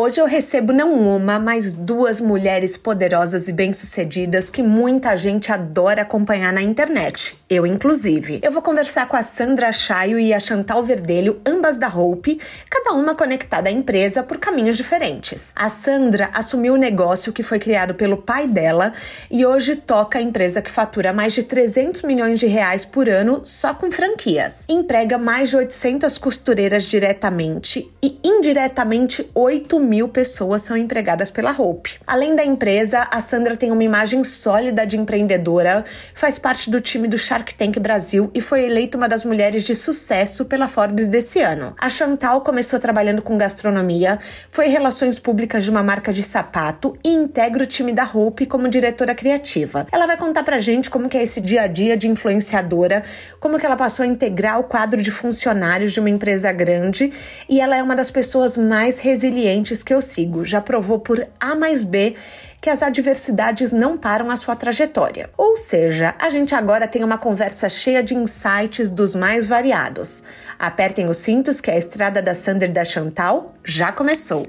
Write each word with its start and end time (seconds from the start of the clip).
Hoje 0.00 0.20
eu 0.20 0.26
recebo 0.26 0.72
não 0.72 0.92
uma, 0.92 1.40
mas 1.40 1.74
duas 1.74 2.20
mulheres 2.20 2.76
poderosas 2.76 3.48
e 3.48 3.52
bem-sucedidas 3.52 4.48
que 4.48 4.62
muita 4.62 5.16
gente 5.16 5.50
adora 5.50 6.02
acompanhar 6.02 6.52
na 6.52 6.62
internet, 6.62 7.36
eu 7.50 7.66
inclusive. 7.66 8.38
Eu 8.40 8.52
vou 8.52 8.62
conversar 8.62 9.08
com 9.08 9.16
a 9.16 9.24
Sandra 9.24 9.72
Chaio 9.72 10.16
e 10.16 10.32
a 10.32 10.38
Chantal 10.38 10.84
Verdelho, 10.84 11.40
ambas 11.44 11.76
da 11.78 11.88
Hope, 11.88 12.40
cada 12.70 12.92
uma 12.92 13.16
conectada 13.16 13.70
à 13.70 13.72
empresa 13.72 14.22
por 14.22 14.38
caminhos 14.38 14.76
diferentes. 14.76 15.52
A 15.56 15.68
Sandra 15.68 16.30
assumiu 16.32 16.74
o 16.74 16.78
negócio 16.78 17.32
que 17.32 17.42
foi 17.42 17.58
criado 17.58 17.92
pelo 17.92 18.18
pai 18.18 18.46
dela 18.46 18.92
e 19.28 19.44
hoje 19.44 19.74
toca 19.74 20.20
a 20.20 20.22
empresa 20.22 20.62
que 20.62 20.70
fatura 20.70 21.12
mais 21.12 21.32
de 21.32 21.42
300 21.42 22.02
milhões 22.02 22.38
de 22.38 22.46
reais 22.46 22.84
por 22.84 23.08
ano 23.08 23.40
só 23.42 23.74
com 23.74 23.90
franquias. 23.90 24.64
Emprega 24.68 25.18
mais 25.18 25.50
de 25.50 25.56
800 25.56 26.18
costureiras 26.18 26.84
diretamente 26.84 27.92
e 28.00 28.16
indiretamente 28.22 29.28
8 29.34 29.87
mil 29.88 30.08
pessoas 30.08 30.62
são 30.62 30.76
empregadas 30.76 31.30
pela 31.30 31.50
Hope. 31.50 31.98
Além 32.06 32.36
da 32.36 32.44
empresa, 32.44 33.08
a 33.10 33.20
Sandra 33.20 33.56
tem 33.56 33.72
uma 33.72 33.82
imagem 33.82 34.22
sólida 34.22 34.86
de 34.86 34.98
empreendedora, 34.98 35.84
faz 36.14 36.38
parte 36.38 36.70
do 36.70 36.80
time 36.80 37.08
do 37.08 37.16
Shark 37.16 37.54
Tank 37.54 37.78
Brasil 37.78 38.30
e 38.34 38.40
foi 38.40 38.64
eleita 38.64 38.98
uma 38.98 39.08
das 39.08 39.24
mulheres 39.24 39.64
de 39.64 39.74
sucesso 39.74 40.44
pela 40.44 40.68
Forbes 40.68 41.08
desse 41.08 41.40
ano. 41.40 41.74
A 41.78 41.88
Chantal 41.88 42.42
começou 42.42 42.78
trabalhando 42.78 43.22
com 43.22 43.38
gastronomia, 43.38 44.18
foi 44.50 44.68
relações 44.68 45.18
públicas 45.18 45.64
de 45.64 45.70
uma 45.70 45.82
marca 45.82 46.12
de 46.12 46.22
sapato 46.22 46.96
e 47.02 47.08
integra 47.08 47.64
o 47.64 47.66
time 47.66 47.92
da 47.92 48.04
Hope 48.04 48.44
como 48.44 48.68
diretora 48.68 49.14
criativa. 49.14 49.86
Ela 49.90 50.06
vai 50.06 50.18
contar 50.18 50.42
pra 50.42 50.58
gente 50.58 50.90
como 50.90 51.08
é 51.16 51.22
esse 51.22 51.40
dia 51.40 51.62
a 51.62 51.66
dia 51.66 51.96
de 51.96 52.08
influenciadora, 52.08 53.02
como 53.40 53.58
que 53.58 53.64
ela 53.64 53.76
passou 53.76 54.02
a 54.02 54.06
integrar 54.06 54.60
o 54.60 54.64
quadro 54.64 55.00
de 55.00 55.10
funcionários 55.10 55.92
de 55.92 56.00
uma 56.00 56.10
empresa 56.10 56.52
grande 56.52 57.10
e 57.48 57.60
ela 57.60 57.76
é 57.76 57.82
uma 57.82 57.96
das 57.96 58.10
pessoas 58.10 58.56
mais 58.56 58.98
resilientes 58.98 59.77
que 59.82 59.94
eu 59.94 60.00
sigo 60.00 60.44
já 60.44 60.60
provou 60.60 60.98
por 60.98 61.26
A 61.40 61.54
mais 61.54 61.82
B 61.82 62.16
que 62.60 62.70
as 62.70 62.82
adversidades 62.82 63.72
não 63.72 63.96
param 63.96 64.30
a 64.30 64.36
sua 64.36 64.56
trajetória. 64.56 65.30
Ou 65.36 65.56
seja, 65.56 66.14
a 66.18 66.28
gente 66.28 66.54
agora 66.54 66.88
tem 66.88 67.04
uma 67.04 67.18
conversa 67.18 67.68
cheia 67.68 68.02
de 68.02 68.14
insights 68.14 68.90
dos 68.90 69.14
mais 69.14 69.46
variados. 69.46 70.22
Apertem 70.58 71.08
os 71.08 71.18
cintos 71.18 71.60
que 71.60 71.70
a 71.70 71.78
estrada 71.78 72.20
da 72.20 72.34
Sander 72.34 72.72
da 72.72 72.84
Chantal 72.84 73.54
já 73.64 73.92
começou. 73.92 74.46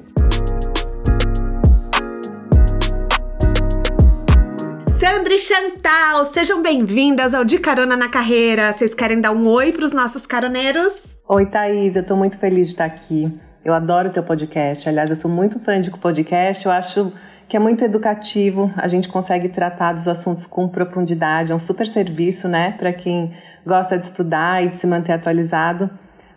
Sandra 4.88 5.34
e 5.34 5.40
Chantal, 5.40 6.26
sejam 6.26 6.62
bem-vindas 6.62 7.34
ao 7.34 7.46
De 7.46 7.60
Carona 7.60 7.96
na 7.96 8.10
Carreira. 8.10 8.74
Vocês 8.74 8.94
querem 8.94 9.22
dar 9.22 9.32
um 9.32 9.48
oi 9.48 9.72
para 9.72 9.86
os 9.86 9.94
nossos 9.94 10.26
caroneiros? 10.26 11.18
Oi, 11.28 11.46
Thaís, 11.46 11.96
eu 11.96 12.02
estou 12.02 12.18
muito 12.18 12.38
feliz 12.38 12.68
de 12.68 12.74
estar 12.74 12.86
aqui. 12.86 13.32
Eu 13.64 13.74
adoro 13.74 14.10
o 14.10 14.12
teu 14.12 14.24
podcast. 14.24 14.88
Aliás, 14.88 15.10
eu 15.10 15.16
sou 15.16 15.30
muito 15.30 15.60
fã 15.60 15.80
de 15.80 15.92
podcast. 15.92 16.66
Eu 16.66 16.72
acho 16.72 17.12
que 17.48 17.58
é 17.58 17.60
muito 17.60 17.84
educativo. 17.84 18.72
A 18.78 18.88
gente 18.88 19.10
consegue 19.10 19.50
tratar 19.50 19.94
dos 19.94 20.08
assuntos 20.08 20.46
com 20.46 20.68
profundidade. 20.68 21.52
É 21.52 21.56
um 21.56 21.60
super 21.60 21.88
serviço, 21.88 22.48
né, 22.48 22.76
para 22.78 22.94
quem 22.94 23.34
gosta 23.66 23.98
de 23.98 24.06
estudar 24.06 24.64
e 24.64 24.70
de 24.70 24.78
se 24.78 24.88
manter 24.88 25.14
atualizado. 25.14 25.90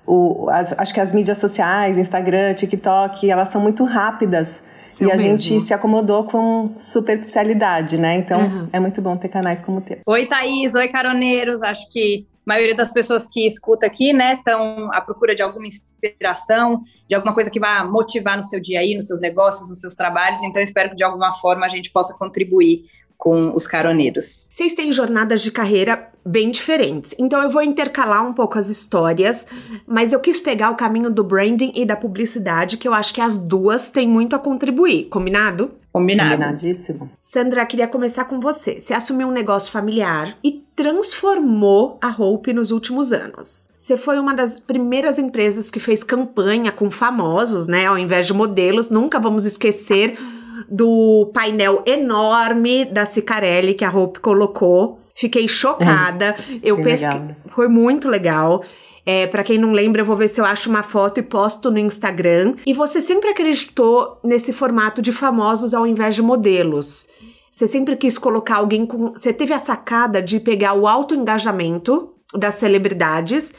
O, 0.05 0.49
as, 0.51 0.77
acho 0.79 0.93
que 0.93 1.01
as 1.01 1.13
mídias 1.13 1.39
sociais, 1.39 1.97
Instagram, 1.97 2.55
TikTok, 2.55 3.31
elas 3.31 3.49
são 3.51 3.61
muito 3.61 3.85
rápidas. 3.85 4.63
Seu 4.89 5.09
e 5.09 5.13
a 5.13 5.17
mesmo. 5.17 5.37
gente 5.37 5.61
se 5.61 5.73
acomodou 5.73 6.25
com 6.25 6.73
superficialidade, 6.77 7.97
né? 7.97 8.17
Então 8.17 8.41
uhum. 8.41 8.69
é 8.73 8.81
muito 8.81 9.01
bom 9.01 9.17
ter 9.17 9.29
canais 9.29 9.63
como 9.63 9.79
o 9.79 9.81
teu. 9.81 9.99
Oi, 10.07 10.27
Thaís. 10.27 10.75
Oi, 10.75 10.89
caroneiros. 10.89 11.63
Acho 11.63 11.89
que 11.91 12.27
maioria 12.47 12.75
das 12.75 12.93
pessoas 12.93 13.27
que 13.27 13.47
escuta 13.47 13.87
aqui, 13.87 14.13
né, 14.13 14.35
estão 14.35 14.93
à 14.93 15.01
procura 15.01 15.35
de 15.35 15.43
alguma 15.43 15.67
inspiração, 15.67 16.83
de 17.09 17.15
alguma 17.15 17.35
coisa 17.35 17.51
que 17.51 17.61
vá 17.61 17.85
motivar 17.85 18.37
no 18.37 18.45
seu 18.45 18.61
dia 18.61 18.81
aí, 18.81 18.95
nos 18.95 19.07
seus 19.07 19.21
negócios, 19.21 19.69
nos 19.69 19.81
seus 19.81 19.95
trabalhos. 19.95 20.43
Então, 20.43 20.61
espero 20.61 20.91
que 20.91 20.97
de 20.97 21.05
alguma 21.05 21.33
forma 21.35 21.65
a 21.65 21.69
gente 21.69 21.91
possa 21.91 22.15
contribuir 22.15 22.85
com 23.23 23.55
os 23.55 23.69
caroneiros. 23.69 24.45
Vocês 24.51 24.75
têm 24.75 24.93
jornadas 24.93 25.43
de 25.43 25.53
carreira 25.53 26.09
bem 26.27 26.51
diferentes, 26.51 27.15
então 27.17 27.41
eu 27.41 27.49
vou 27.49 27.63
intercalar 27.63 28.27
um 28.27 28.33
pouco 28.33 28.59
as 28.59 28.69
histórias, 28.69 29.47
mas 29.87 30.13
eu 30.13 30.19
quis 30.19 30.41
pegar 30.41 30.71
o 30.71 30.75
caminho 30.75 31.09
do 31.09 31.23
branding 31.23 31.71
e 31.77 31.85
da 31.85 31.95
publicidade, 31.95 32.77
que 32.77 32.89
eu 32.89 32.93
acho 32.93 33.15
que 33.15 33.21
as 33.21 33.39
duas 33.39 33.91
têm 33.91 34.09
muito 34.09 34.35
a 34.35 34.41
contribuir, 34.41 35.05
combinado? 35.05 35.71
Combinado. 35.93 36.31
Combinadíssimo. 36.31 37.09
Sandra, 37.23 37.65
queria 37.65 37.87
começar 37.87 38.25
com 38.25 38.41
você. 38.41 38.81
Você 38.81 38.93
assumiu 38.93 39.29
um 39.29 39.33
negócio 39.33 39.71
familiar 39.71 40.37
e 40.43 40.65
transformou 40.75 41.99
a 42.03 42.09
Hope 42.09 42.53
nos 42.53 42.73
últimos 42.73 43.13
anos. 43.13 43.71
Você 43.79 43.97
foi 43.97 44.19
uma 44.19 44.35
das 44.35 44.59
primeiras 44.59 45.19
empresas 45.19 45.71
que 45.71 45.79
fez 45.79 46.03
campanha 46.03 46.73
com 46.73 46.91
famosos, 46.91 47.69
né? 47.69 47.87
Ao 47.87 47.99
invés 47.99 48.27
de 48.27 48.33
modelos. 48.33 48.89
Nunca 48.89 49.21
vamos 49.21 49.45
esquecer 49.45 50.17
do 50.69 51.31
painel 51.33 51.83
enorme 51.87 52.85
da 52.85 53.05
Cicarelli 53.05 53.75
que 53.75 53.85
a 53.85 53.91
Hope 53.91 54.21
colocou. 54.21 55.01
Fiquei 55.15 55.47
chocada. 55.47 56.37
É, 56.49 56.59
eu 56.63 56.83
pesquei. 56.83 57.21
Foi 57.55 57.69
muito 57.69 58.09
legal. 58.09 58.65
É, 59.05 59.27
para 59.27 59.43
quem 59.43 59.59
não 59.59 59.73
lembra, 59.73 60.03
eu 60.03 60.07
vou 60.07 60.17
ver 60.17 60.29
se 60.29 60.41
eu 60.41 60.45
acho 60.45 60.71
uma 60.71 60.83
foto 60.83 61.19
e 61.19 61.23
posto 61.23 61.71
no 61.71 61.79
Instagram. 61.79 62.55
E 62.65 62.73
você 62.73 63.01
sempre 63.01 63.31
acreditou 63.31 64.19
nesse 64.23 64.53
formato 64.53 65.03
de 65.03 65.13
famosos 65.13 65.75
ao 65.75 65.87
invés 65.87 66.15
de 66.15 66.23
modelos. 66.23 67.09
Você 67.51 67.69
sempre 67.69 67.97
quis 67.97 68.17
colocar 68.17 68.57
alguém 68.57 68.87
com. 68.87 69.13
Você 69.13 69.33
teve 69.33 69.53
a 69.53 69.59
sacada 69.59 70.23
de 70.23 70.41
pegar 70.41 70.75
o 70.75 70.87
alto 70.87 71.15
engajamento 71.15 72.11
das 72.35 72.55
celebridades 72.55 73.53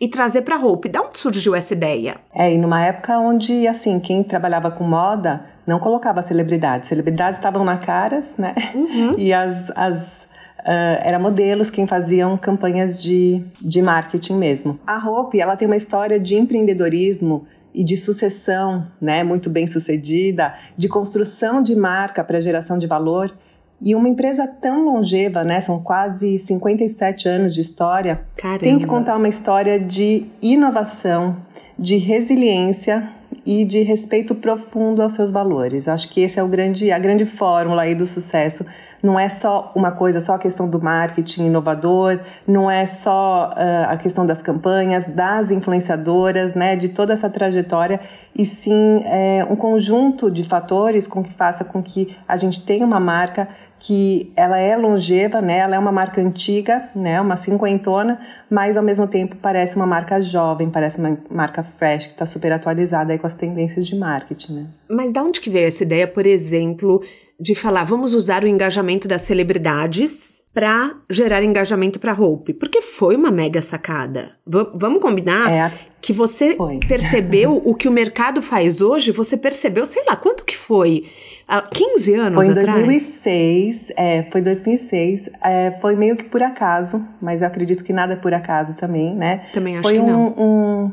e 0.00 0.08
trazer 0.08 0.42
para 0.42 0.56
Hope. 0.56 0.88
Da 0.88 1.02
onde 1.02 1.18
surgiu 1.18 1.54
essa 1.54 1.74
ideia? 1.74 2.16
É, 2.34 2.52
e 2.52 2.56
numa 2.56 2.82
época 2.84 3.18
onde, 3.18 3.68
assim, 3.68 4.00
quem 4.00 4.22
trabalhava 4.22 4.70
com 4.70 4.84
moda 4.84 5.44
não 5.66 5.78
colocava 5.78 6.22
celebridades. 6.22 6.88
Celebridades 6.88 7.38
estavam 7.38 7.64
na 7.64 7.76
caras, 7.76 8.34
né? 8.38 8.54
Uhum. 8.74 9.14
E 9.20 9.32
as, 9.32 9.70
as 9.76 10.20
Uh, 10.60 11.00
era 11.02 11.18
modelos 11.18 11.70
quem 11.70 11.86
faziam 11.86 12.36
campanhas 12.36 13.02
de, 13.02 13.42
de 13.62 13.80
marketing 13.80 14.34
mesmo. 14.34 14.78
A 14.86 14.98
Hope, 14.98 15.40
ela 15.40 15.56
tem 15.56 15.66
uma 15.66 15.76
história 15.76 16.20
de 16.20 16.36
empreendedorismo 16.36 17.46
e 17.72 17.82
de 17.82 17.96
sucessão, 17.96 18.86
né, 19.00 19.24
muito 19.24 19.48
bem 19.48 19.66
sucedida, 19.66 20.54
de 20.76 20.86
construção 20.86 21.62
de 21.62 21.74
marca 21.74 22.22
para 22.22 22.42
geração 22.42 22.76
de 22.78 22.86
valor. 22.86 23.34
E 23.80 23.94
uma 23.94 24.08
empresa 24.08 24.46
tão 24.46 24.84
longeva, 24.84 25.42
né, 25.42 25.60
são 25.60 25.80
quase 25.80 26.38
57 26.38 27.28
anos 27.28 27.54
de 27.54 27.62
história, 27.62 28.20
Caramba. 28.36 28.58
tem 28.60 28.78
que 28.78 28.86
contar 28.86 29.16
uma 29.16 29.28
história 29.28 29.80
de 29.80 30.26
inovação, 30.42 31.36
de 31.78 31.96
resiliência 31.96 33.10
e 33.46 33.64
de 33.64 33.82
respeito 33.82 34.34
profundo 34.34 35.02
aos 35.02 35.14
seus 35.14 35.30
valores. 35.30 35.88
Acho 35.88 36.10
que 36.10 36.20
esse 36.20 36.38
é 36.38 36.42
o 36.42 36.48
grande, 36.48 36.92
a 36.92 36.98
grande 36.98 37.24
fórmula 37.24 37.82
aí 37.82 37.94
do 37.94 38.06
sucesso 38.06 38.66
não 39.02 39.18
é 39.18 39.28
só 39.30 39.72
uma 39.74 39.92
coisa, 39.92 40.20
só 40.20 40.34
a 40.34 40.38
questão 40.38 40.68
do 40.68 40.80
marketing 40.80 41.46
inovador, 41.46 42.20
não 42.46 42.70
é 42.70 42.84
só 42.84 43.50
uh, 43.50 43.90
a 43.90 43.96
questão 43.96 44.26
das 44.26 44.42
campanhas, 44.42 45.06
das 45.06 45.50
influenciadoras, 45.50 46.54
né, 46.54 46.76
de 46.76 46.90
toda 46.90 47.14
essa 47.14 47.30
trajetória, 47.30 47.98
e 48.36 48.44
sim 48.44 49.02
é, 49.04 49.46
um 49.48 49.56
conjunto 49.56 50.30
de 50.30 50.44
fatores 50.44 51.06
com 51.06 51.22
que 51.22 51.32
faça 51.32 51.64
com 51.64 51.82
que 51.82 52.14
a 52.28 52.36
gente 52.36 52.64
tenha 52.64 52.84
uma 52.84 53.00
marca 53.00 53.48
que 53.80 54.30
ela 54.36 54.58
é 54.58 54.76
longeva, 54.76 55.40
né? 55.40 55.58
Ela 55.58 55.74
é 55.74 55.78
uma 55.78 55.90
marca 55.90 56.20
antiga, 56.20 56.90
né? 56.94 57.18
Uma 57.20 57.36
cinquentona, 57.36 58.20
mas 58.48 58.76
ao 58.76 58.82
mesmo 58.82 59.08
tempo 59.08 59.36
parece 59.36 59.74
uma 59.74 59.86
marca 59.86 60.20
jovem, 60.20 60.68
parece 60.68 60.98
uma 60.98 61.18
marca 61.30 61.64
fresh 61.64 62.08
que 62.08 62.12
está 62.12 62.26
super 62.26 62.52
atualizada 62.52 63.12
aí 63.12 63.18
com 63.18 63.26
as 63.26 63.34
tendências 63.34 63.86
de 63.86 63.96
marketing. 63.96 64.52
Né? 64.52 64.66
Mas 64.88 65.12
da 65.12 65.22
onde 65.22 65.40
que 65.40 65.48
veio 65.48 65.66
essa 65.66 65.82
ideia, 65.82 66.06
por 66.06 66.26
exemplo, 66.26 67.02
de 67.40 67.54
falar, 67.54 67.84
vamos 67.84 68.12
usar 68.12 68.44
o 68.44 68.46
engajamento 68.46 69.08
das 69.08 69.22
celebridades 69.22 70.44
para 70.52 70.94
gerar 71.08 71.42
engajamento 71.42 71.98
para 71.98 72.12
Hope, 72.12 72.52
porque 72.52 72.82
foi 72.82 73.16
uma 73.16 73.30
mega 73.30 73.62
sacada. 73.62 74.32
V 74.46 74.66
vamos 74.74 75.00
combinar 75.00 75.50
é, 75.50 75.72
que 76.02 76.12
você 76.12 76.54
foi. 76.56 76.78
percebeu 76.86 77.56
o 77.64 77.74
que 77.74 77.88
o 77.88 77.92
mercado 77.92 78.42
faz 78.42 78.82
hoje, 78.82 79.10
você 79.10 79.38
percebeu, 79.38 79.86
sei 79.86 80.04
lá, 80.04 80.16
quanto 80.16 80.44
que 80.44 80.56
foi? 80.56 81.04
Há 81.48 81.62
15 81.62 82.14
anos 82.14 82.34
Foi 82.34 82.46
em 82.46 82.50
atrás? 82.50 82.72
2006, 82.72 83.92
é, 83.96 84.28
foi 84.30 84.40
2006, 84.40 85.30
é, 85.42 85.72
foi 85.80 85.96
meio 85.96 86.16
que 86.16 86.24
por 86.24 86.42
acaso, 86.42 87.04
mas 87.20 87.40
eu 87.40 87.48
acredito 87.48 87.82
que 87.82 87.92
nada 87.92 88.12
é 88.12 88.16
por 88.16 88.34
acaso 88.34 88.74
também, 88.74 89.16
né? 89.16 89.46
Também 89.52 89.78
acho 89.78 89.82
foi 89.82 89.94
que 89.94 90.00
um, 90.00 90.06
não. 90.06 90.34
Um, 90.38 90.92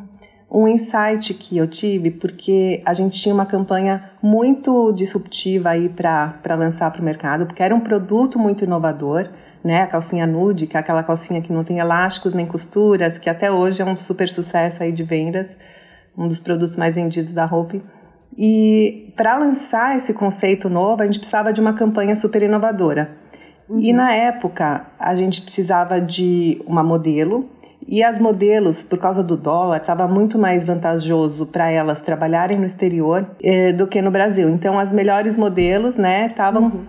um 0.49 0.67
insight 0.67 1.33
que 1.33 1.57
eu 1.57 1.67
tive, 1.67 2.09
porque 2.09 2.81
a 2.85 2.93
gente 2.93 3.19
tinha 3.19 3.35
uma 3.35 3.45
campanha 3.45 4.11
muito 4.21 4.93
disruptiva 4.93 5.69
aí 5.69 5.89
para 5.89 6.55
lançar 6.55 6.89
para 6.91 7.01
o 7.01 7.03
mercado, 7.03 7.45
porque 7.45 7.61
era 7.61 7.75
um 7.75 7.81
produto 7.81 8.39
muito 8.39 8.63
inovador, 8.63 9.27
né? 9.63 9.81
A 9.81 9.87
calcinha 9.87 10.25
nude, 10.25 10.65
que 10.65 10.77
é 10.77 10.79
aquela 10.79 11.03
calcinha 11.03 11.41
que 11.41 11.51
não 11.51 11.63
tem 11.63 11.79
elásticos 11.79 12.33
nem 12.33 12.45
costuras, 12.45 13.17
que 13.17 13.29
até 13.29 13.51
hoje 13.51 13.81
é 13.81 13.85
um 13.85 13.95
super 13.95 14.29
sucesso 14.29 14.81
aí 14.81 14.91
de 14.91 15.03
vendas, 15.03 15.57
um 16.17 16.27
dos 16.27 16.39
produtos 16.39 16.77
mais 16.77 16.95
vendidos 16.95 17.33
da 17.33 17.45
Hope. 17.45 17.83
E 18.37 19.11
para 19.17 19.37
lançar 19.37 19.97
esse 19.97 20.13
conceito 20.13 20.69
novo, 20.69 21.01
a 21.01 21.05
gente 21.05 21.19
precisava 21.19 21.51
de 21.51 21.59
uma 21.59 21.73
campanha 21.73 22.15
super 22.15 22.41
inovadora. 22.41 23.17
Uhum. 23.67 23.79
E 23.79 23.91
na 23.91 24.13
época, 24.13 24.85
a 24.97 25.13
gente 25.15 25.41
precisava 25.41 25.99
de 25.99 26.61
uma 26.65 26.83
modelo 26.83 27.49
e 27.85 28.03
as 28.03 28.19
modelos, 28.19 28.83
por 28.83 28.97
causa 28.97 29.23
do 29.23 29.37
dólar, 29.37 29.77
estava 29.77 30.07
muito 30.07 30.37
mais 30.37 30.65
vantajoso 30.65 31.45
para 31.45 31.69
elas 31.69 32.01
trabalharem 32.01 32.57
no 32.57 32.65
exterior 32.65 33.29
eh, 33.41 33.71
do 33.71 33.87
que 33.87 34.01
no 34.01 34.11
Brasil. 34.11 34.49
Então, 34.49 34.79
as 34.79 34.91
melhores 34.91 35.37
modelos, 35.37 35.95
né, 35.95 36.27
estavam 36.27 36.85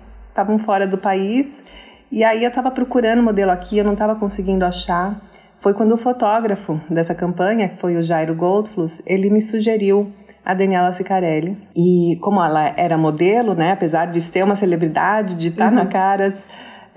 uhum. 0.49 0.58
fora 0.58 0.87
do 0.87 0.99
país. 0.99 1.62
E 2.11 2.25
aí 2.25 2.43
eu 2.43 2.49
estava 2.49 2.70
procurando 2.70 3.23
modelo 3.23 3.50
aqui, 3.50 3.79
eu 3.79 3.85
não 3.85 3.93
estava 3.93 4.17
conseguindo 4.17 4.64
achar. 4.64 5.20
Foi 5.61 5.75
quando 5.75 5.93
o 5.93 5.96
fotógrafo 5.96 6.81
dessa 6.88 7.14
campanha, 7.14 7.69
que 7.69 7.76
foi 7.76 7.96
o 7.96 8.02
Jairo 8.02 8.34
Goldfluss, 8.34 9.02
ele 9.06 9.29
me 9.29 9.43
sugeriu 9.43 10.12
a 10.44 10.55
Daniela 10.55 10.93
Sicarelli. 10.93 11.56
E 11.76 12.17
como 12.23 12.43
ela 12.43 12.73
era 12.76 12.96
modelo, 12.96 13.55
né, 13.55 13.73
apesar 13.73 14.06
de 14.06 14.20
ser 14.20 14.43
uma 14.43 14.56
celebridade, 14.56 15.37
de 15.37 15.49
estar 15.49 15.69
uhum. 15.69 15.75
na 15.75 15.87
Caras, 15.87 16.44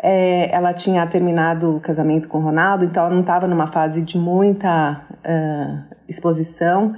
é, 0.03 0.53
ela 0.53 0.73
tinha 0.73 1.05
terminado 1.05 1.75
o 1.75 1.79
casamento 1.79 2.27
com 2.27 2.39
o 2.39 2.41
Ronaldo, 2.41 2.83
então 2.83 3.03
ela 3.03 3.13
não 3.13 3.21
estava 3.21 3.47
numa 3.47 3.67
fase 3.67 4.01
de 4.01 4.17
muita 4.17 5.05
uh, 5.11 5.95
exposição. 6.09 6.95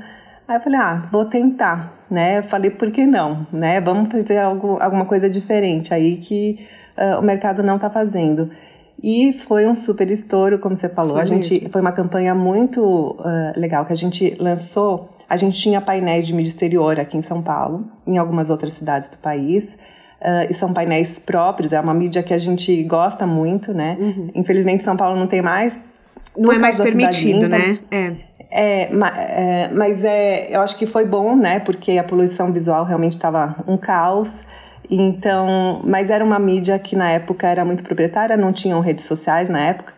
Aí 0.47 0.55
eu 0.55 0.61
falei, 0.61 0.79
ah, 0.79 1.03
vou 1.11 1.25
tentar, 1.25 2.05
né? 2.09 2.39
Eu 2.39 2.43
falei, 2.43 2.71
por 2.71 2.89
que 2.91 3.05
não, 3.05 3.45
né? 3.51 3.81
Vamos 3.81 4.09
fazer 4.09 4.37
algo, 4.37 4.77
alguma 4.81 5.05
coisa 5.05 5.29
diferente 5.29 5.93
aí 5.93 6.15
que 6.15 6.65
uh, 6.97 7.19
o 7.19 7.21
mercado 7.21 7.61
não 7.61 7.75
está 7.75 7.89
fazendo. 7.89 8.49
E 9.01 9.33
foi 9.33 9.67
um 9.67 9.75
super 9.75 10.09
estouro, 10.09 10.57
como 10.57 10.73
você 10.73 10.87
falou. 10.87 11.15
Foi 11.15 11.23
a 11.23 11.25
gente 11.25 11.53
mesmo. 11.55 11.69
foi 11.71 11.81
uma 11.81 11.91
campanha 11.91 12.33
muito 12.33 13.17
uh, 13.19 13.59
legal 13.59 13.85
que 13.85 13.91
a 13.91 13.97
gente 13.97 14.37
lançou. 14.39 15.09
A 15.27 15.35
gente 15.35 15.59
tinha 15.59 15.81
painéis 15.81 16.25
de 16.25 16.33
mídia 16.33 16.49
exterior 16.49 16.97
aqui 16.97 17.17
em 17.17 17.21
São 17.21 17.41
Paulo, 17.41 17.85
em 18.07 18.17
algumas 18.17 18.49
outras 18.49 18.75
cidades 18.75 19.09
do 19.09 19.17
país. 19.17 19.77
Uh, 20.23 20.49
e 20.49 20.53
são 20.53 20.71
painéis 20.73 21.19
próprios, 21.19 21.73
é 21.73 21.79
uma 21.81 21.93
mídia 21.93 22.23
que 22.23 22.33
a 22.33 22.37
gente 22.37 22.81
gosta 22.83 23.27
muito, 23.27 23.73
né? 23.73 23.97
Uhum. 23.99 24.29
Infelizmente, 24.33 24.81
São 24.81 24.95
Paulo 24.95 25.19
não 25.19 25.27
tem 25.27 25.41
mais. 25.41 25.77
Não 26.37 26.49
é 26.49 26.57
mais 26.57 26.79
permitido, 26.79 27.49
né? 27.49 27.79
É. 27.91 28.13
É, 28.55 28.83
é, 28.83 29.69
mas 29.73 30.03
é, 30.03 30.55
eu 30.55 30.61
acho 30.61 30.77
que 30.77 30.85
foi 30.85 31.05
bom, 31.05 31.35
né? 31.35 31.59
Porque 31.59 31.97
a 31.97 32.03
poluição 32.03 32.53
visual 32.53 32.85
realmente 32.85 33.13
estava 33.13 33.55
um 33.67 33.75
caos. 33.75 34.43
Então, 34.89 35.81
mas 35.83 36.09
era 36.09 36.23
uma 36.23 36.39
mídia 36.39 36.77
que 36.79 36.95
na 36.95 37.09
época 37.11 37.47
era 37.47 37.65
muito 37.65 37.83
proprietária, 37.83 38.37
não 38.37 38.53
tinham 38.53 38.79
redes 38.79 39.05
sociais 39.05 39.49
na 39.49 39.59
época. 39.59 39.93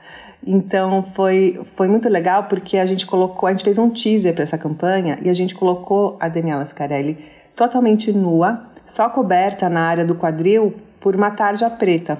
Então 0.45 1.04
foi, 1.04 1.60
foi 1.75 1.88
muito 1.88 2.07
legal 2.07 2.44
porque 2.44 2.77
a 2.77 2.86
gente 2.86 3.06
colocou, 3.06 3.48
a 3.48 3.51
gente 3.51 3.63
fez 3.63 3.77
um 3.77 3.89
teaser 3.89 4.33
para 4.33 4.44
essa 4.44 4.57
campanha 4.57 5.18
e 5.22 5.30
a 5.30 5.33
gente 5.33 5.56
colocou 5.56 6.18
a 6.19 6.30
Daniela 6.30 6.66
Scarelli 6.66 7.18
totalmente 7.56 8.12
nua, 8.12 8.68
só 8.86 9.10
coberta 9.10 9.70
na 9.70 9.82
área 9.82 10.06
do 10.06 10.16
quadril 10.16 10.74
por 11.00 11.16
uma 11.16 11.32
tarja 11.32 11.70
preta. 11.70 12.18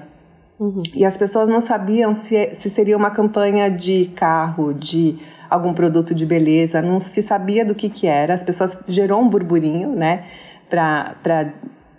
Uhum. 0.58 0.82
E 0.94 1.04
as 1.04 1.16
pessoas 1.16 1.48
não 1.48 1.60
sabiam 1.60 2.14
se, 2.14 2.54
se 2.54 2.70
seria 2.70 2.96
uma 2.96 3.10
campanha 3.10 3.70
de 3.70 4.06
carro, 4.14 4.72
de 4.72 5.18
algum 5.50 5.72
produto 5.72 6.14
de 6.14 6.26
beleza, 6.26 6.82
não 6.82 6.98
se 6.98 7.22
sabia 7.22 7.64
do 7.64 7.74
que, 7.74 7.88
que 7.88 8.06
era. 8.06 8.34
As 8.34 8.42
pessoas 8.42 8.82
gerou 8.88 9.20
um 9.20 9.28
burburinho, 9.28 9.94
né, 9.94 10.24
para 10.68 11.52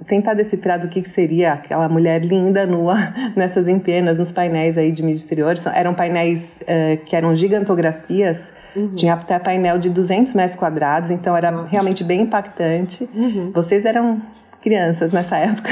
tentar 0.05 0.33
decifrar 0.33 0.79
do 0.79 0.87
que, 0.87 1.01
que 1.01 1.09
seria 1.09 1.53
aquela 1.53 1.89
mulher 1.89 2.23
linda, 2.23 2.65
nua, 2.65 2.95
nessas 3.35 3.67
empenas, 3.67 4.19
nos 4.19 4.31
painéis 4.31 4.77
aí 4.77 4.91
de 4.91 5.03
mídia 5.03 5.19
exterior. 5.19 5.55
Eram 5.73 5.93
painéis 5.93 6.59
uh, 6.61 7.03
que 7.05 7.15
eram 7.15 7.35
gigantografias, 7.35 8.51
uhum. 8.75 8.95
tinha 8.95 9.13
até 9.13 9.37
painel 9.39 9.77
de 9.77 9.89
200 9.89 10.33
metros 10.33 10.55
quadrados, 10.55 11.11
então 11.11 11.35
era 11.35 11.51
Nossa. 11.51 11.69
realmente 11.69 12.03
bem 12.03 12.21
impactante. 12.21 13.07
Uhum. 13.13 13.51
Vocês 13.53 13.85
eram 13.85 14.21
crianças 14.61 15.11
nessa 15.11 15.37
época. 15.37 15.69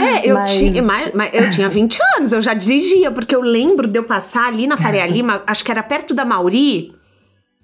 É, 0.00 0.28
eu, 0.28 0.34
mas... 0.34 0.56
tinha, 0.56 0.82
mas, 0.82 1.12
mas 1.14 1.30
eu 1.32 1.50
tinha 1.50 1.68
20 1.68 1.98
anos, 2.16 2.32
eu 2.32 2.40
já 2.40 2.54
dirigia, 2.54 3.10
porque 3.10 3.34
eu 3.34 3.40
lembro 3.40 3.88
de 3.88 3.98
eu 3.98 4.04
passar 4.04 4.46
ali 4.46 4.66
na 4.66 4.76
Faria 4.76 5.06
Lima, 5.06 5.42
acho 5.46 5.64
que 5.64 5.70
era 5.70 5.82
perto 5.82 6.14
da 6.14 6.24
Mauri. 6.24 6.92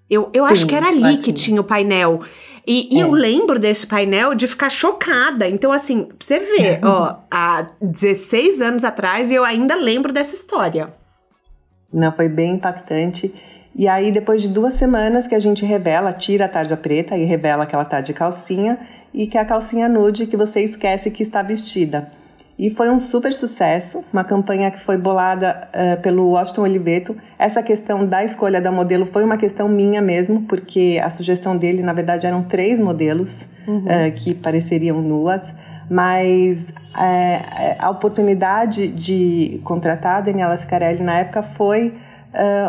Eu, 0.09 0.31
eu 0.32 0.47
Sim, 0.47 0.53
acho 0.53 0.67
que 0.67 0.75
era 0.75 0.88
ali 0.88 1.19
que 1.19 1.32
tinha 1.32 1.61
o 1.61 1.65
painel. 1.65 2.21
E, 2.67 2.97
e 2.97 3.00
é. 3.00 3.05
eu 3.05 3.11
lembro 3.12 3.59
desse 3.59 3.87
painel 3.87 4.35
de 4.35 4.47
ficar 4.47 4.71
chocada. 4.71 5.49
Então, 5.49 5.73
assim, 5.73 6.05
pra 6.05 6.17
você 6.19 6.38
ver, 6.41 6.81
ó, 6.85 7.17
há 7.31 7.67
16 7.81 8.61
anos 8.61 8.85
atrás 8.85 9.31
eu 9.31 9.44
ainda 9.44 9.75
lembro 9.75 10.12
dessa 10.12 10.35
história. 10.35 10.93
Não, 11.93 12.12
foi 12.12 12.29
bem 12.29 12.55
impactante. 12.55 13.35
E 13.75 13.87
aí, 13.87 14.11
depois 14.11 14.43
de 14.43 14.49
duas 14.49 14.75
semanas 14.75 15.26
que 15.26 15.34
a 15.34 15.38
gente 15.38 15.64
revela, 15.64 16.12
tira 16.12 16.46
a 16.46 16.49
tarja 16.49 16.76
preta 16.76 17.17
e 17.17 17.25
revela 17.25 17.67
que 17.67 17.75
ela 17.75 17.84
tá 17.84 18.00
de 18.00 18.12
calcinha 18.12 18.78
e 19.14 19.26
que 19.26 19.38
é 19.38 19.40
a 19.40 19.44
calcinha 19.44 19.88
nude 19.88 20.26
que 20.26 20.37
você 20.37 20.61
esquece 20.61 21.11
que 21.11 21.22
está 21.22 21.43
vestida. 21.43 22.08
E 22.58 22.69
foi 22.69 22.90
um 22.90 22.99
super 22.99 23.32
sucesso, 23.32 24.05
uma 24.12 24.22
campanha 24.22 24.70
que 24.70 24.78
foi 24.78 24.99
bolada 24.99 25.67
uh, 25.72 26.02
pelo 26.02 26.32
Washington 26.32 26.62
Oliveto. 26.62 27.17
Essa 27.38 27.62
questão 27.62 28.05
da 28.05 28.22
escolha 28.22 28.61
da 28.61 28.70
modelo 28.70 29.06
foi 29.06 29.25
uma 29.25 29.38
questão 29.38 29.67
minha 29.67 30.02
mesmo, 30.02 30.43
porque 30.43 31.00
a 31.02 31.08
sugestão 31.08 31.56
dele, 31.56 31.82
na 31.82 31.94
verdade, 31.94 32.26
eram 32.26 32.43
três 32.43 32.78
modelos 32.78 33.46
uhum. 33.67 33.78
uh, 33.78 34.12
que 34.14 34.34
pareceriam 34.34 35.00
nuas, 35.00 35.55
mas 35.88 36.69
uh, 36.69 37.76
a 37.78 37.88
oportunidade 37.88 38.88
de 38.88 39.58
contratar 39.64 40.19
a 40.19 40.20
Daniela 40.20 40.55
Scarelli 40.55 41.02
na 41.02 41.20
época 41.20 41.43
foi 41.43 41.94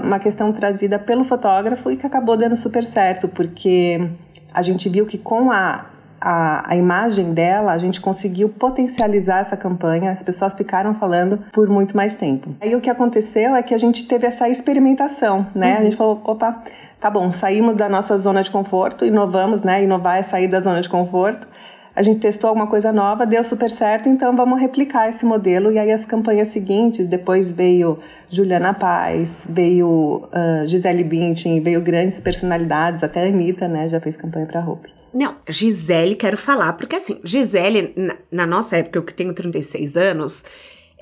uma 0.04 0.20
questão 0.20 0.52
trazida 0.52 0.98
pelo 0.98 1.24
fotógrafo 1.24 1.92
e 1.92 1.98
que 1.98 2.06
acabou 2.06 2.36
dando 2.36 2.56
super 2.56 2.84
certo, 2.84 3.28
porque 3.28 4.10
a 4.54 4.62
gente 4.62 4.90
viu 4.90 5.06
que 5.06 5.18
com 5.18 5.52
a 5.52 5.86
a, 6.22 6.72
a 6.72 6.76
imagem 6.76 7.34
dela, 7.34 7.72
a 7.72 7.80
gente 7.80 8.00
conseguiu 8.00 8.48
potencializar 8.48 9.40
essa 9.40 9.58
campanha, 9.58 10.12
as 10.12 10.22
pessoas 10.22 10.54
ficaram 10.54 10.94
falando 10.94 11.40
por 11.52 11.68
muito 11.68 11.98
mais 11.98 12.16
tempo. 12.16 12.56
Aí 12.62 12.76
o 12.76 12.80
que 12.80 12.90
aconteceu 12.90 13.56
é 13.56 13.64
que 13.64 13.74
a 13.74 13.78
gente 13.78 14.08
teve 14.08 14.28
essa 14.28 14.48
experimentação, 14.48 15.48
né? 15.56 15.74
Uhum. 15.74 15.80
A 15.80 15.82
gente 15.82 15.96
falou, 15.96 16.22
opa, 16.24 16.62
tá 17.00 17.10
bom, 17.10 17.32
saímos 17.32 17.74
da 17.74 17.90
nossa 17.90 18.16
zona 18.20 18.44
de 18.44 18.52
conforto, 18.52 19.04
inovamos, 19.04 19.64
né? 19.64 19.84
Inovar 19.84 20.20
é 20.20 20.24
sair 20.24 20.48
da 20.48 20.62
zona 20.62 20.80
de 20.80 20.88
conforto. 20.88 21.48
A 21.94 22.02
gente 22.02 22.22
testou 22.22 22.48
alguma 22.48 22.68
coisa 22.68 22.92
nova, 22.92 23.26
deu 23.26 23.44
super 23.44 23.70
certo, 23.70 24.08
então 24.08 24.36
vamos 24.36 24.60
replicar 24.60 25.10
esse 25.10 25.26
modelo. 25.26 25.72
E 25.72 25.78
aí 25.78 25.92
as 25.92 26.06
campanhas 26.06 26.48
seguintes, 26.48 27.06
depois 27.06 27.52
veio 27.52 28.00
Juliana 28.30 28.74
Paz, 28.74 29.46
veio 29.50 30.24
uh, 30.26 30.68
Gisele 30.68 31.04
Bündchen, 31.04 31.60
veio 31.60 31.82
grandes 31.82 32.20
personalidades, 32.22 33.04
até 33.04 33.24
a 33.24 33.28
Anitta, 33.28 33.68
né, 33.68 33.88
já 33.90 34.00
fez 34.00 34.16
campanha 34.16 34.46
para 34.46 34.66
Hope. 34.66 34.90
Não, 35.14 35.36
Gisele 35.50 36.16
quero 36.16 36.38
falar, 36.38 36.74
porque 36.74 36.96
assim, 36.96 37.20
Gisele, 37.26 37.94
na, 37.98 38.16
na 38.32 38.46
nossa 38.46 38.78
época, 38.78 38.98
eu 38.98 39.04
que 39.04 39.14
tenho 39.14 39.34
36 39.34 39.98
anos, 39.98 40.46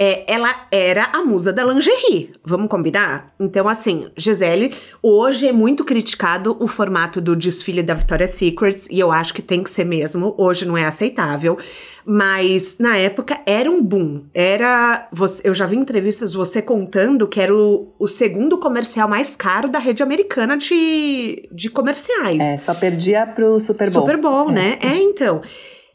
é, 0.01 0.23
ela 0.31 0.55
era 0.71 1.09
a 1.11 1.25
musa 1.25 1.51
da 1.51 1.61
lingerie, 1.65 2.31
vamos 2.41 2.69
combinar? 2.69 3.33
Então, 3.37 3.67
assim, 3.67 4.07
Gisele, 4.15 4.73
hoje 5.03 5.45
é 5.45 5.51
muito 5.51 5.83
criticado 5.83 6.55
o 6.57 6.69
formato 6.69 7.19
do 7.19 7.35
desfile 7.35 7.83
da 7.83 7.93
Victoria's 7.93 8.31
Secret, 8.31 8.87
e 8.89 8.97
eu 8.97 9.11
acho 9.11 9.33
que 9.33 9.41
tem 9.41 9.61
que 9.61 9.69
ser 9.69 9.83
mesmo, 9.83 10.33
hoje 10.37 10.65
não 10.65 10.77
é 10.77 10.85
aceitável, 10.85 11.57
mas 12.05 12.77
na 12.79 12.97
época 12.97 13.41
era 13.45 13.69
um 13.69 13.83
boom. 13.83 14.23
Era. 14.33 15.09
Você, 15.11 15.47
eu 15.47 15.53
já 15.53 15.65
vi 15.65 15.75
entrevistas 15.75 16.33
você 16.33 16.61
contando 16.61 17.27
que 17.27 17.41
era 17.41 17.53
o, 17.53 17.93
o 17.99 18.07
segundo 18.07 18.57
comercial 18.57 19.07
mais 19.07 19.35
caro 19.35 19.69
da 19.69 19.79
rede 19.79 20.01
americana 20.01 20.57
de, 20.57 21.47
de 21.51 21.69
comerciais. 21.69 22.43
É, 22.43 22.57
só 22.57 22.73
perdia 22.73 23.27
pro 23.27 23.59
Super 23.59 23.91
Bowl. 23.91 24.01
Super 24.01 24.17
Bowl, 24.17 24.49
é. 24.51 24.53
né? 24.53 24.79
É, 24.81 24.95
então. 24.95 25.41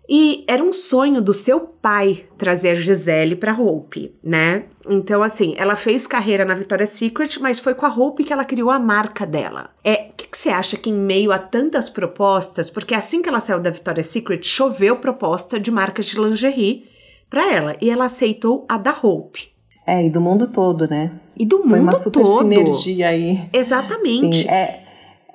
E 0.09 0.45
era 0.47 0.63
um 0.63 0.73
sonho 0.73 1.23
do 1.23 1.33
seu 1.33 1.61
pai 1.61 2.25
trazer 2.37 2.71
a 2.71 2.75
Gisele 2.75 3.37
para 3.37 3.59
Hope, 3.59 4.15
né? 4.23 4.65
Então, 4.87 5.23
assim, 5.23 5.55
ela 5.57 5.77
fez 5.77 6.07
carreira 6.07 6.45
na 6.45 6.55
Victoria's 6.55 6.91
Secret, 6.91 7.39
mas 7.41 7.59
foi 7.59 7.75
com 7.75 7.87
a 7.87 7.95
Hope 7.95 8.25
que 8.25 8.33
ela 8.33 8.45
criou 8.45 8.71
a 8.71 8.79
marca 8.79 9.27
dela. 9.27 9.71
É, 9.83 10.09
o 10.11 10.15
que, 10.15 10.29
que, 10.29 10.37
você 10.37 10.51
acha 10.51 10.77
que 10.77 10.91
em 10.91 10.95
meio 10.95 11.33
a 11.33 11.39
tantas 11.39 11.89
propostas, 11.89 12.69
porque 12.69 12.95
assim 12.95 13.23
que 13.23 13.29
ela 13.29 13.41
saiu 13.41 13.61
da 13.61 13.71
Victoria's 13.71 14.09
Secret, 14.09 14.43
choveu 14.43 14.97
proposta 14.97 15.59
de 15.59 15.71
marcas 15.71 16.07
de 16.07 16.21
lingerie 16.21 16.87
para 17.31 17.51
ela 17.51 17.77
e 17.81 17.89
ela 17.89 18.05
aceitou 18.05 18.67
a 18.69 18.77
da 18.77 18.95
Hope. 19.03 19.55
É, 19.87 20.05
e 20.05 20.11
do 20.11 20.21
mundo 20.21 20.51
todo, 20.53 20.89
né? 20.89 21.13
E 21.37 21.45
do 21.45 21.59
Foi 21.59 21.69
mundo 21.69 21.83
uma 21.83 21.97
super 21.97 22.23
todo. 22.23 22.39
sinergia 22.39 23.09
aí. 23.09 23.49
Exatamente. 23.53 24.43
Sim, 24.43 24.49
é, 24.49 24.84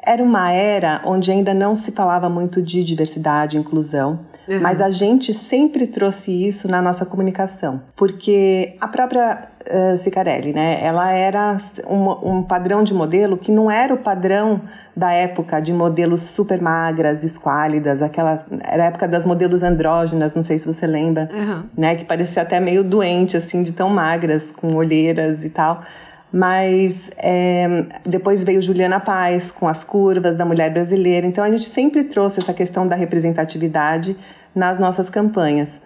era 0.03 0.23
uma 0.23 0.51
era 0.51 1.01
onde 1.05 1.31
ainda 1.31 1.53
não 1.53 1.75
se 1.75 1.91
falava 1.91 2.29
muito 2.29 2.61
de 2.61 2.83
diversidade 2.83 3.57
e 3.57 3.59
inclusão, 3.59 4.19
uhum. 4.47 4.59
mas 4.61 4.81
a 4.81 4.89
gente 4.89 5.33
sempre 5.33 5.85
trouxe 5.87 6.31
isso 6.31 6.67
na 6.67 6.81
nossa 6.81 7.05
comunicação, 7.05 7.81
porque 7.95 8.75
a 8.79 8.87
própria 8.87 9.49
uh, 9.69 9.97
Cicarelli, 9.97 10.53
né, 10.53 10.79
ela 10.81 11.11
era 11.11 11.57
um, 11.87 12.37
um 12.37 12.43
padrão 12.43 12.83
de 12.83 12.93
modelo 12.93 13.37
que 13.37 13.51
não 13.51 13.69
era 13.69 13.93
o 13.93 13.97
padrão 13.97 14.61
da 14.95 15.11
época 15.11 15.61
de 15.61 15.71
modelos 15.71 16.21
super 16.21 16.61
magras, 16.61 17.23
esquálidas, 17.23 18.01
aquela 18.01 18.45
era 18.63 18.83
a 18.83 18.85
época 18.87 19.07
das 19.07 19.25
modelos 19.25 19.63
andrógenas, 19.63 20.35
não 20.35 20.43
sei 20.43 20.59
se 20.59 20.67
você 20.67 20.87
lembra, 20.87 21.29
uhum. 21.33 21.63
né, 21.77 21.95
que 21.95 22.05
parecia 22.05 22.41
até 22.41 22.59
meio 22.59 22.83
doente 22.83 23.37
assim 23.37 23.63
de 23.63 23.71
tão 23.71 23.89
magras, 23.89 24.51
com 24.51 24.75
olheiras 24.75 25.43
e 25.43 25.49
tal. 25.49 25.83
Mas 26.31 27.09
é, 27.17 27.85
depois 28.05 28.43
veio 28.43 28.61
Juliana 28.61 28.99
Paz 28.99 29.49
com 29.49 29.67
as 29.67 29.83
curvas 29.83 30.35
da 30.35 30.45
mulher 30.45 30.71
brasileira. 30.71 31.25
Então 31.25 31.43
a 31.43 31.49
gente 31.49 31.65
sempre 31.65 32.03
trouxe 32.03 32.39
essa 32.39 32.53
questão 32.53 32.85
da 32.85 32.95
representatividade 32.95 34.15
nas 34.53 34.77
nossas 34.77 35.09
campanhas. 35.09 35.81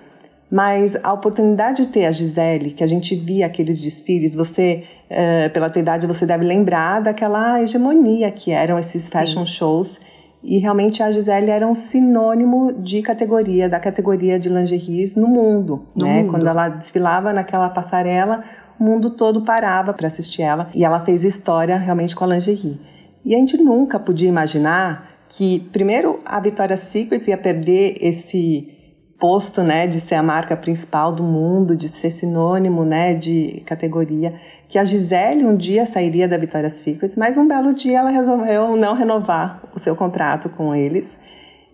Mas 0.53 0.95
a 1.03 1.12
oportunidade 1.12 1.85
de 1.85 1.91
ter 1.91 2.05
a 2.05 2.12
Gisele, 2.12 2.71
que 2.71 2.83
a 2.83 2.88
gente 2.88 3.15
via 3.15 3.47
aqueles 3.47 3.81
desfiles, 3.81 4.35
você, 4.35 4.83
uh, 5.09 5.50
pela 5.51 5.67
tua 5.67 5.79
idade, 5.79 6.05
você 6.05 6.27
deve 6.27 6.45
lembrar 6.45 7.01
daquela 7.01 7.59
hegemonia 7.59 8.29
que 8.29 8.51
eram 8.51 8.77
esses 8.77 9.03
Sim. 9.05 9.12
fashion 9.12 9.45
shows. 9.47 10.00
E 10.43 10.59
realmente 10.59 11.01
a 11.01 11.12
Gisele 11.12 11.50
era 11.50 11.65
um 11.65 11.73
sinônimo 11.73 12.73
de 12.73 13.01
categoria, 13.01 13.67
da 13.67 13.79
categoria 13.79 14.38
de 14.38 14.50
lingeries 14.50 15.15
no 15.15 15.27
mundo. 15.27 15.88
No 15.95 16.05
né? 16.05 16.17
Mundo. 16.17 16.31
Quando 16.31 16.47
ela 16.47 16.69
desfilava 16.69 17.33
naquela 17.33 17.69
passarela, 17.69 18.43
o 18.79 18.83
mundo 18.83 19.11
todo 19.11 19.43
parava 19.43 19.93
para 19.93 20.07
assistir 20.07 20.41
ela 20.41 20.69
e 20.73 20.83
ela 20.83 20.99
fez 21.01 21.23
história 21.23 21.77
realmente 21.77 22.15
com 22.15 22.23
a 22.25 22.27
lingerie. 22.27 22.79
E 23.25 23.33
a 23.33 23.37
gente 23.37 23.57
nunca 23.57 23.99
podia 23.99 24.27
imaginar 24.27 25.09
que, 25.29 25.59
primeiro, 25.71 26.19
a 26.25 26.39
Victoria's 26.39 26.81
Secret 26.81 27.27
ia 27.27 27.37
perder 27.37 27.97
esse 27.99 28.69
posto, 29.19 29.63
né, 29.63 29.87
de 29.87 30.01
ser 30.01 30.15
a 30.15 30.23
marca 30.23 30.55
principal 30.55 31.13
do 31.13 31.23
mundo, 31.23 31.77
de 31.77 31.87
ser 31.87 32.11
sinônimo, 32.11 32.83
né, 32.83 33.13
de 33.13 33.63
categoria, 33.65 34.33
que 34.67 34.77
a 34.77 34.83
Gisele 34.83 35.45
um 35.45 35.55
dia 35.55 35.85
sairia 35.85 36.27
da 36.27 36.37
Victoria's 36.37 36.81
Secret, 36.81 37.13
mas 37.17 37.37
um 37.37 37.47
belo 37.47 37.73
dia 37.73 37.99
ela 37.99 38.09
resolveu 38.09 38.75
não 38.75 38.93
renovar 38.93 39.63
o 39.73 39.79
seu 39.79 39.95
contrato 39.95 40.49
com 40.49 40.75
eles. 40.75 41.17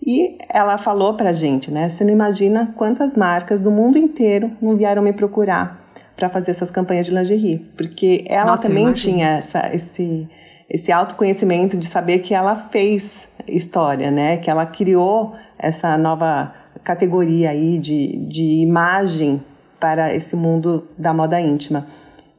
E 0.06 0.38
ela 0.48 0.78
falou 0.78 1.16
pra 1.16 1.34
gente, 1.34 1.72
né, 1.72 1.90
você 1.90 2.04
não 2.04 2.12
imagina 2.14 2.72
quantas 2.76 3.16
marcas 3.16 3.60
do 3.60 3.72
mundo 3.72 3.98
inteiro 3.98 4.52
não 4.62 4.78
vieram 4.78 5.02
me 5.02 5.12
procurar 5.12 5.79
para 6.20 6.30
fazer 6.30 6.54
suas 6.54 6.70
campanhas 6.70 7.06
de 7.06 7.14
lingerie, 7.14 7.60
porque 7.78 8.26
ela 8.28 8.52
Nossa, 8.52 8.68
também 8.68 8.92
tinha 8.92 9.38
essa, 9.38 9.74
esse 9.74 10.28
esse 10.70 10.92
autoconhecimento 10.92 11.76
de 11.76 11.88
saber 11.88 12.20
que 12.20 12.34
ela 12.34 12.56
fez 12.56 13.28
história, 13.48 14.12
né? 14.12 14.38
Que 14.38 14.52
ela 14.52 14.66
criou 14.68 15.34
essa 15.58 15.98
nova 15.98 16.54
categoria 16.84 17.50
aí 17.50 17.80
de, 17.80 18.18
de 18.28 18.62
imagem 18.62 19.44
para 19.80 20.14
esse 20.14 20.36
mundo 20.36 20.88
da 20.96 21.12
moda 21.12 21.42
íntima. 21.42 21.88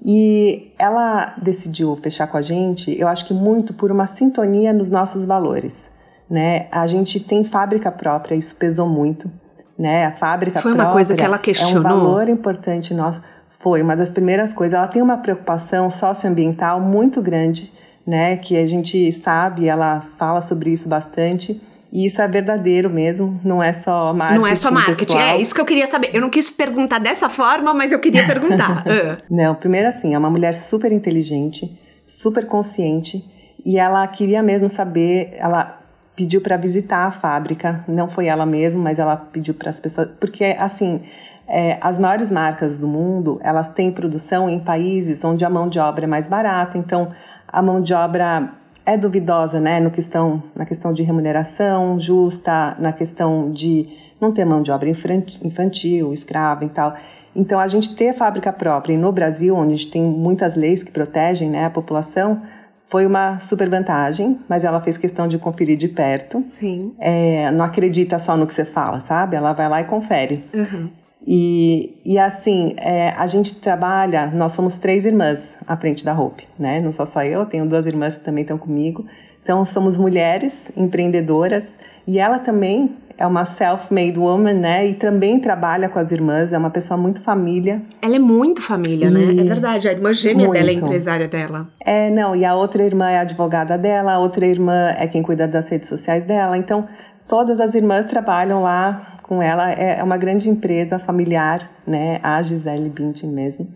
E 0.05 0.73
ela 0.79 1.35
decidiu 1.43 1.97
fechar 1.97 2.29
com 2.29 2.37
a 2.37 2.43
gente, 2.43 2.97
eu 2.99 3.09
acho 3.09 3.27
que 3.27 3.35
muito 3.35 3.75
por 3.75 3.91
uma 3.91 4.07
sintonia 4.07 4.73
nos 4.73 4.91
nossos 4.91 5.25
valores, 5.25 5.91
né? 6.29 6.69
A 6.71 6.87
gente 6.87 7.19
tem 7.19 7.43
fábrica 7.43 7.91
própria, 7.91 8.37
isso 8.37 8.55
pesou 8.55 8.89
muito, 8.89 9.29
né? 9.77 10.07
A 10.07 10.13
fábrica 10.13 10.61
Foi 10.61 10.71
própria 10.71 10.87
uma 10.87 10.93
coisa 10.93 11.17
que 11.17 11.23
ela 11.23 11.39
questionou. 11.39 11.77
é 11.77 11.95
um 11.95 12.01
valor 12.01 12.29
importante 12.29 12.95
nosso 12.95 13.21
foi 13.61 13.83
uma 13.83 13.95
das 13.95 14.11
primeiras 14.11 14.53
coisas. 14.53 14.77
Ela 14.77 14.89
tem 14.89 15.01
uma 15.01 15.19
preocupação 15.19 15.89
socioambiental 15.91 16.81
muito 16.81 17.23
grande, 17.23 17.73
né? 18.07 18.37
Que 18.37 18.57
a 18.57 18.67
gente 18.67 19.13
sabe, 19.13 19.69
ela 19.69 20.07
fala 20.19 20.43
sobre 20.43 20.71
isso 20.71 20.89
bastante. 20.89 21.61
E 21.93 22.07
isso 22.07 22.23
é 22.23 22.29
verdadeiro 22.29 22.89
mesmo, 22.89 23.41
não 23.45 23.61
é 23.61 23.73
só 23.73 24.15
marketing. 24.15 24.41
Não 24.41 24.47
é 24.47 24.55
só 24.55 24.71
marketing, 24.71 25.07
pessoal. 25.07 25.25
é 25.25 25.41
isso 25.41 25.53
que 25.53 25.61
eu 25.61 25.67
queria 25.67 25.89
saber. 25.89 26.11
Eu 26.15 26.21
não 26.21 26.31
quis 26.31 26.49
perguntar 26.49 27.01
dessa 27.01 27.29
forma, 27.29 27.75
mas 27.75 27.93
eu 27.93 27.99
queria 27.99 28.25
perguntar. 28.25 28.85
uh. 28.87 29.23
Não, 29.29 29.57
primeiro 29.57 29.89
assim, 29.89 30.15
é 30.15 30.19
uma 30.19 30.31
mulher 30.31 30.55
super 30.55 30.93
inteligente, 30.93 31.77
super 32.07 32.47
consciente, 32.47 33.25
e 33.67 33.77
ela 33.77 34.07
queria 34.07 34.41
mesmo 34.41 34.71
saber, 34.71 35.33
ela 35.37 35.81
pediu 36.15 36.41
para 36.41 36.57
visitar 36.57 37.07
a 37.07 37.11
fábrica, 37.11 37.85
não 37.89 38.09
foi 38.09 38.27
ela 38.27 38.45
mesma, 38.47 38.81
mas 38.81 38.99
ela 38.99 39.17
pediu 39.17 39.55
para 39.55 39.71
as 39.71 39.81
pessoas, 39.81 40.09
porque 40.21 40.45
assim, 40.59 41.03
é, 41.51 41.79
as 41.81 41.99
maiores 41.99 42.31
marcas 42.31 42.79
do 42.79 42.87
mundo, 42.87 43.41
elas 43.43 43.69
têm 43.69 43.91
produção 43.91 44.49
em 44.49 44.61
países 44.61 45.25
onde 45.25 45.45
a 45.45 45.51
mão 45.51 45.69
de 45.69 45.81
obra 45.81 46.05
é 46.05 46.07
mais 46.07 46.29
barata, 46.29 46.79
então 46.79 47.11
a 47.49 47.61
mão 47.61 47.81
de 47.81 47.93
obra 47.93 48.53
é 48.87 48.97
duvidosa, 48.97 49.61
né, 49.61 49.81
no 49.81 49.91
questão, 49.91 50.43
na 50.55 50.65
questão 50.65 50.93
de 50.93 51.03
remuneração 51.03 51.99
justa, 51.99 52.77
na 52.79 52.93
questão 52.93 53.51
de 53.51 53.89
não 54.21 54.33
ter 54.33 54.45
mão 54.45 54.63
de 54.63 54.71
obra 54.71 54.89
infantil, 54.89 56.13
escrava 56.13 56.65
e 56.65 56.69
tal. 56.69 56.95
Então, 57.35 57.59
a 57.59 57.67
gente 57.67 57.95
ter 57.95 58.15
fábrica 58.15 58.53
própria, 58.53 58.93
e 58.93 58.97
no 58.97 59.13
Brasil, 59.13 59.57
onde 59.57 59.75
a 59.75 59.77
gente 59.77 59.91
tem 59.91 60.03
muitas 60.03 60.57
leis 60.57 60.83
que 60.83 60.91
protegem 60.91 61.49
né, 61.51 61.65
a 61.65 61.71
população, 61.71 62.43
foi 62.87 63.07
uma 63.07 63.39
super 63.39 63.69
vantagem, 63.69 64.39
mas 64.49 64.65
ela 64.65 64.81
fez 64.81 64.99
questão 64.99 65.29
de 65.29 65.39
conferir 65.39 65.77
de 65.77 65.87
perto. 65.87 66.43
Sim. 66.45 66.93
É, 66.99 67.51
não 67.53 67.65
acredita 67.65 68.19
só 68.19 68.37
no 68.37 68.47
que 68.47 68.53
você 68.53 68.65
fala, 68.65 68.99
sabe? 68.99 69.37
Ela 69.37 69.53
vai 69.53 69.69
lá 69.69 69.81
e 69.81 69.85
confere. 69.85 70.45
Uhum. 70.53 70.91
E, 71.27 72.01
e 72.05 72.19
assim, 72.19 72.75
é, 72.79 73.11
a 73.11 73.27
gente 73.27 73.61
trabalha, 73.61 74.29
nós 74.29 74.53
somos 74.53 74.79
três 74.79 75.05
irmãs 75.05 75.57
à 75.67 75.77
frente 75.77 76.05
da 76.05 76.19
Hope, 76.19 76.47
né? 76.59 76.81
Não 76.81 76.93
sou 76.93 77.07
só 77.07 77.23
eu, 77.23 77.45
tenho 77.47 77.67
duas 77.67 77.87
irmãs 77.87 78.17
que 78.17 78.25
também 78.25 78.43
estão 78.43 78.57
comigo. 78.57 79.05
Então, 79.43 79.65
somos 79.65 79.97
mulheres 79.97 80.71
empreendedoras 80.77 81.79
e 82.07 82.19
ela 82.19 82.39
também 82.39 82.97
é 83.21 83.27
uma 83.27 83.45
self-made 83.45 84.19
woman, 84.19 84.55
né? 84.55 84.87
E 84.87 84.95
também 84.95 85.39
trabalha 85.39 85.91
com 85.91 85.99
as 85.99 86.11
irmãs, 86.11 86.55
é 86.55 86.59
uma 86.59 86.71
pessoa 86.71 86.97
muito 86.97 87.21
família. 87.21 87.83
Ela 88.01 88.17
é 88.17 88.19
muito 88.19 88.63
família, 88.63 89.09
e... 89.09 89.11
né? 89.11 89.43
É 89.43 89.45
verdade, 89.45 89.89
a 89.89 89.93
irmã 89.93 90.11
gêmea 90.11 90.47
muito. 90.47 90.59
dela 90.59 90.71
é 90.71 90.75
empresária 90.75 91.29
dela. 91.29 91.69
É, 91.85 92.09
não, 92.09 92.35
e 92.35 92.47
a 92.47 92.55
outra 92.55 92.83
irmã 92.83 93.11
é 93.11 93.19
advogada 93.19 93.77
dela, 93.77 94.15
a 94.15 94.19
outra 94.19 94.47
irmã 94.47 94.95
é 94.97 95.07
quem 95.07 95.23
cuida 95.23 95.47
das 95.47 95.69
redes 95.69 95.91
sociais 95.91 96.25
dela. 96.25 96.57
Então, 96.57 96.89
todas 97.29 97.61
as 97.61 97.75
irmãs 97.75 98.07
trabalham 98.07 98.63
lá 98.63 99.10
com 99.31 99.41
ela. 99.41 99.71
É, 99.71 100.01
é 100.01 100.03
uma 100.03 100.17
grande 100.17 100.51
empresa 100.51 100.99
familiar, 100.99 101.71
né? 101.87 102.19
A 102.21 102.43
Gisele 102.43 102.89
Bündchen 102.89 103.31
mesmo. 103.31 103.69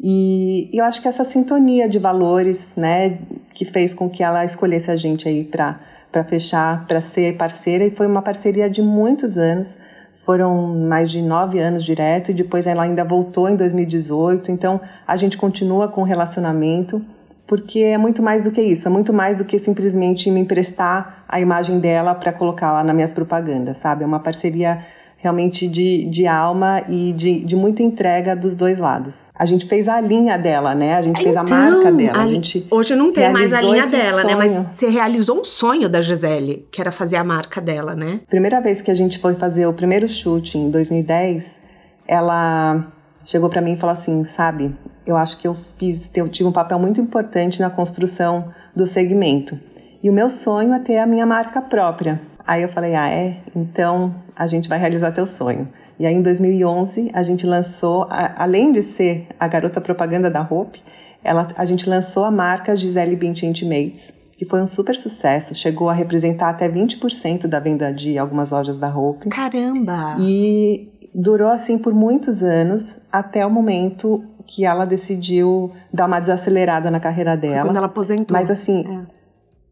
E, 0.00 0.68
e 0.74 0.78
eu 0.78 0.84
acho 0.84 1.00
que 1.00 1.06
essa 1.06 1.24
sintonia 1.24 1.88
de 1.88 1.98
valores, 2.00 2.72
né, 2.76 3.20
que 3.54 3.64
fez 3.64 3.94
com 3.94 4.10
que 4.10 4.22
ela 4.22 4.44
escolhesse 4.44 4.90
a 4.90 4.96
gente 4.96 5.28
aí 5.28 5.44
para 5.44 5.78
para 6.12 6.24
fechar, 6.24 6.86
para 6.86 7.00
ser 7.00 7.36
parceira, 7.36 7.84
e 7.84 7.90
foi 7.90 8.06
uma 8.06 8.22
parceria 8.22 8.70
de 8.70 8.80
muitos 8.80 9.36
anos. 9.36 9.76
Foram 10.14 10.74
mais 10.74 11.10
de 11.10 11.20
nove 11.20 11.58
anos 11.58 11.84
direto, 11.84 12.30
e 12.30 12.34
depois 12.34 12.66
ela 12.66 12.84
ainda 12.84 13.04
voltou 13.04 13.48
em 13.48 13.54
2018. 13.54 14.50
Então 14.50 14.80
a 15.06 15.16
gente 15.16 15.36
continua 15.36 15.88
com 15.88 16.00
o 16.00 16.04
relacionamento, 16.04 17.04
porque 17.46 17.80
é 17.80 17.98
muito 17.98 18.22
mais 18.22 18.42
do 18.42 18.50
que 18.50 18.60
isso, 18.60 18.88
é 18.88 18.90
muito 18.90 19.12
mais 19.12 19.38
do 19.38 19.44
que 19.44 19.58
simplesmente 19.58 20.30
me 20.30 20.40
emprestar 20.40 21.24
a 21.28 21.40
imagem 21.40 21.78
dela 21.78 22.14
para 22.14 22.32
colocar 22.32 22.72
lá 22.72 22.82
nas 22.82 22.94
minhas 22.94 23.12
propagandas, 23.12 23.78
sabe? 23.78 24.02
É 24.02 24.06
uma 24.06 24.20
parceria 24.20 24.84
realmente 25.18 25.66
de, 25.66 26.04
de 26.06 26.26
alma 26.26 26.84
e 26.88 27.12
de, 27.12 27.40
de 27.40 27.56
muita 27.56 27.82
entrega 27.82 28.36
dos 28.36 28.54
dois 28.54 28.78
lados. 28.78 29.30
A 29.34 29.46
gente 29.46 29.66
fez 29.66 29.88
a 29.88 30.00
linha 30.00 30.36
dela, 30.36 30.74
né? 30.74 30.94
A 30.94 31.02
gente 31.02 31.22
fez 31.22 31.34
então, 31.34 31.44
a 31.44 31.60
marca 31.60 31.92
dela. 31.92 32.22
A 32.22 32.28
gente 32.28 32.66
hoje 32.70 32.94
não 32.94 33.12
tem 33.12 33.32
mais 33.32 33.52
a 33.52 33.60
linha 33.60 33.86
dela, 33.86 34.22
sonho. 34.22 34.26
né? 34.26 34.34
Mas 34.36 34.52
você 34.52 34.88
realizou 34.88 35.40
um 35.40 35.44
sonho 35.44 35.88
da 35.88 36.00
Gisele, 36.00 36.66
que 36.70 36.80
era 36.80 36.92
fazer 36.92 37.16
a 37.16 37.24
marca 37.24 37.60
dela, 37.60 37.94
né? 37.96 38.20
Primeira 38.28 38.60
vez 38.60 38.80
que 38.80 38.90
a 38.90 38.94
gente 38.94 39.18
foi 39.18 39.34
fazer 39.34 39.66
o 39.66 39.72
primeiro 39.72 40.08
shoot 40.08 40.56
em 40.58 40.70
2010, 40.70 41.58
ela 42.06 42.86
chegou 43.24 43.48
para 43.48 43.60
mim 43.60 43.72
e 43.72 43.76
falou 43.76 43.94
assim, 43.94 44.22
sabe? 44.24 44.72
Eu 45.06 45.16
acho 45.16 45.38
que 45.38 45.46
eu 45.46 45.56
fiz, 45.78 46.10
eu 46.14 46.28
tive 46.28 46.48
um 46.48 46.52
papel 46.52 46.78
muito 46.78 47.00
importante 47.00 47.60
na 47.60 47.70
construção 47.70 48.52
do 48.74 48.86
segmento. 48.86 49.58
E 50.02 50.10
o 50.10 50.12
meu 50.12 50.28
sonho 50.28 50.72
é 50.72 50.78
ter 50.78 50.98
a 50.98 51.06
minha 51.06 51.24
marca 51.24 51.62
própria. 51.62 52.20
Aí 52.46 52.62
eu 52.62 52.68
falei, 52.68 52.94
ah, 52.94 53.08
é? 53.08 53.38
Então 53.54 54.14
a 54.34 54.46
gente 54.46 54.68
vai 54.68 54.78
realizar 54.78 55.12
teu 55.12 55.26
sonho. 55.26 55.68
E 55.98 56.06
aí 56.06 56.14
em 56.14 56.22
2011 56.22 57.10
a 57.12 57.22
gente 57.22 57.46
lançou, 57.46 58.06
a, 58.10 58.42
além 58.42 58.72
de 58.72 58.82
ser 58.82 59.26
a 59.38 59.48
garota 59.48 59.80
propaganda 59.80 60.30
da 60.30 60.42
Hope, 60.42 60.82
ela, 61.24 61.48
a 61.56 61.64
gente 61.64 61.88
lançou 61.88 62.24
a 62.24 62.30
marca 62.30 62.76
Gisele 62.76 63.16
Bündchen 63.16 63.50
Intimates, 63.50 64.12
que 64.36 64.44
foi 64.44 64.60
um 64.60 64.66
super 64.66 64.94
sucesso, 64.94 65.54
chegou 65.54 65.88
a 65.88 65.92
representar 65.92 66.50
até 66.50 66.68
20% 66.68 67.46
da 67.46 67.58
venda 67.58 67.92
de 67.92 68.18
algumas 68.18 68.50
lojas 68.50 68.78
da 68.78 68.94
Hope. 68.94 69.28
Caramba! 69.28 70.16
E 70.20 70.88
durou 71.14 71.48
assim 71.48 71.78
por 71.78 71.94
muitos 71.94 72.42
anos, 72.42 72.94
até 73.10 73.44
o 73.44 73.50
momento 73.50 74.22
que 74.46 74.64
ela 74.64 74.84
decidiu 74.84 75.72
dar 75.92 76.06
uma 76.06 76.20
desacelerada 76.20 76.90
na 76.90 77.00
carreira 77.00 77.36
dela. 77.36 77.64
Quando 77.64 77.76
ela 77.76 77.86
aposentou. 77.86 78.36
Mas 78.36 78.50
assim, 78.50 78.84
é. 79.12 79.16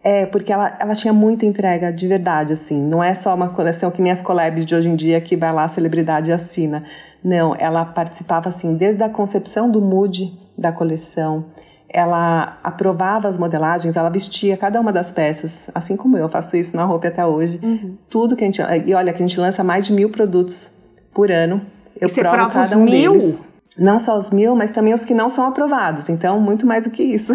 É, 0.06 0.26
porque 0.26 0.52
ela, 0.52 0.76
ela 0.78 0.94
tinha 0.94 1.14
muita 1.14 1.46
entrega 1.46 1.90
de 1.90 2.06
verdade, 2.06 2.52
assim. 2.52 2.78
Não 2.78 3.02
é 3.02 3.14
só 3.14 3.34
uma 3.34 3.48
coleção 3.48 3.90
que 3.90 4.02
nem 4.02 4.12
as 4.12 4.20
collabs 4.20 4.66
de 4.66 4.74
hoje 4.74 4.90
em 4.90 4.94
dia 4.94 5.18
que 5.18 5.34
vai 5.34 5.50
lá 5.50 5.64
a 5.64 5.68
celebridade 5.68 6.30
assina. 6.30 6.84
Não, 7.24 7.56
ela 7.58 7.86
participava, 7.86 8.50
assim, 8.50 8.76
desde 8.76 9.02
a 9.02 9.08
concepção 9.08 9.70
do 9.70 9.80
mood 9.80 10.38
da 10.58 10.70
coleção, 10.70 11.46
ela 11.88 12.58
aprovava 12.62 13.28
as 13.28 13.38
modelagens, 13.38 13.96
ela 13.96 14.10
vestia 14.10 14.58
cada 14.58 14.78
uma 14.78 14.92
das 14.92 15.10
peças, 15.10 15.70
assim 15.74 15.96
como 15.96 16.18
eu 16.18 16.28
faço 16.28 16.54
isso 16.54 16.76
na 16.76 16.84
roupa 16.84 17.08
até 17.08 17.24
hoje. 17.24 17.58
Uhum. 17.62 17.96
Tudo 18.10 18.36
que 18.36 18.44
a 18.44 18.46
gente. 18.46 18.60
E 18.84 18.92
olha, 18.92 19.10
que 19.10 19.22
a 19.22 19.26
gente 19.26 19.40
lança 19.40 19.64
mais 19.64 19.86
de 19.86 19.92
mil 19.94 20.10
produtos 20.10 20.70
por 21.14 21.30
ano. 21.30 21.62
Eu 21.98 22.08
e 22.08 22.12
provo 22.12 22.50
cada 22.50 22.76
um 22.76 22.84
mil? 22.84 23.12
deles. 23.12 23.53
Não 23.76 23.98
só 23.98 24.16
os 24.16 24.30
mil, 24.30 24.54
mas 24.54 24.70
também 24.70 24.94
os 24.94 25.04
que 25.04 25.14
não 25.14 25.28
são 25.28 25.46
aprovados. 25.46 26.08
Então, 26.08 26.40
muito 26.40 26.64
mais 26.64 26.84
do 26.84 26.90
que 26.90 27.02
isso. 27.02 27.32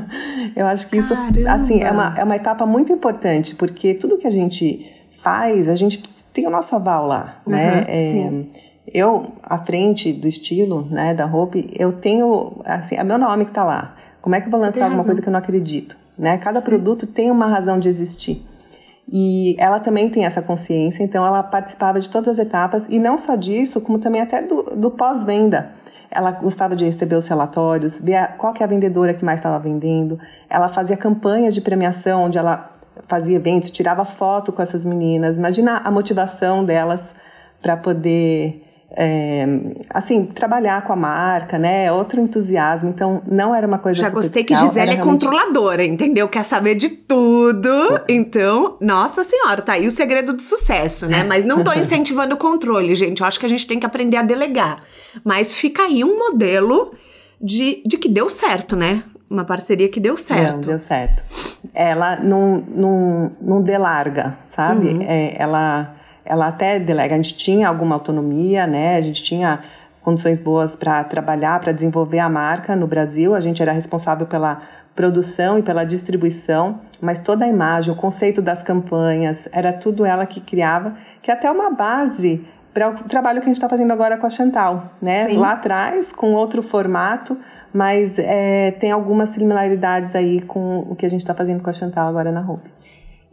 eu 0.54 0.66
acho 0.66 0.86
que 0.88 0.98
isso, 0.98 1.14
assim, 1.48 1.80
é 1.82 1.90
uma, 1.90 2.14
é 2.16 2.24
uma 2.24 2.36
etapa 2.36 2.66
muito 2.66 2.92
importante, 2.92 3.54
porque 3.54 3.94
tudo 3.94 4.18
que 4.18 4.26
a 4.26 4.30
gente 4.30 4.86
faz, 5.22 5.68
a 5.68 5.74
gente 5.74 6.02
tem 6.32 6.46
o 6.46 6.50
nosso 6.50 6.74
aval 6.76 7.06
lá, 7.06 7.38
uhum, 7.46 7.52
né? 7.52 7.84
É, 7.88 8.08
sim. 8.10 8.50
Eu, 8.86 9.32
à 9.42 9.58
frente 9.58 10.12
do 10.12 10.28
estilo, 10.28 10.86
né, 10.90 11.14
da 11.14 11.26
roupa, 11.26 11.58
eu 11.78 11.92
tenho, 11.92 12.60
assim, 12.64 12.96
é 12.96 13.04
meu 13.04 13.18
nome 13.18 13.44
que 13.44 13.50
está 13.50 13.64
lá. 13.64 13.96
Como 14.20 14.34
é 14.34 14.40
que 14.40 14.46
eu 14.46 14.50
vou 14.50 14.60
Você 14.60 14.66
lançar 14.66 14.84
alguma 14.84 15.04
coisa 15.04 15.20
que 15.20 15.28
eu 15.28 15.32
não 15.32 15.38
acredito? 15.38 15.96
Né? 16.18 16.38
Cada 16.38 16.60
Sim. 16.60 16.66
produto 16.66 17.06
tem 17.06 17.30
uma 17.30 17.46
razão 17.46 17.78
de 17.78 17.88
existir. 17.88 18.44
E 19.10 19.56
ela 19.58 19.80
também 19.80 20.10
tem 20.10 20.26
essa 20.26 20.42
consciência, 20.42 21.02
então 21.02 21.26
ela 21.26 21.42
participava 21.42 21.98
de 21.98 22.10
todas 22.10 22.28
as 22.28 22.38
etapas, 22.38 22.86
e 22.90 22.98
não 22.98 23.16
só 23.16 23.36
disso, 23.36 23.80
como 23.80 23.98
também 23.98 24.20
até 24.20 24.42
do, 24.42 24.62
do 24.76 24.90
pós-venda. 24.90 25.70
Ela 26.10 26.32
gostava 26.32 26.74
de 26.74 26.84
receber 26.84 27.16
os 27.16 27.26
relatórios, 27.26 28.00
ver 28.00 28.36
qual 28.38 28.52
que 28.52 28.62
é 28.62 28.66
a 28.66 28.68
vendedora 28.68 29.12
que 29.14 29.24
mais 29.24 29.38
estava 29.38 29.58
vendendo. 29.58 30.18
Ela 30.48 30.68
fazia 30.68 30.96
campanhas 30.96 31.54
de 31.54 31.60
premiação, 31.60 32.24
onde 32.24 32.38
ela 32.38 32.72
fazia 33.06 33.36
eventos, 33.36 33.70
tirava 33.70 34.04
foto 34.04 34.52
com 34.52 34.62
essas 34.62 34.84
meninas. 34.84 35.36
Imagina 35.36 35.82
a 35.84 35.90
motivação 35.90 36.64
delas 36.64 37.02
para 37.60 37.76
poder 37.76 38.64
é, 38.90 39.46
assim, 39.90 40.24
trabalhar 40.24 40.82
com 40.82 40.92
a 40.92 40.96
marca, 40.96 41.58
né? 41.58 41.92
Outro 41.92 42.20
entusiasmo. 42.20 42.88
Então, 42.88 43.22
não 43.30 43.54
era 43.54 43.66
uma 43.66 43.78
coisa 43.78 44.00
Já 44.00 44.10
gostei 44.10 44.44
que 44.44 44.54
Gisele 44.54 44.90
é 44.90 44.94
realmente... 44.94 45.24
controladora, 45.26 45.84
entendeu? 45.84 46.26
Quer 46.28 46.42
saber 46.42 46.74
de 46.74 46.88
tudo. 46.88 47.68
Então, 48.08 48.76
nossa 48.80 49.22
senhora, 49.24 49.60
tá 49.60 49.74
aí 49.74 49.86
o 49.86 49.90
segredo 49.90 50.32
do 50.32 50.42
sucesso, 50.42 51.06
né? 51.06 51.22
Mas 51.28 51.44
não 51.44 51.62
tô 51.62 51.72
incentivando 51.72 52.34
o 52.34 52.38
controle, 52.38 52.94
gente. 52.94 53.20
Eu 53.20 53.26
acho 53.26 53.38
que 53.38 53.46
a 53.46 53.48
gente 53.48 53.66
tem 53.66 53.78
que 53.78 53.86
aprender 53.86 54.16
a 54.16 54.22
delegar. 54.22 54.82
Mas 55.24 55.54
fica 55.54 55.82
aí 55.82 56.04
um 56.04 56.18
modelo 56.18 56.92
de, 57.40 57.82
de 57.86 57.98
que 57.98 58.08
deu 58.08 58.28
certo, 58.28 58.76
né? 58.76 59.02
Uma 59.28 59.44
parceria 59.44 59.88
que 59.88 60.00
deu 60.00 60.16
certo. 60.16 60.54
Não, 60.54 60.60
deu 60.60 60.78
certo. 60.78 61.22
Ela 61.74 62.16
não, 62.16 62.64
não, 62.66 63.32
não 63.40 63.62
delarga, 63.62 64.38
sabe? 64.54 64.88
Uhum. 64.88 65.02
É, 65.02 65.34
ela 65.38 65.94
ela 66.28 66.48
até 66.48 66.78
delega, 66.78 67.14
a 67.14 67.16
gente 67.16 67.38
tinha 67.38 67.66
alguma 67.66 67.94
autonomia, 67.94 68.66
né? 68.66 68.96
A 68.96 69.00
gente 69.00 69.22
tinha 69.22 69.60
condições 70.02 70.38
boas 70.38 70.76
para 70.76 71.02
trabalhar, 71.04 71.58
para 71.58 71.72
desenvolver 71.72 72.18
a 72.18 72.28
marca 72.28 72.76
no 72.76 72.86
Brasil. 72.86 73.34
A 73.34 73.40
gente 73.40 73.62
era 73.62 73.72
responsável 73.72 74.26
pela 74.26 74.60
produção 74.94 75.58
e 75.58 75.62
pela 75.62 75.84
distribuição, 75.84 76.80
mas 77.00 77.18
toda 77.18 77.44
a 77.44 77.48
imagem, 77.48 77.92
o 77.92 77.96
conceito 77.96 78.42
das 78.42 78.62
campanhas, 78.62 79.48
era 79.52 79.72
tudo 79.72 80.04
ela 80.04 80.26
que 80.26 80.40
criava, 80.40 80.96
que 81.22 81.30
até 81.30 81.50
uma 81.50 81.70
base 81.70 82.44
para 82.72 82.90
o 82.90 83.04
trabalho 83.04 83.40
que 83.40 83.44
a 83.44 83.48
gente 83.48 83.56
está 83.56 83.68
fazendo 83.68 83.92
agora 83.92 84.16
com 84.16 84.26
a 84.26 84.30
Chantal, 84.30 84.92
né? 85.00 85.26
Sim. 85.26 85.38
Lá 85.38 85.52
atrás, 85.52 86.12
com 86.12 86.32
outro 86.32 86.62
formato, 86.62 87.36
mas 87.72 88.18
é, 88.18 88.72
tem 88.72 88.90
algumas 88.90 89.30
similaridades 89.30 90.14
aí 90.14 90.40
com 90.42 90.80
o 90.80 90.96
que 90.96 91.06
a 91.06 91.08
gente 91.08 91.20
está 91.20 91.34
fazendo 91.34 91.62
com 91.62 91.70
a 91.70 91.72
Chantal 91.72 92.08
agora 92.08 92.30
na 92.30 92.40
roupa. 92.40 92.70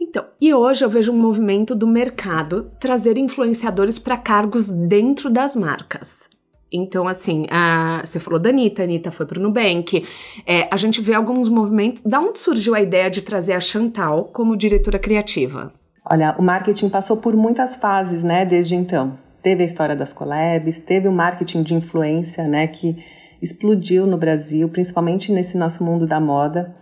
Então, 0.00 0.24
e 0.40 0.52
hoje 0.54 0.84
eu 0.84 0.90
vejo 0.90 1.12
um 1.12 1.18
movimento 1.18 1.74
do 1.74 1.86
mercado 1.86 2.70
trazer 2.78 3.18
influenciadores 3.18 3.98
para 3.98 4.16
cargos 4.16 4.70
dentro 4.70 5.28
das 5.30 5.56
marcas. 5.56 6.30
Então, 6.72 7.06
assim, 7.06 7.46
a, 7.50 8.02
você 8.04 8.18
falou 8.18 8.38
da 8.38 8.50
Anitta, 8.50 8.82
a 8.82 8.84
Anitta 8.84 9.10
foi 9.10 9.24
para 9.24 9.38
o 9.38 9.42
Nubank. 9.42 10.06
É, 10.46 10.68
a 10.70 10.76
gente 10.76 11.00
vê 11.00 11.14
alguns 11.14 11.48
movimentos. 11.48 12.02
Da 12.02 12.20
onde 12.20 12.38
surgiu 12.38 12.74
a 12.74 12.80
ideia 12.80 13.08
de 13.08 13.22
trazer 13.22 13.54
a 13.54 13.60
Chantal 13.60 14.24
como 14.24 14.56
diretora 14.56 14.98
criativa? 14.98 15.72
Olha, 16.08 16.34
o 16.38 16.42
marketing 16.42 16.88
passou 16.88 17.16
por 17.16 17.34
muitas 17.34 17.76
fases, 17.76 18.22
né, 18.22 18.44
desde 18.44 18.74
então. 18.74 19.18
Teve 19.46 19.62
a 19.62 19.66
história 19.66 19.94
das 19.94 20.12
collabs, 20.12 20.80
teve 20.80 21.06
o 21.06 21.12
marketing 21.12 21.62
de 21.62 21.72
influência, 21.72 22.48
né, 22.48 22.66
que 22.66 22.96
explodiu 23.40 24.04
no 24.04 24.18
Brasil, 24.18 24.68
principalmente 24.68 25.30
nesse 25.30 25.56
nosso 25.56 25.84
mundo 25.84 26.04
da 26.04 26.18
moda. 26.18 26.74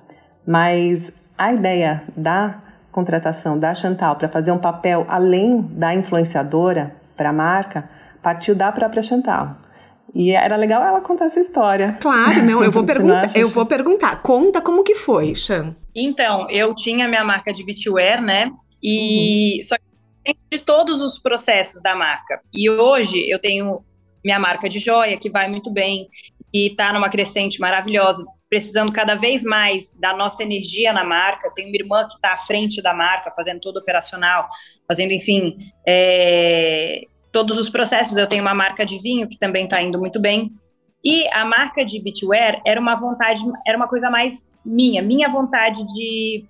Mas 0.46 1.12
a 1.36 1.52
ideia 1.52 2.04
da 2.16 2.62
contratação 2.90 3.58
da 3.58 3.74
Chantal 3.74 4.16
para 4.16 4.28
fazer 4.28 4.50
um 4.50 4.56
papel 4.56 5.04
além 5.10 5.60
da 5.60 5.94
influenciadora 5.94 6.96
para 7.14 7.28
a 7.28 7.32
marca 7.34 7.86
partiu 8.22 8.54
da 8.54 8.72
própria 8.72 9.02
Chantal. 9.02 9.58
E 10.14 10.30
era 10.30 10.56
legal 10.56 10.82
ela 10.82 11.02
contar 11.02 11.26
essa 11.26 11.40
história. 11.40 11.98
Claro, 12.00 12.42
não, 12.44 12.64
eu 12.64 12.72
vou 12.72 12.86
perguntar, 12.86 13.36
eu 13.36 13.50
vou 13.50 13.66
perguntar. 13.66 14.22
Conta 14.22 14.62
como 14.62 14.82
que 14.82 14.94
foi, 14.94 15.34
Chan. 15.34 15.76
Então, 15.94 16.48
eu 16.48 16.74
tinha 16.74 17.06
minha 17.08 17.24
marca 17.24 17.52
de 17.52 17.62
beachwear, 17.62 18.22
né? 18.22 18.50
E 18.82 19.56
uhum. 19.56 19.62
só 19.64 19.76
que 19.76 19.83
de 20.50 20.58
todos 20.58 21.02
os 21.02 21.18
processos 21.18 21.82
da 21.82 21.94
marca. 21.94 22.40
E 22.52 22.68
hoje 22.70 23.28
eu 23.28 23.38
tenho 23.38 23.84
minha 24.24 24.38
marca 24.38 24.68
de 24.68 24.78
joia 24.78 25.18
que 25.18 25.30
vai 25.30 25.48
muito 25.48 25.70
bem 25.70 26.08
e 26.52 26.68
está 26.68 26.92
numa 26.92 27.10
crescente 27.10 27.60
maravilhosa 27.60 28.24
precisando 28.54 28.92
cada 28.92 29.16
vez 29.16 29.42
mais 29.42 29.98
da 29.98 30.16
nossa 30.16 30.44
energia 30.44 30.92
na 30.92 31.02
marca. 31.02 31.50
Tenho 31.56 31.68
uma 31.68 31.76
irmã 31.76 32.06
que 32.06 32.14
está 32.14 32.34
à 32.34 32.38
frente 32.38 32.80
da 32.80 32.94
marca, 32.94 33.32
fazendo 33.32 33.58
todo 33.58 33.78
operacional, 33.78 34.48
fazendo, 34.86 35.10
enfim, 35.10 35.56
é, 35.84 37.02
todos 37.32 37.58
os 37.58 37.68
processos. 37.68 38.16
Eu 38.16 38.28
tenho 38.28 38.42
uma 38.42 38.54
marca 38.54 38.86
de 38.86 39.00
vinho 39.00 39.28
que 39.28 39.36
também 39.36 39.64
está 39.64 39.82
indo 39.82 39.98
muito 39.98 40.20
bem. 40.20 40.52
E 41.02 41.26
a 41.32 41.44
marca 41.44 41.84
de 41.84 42.00
beachwear 42.00 42.62
era 42.64 42.80
uma 42.80 42.94
vontade, 42.94 43.40
era 43.66 43.76
uma 43.76 43.88
coisa 43.88 44.08
mais 44.08 44.48
minha, 44.64 45.02
minha 45.02 45.28
vontade 45.28 45.84
de, 45.88 46.44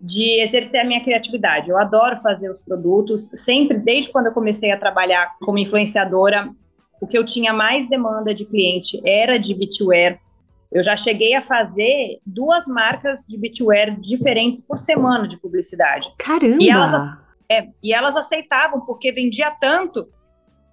de 0.00 0.40
exercer 0.40 0.80
a 0.80 0.84
minha 0.84 1.02
criatividade. 1.02 1.70
Eu 1.70 1.78
adoro 1.78 2.16
fazer 2.18 2.50
os 2.50 2.60
produtos, 2.60 3.30
sempre, 3.34 3.78
desde 3.78 4.12
quando 4.12 4.26
eu 4.26 4.32
comecei 4.32 4.70
a 4.70 4.78
trabalhar 4.78 5.36
como 5.40 5.58
influenciadora, 5.58 6.50
o 7.00 7.06
que 7.06 7.16
eu 7.16 7.24
tinha 7.24 7.52
mais 7.52 7.88
demanda 7.88 8.34
de 8.34 8.44
cliente 8.44 9.00
era 9.06 9.38
de 9.38 9.54
beachwear. 9.54 10.18
Eu 10.70 10.82
já 10.82 10.96
cheguei 10.96 11.34
a 11.34 11.42
fazer 11.42 12.18
duas 12.26 12.66
marcas 12.66 13.26
de 13.26 13.38
beachwear 13.38 13.98
diferentes 14.00 14.66
por 14.66 14.78
semana 14.78 15.26
de 15.26 15.38
publicidade. 15.38 16.08
Caramba! 16.18 16.62
E 16.62 16.68
elas, 16.68 17.04
é, 17.50 17.68
e 17.82 17.92
elas 17.92 18.16
aceitavam, 18.16 18.80
porque 18.84 19.12
vendia 19.12 19.50
tanto 19.50 20.08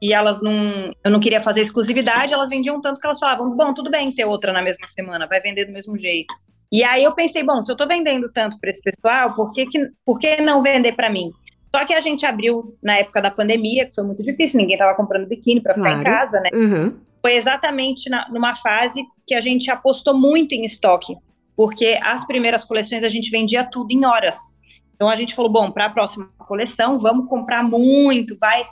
e 0.04 0.12
elas 0.12 0.42
não. 0.42 0.92
Eu 1.02 1.12
não 1.12 1.20
queria 1.22 1.40
fazer 1.40 1.62
exclusividade, 1.62 2.34
elas 2.34 2.50
vendiam 2.50 2.82
tanto 2.82 3.00
que 3.00 3.08
elas 3.08 3.20
falavam: 3.20 3.56
bom, 3.56 3.74
tudo 3.74 3.90
bem 3.90 4.12
ter 4.12 4.26
outra 4.26 4.52
na 4.52 4.62
mesma 4.62 4.86
semana, 4.86 5.26
vai 5.26 5.40
vender 5.40 5.66
do 5.66 5.72
mesmo 5.72 5.98
jeito. 5.98 6.34
E 6.72 6.84
aí 6.84 7.04
eu 7.04 7.14
pensei: 7.14 7.44
bom, 7.44 7.64
se 7.64 7.72
eu 7.72 7.74
estou 7.74 7.88
vendendo 7.88 8.32
tanto 8.32 8.60
para 8.60 8.70
esse 8.70 8.82
pessoal, 8.82 9.34
por 9.34 9.52
que, 9.52 9.66
que, 9.66 9.90
por 10.06 10.20
que 10.20 10.42
não 10.42 10.62
vender 10.62 10.94
para 10.94 11.10
mim? 11.10 11.32
Só 11.76 11.86
que 11.86 11.94
a 11.94 12.02
gente 12.02 12.26
abriu 12.26 12.78
na 12.84 12.98
época 12.98 13.22
da 13.22 13.32
pandemia, 13.32 13.88
que 13.88 13.96
foi 13.96 14.04
muito 14.04 14.22
difícil, 14.22 14.60
ninguém 14.60 14.76
estava 14.76 14.96
comprando 14.96 15.28
biquíni 15.28 15.62
para 15.62 15.74
ficar 15.74 16.00
em 16.00 16.04
casa, 16.04 16.40
né? 16.40 16.50
Uhum 16.54 16.94
foi 17.24 17.38
exatamente 17.38 18.10
na, 18.10 18.28
numa 18.30 18.54
fase 18.54 19.02
que 19.26 19.34
a 19.34 19.40
gente 19.40 19.72
apostou 19.72 20.14
muito 20.14 20.54
em 20.54 20.66
estoque, 20.66 21.16
porque 21.56 21.98
as 22.04 22.28
primeiras 22.28 22.66
coleções 22.66 23.02
a 23.02 23.10
gente 23.10 23.32
vendia 23.32 23.64
tudo 23.64 23.92
em 23.92 24.06
horas. 24.06 24.60
Então 24.94 25.10
a 25.10 25.16
gente 25.16 25.34
falou, 25.34 25.50
bom, 25.50 25.72
para 25.72 25.86
a 25.86 25.90
próxima 25.90 26.30
coleção, 26.38 27.00
vamos 27.00 27.28
comprar 27.28 27.64
muito, 27.64 28.38
vai 28.38 28.68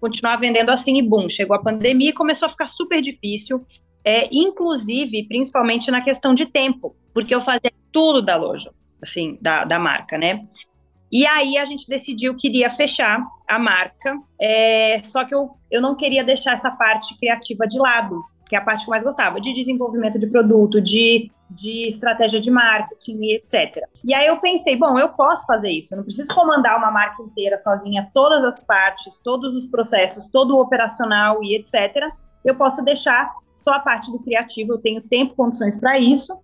continuar 0.00 0.34
vendendo 0.34 0.70
assim 0.70 0.98
e 0.98 1.02
bum, 1.02 1.28
chegou 1.30 1.54
a 1.54 1.62
pandemia 1.62 2.10
e 2.10 2.12
começou 2.12 2.46
a 2.46 2.48
ficar 2.48 2.66
super 2.66 3.00
difícil, 3.00 3.64
é, 4.04 4.28
inclusive, 4.32 5.26
principalmente 5.28 5.90
na 5.90 6.00
questão 6.00 6.34
de 6.34 6.46
tempo, 6.46 6.96
porque 7.14 7.34
eu 7.34 7.40
fazia 7.40 7.72
tudo 7.90 8.22
da 8.22 8.36
loja, 8.36 8.72
assim, 9.00 9.38
da, 9.40 9.64
da 9.64 9.78
marca, 9.78 10.18
né? 10.18 10.46
E 11.10 11.26
aí 11.26 11.58
a 11.58 11.64
gente 11.66 11.86
decidiu 11.86 12.34
que 12.34 12.48
iria 12.48 12.70
fechar 12.70 13.22
a 13.46 13.58
marca, 13.58 14.18
é, 14.40 15.02
só 15.04 15.24
que 15.26 15.34
eu, 15.34 15.50
eu 15.70 15.82
não 15.82 15.94
queria 15.94 16.24
deixar 16.24 16.54
essa 16.54 16.70
parte 16.70 17.16
criativa 17.18 17.66
de 17.66 17.78
lado, 17.78 18.24
que 18.48 18.56
é 18.56 18.58
a 18.58 18.62
parte 18.62 18.84
que 18.84 18.90
eu 18.90 18.92
mais 18.92 19.04
gostava, 19.04 19.38
de 19.38 19.52
desenvolvimento 19.52 20.18
de 20.18 20.26
produto, 20.28 20.80
de, 20.80 21.30
de 21.50 21.88
estratégia 21.88 22.40
de 22.40 22.50
marketing 22.50 23.18
e 23.22 23.36
etc. 23.36 23.84
E 24.02 24.14
aí 24.14 24.26
eu 24.26 24.38
pensei, 24.38 24.74
bom, 24.74 24.98
eu 24.98 25.10
posso 25.10 25.44
fazer 25.46 25.70
isso, 25.70 25.92
eu 25.92 25.98
não 25.98 26.04
preciso 26.04 26.28
comandar 26.34 26.78
uma 26.78 26.90
marca 26.90 27.22
inteira 27.22 27.58
sozinha, 27.58 28.10
todas 28.14 28.42
as 28.42 28.66
partes, 28.66 29.12
todos 29.22 29.54
os 29.54 29.70
processos, 29.70 30.30
todo 30.30 30.56
o 30.56 30.62
operacional 30.62 31.44
e 31.44 31.56
etc. 31.56 32.10
Eu 32.42 32.54
posso 32.54 32.82
deixar 32.82 33.30
só 33.62 33.72
a 33.74 33.80
parte 33.80 34.10
do 34.10 34.18
criativo, 34.22 34.72
eu 34.72 34.78
tenho 34.78 35.00
tempo, 35.00 35.34
condições 35.34 35.78
para 35.78 35.98
isso, 35.98 36.38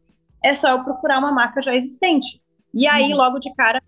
é 0.44 0.54
só 0.54 0.70
eu 0.70 0.84
procurar 0.84 1.18
uma 1.18 1.32
marca 1.32 1.60
já 1.60 1.74
existente. 1.74 2.40
E 2.72 2.86
aí, 2.86 3.10
uhum. 3.10 3.16
logo 3.16 3.38
de 3.38 3.52
cara, 3.54 3.82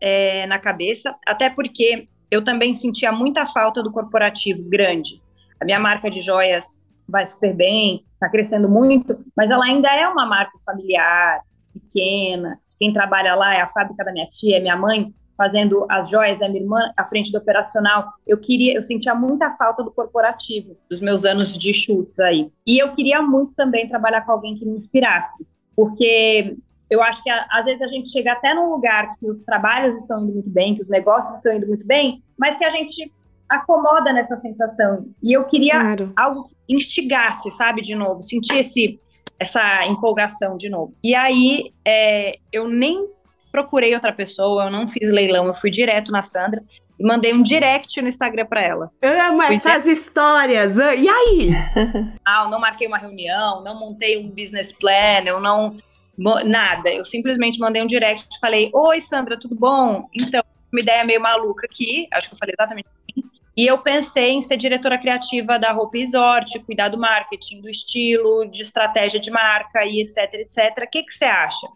é, 0.00 0.46
na 0.46 0.58
cabeça, 0.58 1.16
até 1.26 1.50
porque 1.50 2.08
eu 2.30 2.42
também 2.42 2.74
sentia 2.74 3.12
muita 3.12 3.46
falta 3.46 3.82
do 3.82 3.92
corporativo 3.92 4.62
grande. 4.68 5.22
A 5.60 5.64
minha 5.64 5.78
marca 5.78 6.08
de 6.10 6.20
joias 6.20 6.82
vai 7.08 7.26
super 7.26 7.54
bem, 7.54 8.04
está 8.14 8.28
crescendo 8.28 8.68
muito, 8.68 9.18
mas 9.36 9.50
ela 9.50 9.64
ainda 9.64 9.88
é 9.88 10.08
uma 10.08 10.26
marca 10.26 10.58
familiar, 10.64 11.40
pequena. 11.72 12.58
Quem 12.78 12.92
trabalha 12.92 13.34
lá 13.34 13.54
é 13.54 13.60
a 13.60 13.68
fábrica 13.68 14.04
da 14.04 14.12
minha 14.12 14.26
tia, 14.26 14.56
é 14.56 14.60
minha 14.60 14.76
mãe, 14.76 15.12
fazendo 15.36 15.86
as 15.90 16.10
joias, 16.10 16.42
a 16.42 16.48
minha 16.48 16.62
irmã 16.62 16.78
à 16.96 17.04
frente 17.04 17.32
do 17.32 17.38
operacional. 17.38 18.12
Eu 18.26 18.38
queria, 18.38 18.74
eu 18.74 18.82
sentia 18.82 19.14
muita 19.14 19.50
falta 19.52 19.82
do 19.82 19.90
corporativo, 19.90 20.76
dos 20.88 21.00
meus 21.00 21.24
anos 21.24 21.56
de 21.56 21.74
chutes 21.74 22.18
aí. 22.20 22.50
E 22.66 22.82
eu 22.82 22.92
queria 22.94 23.20
muito 23.22 23.54
também 23.54 23.88
trabalhar 23.88 24.22
com 24.22 24.32
alguém 24.32 24.56
que 24.56 24.64
me 24.64 24.76
inspirasse. 24.76 25.44
porque 25.76 26.56
eu 26.88 27.02
acho 27.02 27.22
que 27.22 27.30
às 27.30 27.64
vezes 27.64 27.82
a 27.82 27.88
gente 27.88 28.10
chega 28.10 28.32
até 28.32 28.54
num 28.54 28.70
lugar 28.70 29.16
que 29.16 29.28
os 29.28 29.42
trabalhos 29.42 29.96
estão 29.96 30.22
indo 30.22 30.34
muito 30.34 30.50
bem, 30.50 30.74
que 30.76 30.82
os 30.82 30.88
negócios 30.88 31.36
estão 31.36 31.52
indo 31.54 31.66
muito 31.66 31.84
bem, 31.84 32.22
mas 32.38 32.56
que 32.56 32.64
a 32.64 32.70
gente 32.70 33.10
acomoda 33.48 34.12
nessa 34.12 34.36
sensação. 34.36 35.06
E 35.22 35.32
eu 35.32 35.44
queria 35.44 35.80
claro. 35.80 36.12
algo 36.16 36.44
que 36.44 36.74
instigasse, 36.74 37.50
sabe, 37.50 37.82
de 37.82 37.94
novo, 37.94 38.22
sentisse 38.22 39.00
essa 39.38 39.86
empolgação 39.86 40.56
de 40.56 40.68
novo. 40.68 40.94
E 41.02 41.14
aí 41.14 41.72
é, 41.84 42.38
eu 42.52 42.68
nem 42.68 43.08
procurei 43.54 43.94
outra 43.94 44.12
pessoa, 44.12 44.64
eu 44.64 44.70
não 44.70 44.88
fiz 44.88 45.08
leilão, 45.08 45.46
eu 45.46 45.54
fui 45.54 45.70
direto 45.70 46.10
na 46.10 46.22
Sandra 46.22 46.60
e 46.98 47.06
mandei 47.06 47.32
um 47.32 47.40
direct 47.40 48.02
no 48.02 48.08
Instagram 48.08 48.46
para 48.46 48.60
ela. 48.60 48.90
Amo 49.00 49.42
essas 49.44 49.86
histórias. 49.86 50.76
Ah, 50.76 50.92
e 50.92 51.08
aí? 51.08 51.50
ah, 52.26 52.42
eu 52.42 52.50
não 52.50 52.58
marquei 52.58 52.88
uma 52.88 52.98
reunião, 52.98 53.62
não 53.62 53.78
montei 53.78 54.18
um 54.18 54.28
business 54.28 54.72
plan, 54.72 55.22
eu 55.24 55.38
não 55.38 55.76
nada. 56.44 56.90
Eu 56.90 57.04
simplesmente 57.04 57.60
mandei 57.60 57.80
um 57.80 57.86
direct 57.86 58.26
e 58.28 58.40
falei: 58.40 58.70
"Oi, 58.74 59.00
Sandra, 59.00 59.38
tudo 59.38 59.54
bom? 59.54 60.08
Então, 60.12 60.42
uma 60.72 60.80
ideia 60.80 61.04
meio 61.04 61.20
maluca 61.20 61.64
aqui, 61.66 62.08
acho 62.12 62.28
que 62.28 62.34
eu 62.34 62.38
falei 62.38 62.56
exatamente 62.58 62.88
assim. 62.88 63.28
E 63.56 63.64
eu 63.64 63.78
pensei 63.78 64.30
em 64.30 64.42
ser 64.42 64.56
diretora 64.56 64.98
criativa 64.98 65.60
da 65.60 65.70
Roupa 65.70 65.96
Resort, 65.96 66.58
cuidar 66.64 66.88
do 66.88 66.98
marketing, 66.98 67.60
do 67.60 67.70
estilo, 67.70 68.46
de 68.46 68.62
estratégia 68.62 69.20
de 69.20 69.30
marca 69.30 69.84
e 69.84 70.02
etc, 70.02 70.34
etc. 70.34 70.84
O 70.84 70.90
que, 70.90 71.04
que 71.04 71.12
você 71.14 71.26
acha? 71.26 71.68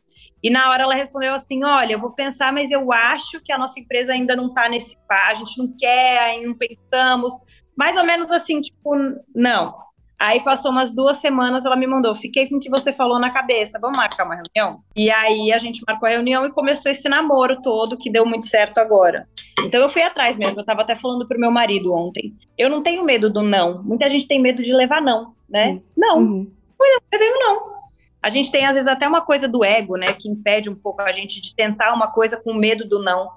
E 0.42 0.50
na 0.50 0.70
hora 0.70 0.84
ela 0.84 0.94
respondeu 0.94 1.34
assim: 1.34 1.64
Olha, 1.64 1.92
eu 1.92 2.00
vou 2.00 2.10
pensar, 2.10 2.52
mas 2.52 2.70
eu 2.70 2.92
acho 2.92 3.40
que 3.40 3.52
a 3.52 3.58
nossa 3.58 3.80
empresa 3.80 4.12
ainda 4.12 4.36
não 4.36 4.46
está 4.46 4.68
nesse 4.68 4.96
pá, 5.08 5.28
a 5.30 5.34
gente 5.34 5.58
não 5.58 5.72
quer, 5.76 6.18
ainda 6.18 6.48
não 6.48 6.54
pensamos. 6.54 7.34
Mais 7.76 7.96
ou 7.96 8.04
menos 8.04 8.30
assim, 8.32 8.60
tipo, 8.60 8.94
não. 9.34 9.88
Aí 10.18 10.40
passou 10.40 10.72
umas 10.72 10.92
duas 10.92 11.18
semanas, 11.18 11.64
ela 11.64 11.76
me 11.76 11.86
mandou, 11.86 12.12
fiquei 12.12 12.48
com 12.48 12.56
o 12.56 12.60
que 12.60 12.68
você 12.68 12.92
falou 12.92 13.20
na 13.20 13.30
cabeça, 13.30 13.78
vamos 13.80 13.96
marcar 13.96 14.24
uma 14.24 14.34
reunião? 14.34 14.82
E 14.96 15.08
aí 15.12 15.52
a 15.52 15.58
gente 15.58 15.80
marcou 15.86 16.08
a 16.08 16.10
reunião 16.10 16.44
e 16.44 16.50
começou 16.50 16.90
esse 16.90 17.08
namoro 17.08 17.62
todo, 17.62 17.96
que 17.96 18.10
deu 18.10 18.26
muito 18.26 18.48
certo 18.48 18.78
agora. 18.78 19.28
Então 19.64 19.80
eu 19.80 19.88
fui 19.88 20.02
atrás 20.02 20.36
mesmo, 20.36 20.58
eu 20.58 20.64
tava 20.64 20.82
até 20.82 20.96
falando 20.96 21.26
pro 21.28 21.38
meu 21.38 21.52
marido 21.52 21.94
ontem. 21.94 22.34
Eu 22.56 22.68
não 22.68 22.82
tenho 22.82 23.04
medo 23.04 23.30
do 23.30 23.42
não. 23.42 23.80
Muita 23.84 24.10
gente 24.10 24.26
tem 24.26 24.42
medo 24.42 24.60
de 24.60 24.72
levar 24.72 25.00
não, 25.00 25.34
né? 25.48 25.74
Sim. 25.74 25.82
Não. 25.96 26.18
Uhum. 26.18 26.50
Eu 26.80 27.00
levei 27.12 27.30
um 27.30 27.38
não. 27.38 27.77
A 28.22 28.30
gente 28.30 28.50
tem, 28.50 28.66
às 28.66 28.74
vezes, 28.74 28.88
até 28.88 29.06
uma 29.06 29.20
coisa 29.20 29.48
do 29.48 29.64
ego, 29.64 29.96
né? 29.96 30.12
Que 30.12 30.28
impede 30.28 30.68
um 30.68 30.74
pouco 30.74 31.02
a 31.02 31.12
gente 31.12 31.40
de 31.40 31.54
tentar 31.54 31.92
uma 31.94 32.08
coisa 32.08 32.36
com 32.36 32.54
medo 32.54 32.86
do 32.88 33.02
não. 33.02 33.30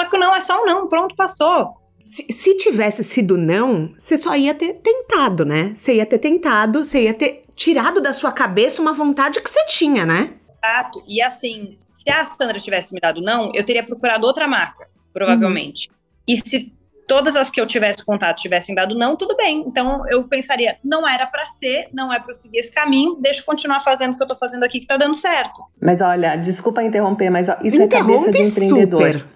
Só 0.00 0.08
que 0.08 0.16
o 0.16 0.18
não 0.18 0.34
é 0.34 0.40
só 0.40 0.62
um 0.62 0.66
não, 0.66 0.88
pronto, 0.88 1.14
passou. 1.14 1.76
Se, 2.02 2.26
se, 2.32 2.56
tivesse 2.56 3.04
sido 3.04 3.36
não, 3.36 3.94
você 3.96 4.18
só 4.18 4.34
ia 4.34 4.54
ter 4.54 4.74
tentado, 4.74 5.44
né? 5.44 5.72
Você 5.74 5.96
ia 5.96 6.06
ter 6.06 6.18
tentado, 6.18 6.82
você 6.82 7.04
ia 7.04 7.14
ter 7.14 7.44
tirado 7.54 8.00
da 8.00 8.12
sua 8.12 8.32
cabeça 8.32 8.82
uma 8.82 8.92
vontade 8.92 9.40
que 9.40 9.48
você 9.48 9.64
tinha, 9.66 10.04
né? 10.04 10.34
Exato. 10.64 11.02
E 11.06 11.22
assim, 11.22 11.78
se 11.92 12.10
a 12.10 12.24
Sandra 12.26 12.58
tivesse 12.58 12.92
me 12.92 13.00
dado 13.00 13.20
não, 13.20 13.52
eu 13.54 13.64
teria 13.64 13.84
procurado 13.84 14.26
outra 14.26 14.48
marca, 14.48 14.88
provavelmente. 15.12 15.88
Uhum. 15.88 15.96
E 16.26 16.40
se 16.40 16.72
todas 17.12 17.36
as 17.36 17.50
que 17.50 17.60
eu 17.60 17.66
tivesse 17.66 18.02
contato 18.02 18.38
tivessem 18.38 18.74
dado 18.74 18.94
não, 18.94 19.14
tudo 19.16 19.36
bem. 19.36 19.64
Então 19.66 20.02
eu 20.08 20.24
pensaria, 20.24 20.76
não 20.82 21.06
era 21.06 21.26
para 21.26 21.46
ser, 21.46 21.88
não 21.92 22.10
é 22.10 22.18
para 22.18 22.30
eu 22.30 22.34
seguir 22.34 22.58
esse 22.58 22.74
caminho, 22.74 23.18
deixa 23.20 23.42
eu 23.42 23.44
continuar 23.44 23.80
fazendo 23.80 24.14
o 24.14 24.16
que 24.16 24.22
eu 24.22 24.28
tô 24.28 24.34
fazendo 24.34 24.64
aqui 24.64 24.80
que 24.80 24.86
tá 24.86 24.96
dando 24.96 25.14
certo. 25.14 25.62
Mas 25.78 26.00
olha, 26.00 26.36
desculpa 26.36 26.82
interromper, 26.82 27.28
mas 27.28 27.50
ó, 27.50 27.56
isso 27.62 27.76
Interrompe 27.82 27.94
é 27.94 27.98
cabeça 27.98 28.32
de 28.32 28.48
empreendedor. 28.48 29.12
Super. 29.12 29.26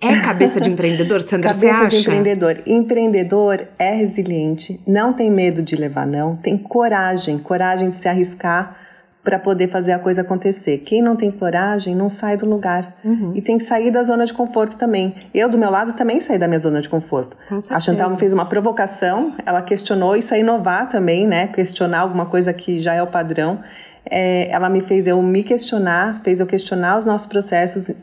É 0.00 0.20
cabeça 0.20 0.60
de 0.60 0.68
empreendedor, 0.68 1.22
Sandra, 1.22 1.50
cabeça 1.50 1.60
você 1.60 1.68
acha? 1.68 1.88
de 1.90 2.02
empreendedor. 2.02 2.62
Empreendedor 2.66 3.68
é 3.78 3.94
resiliente, 3.94 4.80
não 4.84 5.12
tem 5.12 5.30
medo 5.30 5.62
de 5.62 5.76
levar 5.76 6.04
não, 6.04 6.34
tem 6.34 6.58
coragem, 6.58 7.38
coragem 7.38 7.88
de 7.88 7.94
se 7.94 8.08
arriscar 8.08 8.81
para 9.22 9.38
poder 9.38 9.68
fazer 9.68 9.92
a 9.92 9.98
coisa 9.98 10.22
acontecer. 10.22 10.78
Quem 10.78 11.00
não 11.00 11.14
tem 11.14 11.30
coragem 11.30 11.94
não 11.94 12.08
sai 12.08 12.36
do 12.36 12.44
lugar. 12.44 12.96
Uhum. 13.04 13.32
E 13.34 13.40
tem 13.40 13.56
que 13.56 13.62
sair 13.62 13.90
da 13.90 14.02
zona 14.02 14.26
de 14.26 14.34
conforto 14.34 14.76
também. 14.76 15.14
Eu, 15.32 15.48
do 15.48 15.56
meu 15.56 15.70
lado, 15.70 15.92
também 15.92 16.20
saí 16.20 16.38
da 16.38 16.48
minha 16.48 16.58
zona 16.58 16.80
de 16.80 16.88
conforto. 16.88 17.36
a 17.70 17.78
Chantal 17.78 18.10
me 18.10 18.18
fez 18.18 18.32
uma 18.32 18.46
provocação, 18.46 19.34
ela 19.46 19.62
questionou, 19.62 20.16
isso 20.16 20.34
é 20.34 20.40
inovar 20.40 20.88
também, 20.88 21.26
né? 21.26 21.46
Questionar 21.46 22.00
alguma 22.00 22.26
coisa 22.26 22.52
que 22.52 22.80
já 22.80 22.94
é 22.94 23.02
o 23.02 23.06
padrão. 23.06 23.60
É, 24.04 24.50
ela 24.50 24.68
me 24.68 24.80
fez 24.80 25.06
eu 25.06 25.22
me 25.22 25.44
questionar, 25.44 26.20
fez 26.24 26.40
eu 26.40 26.46
questionar 26.46 26.98
os 26.98 27.04
nossos 27.04 27.28
processos, 27.28 27.94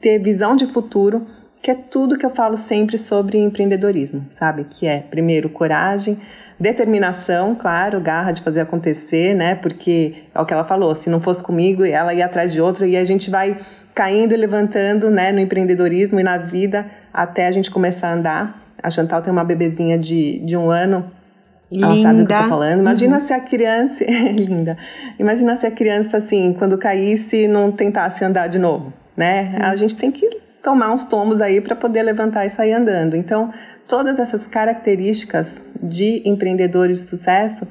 ter 0.00 0.20
visão 0.20 0.54
de 0.54 0.66
futuro 0.66 1.26
que 1.60 1.70
é 1.70 1.74
tudo 1.74 2.16
que 2.16 2.24
eu 2.24 2.30
falo 2.30 2.56
sempre 2.56 2.96
sobre 2.96 3.38
empreendedorismo, 3.38 4.26
sabe? 4.30 4.64
Que 4.70 4.86
é, 4.86 5.00
primeiro, 5.00 5.48
coragem, 5.48 6.18
determinação, 6.58 7.54
claro, 7.54 8.00
garra 8.00 8.32
de 8.32 8.42
fazer 8.42 8.60
acontecer, 8.60 9.34
né? 9.34 9.54
Porque 9.54 10.24
é 10.34 10.40
o 10.40 10.44
que 10.44 10.52
ela 10.52 10.64
falou, 10.64 10.94
se 10.94 11.08
não 11.08 11.20
fosse 11.20 11.42
comigo, 11.42 11.84
ela 11.84 12.12
ia 12.12 12.26
atrás 12.26 12.52
de 12.52 12.60
outro 12.60 12.84
e 12.84 12.96
a 12.96 13.04
gente 13.04 13.30
vai 13.30 13.58
caindo 13.94 14.32
e 14.32 14.36
levantando, 14.36 15.10
né, 15.10 15.32
no 15.32 15.40
empreendedorismo 15.40 16.20
e 16.20 16.22
na 16.22 16.38
vida 16.38 16.86
até 17.12 17.46
a 17.46 17.50
gente 17.50 17.70
começar 17.70 18.08
a 18.08 18.14
andar. 18.14 18.62
A 18.80 18.90
Chantal 18.90 19.22
tem 19.22 19.32
uma 19.32 19.44
bebezinha 19.44 19.98
de, 19.98 20.38
de 20.40 20.56
um 20.56 20.70
ano, 20.70 21.10
Linda. 21.70 21.86
Ela 21.86 22.02
sabe 22.02 22.22
do 22.22 22.26
que 22.26 22.32
eu 22.32 22.42
tô 22.42 22.48
falando. 22.48 22.80
Imagina 22.80 23.14
uhum. 23.16 23.20
se 23.20 23.32
a 23.32 23.40
criança. 23.40 24.04
linda. 24.32 24.78
Imagina 25.18 25.54
se 25.54 25.66
a 25.66 25.70
criança, 25.70 26.16
assim, 26.16 26.54
quando 26.58 26.78
caísse, 26.78 27.46
não 27.46 27.70
tentasse 27.70 28.24
andar 28.24 28.46
de 28.46 28.58
novo, 28.58 28.92
né? 29.16 29.54
Uhum. 29.54 29.66
A 29.66 29.76
gente 29.76 29.94
tem 29.94 30.10
que 30.10 30.28
tomar 30.62 30.92
uns 30.92 31.04
tombos 31.04 31.40
aí 31.40 31.60
para 31.60 31.76
poder 31.76 32.02
levantar 32.02 32.46
e 32.46 32.50
sair 32.50 32.72
andando. 32.72 33.16
Então, 33.16 33.52
todas 33.88 34.20
essas 34.20 34.46
características 34.46 35.64
de 35.82 36.22
empreendedores 36.28 37.00
de 37.00 37.06
sucesso 37.06 37.66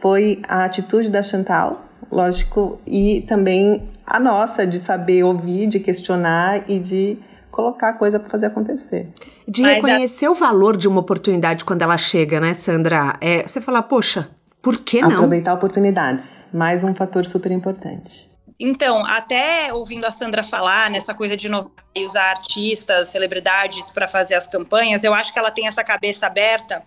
foi 0.00 0.40
a 0.46 0.64
atitude 0.64 1.10
da 1.10 1.22
Chantal, 1.22 1.86
lógico, 2.10 2.78
e 2.86 3.24
também 3.26 3.88
a 4.06 4.20
nossa 4.20 4.66
de 4.66 4.78
saber 4.78 5.24
ouvir, 5.24 5.66
de 5.66 5.80
questionar 5.80 6.68
e 6.68 6.78
de 6.78 7.18
colocar 7.50 7.94
coisa 7.94 8.18
para 8.20 8.28
fazer 8.28 8.46
acontecer. 8.46 9.08
De 9.48 9.62
Mas 9.62 9.76
reconhecer 9.76 10.26
a... 10.26 10.30
o 10.30 10.34
valor 10.34 10.76
de 10.76 10.88
uma 10.88 11.00
oportunidade 11.00 11.64
quando 11.64 11.82
ela 11.82 11.96
chega, 11.96 12.40
né, 12.40 12.54
Sandra? 12.54 13.16
É, 13.20 13.46
você 13.46 13.60
falar, 13.60 13.82
poxa, 13.82 14.28
por 14.60 14.78
que 14.78 15.00
não? 15.00 15.10
Aproveitar 15.10 15.54
oportunidades, 15.54 16.46
mais 16.52 16.84
um 16.84 16.94
fator 16.94 17.24
super 17.24 17.52
importante. 17.52 18.31
Então, 18.64 19.04
até 19.04 19.74
ouvindo 19.74 20.04
a 20.04 20.12
Sandra 20.12 20.44
falar 20.44 20.88
nessa 20.88 21.12
coisa 21.12 21.36
de 21.36 21.50
usar 21.98 22.30
artistas, 22.30 23.08
celebridades 23.08 23.90
para 23.90 24.06
fazer 24.06 24.36
as 24.36 24.46
campanhas, 24.46 25.02
eu 25.02 25.12
acho 25.12 25.32
que 25.32 25.38
ela 25.40 25.50
tem 25.50 25.66
essa 25.66 25.82
cabeça 25.82 26.28
aberta 26.28 26.80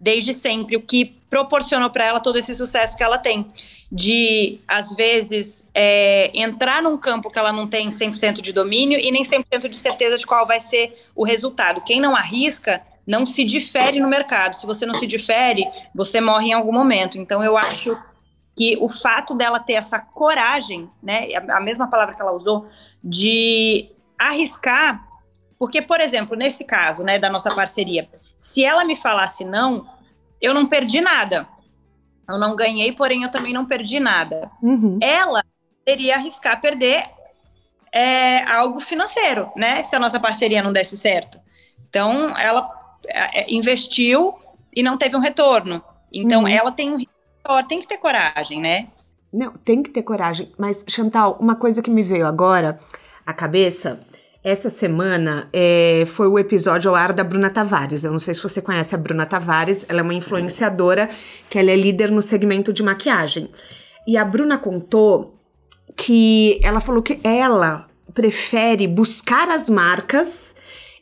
desde 0.00 0.32
sempre, 0.32 0.76
o 0.76 0.80
que 0.80 1.04
proporcionou 1.28 1.90
para 1.90 2.06
ela 2.06 2.20
todo 2.20 2.38
esse 2.38 2.54
sucesso 2.54 2.96
que 2.96 3.02
ela 3.02 3.18
tem. 3.18 3.46
De, 3.92 4.60
às 4.66 4.94
vezes, 4.94 5.68
é, 5.74 6.30
entrar 6.32 6.80
num 6.80 6.96
campo 6.96 7.28
que 7.28 7.38
ela 7.38 7.52
não 7.52 7.66
tem 7.66 7.90
100% 7.90 8.40
de 8.40 8.50
domínio 8.50 8.98
e 8.98 9.12
nem 9.12 9.22
100% 9.22 9.68
de 9.68 9.76
certeza 9.76 10.16
de 10.16 10.26
qual 10.26 10.46
vai 10.46 10.62
ser 10.62 11.06
o 11.14 11.22
resultado. 11.22 11.82
Quem 11.82 12.00
não 12.00 12.16
arrisca 12.16 12.80
não 13.06 13.26
se 13.26 13.44
difere 13.44 14.00
no 14.00 14.08
mercado. 14.08 14.54
Se 14.54 14.64
você 14.64 14.86
não 14.86 14.94
se 14.94 15.06
difere, 15.06 15.68
você 15.94 16.18
morre 16.18 16.48
em 16.48 16.52
algum 16.54 16.72
momento. 16.72 17.18
Então, 17.18 17.44
eu 17.44 17.58
acho 17.58 17.94
que 18.60 18.76
o 18.78 18.90
fato 18.90 19.34
dela 19.34 19.58
ter 19.58 19.72
essa 19.72 19.98
coragem, 19.98 20.90
né, 21.02 21.28
a 21.48 21.60
mesma 21.60 21.88
palavra 21.88 22.14
que 22.14 22.20
ela 22.20 22.32
usou, 22.32 22.68
de 23.02 23.90
arriscar, 24.18 25.02
porque, 25.58 25.80
por 25.80 25.98
exemplo, 25.98 26.36
nesse 26.36 26.66
caso, 26.66 27.02
né, 27.02 27.18
da 27.18 27.30
nossa 27.30 27.54
parceria, 27.54 28.06
se 28.36 28.62
ela 28.62 28.84
me 28.84 28.96
falasse 28.96 29.46
não, 29.46 29.88
eu 30.42 30.52
não 30.52 30.66
perdi 30.66 31.00
nada. 31.00 31.48
Eu 32.28 32.38
não 32.38 32.54
ganhei, 32.54 32.92
porém 32.92 33.22
eu 33.22 33.30
também 33.30 33.54
não 33.54 33.64
perdi 33.64 33.98
nada. 33.98 34.50
Uhum. 34.62 34.98
Ela 35.00 35.42
teria 35.82 36.16
arriscar 36.16 36.60
perder 36.60 37.08
é, 37.90 38.42
algo 38.42 38.78
financeiro, 38.78 39.50
né, 39.56 39.82
se 39.84 39.96
a 39.96 39.98
nossa 39.98 40.20
parceria 40.20 40.62
não 40.62 40.70
desse 40.70 40.98
certo. 40.98 41.40
Então, 41.88 42.36
ela 42.36 42.70
é, 43.06 43.40
é 43.40 43.54
investiu 43.54 44.34
e 44.76 44.82
não 44.82 44.98
teve 44.98 45.16
um 45.16 45.20
retorno. 45.20 45.82
Então, 46.12 46.42
uhum. 46.42 46.48
ela 46.48 46.70
tem 46.70 46.92
um 46.92 46.98
tem 47.66 47.80
que 47.80 47.88
ter 47.88 47.98
coragem, 47.98 48.60
né? 48.60 48.88
Não, 49.32 49.52
tem 49.52 49.82
que 49.82 49.90
ter 49.90 50.02
coragem. 50.02 50.52
Mas, 50.58 50.84
Chantal, 50.88 51.38
uma 51.40 51.54
coisa 51.54 51.82
que 51.82 51.90
me 51.90 52.02
veio 52.02 52.26
agora 52.26 52.80
à 53.24 53.32
cabeça. 53.32 54.00
Essa 54.42 54.70
semana 54.70 55.48
é, 55.52 56.04
foi 56.06 56.26
o 56.26 56.38
episódio 56.38 56.90
ao 56.90 56.96
ar 56.96 57.12
da 57.12 57.22
Bruna 57.22 57.50
Tavares. 57.50 58.04
Eu 58.04 58.12
não 58.12 58.18
sei 58.18 58.34
se 58.34 58.42
você 58.42 58.62
conhece 58.62 58.94
a 58.94 58.98
Bruna 58.98 59.26
Tavares, 59.26 59.84
ela 59.88 60.00
é 60.00 60.02
uma 60.02 60.14
influenciadora 60.14 61.08
que 61.48 61.58
ela 61.58 61.70
é 61.70 61.76
líder 61.76 62.10
no 62.10 62.22
segmento 62.22 62.72
de 62.72 62.82
maquiagem. 62.82 63.50
E 64.06 64.16
a 64.16 64.24
Bruna 64.24 64.56
contou 64.56 65.34
que 65.94 66.58
ela 66.62 66.80
falou 66.80 67.02
que 67.02 67.20
ela 67.22 67.86
prefere 68.14 68.86
buscar 68.86 69.48
as 69.50 69.68
marcas 69.68 70.54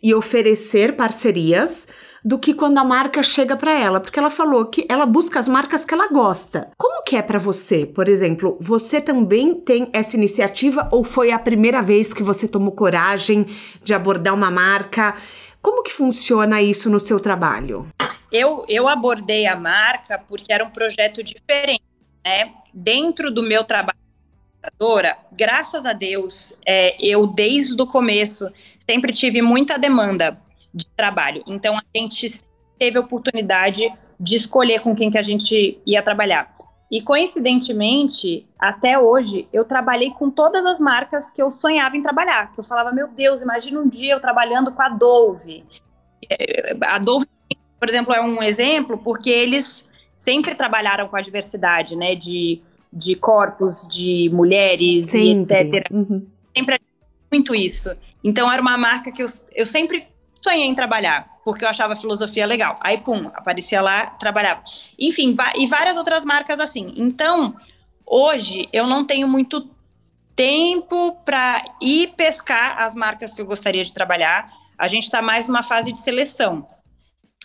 e 0.03 0.13
oferecer 0.15 0.97
parcerias 0.97 1.87
do 2.29 2.39
que 2.39 2.53
quando 2.53 2.77
a 2.77 2.85
marca 2.85 3.23
chega 3.23 3.57
para 3.57 3.73
ela, 3.73 4.01
porque 4.01 4.19
ela 4.19 4.29
falou 4.29 4.67
que 4.67 4.85
ela 4.87 5.07
busca 5.07 5.39
as 5.39 5.49
marcas 5.49 5.87
que 5.87 5.95
ela 5.95 6.09
gosta. 6.09 6.71
Como 6.77 7.03
que 7.03 7.17
é 7.17 7.23
para 7.23 7.39
você? 7.39 7.87
Por 7.87 8.07
exemplo, 8.07 8.59
você 8.61 9.01
também 9.01 9.55
tem 9.55 9.89
essa 9.95 10.15
iniciativa 10.15 10.87
ou 10.93 11.03
foi 11.05 11.33
a 11.33 11.39
primeira 11.39 11.81
vez 11.81 12.13
que 12.13 12.23
você 12.23 12.47
tomou 12.47 12.73
coragem 12.73 13.47
de 13.83 13.95
abordar 13.95 14.35
uma 14.35 14.51
marca? 14.51 15.17
Como 15.63 15.83
que 15.83 15.91
funciona 15.91 16.61
isso 16.61 16.91
no 16.91 17.01
seu 17.01 17.19
trabalho? 17.19 17.89
Eu, 18.31 18.63
eu 18.69 18.87
abordei 18.87 19.47
a 19.47 19.57
marca 19.57 20.19
porque 20.19 20.53
era 20.53 20.63
um 20.63 20.71
projeto 20.71 21.25
diferente, 21.25 21.83
né? 22.23 22.53
Dentro 22.75 23.31
do 23.31 23.43
meu 23.43 23.65
trabalho 23.65 23.97
graças 25.33 25.87
a 25.87 25.95
Deus, 25.95 26.59
é, 26.67 26.95
eu 27.01 27.27
desde 27.27 27.81
o 27.81 27.87
começo 27.87 28.53
sempre 28.87 29.15
tive 29.15 29.41
muita 29.41 29.79
demanda 29.79 30.39
de 30.73 30.87
trabalho. 30.87 31.43
Então 31.47 31.77
a 31.77 31.83
gente 31.95 32.45
teve 32.79 32.99
a 32.99 33.01
oportunidade 33.01 33.93
de 34.19 34.37
escolher 34.37 34.81
com 34.81 34.95
quem 34.95 35.11
que 35.11 35.19
a 35.19 35.23
gente 35.23 35.81
ia 35.87 36.03
trabalhar. 36.03 36.57
E 36.91 37.03
coincidentemente, 37.03 38.47
até 38.59 38.99
hoje, 38.99 39.47
eu 39.53 39.65
trabalhei 39.65 40.11
com 40.11 40.31
todas 40.31 40.65
as 40.65 40.79
marcas 40.79 41.29
que 41.29 41.41
eu 41.41 41.53
sonhava 41.53 41.97
em 41.97 42.03
trabalhar. 42.03 42.53
Que 42.55 42.61
eu 42.61 42.65
falava, 42.65 42.91
meu 42.93 43.09
Deus, 43.09 43.43
imagina 43.43 43.79
um 43.79 43.89
dia 43.89 44.15
eu 44.15 44.21
trabalhando 44.21 44.73
com 44.73 44.81
a 44.81 44.89
Dove. 44.89 45.65
É, 46.31 46.75
a 46.83 46.99
Dove, 46.99 47.27
por 47.79 47.89
exemplo, 47.89 48.15
é 48.15 48.23
um 48.23 48.43
exemplo 48.43 48.97
porque 48.97 49.29
eles 49.29 49.89
sempre 50.17 50.55
trabalharam 50.55 51.09
com 51.09 51.17
a 51.17 51.21
diversidade, 51.21 51.95
né? 51.95 52.15
De, 52.15 52.63
de 52.91 53.15
corpos, 53.15 53.77
de 53.89 54.31
mulheres, 54.33 55.13
etc. 55.13 55.91
Uhum. 55.91 56.27
Sempre 56.57 56.81
muito 57.31 57.55
isso. 57.55 57.95
Então 58.25 58.51
era 58.51 58.63
uma 58.63 58.79
marca 58.79 59.13
que 59.13 59.23
eu, 59.23 59.27
eu 59.55 59.67
sempre 59.67 60.09
sonhei 60.49 60.67
em 60.67 60.75
trabalhar, 60.75 61.29
porque 61.45 61.65
eu 61.65 61.69
achava 61.69 61.93
a 61.93 61.97
filosofia 61.97 62.47
legal. 62.47 62.79
Aí, 62.81 62.99
pum, 62.99 63.31
aparecia 63.35 63.83
lá, 63.83 64.07
trabalhava. 64.07 64.63
Enfim, 64.99 65.37
e 65.57 65.67
várias 65.67 65.97
outras 65.97 66.25
marcas 66.25 66.59
assim. 66.59 66.95
Então, 66.97 67.55
hoje, 68.07 68.67
eu 68.73 68.87
não 68.87 69.05
tenho 69.05 69.29
muito 69.29 69.69
tempo 70.35 71.19
para 71.25 71.63
ir 71.83 72.15
pescar 72.17 72.81
as 72.81 72.95
marcas 72.95 73.35
que 73.35 73.43
eu 73.43 73.47
gostaria 73.47 73.85
de 73.85 73.93
trabalhar. 73.93 74.51
A 74.79 74.89
gente 74.89 75.03
está 75.03 75.21
mais 75.21 75.47
numa 75.47 75.63
fase 75.63 75.93
de 75.93 76.01
seleção 76.01 76.67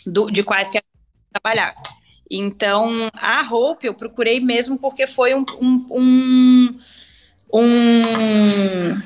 do, 0.06 0.32
de 0.32 0.44
quais 0.44 0.70
que 0.70 0.82
trabalhar. 1.32 1.76
Então, 2.32 3.10
a 3.14 3.42
Hope 3.42 3.88
eu 3.88 3.94
procurei 3.94 4.40
mesmo 4.40 4.78
porque 4.78 5.08
foi 5.08 5.36
um, 5.36 5.44
um, 5.60 5.88
um, 5.92 6.80
um 7.54 9.02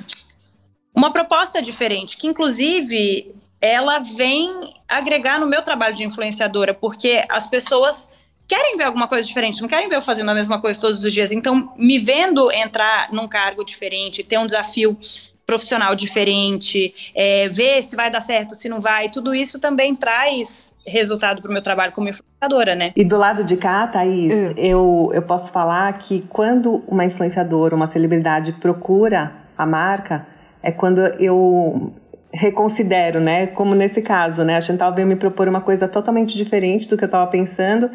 uma 0.94 1.12
proposta 1.12 1.62
diferente, 1.62 2.18
que 2.18 2.28
inclusive 2.28 3.37
ela 3.62 4.00
vem 4.00 4.74
agregar 4.88 5.40
no 5.40 5.46
meu 5.46 5.62
trabalho 5.62 5.96
de 5.96 6.04
influenciadora, 6.04 6.74
porque 6.74 7.26
as 7.30 7.48
pessoas 7.48 8.10
querem 8.48 8.78
ver 8.78 8.86
alguma 8.86 9.08
coisa 9.08 9.28
diferente, 9.28 9.62
não 9.62 9.68
querem 9.68 9.90
ver 9.90 9.98
eu 9.98 10.02
fazendo 10.02 10.30
a 10.30 10.34
mesma 10.34 10.62
coisa 10.62 10.80
todos 10.80 11.04
os 11.04 11.12
dias. 11.14 11.32
Então, 11.32 11.74
me 11.76 12.00
vendo 12.00 12.52
entrar 12.52 13.12
num 13.12 13.28
cargo 13.28 13.64
diferente, 13.64 14.24
ter 14.24 14.38
um 14.38 14.46
desafio 14.46 14.98
profissional 15.46 15.96
diferente, 15.96 16.94
é, 17.16 17.48
ver 17.50 17.82
se 17.82 17.96
vai 17.96 18.12
dar 18.12 18.22
certo, 18.22 18.54
se 18.54 18.68
não 18.68 18.82
vai, 18.82 19.10
tudo 19.10 19.34
isso 19.34 19.60
também 19.60 19.96
traz 19.96 20.76
resultado 20.86 21.42
para 21.42 21.50
o 21.50 21.54
meu 21.54 21.62
trabalho 21.62 21.94
como 21.94 22.10
influenciadora, 22.10 22.76
né? 22.76 22.92
E 22.96 23.04
do 23.04 23.18
lado 23.18 23.44
de 23.46 23.56
cá, 23.56 23.88
Thaís, 23.88 24.36
uhum. 24.36 24.54
eu, 24.58 25.12
eu 25.14 25.22
posso 25.22 25.52
falar 25.52 25.98
que 26.00 26.22
quando 26.30 26.84
uma 26.88 27.06
influenciadora, 27.06 27.74
uma 27.76 27.88
celebridade 27.88 28.54
procura 28.54 29.36
a 29.58 29.66
marca, 29.66 30.28
é 30.62 30.72
quando 30.72 31.00
eu 31.00 31.94
reconsidero, 32.32 33.20
né? 33.20 33.48
Como 33.48 33.74
nesse 33.74 34.02
caso, 34.02 34.44
né? 34.44 34.58
A 34.58 34.62
Chantal 34.62 34.94
veio 34.94 35.08
me 35.08 35.16
propor 35.16 35.48
uma 35.48 35.62
coisa 35.62 35.88
totalmente 35.88 36.36
diferente 36.36 36.88
do 36.88 36.98
que 36.98 37.04
eu 37.04 37.08
estava 37.08 37.28
pensando 37.28 37.90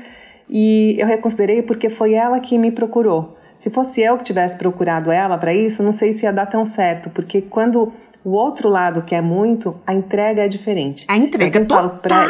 e 0.48 0.96
eu 0.98 1.06
reconsiderei 1.06 1.62
porque 1.62 1.88
foi 1.90 2.14
ela 2.14 2.40
que 2.40 2.58
me 2.58 2.70
procurou. 2.70 3.36
Se 3.58 3.70
fosse 3.70 4.00
eu 4.00 4.16
que 4.18 4.24
tivesse 4.24 4.56
procurado 4.56 5.10
ela 5.10 5.38
para 5.38 5.54
isso, 5.54 5.82
não 5.82 5.92
sei 5.92 6.12
se 6.12 6.24
ia 6.24 6.32
dar 6.32 6.46
tão 6.46 6.64
certo, 6.64 7.10
porque 7.10 7.40
quando 7.40 7.92
o 8.24 8.30
outro 8.30 8.68
lado 8.68 9.02
quer 9.02 9.22
muito, 9.22 9.76
a 9.86 9.94
entrega 9.94 10.44
é 10.44 10.48
diferente. 10.48 11.04
A 11.08 11.16
entrega 11.16 11.60
total, 11.60 11.98
pra, 12.02 12.26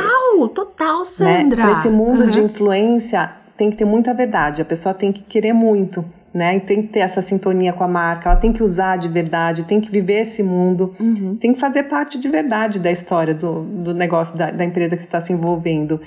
total, 0.55 1.05
Sandra. 1.05 1.57
Né, 1.57 1.57
para 1.57 1.73
esse 1.73 1.88
mundo 1.88 2.25
uhum. 2.25 2.29
de 2.29 2.41
influência 2.41 3.33
tem 3.57 3.71
que 3.71 3.77
ter 3.77 3.85
muita 3.85 4.12
verdade. 4.12 4.61
A 4.61 4.65
pessoa 4.65 4.95
tem 4.95 5.12
que 5.12 5.23
querer 5.23 5.53
muito 5.53 6.05
né? 6.33 6.57
E 6.57 6.61
tem 6.61 6.83
que 6.83 6.88
ter 6.88 7.01
essa 7.01 7.21
sintonia 7.21 7.73
com 7.73 7.85
a 7.85 7.88
marca, 7.88 8.31
ela 8.31 8.38
tem 8.38 8.53
que 8.53 8.62
usar 8.62 8.97
de 8.97 9.09
verdade, 9.09 9.64
tem 9.64 9.81
que 9.81 9.90
viver 9.90 10.21
esse 10.21 10.42
mundo, 10.42 10.95
uhum. 10.99 11.37
tem 11.37 11.53
que 11.53 11.61
fazer 11.61 11.85
parte 11.85 12.18
de 12.18 12.29
verdade 12.29 12.79
da 12.79 12.90
história 12.90 13.35
do, 13.35 13.62
do 13.62 13.95
negócio, 13.95 14.37
da, 14.37 14.51
da 14.51 14.64
empresa 14.64 14.97
que 14.97 15.03
está 15.03 15.21
se 15.21 15.33
envolvendo. 15.33 16.01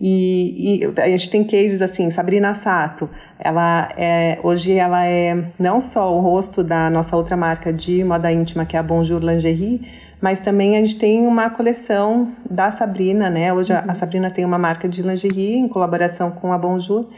E, 0.00 0.80
e, 0.80 1.00
a 1.00 1.08
gente 1.08 1.30
tem 1.30 1.44
cases 1.44 1.80
assim, 1.80 2.10
Sabrina 2.10 2.54
Sato, 2.54 3.08
ela 3.38 3.88
é, 3.96 4.38
hoje 4.42 4.72
ela 4.72 5.04
é 5.06 5.44
não 5.58 5.80
só 5.80 6.12
o 6.12 6.20
rosto 6.20 6.64
da 6.64 6.90
nossa 6.90 7.16
outra 7.16 7.36
marca 7.36 7.72
de 7.72 8.02
moda 8.02 8.30
íntima, 8.32 8.64
que 8.64 8.76
é 8.76 8.80
a 8.80 8.82
Bonjour 8.82 9.22
Lingerie, 9.22 9.80
mas 10.20 10.40
também 10.40 10.76
a 10.76 10.80
gente 10.80 10.98
tem 10.98 11.26
uma 11.26 11.50
coleção 11.50 12.32
da 12.48 12.70
Sabrina, 12.70 13.28
né? 13.28 13.52
Hoje 13.52 13.72
uhum. 13.72 13.78
a, 13.86 13.92
a 13.92 13.94
Sabrina 13.94 14.30
tem 14.30 14.44
uma 14.44 14.58
marca 14.58 14.88
de 14.88 15.02
lingerie 15.02 15.56
em 15.56 15.68
colaboração 15.68 16.30
com 16.30 16.52
a 16.52 16.58
Bonjour, 16.58 17.08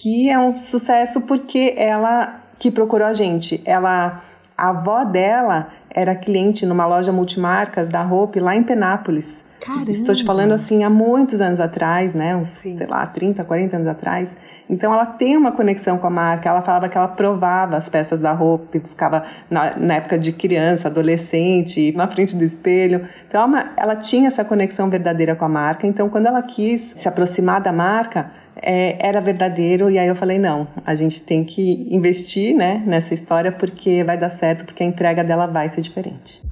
que 0.00 0.30
é 0.30 0.38
um 0.38 0.58
sucesso 0.58 1.20
porque 1.20 1.74
ela 1.76 2.40
que 2.58 2.70
procurou 2.70 3.06
a 3.06 3.12
gente, 3.12 3.62
ela 3.66 4.22
a 4.56 4.70
avó 4.70 5.04
dela 5.04 5.68
era 5.90 6.14
cliente 6.14 6.64
numa 6.64 6.86
loja 6.86 7.12
multimarcas 7.12 7.88
da 7.88 8.02
Hope 8.02 8.40
lá 8.40 8.54
em 8.54 8.62
Penápolis. 8.62 9.44
Caramba. 9.60 9.90
Estou 9.90 10.14
te 10.14 10.24
falando 10.24 10.52
assim 10.52 10.84
há 10.84 10.90
muitos 10.90 11.40
anos 11.40 11.60
atrás, 11.60 12.14
né? 12.14 12.34
Uns, 12.34 12.48
Sim. 12.48 12.78
sei 12.78 12.86
lá, 12.86 13.06
30, 13.06 13.44
40 13.44 13.76
anos 13.76 13.88
atrás. 13.88 14.34
Então 14.68 14.92
ela 14.92 15.04
tem 15.04 15.36
uma 15.36 15.52
conexão 15.52 15.98
com 15.98 16.06
a 16.06 16.10
marca. 16.10 16.48
Ela 16.48 16.62
falava 16.62 16.88
que 16.88 16.96
ela 16.96 17.08
provava 17.08 17.76
as 17.76 17.88
peças 17.88 18.20
da 18.20 18.32
roupa, 18.32 18.78
ficava 18.78 19.24
na, 19.50 19.76
na 19.76 19.94
época 19.96 20.18
de 20.18 20.32
criança, 20.32 20.88
adolescente, 20.88 21.92
na 21.94 22.08
frente 22.08 22.36
do 22.36 22.44
espelho. 22.44 23.06
Então 23.28 23.42
ela, 23.42 23.72
ela 23.76 23.96
tinha 23.96 24.28
essa 24.28 24.44
conexão 24.44 24.88
verdadeira 24.88 25.34
com 25.34 25.44
a 25.44 25.48
marca. 25.48 25.86
Então 25.86 26.08
quando 26.08 26.26
ela 26.26 26.42
quis 26.42 26.92
se 26.96 27.06
aproximar 27.08 27.60
da 27.60 27.72
marca, 27.72 28.30
é, 28.62 28.96
era 29.06 29.20
verdadeiro 29.20 29.90
e 29.90 29.98
aí 29.98 30.08
eu 30.08 30.14
falei 30.14 30.38
não, 30.38 30.68
a 30.84 30.94
gente 30.94 31.22
tem 31.22 31.44
que 31.44 31.86
investir, 31.90 32.54
né, 32.54 32.82
nessa 32.86 33.14
história 33.14 33.50
porque 33.50 34.04
vai 34.04 34.18
dar 34.18 34.30
certo, 34.30 34.64
porque 34.64 34.82
a 34.82 34.86
entrega 34.86 35.24
dela 35.24 35.46
vai 35.46 35.68
ser 35.68 35.80
diferente. 35.80 36.42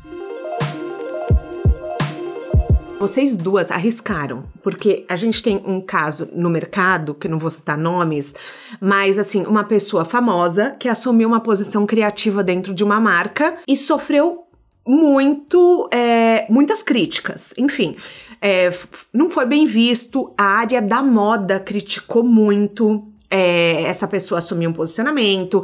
Vocês 2.98 3.36
duas 3.36 3.70
arriscaram, 3.70 4.42
porque 4.60 5.06
a 5.08 5.14
gente 5.14 5.40
tem 5.40 5.62
um 5.64 5.80
caso 5.80 6.28
no 6.32 6.50
mercado, 6.50 7.14
que 7.14 7.28
não 7.28 7.38
vou 7.38 7.48
citar 7.48 7.78
nomes, 7.78 8.34
mas 8.80 9.20
assim, 9.20 9.46
uma 9.46 9.62
pessoa 9.62 10.04
famosa 10.04 10.74
que 10.76 10.88
assumiu 10.88 11.28
uma 11.28 11.38
posição 11.38 11.86
criativa 11.86 12.42
dentro 12.42 12.74
de 12.74 12.82
uma 12.82 12.98
marca 12.98 13.54
e 13.68 13.76
sofreu 13.76 14.48
muito, 14.84 15.88
é, 15.92 16.46
muitas 16.50 16.82
críticas. 16.82 17.54
Enfim, 17.56 17.94
é, 18.40 18.70
não 19.12 19.28
foi 19.30 19.46
bem 19.46 19.66
visto, 19.66 20.32
a 20.36 20.44
área 20.44 20.80
da 20.80 21.02
moda 21.02 21.58
criticou 21.60 22.22
muito. 22.22 23.04
É, 23.30 23.82
essa 23.82 24.08
pessoa 24.08 24.38
assumir 24.38 24.66
um 24.66 24.72
posicionamento. 24.72 25.62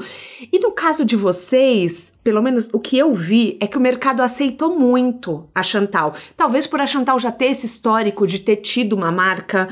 E 0.52 0.58
no 0.58 0.70
caso 0.70 1.02
de 1.02 1.16
vocês, 1.16 2.12
pelo 2.22 2.42
menos 2.42 2.68
o 2.74 2.78
que 2.78 2.98
eu 2.98 3.14
vi 3.14 3.56
é 3.58 3.66
que 3.66 3.78
o 3.78 3.80
mercado 3.80 4.20
aceitou 4.20 4.78
muito 4.78 5.48
a 5.54 5.62
Chantal. 5.62 6.14
Talvez 6.36 6.66
por 6.66 6.78
a 6.78 6.86
Chantal 6.86 7.18
já 7.18 7.32
ter 7.32 7.46
esse 7.46 7.64
histórico 7.64 8.26
de 8.26 8.40
ter 8.40 8.56
tido 8.56 8.92
uma 8.92 9.10
marca, 9.10 9.66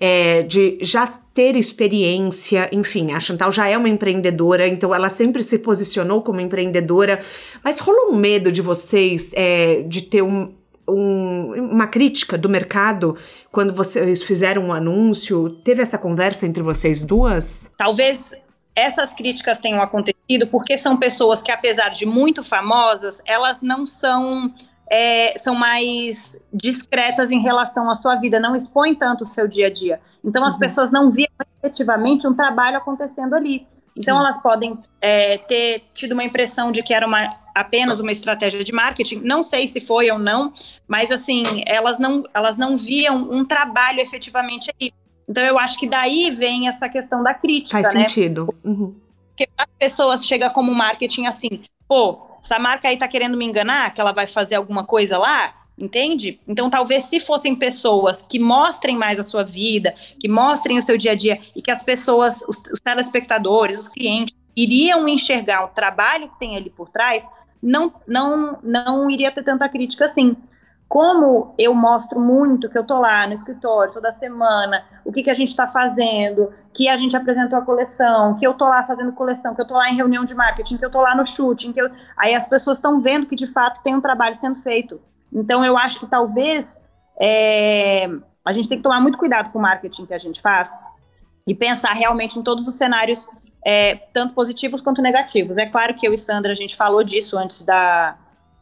é, 0.00 0.42
de 0.42 0.76
já 0.82 1.06
ter 1.06 1.54
experiência, 1.54 2.68
enfim, 2.72 3.12
a 3.12 3.20
Chantal 3.20 3.52
já 3.52 3.68
é 3.68 3.76
uma 3.76 3.90
empreendedora, 3.90 4.66
então 4.66 4.92
ela 4.92 5.10
sempre 5.10 5.42
se 5.42 5.58
posicionou 5.58 6.22
como 6.22 6.40
empreendedora. 6.40 7.20
Mas 7.62 7.78
rolou 7.78 8.10
um 8.10 8.16
medo 8.16 8.50
de 8.50 8.60
vocês 8.60 9.30
é, 9.34 9.82
de 9.82 10.00
ter 10.00 10.22
um, 10.22 10.52
um, 10.88 11.70
uma 11.70 11.86
crítica 11.86 12.38
do 12.38 12.48
mercado 12.48 13.16
quando 13.50 13.72
vocês 13.72 14.22
fizeram 14.22 14.66
um 14.66 14.72
anúncio? 14.72 15.50
Teve 15.50 15.82
essa 15.82 15.98
conversa 15.98 16.46
entre 16.46 16.62
vocês 16.62 17.02
duas? 17.02 17.70
Talvez 17.76 18.34
essas 18.74 19.14
críticas 19.14 19.58
tenham 19.58 19.80
acontecido 19.80 20.46
porque 20.48 20.76
são 20.76 20.96
pessoas 20.98 21.42
que, 21.42 21.50
apesar 21.50 21.88
de 21.88 22.04
muito 22.04 22.44
famosas, 22.44 23.22
elas 23.26 23.62
não 23.62 23.86
são. 23.86 24.52
É, 24.88 25.36
são 25.36 25.56
mais 25.56 26.40
discretas 26.52 27.32
em 27.32 27.40
relação 27.40 27.90
à 27.90 27.96
sua 27.96 28.14
vida, 28.14 28.38
não 28.38 28.54
expõem 28.54 28.94
tanto 28.94 29.24
o 29.24 29.26
seu 29.26 29.48
dia 29.48 29.66
a 29.66 29.70
dia. 29.70 30.00
Então, 30.24 30.44
as 30.44 30.52
uhum. 30.52 30.60
pessoas 30.60 30.92
não 30.92 31.10
viam 31.10 31.26
efetivamente 31.60 32.24
um 32.24 32.34
trabalho 32.34 32.76
acontecendo 32.76 33.34
ali. 33.34 33.66
Então, 33.98 34.18
Sim. 34.18 34.24
elas 34.24 34.42
podem 34.42 34.78
é, 35.00 35.38
ter 35.38 35.84
tido 35.94 36.12
uma 36.12 36.24
impressão 36.24 36.70
de 36.70 36.82
que 36.82 36.92
era 36.92 37.06
uma, 37.06 37.34
apenas 37.54 37.98
uma 37.98 38.12
estratégia 38.12 38.62
de 38.62 38.72
marketing. 38.72 39.20
Não 39.24 39.42
sei 39.42 39.66
se 39.66 39.80
foi 39.80 40.10
ou 40.10 40.18
não, 40.18 40.52
mas 40.86 41.10
assim, 41.10 41.42
elas 41.64 41.98
não, 41.98 42.24
elas 42.34 42.56
não 42.56 42.76
viam 42.76 43.16
um 43.30 43.44
trabalho 43.44 44.00
efetivamente 44.00 44.70
aí. 44.78 44.92
Então, 45.28 45.42
eu 45.42 45.58
acho 45.58 45.78
que 45.78 45.88
daí 45.88 46.30
vem 46.30 46.68
essa 46.68 46.88
questão 46.88 47.22
da 47.22 47.34
crítica. 47.34 47.82
Faz 47.82 47.94
né? 47.94 48.06
sentido. 48.06 48.54
Uhum. 48.62 48.94
Porque 49.30 49.48
as 49.56 49.66
pessoas 49.78 50.24
chegam 50.24 50.50
como 50.50 50.74
marketing 50.74 51.26
assim, 51.26 51.64
pô, 51.88 52.26
essa 52.42 52.58
marca 52.58 52.88
aí 52.88 52.96
tá 52.96 53.08
querendo 53.08 53.36
me 53.36 53.44
enganar, 53.44 53.92
que 53.92 54.00
ela 54.00 54.12
vai 54.12 54.26
fazer 54.26 54.54
alguma 54.54 54.84
coisa 54.84 55.18
lá, 55.18 55.65
entende? 55.78 56.40
Então, 56.48 56.70
talvez 56.70 57.04
se 57.04 57.20
fossem 57.20 57.54
pessoas 57.54 58.22
que 58.22 58.38
mostrem 58.38 58.96
mais 58.96 59.20
a 59.20 59.22
sua 59.22 59.44
vida, 59.44 59.94
que 60.18 60.28
mostrem 60.28 60.78
o 60.78 60.82
seu 60.82 60.96
dia 60.96 61.12
a 61.12 61.14
dia 61.14 61.40
e 61.54 61.60
que 61.60 61.70
as 61.70 61.82
pessoas, 61.82 62.42
os, 62.48 62.62
os 62.72 62.80
telespectadores, 62.80 63.78
os 63.78 63.88
clientes, 63.88 64.34
iriam 64.56 65.06
enxergar 65.06 65.64
o 65.64 65.68
trabalho 65.68 66.28
que 66.30 66.38
tem 66.38 66.56
ali 66.56 66.70
por 66.70 66.88
trás, 66.88 67.22
não, 67.62 67.92
não, 68.06 68.58
não 68.62 69.10
iria 69.10 69.30
ter 69.30 69.42
tanta 69.42 69.68
crítica 69.68 70.06
assim. 70.06 70.34
como 70.88 71.54
eu 71.58 71.74
mostro 71.74 72.18
muito 72.18 72.70
que 72.70 72.78
eu 72.78 72.84
tô 72.84 72.98
lá 72.98 73.26
no 73.26 73.34
escritório 73.34 73.92
toda 73.92 74.10
semana, 74.12 74.84
o 75.04 75.12
que, 75.12 75.22
que 75.22 75.30
a 75.30 75.34
gente 75.34 75.48
está 75.48 75.66
fazendo, 75.66 76.52
que 76.72 76.88
a 76.88 76.96
gente 76.96 77.16
apresentou 77.16 77.58
a 77.58 77.62
coleção, 77.62 78.36
que 78.36 78.46
eu 78.46 78.54
tô 78.54 78.66
lá 78.66 78.84
fazendo 78.84 79.12
coleção, 79.12 79.54
que 79.54 79.60
eu 79.60 79.66
tô 79.66 79.74
lá 79.74 79.90
em 79.90 79.96
reunião 79.96 80.24
de 80.24 80.34
marketing, 80.34 80.78
que 80.78 80.84
eu 80.84 80.90
tô 80.90 81.00
lá 81.00 81.14
no 81.14 81.26
shooting, 81.26 81.72
que 81.72 81.80
eu... 81.80 81.90
aí 82.16 82.34
as 82.34 82.48
pessoas 82.48 82.78
estão 82.78 83.00
vendo 83.00 83.26
que 83.26 83.36
de 83.36 83.46
fato 83.46 83.82
tem 83.82 83.94
um 83.94 84.00
trabalho 84.00 84.36
sendo 84.40 84.56
feito. 84.56 85.00
Então 85.32 85.64
eu 85.64 85.76
acho 85.76 86.00
que 86.00 86.06
talvez 86.06 86.82
é... 87.20 88.08
a 88.44 88.52
gente 88.52 88.68
tem 88.68 88.78
que 88.78 88.82
tomar 88.82 89.00
muito 89.00 89.18
cuidado 89.18 89.50
com 89.50 89.58
o 89.58 89.62
marketing 89.62 90.06
que 90.06 90.14
a 90.14 90.18
gente 90.18 90.40
faz 90.40 90.70
e 91.46 91.54
pensar 91.54 91.92
realmente 91.92 92.38
em 92.38 92.42
todos 92.42 92.66
os 92.66 92.74
cenários, 92.74 93.28
é, 93.64 93.94
tanto 94.12 94.34
positivos 94.34 94.80
quanto 94.80 95.00
negativos. 95.00 95.58
É 95.58 95.66
claro 95.66 95.94
que 95.94 96.06
eu 96.06 96.12
e 96.12 96.18
Sandra 96.18 96.52
a 96.52 96.56
gente 96.56 96.74
falou 96.74 97.04
disso 97.04 97.38
antes 97.38 97.62
da, 97.62 98.16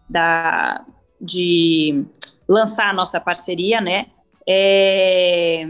da 0.09 0.85
de 1.21 2.05
lançar 2.47 2.91
a 2.91 2.93
nossa 2.93 3.21
parceria, 3.21 3.81
né? 3.81 4.07
É, 4.47 5.67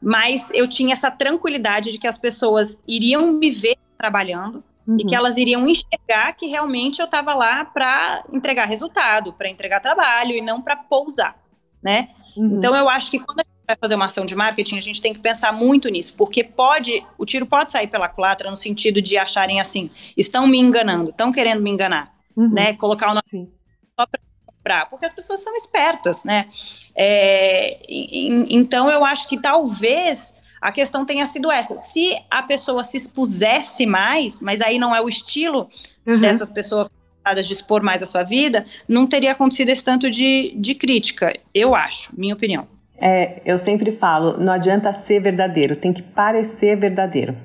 mas 0.00 0.50
eu 0.52 0.68
tinha 0.68 0.92
essa 0.92 1.10
tranquilidade 1.10 1.90
de 1.90 1.98
que 1.98 2.06
as 2.06 2.18
pessoas 2.18 2.82
iriam 2.86 3.32
me 3.32 3.50
ver 3.50 3.76
trabalhando 3.96 4.62
uhum. 4.86 4.98
e 5.00 5.04
que 5.04 5.14
elas 5.14 5.36
iriam 5.36 5.68
enxergar 5.68 6.32
que 6.34 6.46
realmente 6.46 7.00
eu 7.00 7.06
estava 7.06 7.34
lá 7.34 7.64
para 7.64 8.24
entregar 8.32 8.66
resultado, 8.66 9.32
para 9.32 9.48
entregar 9.48 9.80
trabalho 9.80 10.32
e 10.32 10.40
não 10.40 10.62
para 10.62 10.76
pousar, 10.76 11.36
né? 11.82 12.10
Uhum. 12.36 12.58
Então 12.58 12.74
eu 12.74 12.88
acho 12.88 13.10
que 13.10 13.18
quando 13.18 13.40
a 13.40 13.42
gente 13.42 13.66
vai 13.66 13.76
fazer 13.80 13.94
uma 13.94 14.04
ação 14.04 14.24
de 14.24 14.34
marketing, 14.34 14.78
a 14.78 14.82
gente 14.82 15.00
tem 15.00 15.12
que 15.12 15.18
pensar 15.18 15.52
muito 15.52 15.88
nisso, 15.88 16.14
porque 16.16 16.44
pode, 16.44 17.04
o 17.18 17.24
tiro 17.24 17.46
pode 17.46 17.70
sair 17.70 17.88
pela 17.88 18.08
culatra 18.08 18.50
no 18.50 18.56
sentido 18.56 19.02
de 19.02 19.16
acharem 19.16 19.60
assim, 19.60 19.90
estão 20.16 20.46
me 20.46 20.58
enganando, 20.58 21.10
estão 21.10 21.32
querendo 21.32 21.62
me 21.62 21.70
enganar, 21.70 22.14
uhum. 22.36 22.52
né? 22.52 22.74
Colocar 22.74 23.06
o 23.06 23.14
nome 23.14 23.50
só 23.98 24.06
para 24.06 24.20
comprar, 24.44 24.88
porque 24.88 25.06
as 25.06 25.12
pessoas 25.12 25.42
são 25.42 25.56
espertas, 25.56 26.24
né? 26.24 26.48
É, 26.94 27.78
então 27.88 28.90
eu 28.90 29.04
acho 29.04 29.28
que 29.28 29.38
talvez 29.38 30.36
a 30.60 30.72
questão 30.72 31.04
tenha 31.04 31.26
sido 31.26 31.50
essa. 31.50 31.76
Se 31.78 32.16
a 32.30 32.42
pessoa 32.42 32.82
se 32.84 32.96
expusesse 32.96 33.86
mais, 33.86 34.40
mas 34.40 34.60
aí 34.60 34.78
não 34.78 34.94
é 34.94 35.00
o 35.00 35.08
estilo 35.08 35.68
uhum. 36.06 36.20
dessas 36.20 36.50
pessoas 36.50 36.88
de 37.34 37.52
expor 37.52 37.82
mais 37.82 38.02
a 38.02 38.06
sua 38.06 38.22
vida, 38.22 38.64
não 38.88 39.04
teria 39.04 39.32
acontecido 39.32 39.70
esse 39.70 39.82
tanto 39.82 40.08
de, 40.08 40.54
de 40.56 40.76
crítica, 40.76 41.32
eu 41.52 41.74
acho, 41.74 42.10
minha 42.16 42.34
opinião. 42.34 42.68
É, 42.98 43.42
eu 43.44 43.58
sempre 43.58 43.92
falo, 43.92 44.38
não 44.38 44.52
adianta 44.52 44.92
ser 44.92 45.20
verdadeiro, 45.20 45.74
tem 45.74 45.92
que 45.92 46.02
parecer 46.02 46.76
verdadeiro. 46.76 47.36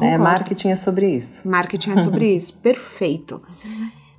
É, 0.00 0.16
marketing 0.16 0.70
é 0.70 0.76
sobre 0.76 1.06
isso. 1.14 1.46
Marketing 1.46 1.92
é 1.92 1.96
sobre 1.98 2.24
isso, 2.34 2.58
perfeito. 2.58 3.42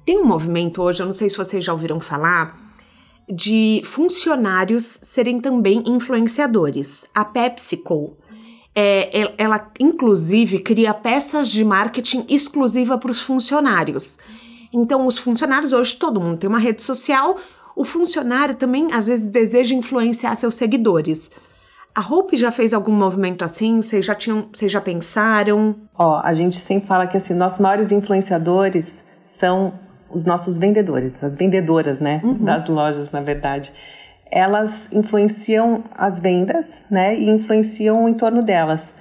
Tem 0.05 0.19
um 0.19 0.25
movimento 0.25 0.81
hoje, 0.81 1.01
eu 1.01 1.05
não 1.05 1.13
sei 1.13 1.29
se 1.29 1.37
vocês 1.37 1.65
já 1.65 1.73
ouviram 1.73 1.99
falar, 1.99 2.55
de 3.29 3.81
funcionários 3.85 4.83
serem 4.85 5.39
também 5.39 5.83
influenciadores. 5.87 7.05
A 7.13 7.23
PepsiCo, 7.23 8.17
é, 8.75 9.33
ela 9.37 9.71
inclusive 9.79 10.59
cria 10.59 10.93
peças 10.93 11.47
de 11.47 11.63
marketing 11.63 12.25
exclusiva 12.29 12.97
para 12.97 13.11
os 13.11 13.21
funcionários. 13.21 14.17
Então, 14.73 15.05
os 15.05 15.17
funcionários 15.17 15.71
hoje, 15.71 15.95
todo 15.95 16.19
mundo 16.19 16.39
tem 16.39 16.49
uma 16.49 16.59
rede 16.59 16.81
social, 16.81 17.37
o 17.75 17.85
funcionário 17.85 18.55
também 18.55 18.91
às 18.91 19.07
vezes 19.07 19.25
deseja 19.25 19.75
influenciar 19.75 20.35
seus 20.35 20.55
seguidores. 20.55 21.31
A 21.95 22.01
Hope 22.01 22.35
já 22.35 22.49
fez 22.49 22.73
algum 22.73 22.91
movimento 22.91 23.45
assim? 23.45 23.79
Vocês 23.79 24.03
já 24.03 24.15
tinham, 24.15 24.49
vocês 24.51 24.71
já 24.71 24.81
pensaram? 24.81 25.75
Ó, 25.93 26.19
a 26.23 26.33
gente 26.33 26.55
sempre 26.55 26.87
fala 26.87 27.05
que 27.05 27.15
assim, 27.15 27.35
nossos 27.35 27.59
maiores 27.59 27.91
influenciadores 27.91 29.03
são 29.23 29.73
os 30.13 30.23
nossos 30.23 30.57
vendedores, 30.57 31.23
as 31.23 31.35
vendedoras, 31.35 31.99
né, 31.99 32.21
uhum. 32.23 32.45
das 32.45 32.67
lojas, 32.69 33.11
na 33.11 33.21
verdade, 33.21 33.73
elas 34.31 34.87
influenciam 34.91 35.83
as 35.95 36.19
vendas, 36.19 36.83
né, 36.89 37.15
e 37.15 37.29
influenciam 37.29 38.05
o 38.05 38.09
entorno 38.09 38.41
delas. 38.41 38.93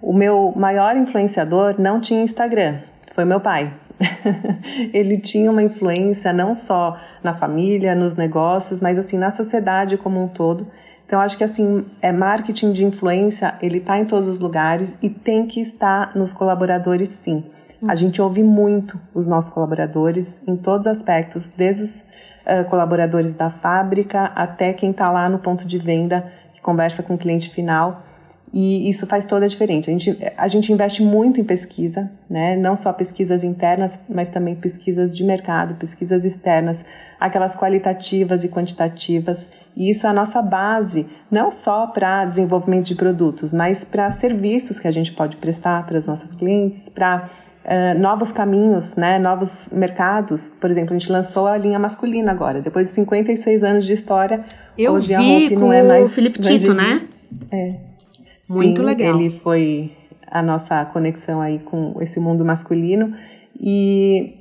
O 0.00 0.12
meu 0.12 0.52
maior 0.56 0.96
influenciador 0.96 1.74
não 1.78 2.00
tinha 2.00 2.22
Instagram, 2.22 2.78
foi 3.14 3.24
meu 3.24 3.40
pai. 3.40 3.72
ele 4.94 5.18
tinha 5.18 5.50
uma 5.50 5.62
influência 5.62 6.32
não 6.32 6.54
só 6.54 6.98
na 7.22 7.34
família, 7.34 7.94
nos 7.94 8.16
negócios, 8.16 8.80
mas 8.80 8.98
assim 8.98 9.18
na 9.18 9.30
sociedade 9.30 9.98
como 9.98 10.22
um 10.22 10.28
todo. 10.28 10.66
Então 11.04 11.20
acho 11.20 11.36
que 11.36 11.44
assim 11.44 11.84
é 12.00 12.12
marketing 12.12 12.72
de 12.72 12.84
influência, 12.84 13.54
ele 13.60 13.78
está 13.78 13.98
em 13.98 14.04
todos 14.04 14.28
os 14.28 14.38
lugares 14.38 14.96
e 15.02 15.10
tem 15.10 15.46
que 15.46 15.60
estar 15.60 16.14
nos 16.14 16.32
colaboradores 16.32 17.08
sim. 17.08 17.44
A 17.86 17.94
gente 17.94 18.20
ouve 18.20 18.42
muito 18.42 19.00
os 19.14 19.26
nossos 19.26 19.50
colaboradores 19.50 20.40
em 20.46 20.56
todos 20.56 20.86
os 20.86 20.92
aspectos, 20.92 21.48
desde 21.48 21.84
os 21.84 22.00
uh, 22.00 22.68
colaboradores 22.68 23.32
da 23.34 23.48
fábrica 23.48 24.24
até 24.34 24.72
quem 24.72 24.90
está 24.90 25.10
lá 25.10 25.28
no 25.28 25.38
ponto 25.38 25.66
de 25.66 25.78
venda, 25.78 26.30
que 26.52 26.60
conversa 26.60 27.02
com 27.02 27.14
o 27.14 27.18
cliente 27.18 27.48
final. 27.50 28.02
E 28.52 28.88
isso 28.88 29.06
faz 29.06 29.24
toda 29.24 29.44
a 29.44 29.48
diferença. 29.48 29.90
A 29.90 29.92
gente, 29.92 30.18
a 30.36 30.48
gente 30.48 30.72
investe 30.72 31.02
muito 31.02 31.40
em 31.40 31.44
pesquisa, 31.44 32.10
né? 32.28 32.56
não 32.56 32.74
só 32.74 32.92
pesquisas 32.92 33.44
internas, 33.44 33.98
mas 34.08 34.28
também 34.28 34.56
pesquisas 34.56 35.14
de 35.16 35.22
mercado, 35.22 35.76
pesquisas 35.76 36.24
externas, 36.24 36.84
aquelas 37.18 37.54
qualitativas 37.54 38.42
e 38.42 38.48
quantitativas. 38.48 39.48
E 39.76 39.88
isso 39.88 40.04
é 40.04 40.10
a 40.10 40.12
nossa 40.12 40.42
base, 40.42 41.06
não 41.30 41.52
só 41.52 41.86
para 41.86 42.24
desenvolvimento 42.24 42.86
de 42.86 42.96
produtos, 42.96 43.52
mas 43.52 43.84
para 43.84 44.10
serviços 44.10 44.80
que 44.80 44.88
a 44.88 44.92
gente 44.92 45.12
pode 45.12 45.36
prestar 45.36 45.86
para 45.86 45.96
os 45.96 46.06
nossos 46.06 46.34
clientes, 46.34 46.88
para 46.88 47.30
Uh, 47.64 47.98
novos 47.98 48.32
caminhos, 48.32 48.96
né, 48.96 49.18
novos 49.18 49.68
mercados. 49.70 50.48
Por 50.60 50.70
exemplo, 50.70 50.94
a 50.94 50.98
gente 50.98 51.12
lançou 51.12 51.46
a 51.46 51.58
linha 51.58 51.78
masculina 51.78 52.32
agora, 52.32 52.60
depois 52.60 52.88
de 52.88 52.94
56 52.94 53.62
anos 53.62 53.84
de 53.84 53.92
história. 53.92 54.44
Eu 54.78 54.92
hoje 54.92 55.08
vi 55.08 55.14
a 55.14 55.20
Hope 55.20 55.56
não 55.56 55.72
é 55.72 55.82
mais 55.82 56.10
o 56.10 56.14
Felipe 56.14 56.40
Tito, 56.40 56.72
né? 56.72 57.06
É. 57.52 57.74
Muito 58.48 58.80
Sim, 58.80 58.86
legal. 58.86 59.14
Ele 59.14 59.30
foi 59.30 59.92
a 60.26 60.42
nossa 60.42 60.84
conexão 60.86 61.40
aí 61.40 61.58
com 61.58 61.96
esse 62.00 62.18
mundo 62.18 62.44
masculino 62.44 63.14
e 63.58 64.40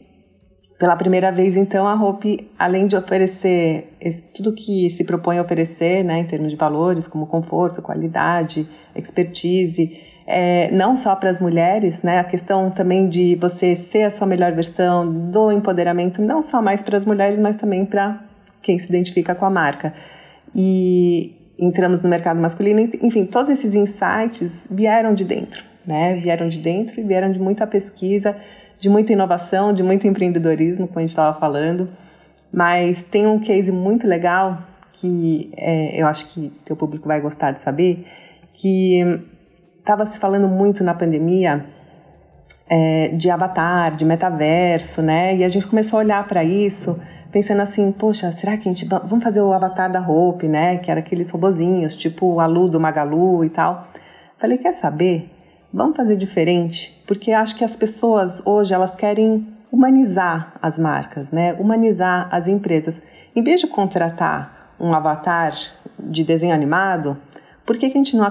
pela 0.79 0.95
primeira 0.95 1.29
vez, 1.29 1.57
então, 1.57 1.85
a 1.85 1.93
Hope, 1.93 2.49
além 2.57 2.87
de 2.87 2.95
oferecer 2.95 3.91
esse, 3.99 4.21
tudo 4.33 4.53
que 4.53 4.89
se 4.89 5.03
propõe 5.03 5.37
a 5.37 5.41
oferecer, 5.41 6.05
né, 6.05 6.19
em 6.19 6.25
termos 6.25 6.51
de 6.51 6.55
valores, 6.55 7.05
como 7.05 7.27
conforto, 7.27 7.81
qualidade, 7.81 8.65
expertise, 8.95 9.99
é, 10.31 10.69
não 10.71 10.95
só 10.95 11.15
para 11.15 11.31
as 11.31 11.39
mulheres, 11.39 12.03
né? 12.03 12.19
A 12.19 12.23
questão 12.23 12.69
também 12.69 13.09
de 13.09 13.35
você 13.41 13.75
ser 13.75 14.03
a 14.03 14.11
sua 14.11 14.27
melhor 14.27 14.51
versão, 14.51 15.11
do 15.11 15.51
empoderamento, 15.51 16.21
não 16.21 16.43
só 16.43 16.61
mais 16.61 16.83
para 16.83 16.95
as 16.95 17.03
mulheres, 17.03 17.39
mas 17.39 17.55
também 17.55 17.83
para 17.83 18.21
quem 18.61 18.77
se 18.77 18.87
identifica 18.87 19.33
com 19.33 19.43
a 19.43 19.49
marca. 19.49 19.91
E 20.53 21.35
entramos 21.57 22.01
no 22.01 22.07
mercado 22.07 22.39
masculino, 22.39 22.79
enfim, 23.01 23.25
todos 23.25 23.49
esses 23.49 23.73
insights 23.73 24.67
vieram 24.69 25.15
de 25.15 25.25
dentro, 25.25 25.63
né? 25.83 26.17
Vieram 26.17 26.47
de 26.47 26.59
dentro 26.59 27.01
e 27.01 27.03
vieram 27.03 27.31
de 27.31 27.39
muita 27.39 27.65
pesquisa, 27.65 28.35
de 28.79 28.87
muita 28.87 29.11
inovação, 29.11 29.73
de 29.73 29.81
muito 29.81 30.05
empreendedorismo, 30.05 30.87
como 30.87 30.99
a 30.99 31.01
gente 31.01 31.09
estava 31.09 31.39
falando. 31.39 31.89
Mas 32.53 33.01
tem 33.01 33.25
um 33.25 33.39
case 33.39 33.71
muito 33.71 34.07
legal 34.07 34.59
que 34.93 35.51
é, 35.57 35.99
eu 35.99 36.05
acho 36.05 36.27
que 36.27 36.51
teu 36.63 36.75
público 36.75 37.07
vai 37.07 37.19
gostar 37.19 37.51
de 37.51 37.61
saber, 37.61 38.05
que 38.53 39.23
estava 39.89 40.05
se 40.05 40.19
falando 40.19 40.47
muito 40.47 40.83
na 40.83 40.93
pandemia 40.93 41.65
é, 42.69 43.07
de 43.07 43.31
avatar, 43.31 43.95
de 43.95 44.05
metaverso, 44.05 45.01
né? 45.01 45.35
E 45.35 45.43
a 45.43 45.49
gente 45.49 45.65
começou 45.65 45.97
a 45.97 46.03
olhar 46.03 46.27
para 46.27 46.43
isso, 46.43 46.99
pensando 47.31 47.63
assim, 47.63 47.91
poxa, 47.91 48.31
será 48.31 48.55
que 48.55 48.69
a 48.69 48.71
gente 48.71 48.85
vamos 48.85 49.23
fazer 49.23 49.41
o 49.41 49.51
avatar 49.51 49.91
da 49.91 49.99
Hope, 49.99 50.47
né? 50.47 50.77
Que 50.77 50.91
era 50.91 50.99
aqueles 50.99 51.31
robozinhos, 51.31 51.95
tipo 51.95 52.27
o 52.27 52.39
Alu 52.39 52.69
do 52.69 52.79
Magalu 52.79 53.43
e 53.43 53.49
tal. 53.49 53.87
Falei, 54.37 54.59
quer 54.59 54.73
saber? 54.73 55.31
Vamos 55.73 55.97
fazer 55.97 56.15
diferente, 56.15 57.03
porque 57.07 57.31
acho 57.31 57.55
que 57.55 57.63
as 57.63 57.75
pessoas 57.75 58.43
hoje 58.45 58.71
elas 58.71 58.95
querem 58.95 59.47
humanizar 59.71 60.53
as 60.61 60.77
marcas, 60.77 61.31
né? 61.31 61.53
Humanizar 61.53 62.29
as 62.31 62.47
empresas. 62.47 63.01
Em 63.35 63.41
vez 63.41 63.59
de 63.59 63.65
contratar 63.65 64.75
um 64.79 64.93
avatar 64.93 65.57
de 65.97 66.23
desenho 66.23 66.53
animado, 66.53 67.17
por 67.65 67.75
que, 67.75 67.89
que 67.89 67.97
a 67.97 68.03
gente 68.03 68.15
não 68.15 68.25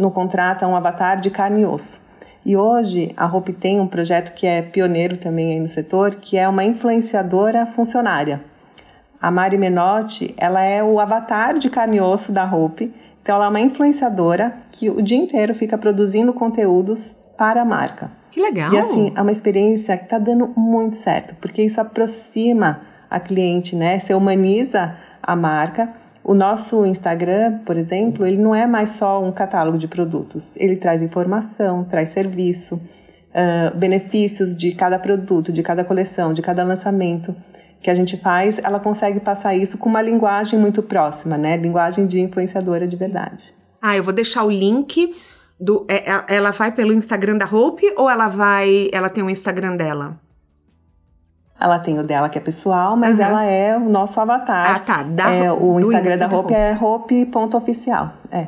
no 0.00 0.10
contrata 0.10 0.66
um 0.66 0.74
avatar 0.74 1.20
de 1.20 1.30
carne 1.30 1.62
e 1.62 1.66
osso. 1.66 2.02
E 2.44 2.56
hoje 2.56 3.12
a 3.16 3.26
Hope 3.26 3.52
tem 3.52 3.80
um 3.80 3.86
projeto 3.86 4.32
que 4.34 4.46
é 4.46 4.62
pioneiro 4.62 5.16
também 5.18 5.52
aí 5.52 5.60
no 5.60 5.68
setor, 5.68 6.14
que 6.14 6.38
é 6.38 6.48
uma 6.48 6.64
influenciadora 6.64 7.66
funcionária. 7.66 8.40
A 9.20 9.30
Mari 9.30 9.58
Menotti, 9.58 10.34
ela 10.38 10.62
é 10.62 10.82
o 10.82 10.98
avatar 10.98 11.58
de 11.58 11.68
carne 11.68 11.98
e 11.98 12.00
osso 12.00 12.32
da 12.32 12.44
Hope. 12.44 12.92
Então 13.22 13.34
ela 13.34 13.46
é 13.46 13.48
uma 13.48 13.60
influenciadora 13.60 14.54
que 14.72 14.88
o 14.88 15.02
dia 15.02 15.18
inteiro 15.18 15.54
fica 15.54 15.76
produzindo 15.76 16.32
conteúdos 16.32 17.14
para 17.36 17.60
a 17.60 17.64
marca. 17.64 18.10
Que 18.30 18.40
legal! 18.40 18.72
E 18.72 18.78
assim, 18.78 19.12
é 19.14 19.20
uma 19.20 19.32
experiência 19.32 19.96
que 19.98 20.04
está 20.04 20.18
dando 20.18 20.50
muito 20.56 20.96
certo, 20.96 21.34
porque 21.40 21.62
isso 21.62 21.80
aproxima 21.80 22.80
a 23.10 23.20
cliente, 23.20 23.76
né? 23.76 23.98
Você 23.98 24.14
humaniza 24.14 24.96
a 25.22 25.36
marca 25.36 25.92
o 26.30 26.34
nosso 26.34 26.86
Instagram, 26.86 27.58
por 27.66 27.76
exemplo, 27.76 28.24
ele 28.24 28.38
não 28.38 28.54
é 28.54 28.64
mais 28.64 28.90
só 28.90 29.20
um 29.20 29.32
catálogo 29.32 29.76
de 29.76 29.88
produtos. 29.88 30.52
Ele 30.54 30.76
traz 30.76 31.02
informação, 31.02 31.82
traz 31.82 32.10
serviço, 32.10 32.76
uh, 32.76 33.76
benefícios 33.76 34.54
de 34.54 34.70
cada 34.70 34.96
produto, 34.96 35.52
de 35.52 35.60
cada 35.60 35.82
coleção, 35.82 36.32
de 36.32 36.40
cada 36.40 36.62
lançamento. 36.62 37.34
que 37.82 37.90
a 37.90 37.94
gente 37.96 38.16
faz, 38.16 38.58
ela 38.58 38.78
consegue 38.78 39.18
passar 39.18 39.56
isso 39.56 39.76
com 39.76 39.88
uma 39.88 40.00
linguagem 40.00 40.56
muito 40.56 40.84
próxima, 40.84 41.36
né? 41.36 41.56
Linguagem 41.56 42.06
de 42.06 42.20
influenciadora 42.20 42.86
de 42.86 42.94
verdade. 42.94 43.52
Ah, 43.82 43.96
eu 43.96 44.04
vou 44.04 44.12
deixar 44.12 44.44
o 44.44 44.50
link 44.50 45.12
do. 45.58 45.84
É, 45.88 46.12
é, 46.12 46.24
ela 46.28 46.52
vai 46.52 46.70
pelo 46.70 46.92
Instagram 46.92 47.38
da 47.38 47.46
Hope 47.46 47.92
ou 47.96 48.08
ela 48.08 48.28
vai. 48.28 48.88
Ela 48.92 49.08
tem 49.08 49.24
um 49.24 49.30
Instagram 49.30 49.76
dela? 49.76 50.20
Ela 51.60 51.78
tem 51.78 51.98
o 51.98 52.02
dela 52.02 52.28
que 52.28 52.38
é 52.38 52.40
pessoal, 52.40 52.96
mas 52.96 53.18
uhum. 53.18 53.24
ela 53.24 53.44
é 53.44 53.76
o 53.76 53.88
nosso 53.88 54.18
avatar. 54.18 54.76
Ah, 54.76 54.78
tá. 54.78 55.02
Da, 55.02 55.30
é, 55.30 55.52
o 55.52 55.78
Instagram 55.78 56.16
da 56.16 56.26
Hope, 56.26 56.54
é 56.54 56.78
hope.oficial. 56.80 58.12
É. 58.30 58.46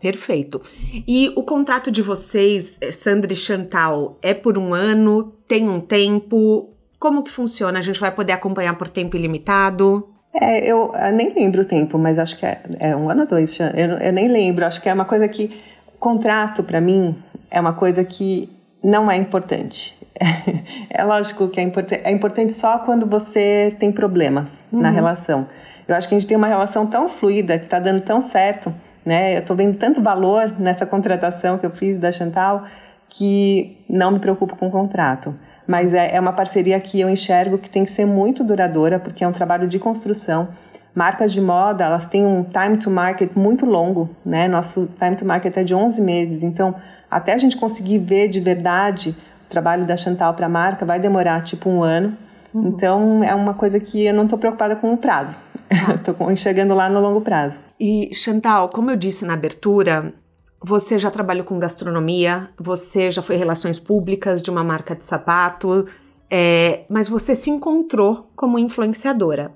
Perfeito. 0.00 0.60
E 1.06 1.32
o 1.36 1.44
contrato 1.44 1.90
de 1.90 2.02
vocês, 2.02 2.78
Sandra 2.92 3.32
e 3.32 3.36
Chantal, 3.36 4.18
é 4.20 4.34
por 4.34 4.58
um 4.58 4.74
ano? 4.74 5.32
Tem 5.46 5.68
um 5.68 5.80
tempo? 5.80 6.70
Como 6.98 7.22
que 7.22 7.30
funciona? 7.30 7.78
A 7.78 7.82
gente 7.82 8.00
vai 8.00 8.12
poder 8.12 8.32
acompanhar 8.32 8.76
por 8.76 8.88
tempo 8.88 9.16
ilimitado? 9.16 10.08
É, 10.34 10.64
eu, 10.64 10.92
eu 10.92 11.12
nem 11.12 11.32
lembro 11.32 11.62
o 11.62 11.64
tempo, 11.64 11.98
mas 11.98 12.18
acho 12.18 12.36
que 12.36 12.44
é, 12.46 12.62
é 12.80 12.96
um 12.96 13.08
ano 13.10 13.22
ou 13.22 13.26
dois. 13.28 13.58
Eu, 13.60 13.98
eu 13.98 14.12
nem 14.12 14.26
lembro. 14.28 14.64
Acho 14.64 14.80
que 14.80 14.88
é 14.88 14.94
uma 14.94 15.04
coisa 15.04 15.28
que. 15.28 15.60
Contrato, 16.00 16.64
para 16.64 16.80
mim, 16.80 17.16
é 17.48 17.60
uma 17.60 17.74
coisa 17.74 18.02
que 18.02 18.48
não 18.82 19.08
é 19.08 19.16
importante. 19.16 19.96
É, 20.94 21.02
lógico 21.04 21.48
que 21.48 21.58
é, 21.58 21.62
import 21.62 21.90
é 21.90 22.10
importante 22.10 22.52
só 22.52 22.78
quando 22.78 23.06
você 23.06 23.74
tem 23.78 23.90
problemas 23.90 24.66
uhum. 24.70 24.80
na 24.80 24.90
relação. 24.90 25.46
Eu 25.88 25.96
acho 25.96 26.08
que 26.08 26.14
a 26.14 26.18
gente 26.18 26.28
tem 26.28 26.36
uma 26.36 26.46
relação 26.46 26.86
tão 26.86 27.08
fluida, 27.08 27.58
que 27.58 27.64
está 27.64 27.78
dando 27.78 28.02
tão 28.02 28.20
certo, 28.20 28.72
né? 29.04 29.34
Eu 29.34 29.40
estou 29.40 29.56
vendo 29.56 29.76
tanto 29.76 30.02
valor 30.02 30.54
nessa 30.58 30.86
contratação 30.86 31.58
que 31.58 31.66
eu 31.66 31.70
fiz 31.70 31.98
da 31.98 32.12
Chantal, 32.12 32.64
que 33.08 33.78
não 33.88 34.10
me 34.10 34.18
preocupo 34.18 34.54
com 34.54 34.68
o 34.68 34.70
contrato. 34.70 35.34
Mas 35.66 35.92
é, 35.92 36.14
é 36.14 36.20
uma 36.20 36.32
parceria 36.32 36.78
que 36.78 37.00
eu 37.00 37.08
enxergo 37.08 37.58
que 37.58 37.70
tem 37.70 37.84
que 37.84 37.90
ser 37.90 38.06
muito 38.06 38.44
duradoura, 38.44 38.98
porque 38.98 39.24
é 39.24 39.28
um 39.28 39.32
trabalho 39.32 39.66
de 39.66 39.78
construção. 39.78 40.48
Marcas 40.94 41.32
de 41.32 41.40
moda, 41.40 41.84
elas 41.84 42.06
têm 42.06 42.26
um 42.26 42.44
time 42.44 42.76
to 42.76 42.90
market 42.90 43.30
muito 43.34 43.64
longo, 43.64 44.10
né? 44.24 44.46
Nosso 44.46 44.88
time 44.98 45.16
to 45.16 45.24
market 45.24 45.56
é 45.56 45.64
de 45.64 45.74
11 45.74 46.02
meses, 46.02 46.42
então 46.42 46.74
até 47.10 47.32
a 47.32 47.38
gente 47.38 47.56
conseguir 47.56 47.98
ver 47.98 48.28
de 48.28 48.40
verdade 48.40 49.16
trabalho 49.52 49.86
da 49.86 49.96
Chantal 49.96 50.34
para 50.34 50.46
a 50.46 50.48
marca, 50.48 50.84
vai 50.84 50.98
demorar 50.98 51.44
tipo 51.44 51.68
um 51.68 51.82
ano. 51.82 52.16
Uhum. 52.52 52.68
Então 52.68 53.24
é 53.24 53.34
uma 53.34 53.54
coisa 53.54 53.78
que 53.78 54.04
eu 54.04 54.14
não 54.14 54.24
estou 54.24 54.38
preocupada 54.38 54.74
com 54.74 54.92
o 54.92 54.96
prazo. 54.96 55.38
Estou 55.94 56.16
ah. 56.28 56.32
enxergando 56.32 56.74
lá 56.74 56.88
no 56.88 57.00
longo 57.00 57.20
prazo. 57.20 57.58
E 57.78 58.10
Chantal, 58.14 58.68
como 58.68 58.90
eu 58.90 58.96
disse 58.96 59.24
na 59.24 59.34
abertura, 59.34 60.12
você 60.60 60.98
já 60.98 61.10
trabalhou 61.10 61.44
com 61.44 61.58
gastronomia, 61.58 62.50
você 62.58 63.10
já 63.10 63.22
foi 63.22 63.36
relações 63.36 63.78
públicas 63.78 64.42
de 64.42 64.50
uma 64.50 64.62
marca 64.62 64.94
de 64.94 65.04
sapato, 65.04 65.86
é, 66.30 66.84
mas 66.88 67.08
você 67.08 67.34
se 67.34 67.50
encontrou 67.50 68.30
como 68.36 68.58
influenciadora. 68.58 69.52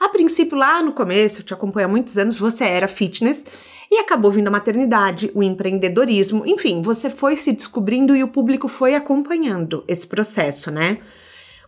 A 0.00 0.08
princípio, 0.08 0.56
lá 0.56 0.82
no 0.82 0.92
começo, 0.92 1.40
eu 1.40 1.44
te 1.44 1.52
acompanho 1.54 1.86
há 1.86 1.90
muitos 1.90 2.16
anos, 2.16 2.38
você 2.38 2.64
era 2.64 2.88
fitness 2.88 3.44
e 3.90 3.98
acabou 3.98 4.30
vindo 4.30 4.48
a 4.48 4.50
maternidade, 4.50 5.30
o 5.34 5.42
empreendedorismo, 5.42 6.46
enfim, 6.46 6.82
você 6.82 7.08
foi 7.08 7.36
se 7.36 7.52
descobrindo 7.52 8.14
e 8.14 8.22
o 8.22 8.28
público 8.28 8.68
foi 8.68 8.94
acompanhando 8.94 9.84
esse 9.88 10.06
processo, 10.06 10.70
né? 10.70 10.98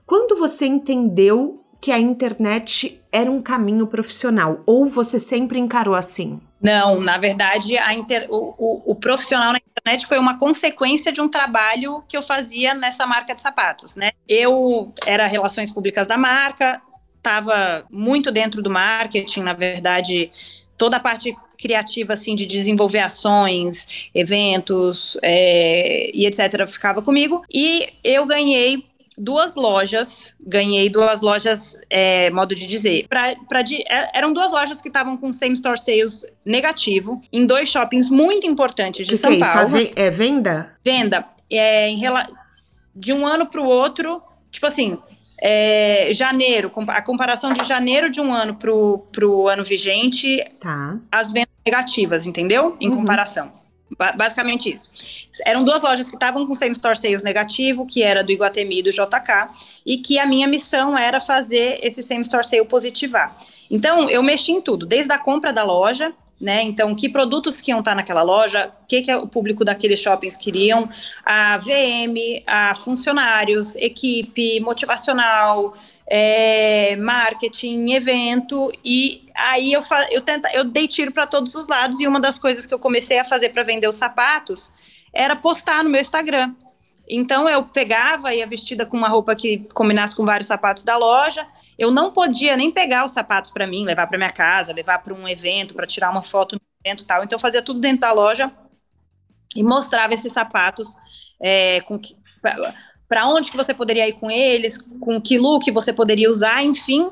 Quando 0.07 0.37
você 0.37 0.66
entendeu 0.66 1.64
que 1.81 1.91
a 1.91 1.99
internet 1.99 3.01
era 3.11 3.31
um 3.31 3.41
caminho 3.41 3.87
profissional 3.87 4.62
ou 4.66 4.87
você 4.87 5.18
sempre 5.18 5.59
encarou 5.59 5.95
assim? 5.95 6.41
Não, 6.61 7.01
na 7.01 7.16
verdade, 7.16 7.77
inter... 7.93 8.27
o, 8.29 8.55
o, 8.59 8.93
o, 8.93 8.95
profissional 8.95 9.53
na 9.53 9.59
internet 9.59 10.07
foi 10.07 10.18
uma 10.18 10.39
consequência 10.39 11.11
de 11.11 11.21
um 11.21 11.29
trabalho 11.29 12.05
que 12.07 12.16
eu 12.16 12.23
fazia 12.23 12.75
nessa 12.75 13.07
marca 13.07 13.35
de 13.35 13.41
sapatos, 13.41 13.97
né? 13.97 14.11
Eu 14.29 14.93
era 15.07 15.27
relações 15.27 15.71
públicas 15.71 16.07
da 16.07 16.18
marca, 16.18 16.83
estava 17.16 17.87
muito 17.91 18.31
dentro 18.31 18.61
do 18.61 18.68
marketing, 18.68 19.41
na 19.41 19.55
verdade, 19.55 20.31
toda 20.77 20.99
a 20.99 21.01
parte 21.01 21.35
criativa, 21.61 22.15
assim, 22.15 22.35
de 22.35 22.47
desenvolver 22.47 23.01
ações, 23.01 23.87
eventos 24.15 25.17
é, 25.23 26.11
e 26.15 26.27
etc. 26.27 26.67
ficava 26.67 27.03
comigo. 27.03 27.43
E 27.53 27.89
eu 28.03 28.27
ganhei 28.27 28.85
duas 29.17 29.55
lojas, 29.55 30.35
ganhei 30.41 30.89
duas 30.89 31.21
lojas, 31.21 31.79
é, 31.91 32.31
modo 32.31 32.55
de 32.55 32.67
dizer. 32.67 33.07
Pra, 33.09 33.37
pra 33.49 33.63
de, 33.63 33.77
é, 33.83 34.19
eram 34.19 34.33
duas 34.33 34.51
lojas 34.51 34.81
que 34.81 34.89
estavam 34.89 35.17
com 35.17 35.33
same 35.33 35.55
store 35.55 35.79
sales 35.79 36.25
negativo, 36.45 37.21
em 37.33 37.45
dois 37.45 37.69
shoppings 37.69 38.09
muito 38.09 38.47
importantes 38.47 39.07
de 39.07 39.13
que 39.13 39.19
São 39.19 39.31
que 39.31 39.43
é 39.43 39.53
Paulo. 39.53 39.77
Isso? 39.77 39.93
É 39.95 40.11
venda? 40.11 40.75
Venda. 40.85 41.27
É, 41.51 41.89
em, 41.89 42.01
de 42.95 43.13
um 43.13 43.27
ano 43.27 43.47
para 43.47 43.61
o 43.61 43.67
outro, 43.67 44.23
tipo 44.51 44.67
assim, 44.67 44.99
é, 45.43 46.11
janeiro, 46.13 46.71
a 46.89 47.03
comparação 47.03 47.53
de 47.53 47.65
janeiro 47.65 48.11
de 48.11 48.21
um 48.21 48.33
ano 48.33 48.55
para 48.55 48.71
o 49.27 49.49
ano 49.49 49.65
vigente, 49.65 50.43
tá. 50.61 50.99
as 51.11 51.33
vendas 51.33 51.50
negativas, 51.65 52.27
entendeu? 52.27 52.77
Em 52.81 52.89
uhum. 52.89 52.97
comparação. 52.97 53.53
Basicamente 54.17 54.73
isso. 54.73 54.91
Eram 55.45 55.65
duas 55.65 55.83
lojas 55.83 56.09
que 56.09 56.15
estavam 56.15 56.47
com 56.47 56.55
same 56.55 56.73
store 56.73 56.97
sales 56.97 57.25
negativo, 57.25 57.85
que 57.85 58.03
era 58.03 58.23
do 58.23 58.31
Iguatemi 58.31 58.79
e 58.79 58.83
do 58.83 58.93
JK, 58.93 59.49
e 59.85 59.99
que 59.99 60.19
a 60.19 60.27
minha 60.27 60.47
missão 60.47 60.97
era 60.97 61.21
fazer 61.21 61.81
esse 61.83 62.03
same 62.03 62.23
store 62.23 62.47
sale 62.47 62.65
positivar. 62.65 63.37
Então, 63.69 64.09
eu 64.09 64.23
mexi 64.23 64.53
em 64.53 64.61
tudo, 64.61 64.87
desde 64.87 65.13
a 65.13 65.19
compra 65.19 65.53
da 65.53 65.65
loja, 65.65 66.13
né? 66.41 66.63
Então, 66.63 66.95
que 66.95 67.09
produtos 67.09 67.57
que 67.59 67.71
iam 67.71 67.81
estar 67.81 67.95
naquela 67.95 68.23
loja, 68.23 68.73
o 68.83 68.87
que, 68.87 69.03
que 69.03 69.15
o 69.15 69.27
público 69.27 69.65
daqueles 69.65 70.01
shoppings 70.01 70.37
queriam, 70.37 70.89
a 71.25 71.59
VM, 71.59 72.43
a 72.47 72.75
funcionários, 72.75 73.77
equipe, 73.77 74.59
motivacional, 74.61 75.77
é, 76.13 76.97
marketing, 76.97 77.93
evento, 77.93 78.73
e 78.85 79.29
aí 79.33 79.73
eu, 79.73 79.81
eu, 80.11 80.21
tenta, 80.21 80.51
eu 80.53 80.65
dei 80.65 80.89
tiro 80.89 81.13
para 81.13 81.25
todos 81.25 81.55
os 81.55 81.69
lados, 81.69 82.01
e 82.01 82.09
uma 82.09 82.19
das 82.19 82.37
coisas 82.37 82.67
que 82.67 82.75
eu 82.75 82.81
comecei 82.81 83.21
a 83.21 83.25
fazer 83.25 83.51
para 83.51 83.63
vender 83.63 83.87
os 83.89 83.95
sapatos 83.95 84.73
era 85.13 85.37
postar 85.37 85.85
no 85.85 85.91
meu 85.91 86.01
Instagram. 86.01 86.53
Então 87.09 87.49
eu 87.49 87.63
pegava, 87.63 88.35
ia 88.35 88.47
vestida 88.47 88.85
com 88.85 88.97
uma 88.97 89.09
roupa 89.09 89.37
que 89.37 89.69
combinasse 89.73 90.17
com 90.17 90.25
vários 90.25 90.49
sapatos 90.49 90.85
da 90.85 90.97
loja, 90.97 91.47
eu 91.79 91.91
não 91.93 92.11
podia 92.11 92.57
nem 92.57 92.71
pegar 92.73 93.05
os 93.05 93.13
sapatos 93.13 93.53
para 93.53 93.67
mim, 93.67 93.85
levar 93.85 94.07
para 94.09 94.19
minha 94.19 94.33
casa, 94.33 94.73
levar 94.73 94.99
para 94.99 95.15
um 95.15 95.29
evento, 95.29 95.75
para 95.75 95.87
tirar 95.87 96.11
uma 96.11 96.25
foto 96.25 96.57
no 96.57 96.61
evento 96.85 97.05
e 97.05 97.07
tal. 97.07 97.23
Então 97.23 97.37
eu 97.37 97.41
fazia 97.41 97.63
tudo 97.63 97.81
dentro 97.81 98.01
da 98.01 98.13
loja 98.13 98.53
e 99.55 99.63
mostrava 99.63 100.13
esses 100.13 100.33
sapatos 100.33 100.89
é, 101.41 101.81
com 101.83 101.99
para 103.11 103.27
onde 103.27 103.51
que 103.51 103.57
você 103.57 103.75
poderia 103.75 104.09
ir 104.09 104.13
com 104.13 104.31
eles, 104.31 104.79
com 105.01 105.21
que 105.21 105.37
look 105.37 105.69
você 105.73 105.93
poderia 105.93 106.31
usar, 106.31 106.63
enfim. 106.63 107.11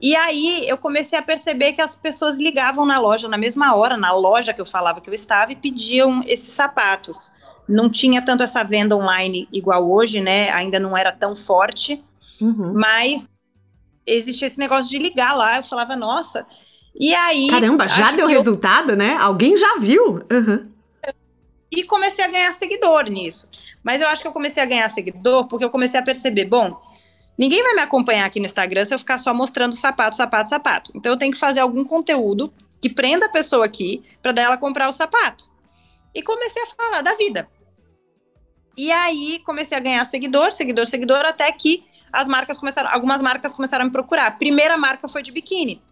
E 0.00 0.14
aí 0.14 0.68
eu 0.68 0.78
comecei 0.78 1.18
a 1.18 1.22
perceber 1.22 1.72
que 1.72 1.82
as 1.82 1.96
pessoas 1.96 2.38
ligavam 2.38 2.86
na 2.86 3.00
loja 3.00 3.26
na 3.28 3.36
mesma 3.36 3.74
hora, 3.74 3.96
na 3.96 4.12
loja 4.12 4.54
que 4.54 4.60
eu 4.60 4.66
falava 4.66 5.00
que 5.00 5.10
eu 5.10 5.14
estava, 5.14 5.50
e 5.50 5.56
pediam 5.56 6.22
esses 6.28 6.50
sapatos. 6.50 7.32
Não 7.68 7.90
tinha 7.90 8.22
tanto 8.22 8.44
essa 8.44 8.62
venda 8.62 8.96
online 8.96 9.48
igual 9.52 9.90
hoje, 9.90 10.20
né? 10.20 10.48
Ainda 10.50 10.78
não 10.78 10.96
era 10.96 11.10
tão 11.10 11.34
forte, 11.34 12.00
uhum. 12.40 12.74
mas 12.74 13.28
existia 14.06 14.46
esse 14.46 14.60
negócio 14.60 14.88
de 14.88 14.98
ligar 14.98 15.36
lá. 15.36 15.56
Eu 15.56 15.64
falava, 15.64 15.96
nossa. 15.96 16.46
E 16.94 17.12
aí. 17.12 17.48
Caramba, 17.48 17.88
já 17.88 18.12
deu 18.12 18.28
resultado, 18.28 18.90
eu... 18.92 18.96
né? 18.96 19.16
Alguém 19.16 19.56
já 19.56 19.76
viu. 19.80 20.22
Uhum. 20.30 20.68
E 21.74 21.84
comecei 21.84 22.22
a 22.22 22.28
ganhar 22.28 22.52
seguidor 22.52 23.04
nisso. 23.04 23.48
Mas 23.82 24.02
eu 24.02 24.08
acho 24.08 24.20
que 24.20 24.28
eu 24.28 24.32
comecei 24.32 24.62
a 24.62 24.66
ganhar 24.66 24.88
seguidor 24.90 25.46
porque 25.48 25.64
eu 25.64 25.70
comecei 25.70 25.98
a 25.98 26.02
perceber, 26.02 26.44
bom, 26.44 26.78
ninguém 27.38 27.62
vai 27.62 27.74
me 27.74 27.80
acompanhar 27.80 28.26
aqui 28.26 28.38
no 28.38 28.44
Instagram 28.44 28.84
se 28.84 28.94
eu 28.94 28.98
ficar 28.98 29.18
só 29.18 29.32
mostrando 29.32 29.74
sapato, 29.74 30.16
sapato, 30.16 30.50
sapato. 30.50 30.92
Então 30.94 31.10
eu 31.10 31.18
tenho 31.18 31.32
que 31.32 31.38
fazer 31.38 31.60
algum 31.60 31.82
conteúdo 31.82 32.52
que 32.80 32.90
prenda 32.90 33.24
a 33.26 33.30
pessoa 33.30 33.64
aqui 33.64 34.04
para 34.22 34.32
dar 34.32 34.42
ela 34.42 34.58
comprar 34.58 34.90
o 34.90 34.92
sapato. 34.92 35.50
E 36.14 36.22
comecei 36.22 36.62
a 36.62 36.66
falar 36.66 37.00
da 37.00 37.14
vida. 37.14 37.48
E 38.76 38.92
aí 38.92 39.40
comecei 39.44 39.76
a 39.76 39.80
ganhar 39.80 40.04
seguidor, 40.04 40.52
seguidor, 40.52 40.86
seguidor, 40.86 41.24
até 41.24 41.50
que 41.52 41.84
as 42.12 42.28
marcas 42.28 42.58
começaram, 42.58 42.90
algumas 42.92 43.22
marcas 43.22 43.54
começaram 43.54 43.84
a 43.84 43.86
me 43.86 43.92
procurar. 43.92 44.26
A 44.26 44.30
primeira 44.30 44.76
marca 44.76 45.08
foi 45.08 45.22
de 45.22 45.32
biquíni. 45.32 45.82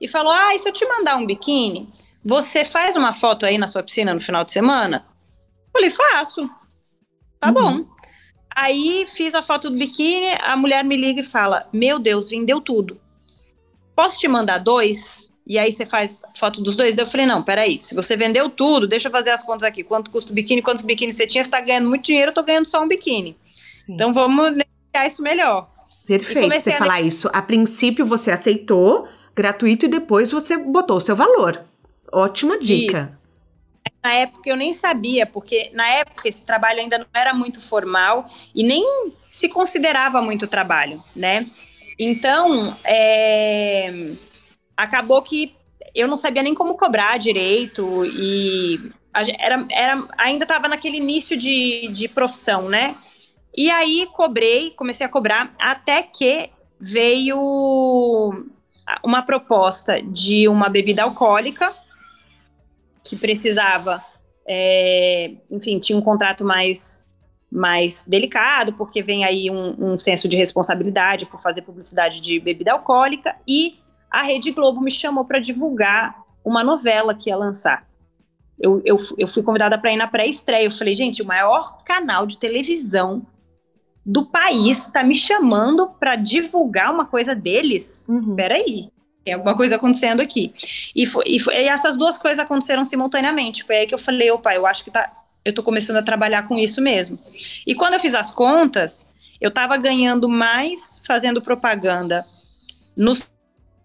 E 0.00 0.08
falou: 0.08 0.32
Ah, 0.32 0.54
e 0.54 0.58
se 0.58 0.68
eu 0.68 0.72
te 0.72 0.86
mandar 0.86 1.16
um 1.16 1.26
biquíni, 1.26 1.92
você 2.24 2.64
faz 2.64 2.96
uma 2.96 3.12
foto 3.12 3.44
aí 3.44 3.58
na 3.58 3.68
sua 3.68 3.82
piscina 3.82 4.14
no 4.14 4.20
final 4.20 4.44
de 4.44 4.52
semana? 4.52 5.06
Eu 5.76 5.90
falei, 5.90 5.90
faço. 5.90 6.50
Tá 7.38 7.48
uhum. 7.48 7.54
bom. 7.54 7.86
Aí 8.54 9.04
fiz 9.06 9.34
a 9.34 9.42
foto 9.42 9.68
do 9.68 9.76
biquíni, 9.76 10.28
a 10.40 10.56
mulher 10.56 10.82
me 10.82 10.96
liga 10.96 11.20
e 11.20 11.24
fala: 11.24 11.68
Meu 11.72 11.98
Deus, 11.98 12.30
vendeu 12.30 12.60
tudo. 12.60 12.98
Posso 13.94 14.18
te 14.18 14.26
mandar 14.26 14.58
dois? 14.58 15.32
E 15.46 15.58
aí 15.58 15.70
você 15.70 15.84
faz 15.84 16.22
foto 16.34 16.62
dos 16.62 16.74
dois? 16.74 16.96
Eu 16.96 17.06
falei: 17.06 17.26
Não, 17.26 17.42
peraí. 17.42 17.78
Se 17.78 17.94
você 17.94 18.16
vendeu 18.16 18.48
tudo, 18.48 18.88
deixa 18.88 19.08
eu 19.08 19.12
fazer 19.12 19.30
as 19.30 19.42
contas 19.42 19.64
aqui. 19.64 19.84
Quanto 19.84 20.10
custa 20.10 20.32
o 20.32 20.34
biquíni? 20.34 20.62
Quantos 20.62 20.82
biquíni 20.82 21.12
você 21.12 21.26
tinha? 21.26 21.44
Você 21.44 21.50
tá 21.50 21.60
ganhando 21.60 21.90
muito 21.90 22.06
dinheiro, 22.06 22.30
eu 22.30 22.34
tô 22.34 22.42
ganhando 22.42 22.66
só 22.66 22.82
um 22.82 22.88
biquíni. 22.88 23.36
Sim. 23.84 23.92
Então 23.92 24.14
vamos 24.14 24.56
isso 25.06 25.22
melhor. 25.22 25.68
Perfeito 26.06 26.54
você 26.54 26.70
a... 26.70 26.78
falar 26.78 27.02
isso. 27.02 27.28
A 27.34 27.42
princípio 27.42 28.06
você 28.06 28.30
aceitou 28.30 29.06
gratuito 29.34 29.84
e 29.84 29.88
depois 29.88 30.30
você 30.30 30.56
botou 30.56 30.96
o 30.96 31.00
seu 31.00 31.14
valor. 31.14 31.62
Ótima 32.10 32.58
dica. 32.58 33.18
E 33.22 33.25
na 34.06 34.12
época 34.12 34.48
eu 34.48 34.56
nem 34.56 34.72
sabia, 34.72 35.26
porque 35.26 35.70
na 35.74 35.88
época 35.88 36.28
esse 36.28 36.46
trabalho 36.46 36.78
ainda 36.78 36.98
não 36.98 37.06
era 37.12 37.34
muito 37.34 37.60
formal 37.60 38.30
e 38.54 38.62
nem 38.62 38.84
se 39.28 39.48
considerava 39.48 40.22
muito 40.22 40.46
trabalho, 40.46 41.02
né? 41.14 41.44
Então, 41.98 42.76
é, 42.84 44.12
acabou 44.76 45.20
que 45.22 45.56
eu 45.92 46.06
não 46.06 46.16
sabia 46.16 46.42
nem 46.42 46.54
como 46.54 46.76
cobrar 46.76 47.18
direito 47.18 48.04
e 48.04 48.92
era, 49.40 49.66
era, 49.72 50.06
ainda 50.16 50.44
estava 50.44 50.68
naquele 50.68 50.98
início 50.98 51.36
de, 51.36 51.88
de 51.88 52.06
profissão, 52.06 52.68
né? 52.68 52.94
E 53.56 53.70
aí 53.70 54.06
cobrei, 54.12 54.70
comecei 54.70 55.04
a 55.04 55.08
cobrar, 55.08 55.52
até 55.58 56.02
que 56.02 56.50
veio 56.78 58.46
uma 59.02 59.22
proposta 59.22 60.00
de 60.00 60.46
uma 60.46 60.68
bebida 60.68 61.02
alcoólica 61.02 61.74
que 63.08 63.16
precisava, 63.16 64.04
é, 64.46 65.32
enfim, 65.50 65.78
tinha 65.78 65.98
um 65.98 66.02
contrato 66.02 66.44
mais 66.44 67.04
mais 67.50 68.04
delicado, 68.04 68.72
porque 68.72 69.02
vem 69.02 69.24
aí 69.24 69.50
um, 69.50 69.92
um 69.92 69.98
senso 69.98 70.28
de 70.28 70.36
responsabilidade 70.36 71.26
por 71.26 71.40
fazer 71.40 71.62
publicidade 71.62 72.20
de 72.20 72.40
bebida 72.40 72.72
alcoólica, 72.72 73.36
e 73.46 73.78
a 74.10 74.22
Rede 74.22 74.50
Globo 74.50 74.80
me 74.80 74.90
chamou 74.90 75.24
para 75.24 75.38
divulgar 75.38 76.16
uma 76.44 76.62
novela 76.62 77.14
que 77.14 77.30
ia 77.30 77.36
lançar. 77.36 77.86
Eu, 78.58 78.80
eu, 78.84 78.96
eu 79.18 79.28
fui 79.28 79.42
convidada 79.42 79.76
para 79.78 79.92
ir 79.92 79.96
na 79.96 80.06
pré-estreia. 80.06 80.64
Eu 80.64 80.70
falei, 80.70 80.94
gente, 80.94 81.22
o 81.22 81.26
maior 81.26 81.82
canal 81.84 82.26
de 82.26 82.38
televisão 82.38 83.26
do 84.04 84.24
país 84.24 84.86
está 84.86 85.02
me 85.02 85.14
chamando 85.14 85.90
para 85.98 86.16
divulgar 86.16 86.92
uma 86.92 87.04
coisa 87.04 87.34
deles. 87.34 88.06
Uhum. 88.08 88.34
Peraí, 88.34 88.88
tem 89.26 89.34
alguma 89.34 89.56
coisa 89.56 89.74
acontecendo 89.74 90.20
aqui. 90.20 90.54
E, 90.94 91.04
foi, 91.04 91.24
e, 91.26 91.40
foi, 91.40 91.54
e, 91.54 91.66
essas 91.66 91.96
duas 91.96 92.16
coisas 92.16 92.38
aconteceram 92.38 92.84
simultaneamente. 92.84 93.64
Foi 93.64 93.78
aí 93.78 93.86
que 93.86 93.92
eu 93.92 93.98
falei, 93.98 94.30
opa, 94.30 94.54
eu 94.54 94.64
acho 94.64 94.84
que 94.84 94.90
tá, 94.90 95.12
eu 95.44 95.52
tô 95.52 95.64
começando 95.64 95.96
a 95.96 96.02
trabalhar 96.02 96.46
com 96.46 96.56
isso 96.56 96.80
mesmo. 96.80 97.18
E 97.66 97.74
quando 97.74 97.94
eu 97.94 98.00
fiz 98.00 98.14
as 98.14 98.30
contas, 98.30 99.08
eu 99.40 99.48
estava 99.48 99.76
ganhando 99.76 100.28
mais 100.28 101.00
fazendo 101.04 101.42
propaganda 101.42 102.24
nos 102.96 103.28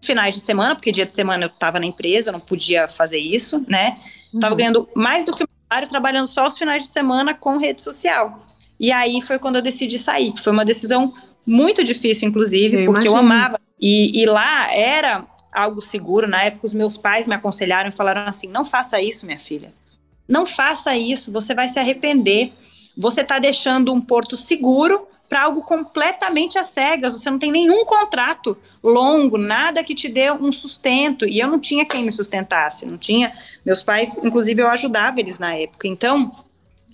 finais 0.00 0.36
de 0.36 0.40
semana, 0.42 0.76
porque 0.76 0.92
dia 0.92 1.04
de 1.04 1.12
semana 1.12 1.46
eu 1.46 1.48
estava 1.48 1.80
na 1.80 1.86
empresa, 1.86 2.28
eu 2.28 2.34
não 2.34 2.40
podia 2.40 2.86
fazer 2.86 3.18
isso, 3.18 3.64
né? 3.66 3.98
Estava 4.32 4.54
uhum. 4.54 4.58
ganhando 4.58 4.88
mais 4.94 5.24
do 5.24 5.32
que 5.32 5.42
o 5.42 5.48
salário 5.68 5.88
trabalhando 5.88 6.28
só 6.28 6.46
os 6.46 6.56
finais 6.56 6.84
de 6.84 6.90
semana 6.90 7.34
com 7.34 7.56
rede 7.56 7.82
social. 7.82 8.46
E 8.78 8.92
aí 8.92 9.20
foi 9.20 9.40
quando 9.40 9.56
eu 9.56 9.62
decidi 9.62 9.98
sair, 9.98 10.30
que 10.30 10.40
foi 10.40 10.52
uma 10.52 10.64
decisão 10.64 11.12
muito 11.44 11.82
difícil, 11.82 12.28
inclusive, 12.28 12.84
eu 12.84 12.84
porque 12.84 13.08
imagino. 13.08 13.16
eu 13.16 13.18
amava. 13.18 13.60
E, 13.80 14.22
e 14.22 14.24
lá 14.24 14.72
era 14.72 15.26
algo 15.52 15.80
seguro. 15.82 16.26
Na 16.26 16.42
época, 16.44 16.66
os 16.66 16.72
meus 16.72 16.96
pais 16.96 17.26
me 17.26 17.34
aconselharam 17.34 17.90
e 17.90 17.92
falaram 17.92 18.22
assim: 18.22 18.48
não 18.48 18.64
faça 18.64 19.00
isso, 19.00 19.26
minha 19.26 19.38
filha. 19.38 19.72
Não 20.28 20.46
faça 20.46 20.96
isso, 20.96 21.30
você 21.30 21.54
vai 21.54 21.68
se 21.68 21.78
arrepender. 21.78 22.52
Você 22.96 23.20
está 23.22 23.38
deixando 23.38 23.92
um 23.92 24.00
porto 24.00 24.36
seguro 24.36 25.06
para 25.28 25.44
algo 25.44 25.62
completamente 25.62 26.58
às 26.58 26.68
cegas. 26.68 27.14
Você 27.14 27.30
não 27.30 27.38
tem 27.38 27.50
nenhum 27.50 27.84
contrato 27.84 28.56
longo, 28.82 29.38
nada 29.38 29.82
que 29.82 29.94
te 29.94 30.08
dê 30.08 30.30
um 30.30 30.52
sustento. 30.52 31.26
E 31.26 31.40
eu 31.40 31.48
não 31.48 31.58
tinha 31.58 31.86
quem 31.86 32.04
me 32.04 32.12
sustentasse, 32.12 32.84
não 32.84 32.98
tinha. 32.98 33.32
Meus 33.64 33.82
pais, 33.82 34.18
inclusive, 34.18 34.60
eu 34.60 34.68
ajudava 34.68 35.20
eles 35.20 35.38
na 35.38 35.54
época. 35.56 35.88
Então, 35.88 36.30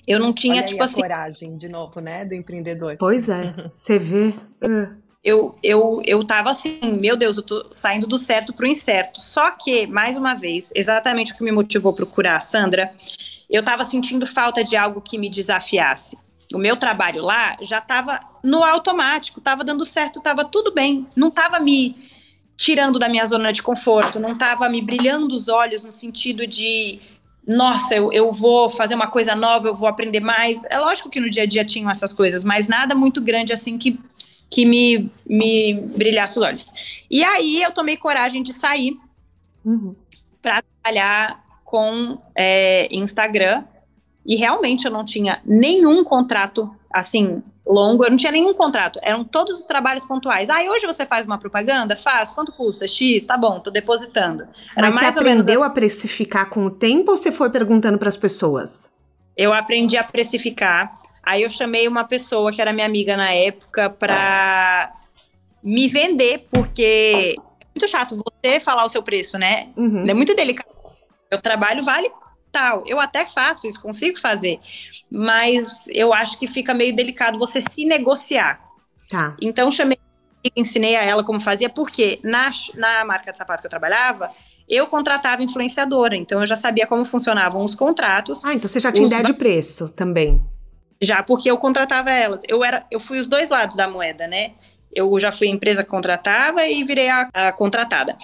eu 0.06 0.18
não 0.18 0.32
tinha, 0.32 0.58
Olha 0.58 0.66
tipo 0.66 0.82
assim. 0.82 1.00
coragem, 1.00 1.56
de 1.56 1.68
novo, 1.68 2.00
né, 2.00 2.24
do 2.24 2.34
empreendedor. 2.34 2.96
Pois 2.98 3.28
é, 3.28 3.52
você 3.74 3.98
vê. 3.98 4.34
Eu, 5.28 5.58
eu, 5.62 6.02
eu 6.06 6.24
tava 6.24 6.50
assim, 6.50 6.80
meu 6.98 7.16
Deus, 7.16 7.36
eu 7.36 7.42
tô 7.42 7.66
saindo 7.70 8.06
do 8.06 8.18
certo 8.18 8.52
pro 8.52 8.66
incerto. 8.66 9.20
Só 9.20 9.50
que, 9.50 9.86
mais 9.86 10.16
uma 10.16 10.34
vez, 10.34 10.72
exatamente 10.74 11.32
o 11.32 11.36
que 11.36 11.44
me 11.44 11.52
motivou 11.52 11.92
a 11.92 11.94
procurar 11.94 12.36
a 12.36 12.40
Sandra, 12.40 12.92
eu 13.50 13.62
tava 13.62 13.84
sentindo 13.84 14.26
falta 14.26 14.64
de 14.64 14.76
algo 14.76 15.00
que 15.00 15.18
me 15.18 15.28
desafiasse 15.28 16.16
o 16.54 16.58
meu 16.58 16.76
trabalho 16.76 17.22
lá 17.22 17.56
já 17.60 17.78
estava 17.78 18.20
no 18.42 18.64
automático, 18.64 19.38
estava 19.38 19.62
dando 19.62 19.84
certo, 19.84 20.18
estava 20.18 20.44
tudo 20.44 20.72
bem, 20.72 21.06
não 21.14 21.28
estava 21.28 21.60
me 21.60 21.94
tirando 22.56 22.98
da 22.98 23.08
minha 23.08 23.26
zona 23.26 23.52
de 23.52 23.62
conforto, 23.62 24.18
não 24.18 24.32
estava 24.32 24.68
me 24.68 24.80
brilhando 24.80 25.34
os 25.34 25.48
olhos 25.48 25.84
no 25.84 25.92
sentido 25.92 26.46
de 26.46 27.00
nossa, 27.46 27.94
eu, 27.94 28.12
eu 28.12 28.30
vou 28.32 28.68
fazer 28.68 28.94
uma 28.94 29.06
coisa 29.06 29.34
nova, 29.34 29.68
eu 29.68 29.74
vou 29.74 29.88
aprender 29.88 30.20
mais. 30.20 30.64
É 30.68 30.78
lógico 30.78 31.08
que 31.08 31.18
no 31.18 31.30
dia 31.30 31.44
a 31.44 31.46
dia 31.46 31.64
tinham 31.64 31.90
essas 31.90 32.12
coisas, 32.12 32.44
mas 32.44 32.68
nada 32.68 32.94
muito 32.94 33.22
grande 33.22 33.54
assim 33.54 33.78
que, 33.78 33.98
que 34.50 34.64
me, 34.64 35.10
me 35.26 35.74
brilhasse 35.74 36.38
os 36.38 36.44
olhos. 36.44 36.66
E 37.10 37.22
aí 37.22 37.62
eu 37.62 37.70
tomei 37.72 37.96
coragem 37.96 38.42
de 38.42 38.52
sair 38.52 38.98
uhum. 39.64 39.94
para 40.40 40.62
trabalhar 40.62 41.44
com 41.64 42.18
é, 42.34 42.88
Instagram 42.94 43.64
e 44.24 44.36
realmente 44.36 44.84
eu 44.86 44.90
não 44.90 45.04
tinha 45.04 45.40
nenhum 45.44 46.02
contrato 46.04 46.74
assim 46.90 47.42
longo, 47.66 48.04
eu 48.04 48.10
não 48.10 48.16
tinha 48.16 48.32
nenhum 48.32 48.54
contrato, 48.54 48.98
eram 49.02 49.22
todos 49.22 49.58
os 49.60 49.66
trabalhos 49.66 50.04
pontuais. 50.04 50.48
Ah, 50.48 50.62
e 50.62 50.68
hoje 50.70 50.86
você 50.86 51.04
faz 51.04 51.26
uma 51.26 51.38
propaganda? 51.38 51.96
Faz, 51.96 52.30
quanto 52.30 52.50
custa? 52.52 52.88
X, 52.88 53.26
tá 53.26 53.36
bom, 53.36 53.60
tô 53.60 53.70
depositando. 53.70 54.44
Era 54.74 54.86
Mas 54.86 54.94
mais 54.94 55.14
você 55.14 55.20
aprendeu 55.20 55.62
assim. 55.62 55.70
a 55.70 55.74
precificar 55.74 56.48
com 56.48 56.64
o 56.64 56.70
tempo 56.70 57.10
ou 57.10 57.16
você 57.16 57.30
foi 57.30 57.50
perguntando 57.50 57.98
para 57.98 58.08
as 58.08 58.16
pessoas? 58.16 58.90
Eu 59.36 59.52
aprendi 59.52 59.96
a 59.96 60.04
precificar. 60.04 60.98
Aí 61.28 61.42
eu 61.42 61.50
chamei 61.50 61.86
uma 61.86 62.04
pessoa 62.04 62.50
que 62.50 62.58
era 62.58 62.72
minha 62.72 62.86
amiga 62.86 63.14
na 63.14 63.30
época 63.30 63.90
para 63.90 64.90
me 65.62 65.86
vender, 65.86 66.46
porque 66.50 67.34
é 67.36 67.66
muito 67.66 67.86
chato 67.86 68.16
você 68.16 68.58
falar 68.58 68.86
o 68.86 68.88
seu 68.88 69.02
preço, 69.02 69.36
né? 69.36 69.68
Uhum. 69.76 70.08
É 70.08 70.14
muito 70.14 70.34
delicado. 70.34 70.70
Meu 71.30 71.38
trabalho 71.38 71.84
vale 71.84 72.10
tal. 72.50 72.82
Eu 72.86 72.98
até 72.98 73.26
faço 73.26 73.68
isso, 73.68 73.78
consigo 73.78 74.18
fazer, 74.18 74.58
mas 75.10 75.86
eu 75.88 76.14
acho 76.14 76.38
que 76.38 76.46
fica 76.46 76.72
meio 76.72 76.96
delicado 76.96 77.38
você 77.38 77.60
se 77.60 77.84
negociar. 77.84 78.58
Tá. 79.10 79.36
Então 79.38 79.70
chamei, 79.70 79.98
ensinei 80.56 80.96
a 80.96 81.04
ela 81.04 81.22
como 81.22 81.40
fazia, 81.40 81.68
porque 81.68 82.20
na, 82.24 82.50
na 82.74 83.04
marca 83.04 83.32
de 83.32 83.36
sapato 83.36 83.60
que 83.60 83.66
eu 83.66 83.70
trabalhava, 83.70 84.30
eu 84.66 84.86
contratava 84.86 85.42
influenciadora, 85.42 86.16
então 86.16 86.40
eu 86.40 86.46
já 86.46 86.56
sabia 86.56 86.86
como 86.86 87.04
funcionavam 87.04 87.62
os 87.62 87.74
contratos. 87.74 88.42
Ah, 88.46 88.54
então 88.54 88.66
você 88.66 88.80
já 88.80 88.90
tinha 88.90 89.06
ideia 89.06 89.24
de 89.24 89.34
preço 89.34 89.90
também. 89.90 90.42
Já, 91.00 91.22
porque 91.22 91.50
eu 91.50 91.56
contratava 91.58 92.10
elas. 92.10 92.42
Eu 92.48 92.64
era, 92.64 92.84
eu 92.90 92.98
fui 92.98 93.20
os 93.20 93.28
dois 93.28 93.48
lados 93.48 93.76
da 93.76 93.88
moeda, 93.88 94.26
né? 94.26 94.52
Eu 94.92 95.18
já 95.20 95.30
fui 95.30 95.46
a 95.46 95.50
empresa 95.50 95.84
que 95.84 95.90
contratava 95.90 96.66
e 96.66 96.82
virei 96.82 97.08
a, 97.08 97.28
a 97.32 97.52
contratada. 97.52 98.16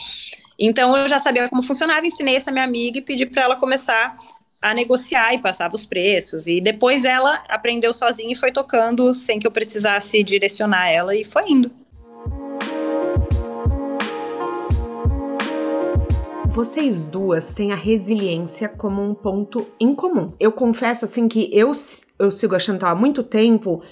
Então 0.58 0.96
eu 0.96 1.08
já 1.08 1.20
sabia 1.20 1.48
como 1.48 1.62
funcionava, 1.62 2.06
ensinei 2.06 2.36
essa 2.36 2.50
minha 2.50 2.64
amiga 2.64 2.98
e 2.98 3.02
pedi 3.02 3.26
para 3.26 3.42
ela 3.42 3.56
começar 3.56 4.16
a 4.60 4.72
negociar 4.72 5.34
e 5.34 5.38
passava 5.38 5.74
os 5.74 5.84
preços. 5.84 6.46
E 6.46 6.60
depois 6.60 7.04
ela 7.04 7.44
aprendeu 7.48 7.92
sozinha 7.92 8.32
e 8.32 8.36
foi 8.36 8.50
tocando 8.50 9.14
sem 9.14 9.38
que 9.38 9.46
eu 9.46 9.52
precisasse 9.52 10.22
direcionar 10.24 10.88
ela 10.88 11.14
e 11.14 11.22
foi 11.22 11.50
indo. 11.50 11.70
Vocês 16.54 17.04
duas 17.04 17.52
têm 17.52 17.72
a 17.72 17.76
resiliência 17.76 18.68
como 18.68 19.02
um 19.02 19.12
ponto 19.12 19.66
em 19.80 19.92
comum. 19.92 20.32
Eu 20.38 20.52
confesso 20.52 21.04
assim 21.04 21.26
que 21.26 21.50
eu, 21.52 21.72
eu 22.24 22.30
sigo 22.30 22.54
a 22.54 22.58
Chantal 22.58 22.90
há 22.90 22.94
muito 22.94 23.22
tempo 23.22 23.82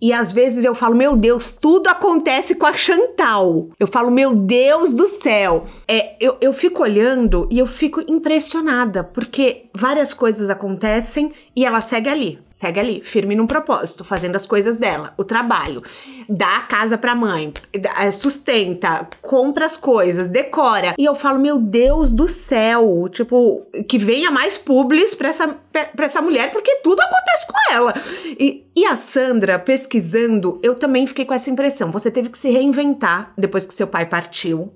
e 0.00 0.12
às 0.12 0.32
vezes 0.32 0.64
eu 0.64 0.74
falo, 0.74 0.94
meu 0.94 1.16
Deus, 1.16 1.54
tudo 1.54 1.88
acontece 1.88 2.54
com 2.54 2.66
a 2.66 2.74
Chantal. 2.74 3.68
Eu 3.80 3.86
falo, 3.86 4.10
meu 4.10 4.34
Deus 4.34 4.92
do 4.92 5.06
céu. 5.06 5.64
É, 5.88 6.16
eu, 6.20 6.36
eu 6.40 6.52
fico 6.52 6.82
olhando 6.82 7.48
e 7.50 7.58
eu 7.58 7.66
fico 7.66 8.02
impressionada, 8.06 9.02
porque 9.02 9.64
várias 9.74 10.12
coisas 10.12 10.50
acontecem 10.50 11.32
e 11.54 11.64
ela 11.64 11.80
segue 11.80 12.10
ali, 12.10 12.38
segue 12.56 12.80
ali, 12.80 13.02
firme 13.02 13.34
num 13.34 13.46
propósito, 13.46 14.02
fazendo 14.02 14.34
as 14.34 14.46
coisas 14.46 14.78
dela, 14.78 15.12
o 15.18 15.24
trabalho, 15.24 15.82
dá 16.26 16.56
a 16.56 16.62
casa 16.62 16.96
pra 16.96 17.14
mãe, 17.14 17.52
é, 17.70 18.10
sustenta, 18.10 19.06
compra 19.20 19.66
as 19.66 19.76
coisas, 19.76 20.26
decora. 20.26 20.94
E 20.96 21.04
eu 21.04 21.14
falo, 21.14 21.38
meu 21.38 21.58
Deus 21.58 22.14
do 22.14 22.26
céu, 22.26 23.10
tipo, 23.10 23.66
que 23.86 23.98
venha 23.98 24.30
mais 24.30 24.56
publis 24.56 25.14
pra 25.14 25.28
essa, 25.28 25.48
pra 25.70 26.06
essa 26.06 26.22
mulher, 26.22 26.50
porque 26.50 26.76
tudo 26.76 26.98
acontece 26.98 27.46
com 27.46 27.74
ela. 27.74 27.94
E, 28.24 28.64
e 28.74 28.86
a 28.86 28.96
Sandra, 28.96 29.58
pesquisando, 29.58 30.58
eu 30.62 30.74
também 30.74 31.06
fiquei 31.06 31.26
com 31.26 31.34
essa 31.34 31.50
impressão. 31.50 31.90
Você 31.90 32.10
teve 32.10 32.30
que 32.30 32.38
se 32.38 32.48
reinventar 32.48 33.34
depois 33.36 33.66
que 33.66 33.74
seu 33.74 33.86
pai 33.86 34.06
partiu 34.06 34.72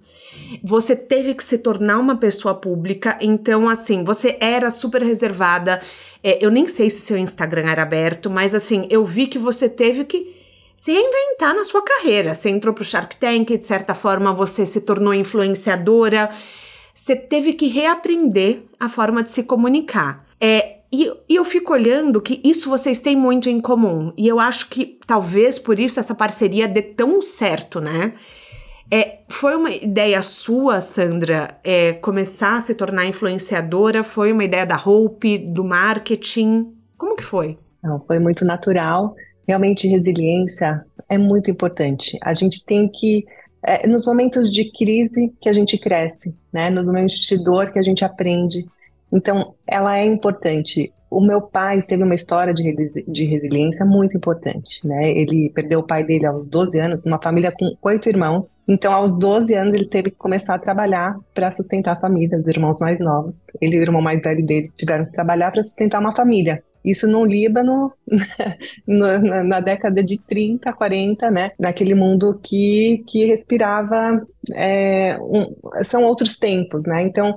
você 0.62 0.94
teve 0.96 1.34
que 1.34 1.42
se 1.42 1.58
tornar 1.58 1.98
uma 1.98 2.16
pessoa 2.16 2.54
pública, 2.54 3.16
então 3.20 3.68
assim, 3.68 4.04
você 4.04 4.36
era 4.40 4.70
super 4.70 5.02
reservada, 5.02 5.80
é, 6.22 6.44
eu 6.44 6.50
nem 6.50 6.66
sei 6.66 6.90
se 6.90 7.00
seu 7.00 7.16
Instagram 7.16 7.70
era 7.70 7.82
aberto, 7.82 8.28
mas 8.28 8.54
assim, 8.54 8.86
eu 8.90 9.04
vi 9.04 9.26
que 9.26 9.38
você 9.38 9.68
teve 9.68 10.04
que 10.04 10.36
se 10.76 10.92
reinventar 10.92 11.54
na 11.54 11.64
sua 11.64 11.82
carreira. 11.82 12.34
Você 12.34 12.48
entrou 12.48 12.74
para 12.74 12.82
o 12.82 12.84
Shark 12.86 13.16
Tank, 13.16 13.56
de 13.56 13.64
certa 13.64 13.94
forma 13.94 14.32
você 14.32 14.64
se 14.64 14.80
tornou 14.80 15.12
influenciadora. 15.12 16.30
Você 16.94 17.14
teve 17.14 17.52
que 17.52 17.68
reaprender 17.68 18.62
a 18.78 18.88
forma 18.88 19.22
de 19.22 19.30
se 19.30 19.42
comunicar. 19.42 20.26
É, 20.40 20.78
e, 20.92 21.10
e, 21.28 21.36
eu 21.36 21.44
fico 21.44 21.72
olhando 21.72 22.20
que 22.20 22.40
isso 22.42 22.68
vocês 22.68 22.98
têm 22.98 23.14
muito 23.14 23.48
em 23.48 23.60
comum. 23.60 24.12
E 24.16 24.26
eu 24.26 24.40
acho 24.40 24.68
que 24.68 24.98
talvez 25.06 25.58
por 25.58 25.78
isso 25.78 26.00
essa 26.00 26.14
parceria 26.14 26.66
dê 26.66 26.82
tão 26.82 27.22
certo, 27.22 27.80
né? 27.80 28.14
É, 28.92 29.20
foi 29.28 29.54
uma 29.54 29.70
ideia 29.70 30.20
sua, 30.20 30.80
Sandra, 30.80 31.58
é, 31.62 31.92
começar 31.92 32.56
a 32.56 32.60
se 32.60 32.74
tornar 32.74 33.06
influenciadora? 33.06 34.02
Foi 34.02 34.32
uma 34.32 34.44
ideia 34.44 34.66
da 34.66 34.76
Hope, 34.76 35.38
do 35.38 35.62
marketing? 35.62 36.74
Como 36.98 37.14
que 37.14 37.22
foi? 37.22 37.56
Não, 37.82 38.00
foi 38.00 38.18
muito 38.18 38.44
natural. 38.44 39.14
Realmente, 39.46 39.86
resiliência 39.86 40.84
é 41.08 41.16
muito 41.16 41.50
importante. 41.50 42.18
A 42.22 42.34
gente 42.34 42.64
tem 42.64 42.88
que 42.88 43.24
é 43.62 43.86
nos 43.86 44.06
momentos 44.06 44.50
de 44.50 44.70
crise 44.72 45.34
que 45.40 45.48
a 45.48 45.52
gente 45.52 45.76
cresce, 45.76 46.34
né? 46.52 46.70
Nos 46.70 46.86
momentos 46.86 47.16
de 47.16 47.42
dor 47.44 47.70
que 47.70 47.78
a 47.78 47.82
gente 47.82 48.04
aprende. 48.04 48.66
Então, 49.12 49.54
ela 49.66 49.98
é 49.98 50.04
importante 50.04 50.92
o 51.10 51.20
meu 51.20 51.42
pai 51.42 51.82
teve 51.82 52.04
uma 52.04 52.14
história 52.14 52.54
de, 52.54 53.04
de 53.06 53.24
resiliência 53.24 53.84
muito 53.84 54.16
importante, 54.16 54.86
né? 54.86 55.10
Ele 55.10 55.50
perdeu 55.50 55.80
o 55.80 55.86
pai 55.86 56.04
dele 56.04 56.24
aos 56.24 56.48
12 56.48 56.78
anos, 56.80 57.04
numa 57.04 57.20
família 57.20 57.52
com 57.52 57.76
oito 57.82 58.08
irmãos. 58.08 58.60
Então, 58.68 58.92
aos 58.92 59.18
12 59.18 59.52
anos, 59.54 59.74
ele 59.74 59.86
teve 59.86 60.10
que 60.10 60.16
começar 60.16 60.54
a 60.54 60.58
trabalhar 60.58 61.18
para 61.34 61.50
sustentar 61.50 61.96
a 61.96 62.00
família, 62.00 62.38
os 62.38 62.46
irmãos 62.46 62.78
mais 62.80 63.00
novos. 63.00 63.44
Ele 63.60 63.76
e 63.76 63.80
o 63.80 63.82
irmão 63.82 64.00
mais 64.00 64.22
velho 64.22 64.44
dele 64.44 64.70
tiveram 64.76 65.04
que 65.04 65.12
trabalhar 65.12 65.50
para 65.50 65.64
sustentar 65.64 66.00
uma 66.00 66.14
família. 66.14 66.62
Isso 66.84 67.06
no 67.06 67.24
Líbano, 67.24 67.92
na, 68.86 69.44
na, 69.44 69.60
década 69.60 70.02
de 70.02 70.18
30, 70.22 70.72
40, 70.72 71.30
né? 71.30 71.50
Naquele 71.58 71.94
mundo 71.94 72.38
que, 72.42 73.04
que 73.06 73.24
respirava. 73.26 74.24
É, 74.54 75.18
um, 75.20 75.54
são 75.84 76.04
outros 76.04 76.38
tempos, 76.38 76.86
né? 76.86 77.02
Então, 77.02 77.36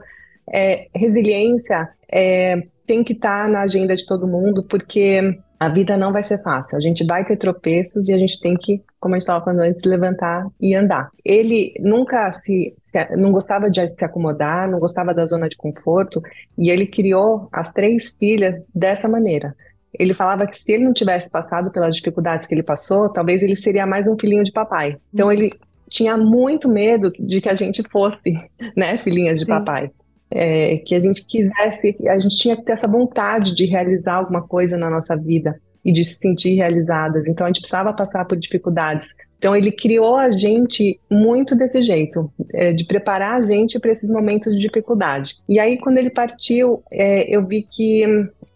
é, 0.54 0.88
resiliência 0.96 1.90
é, 2.12 2.64
tem 2.86 3.04
que 3.04 3.14
estar 3.14 3.46
tá 3.46 3.50
na 3.50 3.62
agenda 3.62 3.96
de 3.96 4.06
todo 4.06 4.28
mundo, 4.28 4.64
porque 4.64 5.38
a 5.60 5.70
vida 5.70 5.96
não 5.96 6.12
vai 6.12 6.22
ser 6.22 6.42
fácil. 6.44 6.78
A 6.78 6.82
gente 6.82 7.06
vai 7.06 7.24
ter 7.24 7.38
tropeços 7.38 8.10
e 8.10 8.14
a 8.14 8.18
gente 8.18 8.40
tem 8.40 8.56
que, 8.56 8.84
como 9.00 9.16
a 9.16 9.18
gente 9.18 9.24
estava 9.24 9.44
falando 9.44 9.62
antes, 9.62 9.84
levantar 9.84 10.46
e 10.60 10.76
andar. 10.76 11.10
Ele 11.24 11.74
nunca 11.80 12.32
se, 12.34 12.74
se, 12.84 13.16
não 13.16 13.32
gostava 13.32 13.72
de 13.72 13.88
se 13.88 14.04
acomodar, 14.04 14.70
não 14.70 14.80
gostava 14.80 15.14
da 15.14 15.26
zona 15.26 15.48
de 15.48 15.56
conforto, 15.56 16.22
e 16.58 16.70
ele 16.70 16.86
criou 16.86 17.48
as 17.52 17.70
três 17.70 18.12
filhas 18.18 18.62
dessa 18.76 19.08
maneira. 19.08 19.56
Ele 19.98 20.14
falava 20.14 20.46
que 20.48 20.56
se 20.56 20.74
ele 20.74 20.84
não 20.84 20.94
tivesse 20.94 21.30
passado 21.30 21.72
pelas 21.72 21.96
dificuldades 21.96 22.46
que 22.46 22.54
ele 22.54 22.64
passou, 22.64 23.08
talvez 23.10 23.42
ele 23.42 23.56
seria 23.56 23.86
mais 23.86 24.08
um 24.08 24.18
filhinho 24.20 24.44
de 24.44 24.52
papai. 24.52 24.98
Então 25.14 25.32
ele 25.32 25.52
tinha 25.88 26.18
muito 26.18 26.68
medo 26.68 27.12
de 27.18 27.40
que 27.40 27.48
a 27.48 27.56
gente 27.56 27.84
fosse, 27.90 28.34
né, 28.76 28.98
filhinhas 28.98 29.40
de 29.40 29.46
Sim. 29.46 29.52
papai 29.52 29.92
é, 30.34 30.78
que 30.78 30.96
a 30.96 31.00
gente 31.00 31.26
quisesse, 31.26 31.96
a 32.08 32.18
gente 32.18 32.36
tinha 32.36 32.56
que 32.56 32.64
ter 32.64 32.74
essa 32.74 32.88
vontade 32.88 33.54
de 33.54 33.66
realizar 33.66 34.16
alguma 34.16 34.42
coisa 34.42 34.78
na 34.78 34.90
nossa 34.90 35.16
vida 35.16 35.60
e 35.86 35.92
de 35.92 36.04
se 36.04 36.16
sentir 36.16 36.56
realizadas. 36.56 37.28
Então 37.28 37.46
a 37.46 37.50
gente 37.50 37.60
precisava 37.60 37.94
passar 37.94 38.26
por 38.26 38.38
dificuldades. 38.38 39.06
Então 39.38 39.56
ele 39.56 39.72
criou 39.72 40.16
a 40.16 40.32
gente 40.32 41.00
muito 41.12 41.56
desse 41.56 41.82
jeito, 41.82 42.32
é, 42.54 42.74
de 42.74 42.86
preparar 42.86 43.42
a 43.42 43.46
gente 43.46 43.80
para 43.80 43.92
esses 43.92 44.10
momentos 44.10 44.56
de 44.56 44.62
dificuldade. 44.62 45.36
E 45.48 45.60
aí 45.60 45.78
quando 45.78 45.98
ele 45.98 46.10
partiu, 46.10 46.82
é, 46.92 47.24
eu 47.34 47.46
vi 47.46 47.62
que 47.62 48.04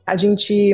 a 0.05 0.15
gente 0.15 0.73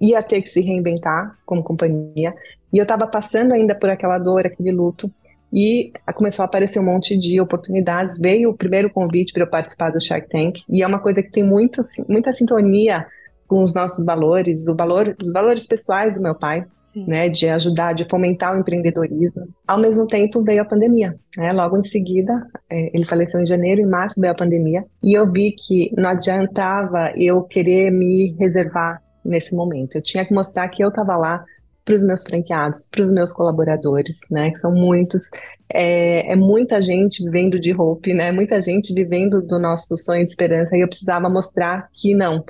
ia 0.00 0.22
ter 0.22 0.42
que 0.42 0.48
se 0.48 0.60
reinventar 0.60 1.36
como 1.44 1.64
companhia. 1.64 2.34
E 2.72 2.78
eu 2.78 2.82
estava 2.82 3.06
passando 3.06 3.52
ainda 3.52 3.74
por 3.74 3.88
aquela 3.88 4.18
dor, 4.18 4.46
aquele 4.46 4.70
luto 4.70 5.10
e 5.54 5.92
começou 6.16 6.42
a 6.42 6.46
aparecer 6.46 6.80
um 6.80 6.84
monte 6.84 7.16
de 7.16 7.40
oportunidades. 7.40 8.18
Veio 8.18 8.50
o 8.50 8.56
primeiro 8.56 8.90
convite 8.90 9.32
para 9.32 9.44
eu 9.44 9.48
participar 9.50 9.90
do 9.90 10.02
Shark 10.02 10.28
Tank 10.28 10.62
e 10.68 10.82
é 10.82 10.86
uma 10.86 10.98
coisa 10.98 11.22
que 11.22 11.30
tem 11.30 11.44
muito, 11.44 11.80
muita 12.08 12.32
sintonia 12.32 13.06
com 13.46 13.58
os 13.58 13.72
nossos 13.72 14.04
valores, 14.04 14.66
o 14.66 14.74
valor, 14.74 15.14
os 15.22 15.32
valores 15.32 15.66
pessoais 15.66 16.14
do 16.14 16.20
meu 16.20 16.34
pai, 16.34 16.66
Sim. 16.80 17.04
né, 17.06 17.28
de 17.28 17.48
ajudar, 17.48 17.92
de 17.92 18.04
fomentar 18.04 18.54
o 18.54 18.58
empreendedorismo. 18.58 19.46
Ao 19.68 19.78
mesmo 19.78 20.06
tempo 20.08 20.42
veio 20.42 20.62
a 20.62 20.64
pandemia, 20.64 21.14
né? 21.36 21.52
Logo 21.52 21.78
em 21.78 21.82
seguida, 21.82 22.46
é, 22.68 22.90
ele 22.96 23.04
faleceu 23.04 23.40
em 23.40 23.46
janeiro, 23.46 23.80
em 23.80 23.86
março 23.86 24.20
veio 24.20 24.32
a 24.32 24.36
pandemia 24.36 24.84
e 25.02 25.16
eu 25.16 25.30
vi 25.30 25.52
que 25.52 25.92
não 25.96 26.08
adiantava 26.08 27.12
eu 27.16 27.42
querer 27.42 27.92
me 27.92 28.34
reservar 28.40 29.00
nesse 29.24 29.54
momento. 29.54 29.96
Eu 29.96 30.02
tinha 30.02 30.24
que 30.24 30.34
mostrar 30.34 30.68
que 30.68 30.82
eu 30.82 30.88
estava 30.88 31.16
lá 31.16 31.44
para 31.84 31.94
os 31.94 32.02
meus 32.02 32.22
franqueados, 32.22 32.88
para 32.90 33.02
os 33.02 33.10
meus 33.10 33.32
colaboradores, 33.32 34.20
né, 34.30 34.50
que 34.50 34.58
são 34.58 34.72
muitos. 34.72 35.28
É, 35.72 36.32
é, 36.32 36.36
muita 36.36 36.80
gente 36.80 37.22
vivendo 37.22 37.58
de 37.58 37.74
Hope, 37.74 38.14
né, 38.14 38.32
muita 38.32 38.60
gente 38.60 38.92
vivendo 38.92 39.42
do 39.42 39.58
nosso 39.58 39.96
sonho 39.96 40.24
de 40.24 40.30
esperança, 40.30 40.76
e 40.76 40.80
eu 40.80 40.88
precisava 40.88 41.28
mostrar 41.28 41.88
que 41.92 42.14
não. 42.14 42.44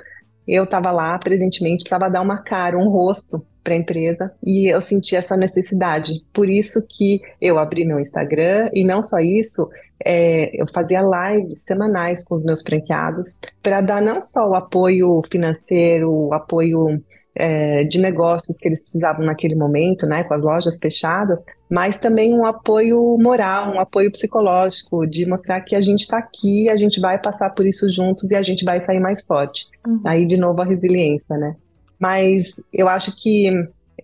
Eu 0.47 0.63
estava 0.63 0.91
lá 0.91 1.17
presentemente, 1.17 1.83
precisava 1.83 2.09
dar 2.09 2.21
uma 2.21 2.37
cara, 2.37 2.77
um 2.77 2.89
rosto 2.89 3.45
para 3.63 3.73
a 3.73 3.77
empresa 3.77 4.31
e 4.43 4.71
eu 4.71 4.79
senti 4.79 5.15
essa 5.15 5.35
necessidade. 5.35 6.23
Por 6.31 6.47
isso 6.47 6.85
que 6.87 7.19
eu 7.41 7.57
abri 7.57 7.83
meu 7.83 7.99
Instagram 7.99 8.69
e 8.71 8.83
não 8.83 9.01
só 9.01 9.17
isso, 9.17 9.67
é, 10.05 10.51
eu 10.61 10.67
fazia 10.71 11.01
lives 11.01 11.63
semanais 11.63 12.23
com 12.23 12.35
os 12.35 12.43
meus 12.43 12.61
franqueados 12.61 13.39
para 13.63 13.81
dar 13.81 14.01
não 14.03 14.21
só 14.21 14.47
o 14.47 14.53
apoio 14.53 15.19
financeiro, 15.31 16.11
o 16.11 16.33
apoio 16.33 17.01
é, 17.35 17.83
de 17.83 17.99
negócios 17.99 18.57
que 18.57 18.67
eles 18.67 18.81
precisavam 18.81 19.25
naquele 19.25 19.55
momento, 19.55 20.07
né, 20.07 20.23
com 20.23 20.33
as 20.33 20.43
lojas 20.43 20.79
fechadas, 20.79 21.43
mas 21.69 21.97
também 21.97 22.33
um 22.33 22.45
apoio 22.45 23.17
moral, 23.19 23.73
um 23.73 23.79
apoio 23.79 24.09
psicológico, 24.11 25.05
de 25.05 25.25
mostrar 25.25 25.59
que 25.61 25.75
a 25.75 25.81
gente 25.81 26.01
está 26.01 26.17
aqui, 26.17 26.69
a 26.69 26.77
gente 26.77 26.99
vai 26.99 27.19
passar 27.19 27.49
por 27.49 27.65
isso 27.65 27.89
juntos 27.89 28.31
e 28.31 28.35
a 28.35 28.41
gente 28.41 28.63
vai 28.63 28.83
sair 28.85 28.99
mais 28.99 29.25
forte. 29.25 29.65
Uhum. 29.85 30.01
Aí, 30.05 30.25
de 30.25 30.37
novo, 30.37 30.61
a 30.61 30.65
resiliência, 30.65 31.37
né? 31.37 31.55
Mas 31.99 32.61
eu 32.73 32.87
acho 32.87 33.15
que 33.15 33.51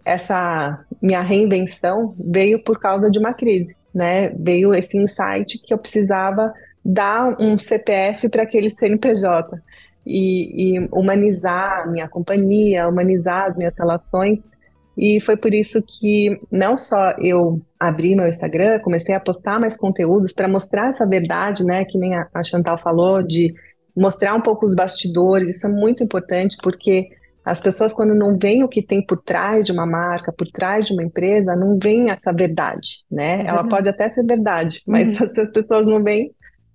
essa 0.03 0.83
minha 1.01 1.21
reinvenção 1.21 2.13
veio 2.19 2.61
por 2.63 2.79
causa 2.79 3.09
de 3.09 3.19
uma 3.19 3.33
crise, 3.33 3.75
né? 3.93 4.29
Veio 4.29 4.73
esse 4.73 4.97
insight 4.97 5.57
que 5.63 5.73
eu 5.73 5.77
precisava 5.77 6.53
dar 6.83 7.35
um 7.39 7.57
CPF 7.57 8.27
para 8.27 8.43
aquele 8.43 8.69
CNPJ 8.69 9.61
e, 10.05 10.75
e 10.75 10.89
humanizar 10.91 11.83
a 11.83 11.87
minha 11.87 12.07
companhia, 12.07 12.87
humanizar 12.87 13.47
as 13.47 13.57
minhas 13.57 13.73
relações. 13.77 14.49
E 14.97 15.21
foi 15.21 15.37
por 15.37 15.53
isso 15.53 15.81
que 15.85 16.39
não 16.51 16.75
só 16.75 17.11
eu 17.19 17.61
abri 17.79 18.15
meu 18.15 18.27
Instagram, 18.27 18.79
comecei 18.79 19.15
a 19.15 19.19
postar 19.19 19.59
mais 19.59 19.77
conteúdos 19.77 20.33
para 20.33 20.47
mostrar 20.47 20.89
essa 20.89 21.05
verdade, 21.05 21.63
né, 21.63 21.85
que 21.85 21.97
nem 21.97 22.13
a 22.15 22.43
Chantal 22.43 22.77
falou, 22.77 23.23
de 23.23 23.53
mostrar 23.95 24.33
um 24.35 24.41
pouco 24.41 24.65
os 24.65 24.75
bastidores. 24.75 25.49
Isso 25.49 25.67
é 25.67 25.69
muito 25.69 26.03
importante 26.03 26.57
porque 26.61 27.09
as 27.43 27.59
pessoas, 27.59 27.91
quando 27.91 28.13
não 28.13 28.37
veem 28.37 28.63
o 28.63 28.69
que 28.69 28.83
tem 28.83 29.03
por 29.03 29.19
trás 29.19 29.65
de 29.65 29.71
uma 29.71 29.85
marca, 29.85 30.31
por 30.31 30.47
trás 30.47 30.85
de 30.85 30.93
uma 30.93 31.03
empresa, 31.03 31.55
não 31.55 31.77
veem 31.81 32.11
essa 32.11 32.31
verdade, 32.31 33.03
né? 33.09 33.43
Ela 33.45 33.67
pode 33.67 33.89
até 33.89 34.09
ser 34.09 34.23
verdade, 34.23 34.81
mas 34.85 35.07
uhum. 35.07 35.25
as 35.41 35.51
pessoas 35.51 35.85
não 35.87 36.03
veem, 36.03 36.31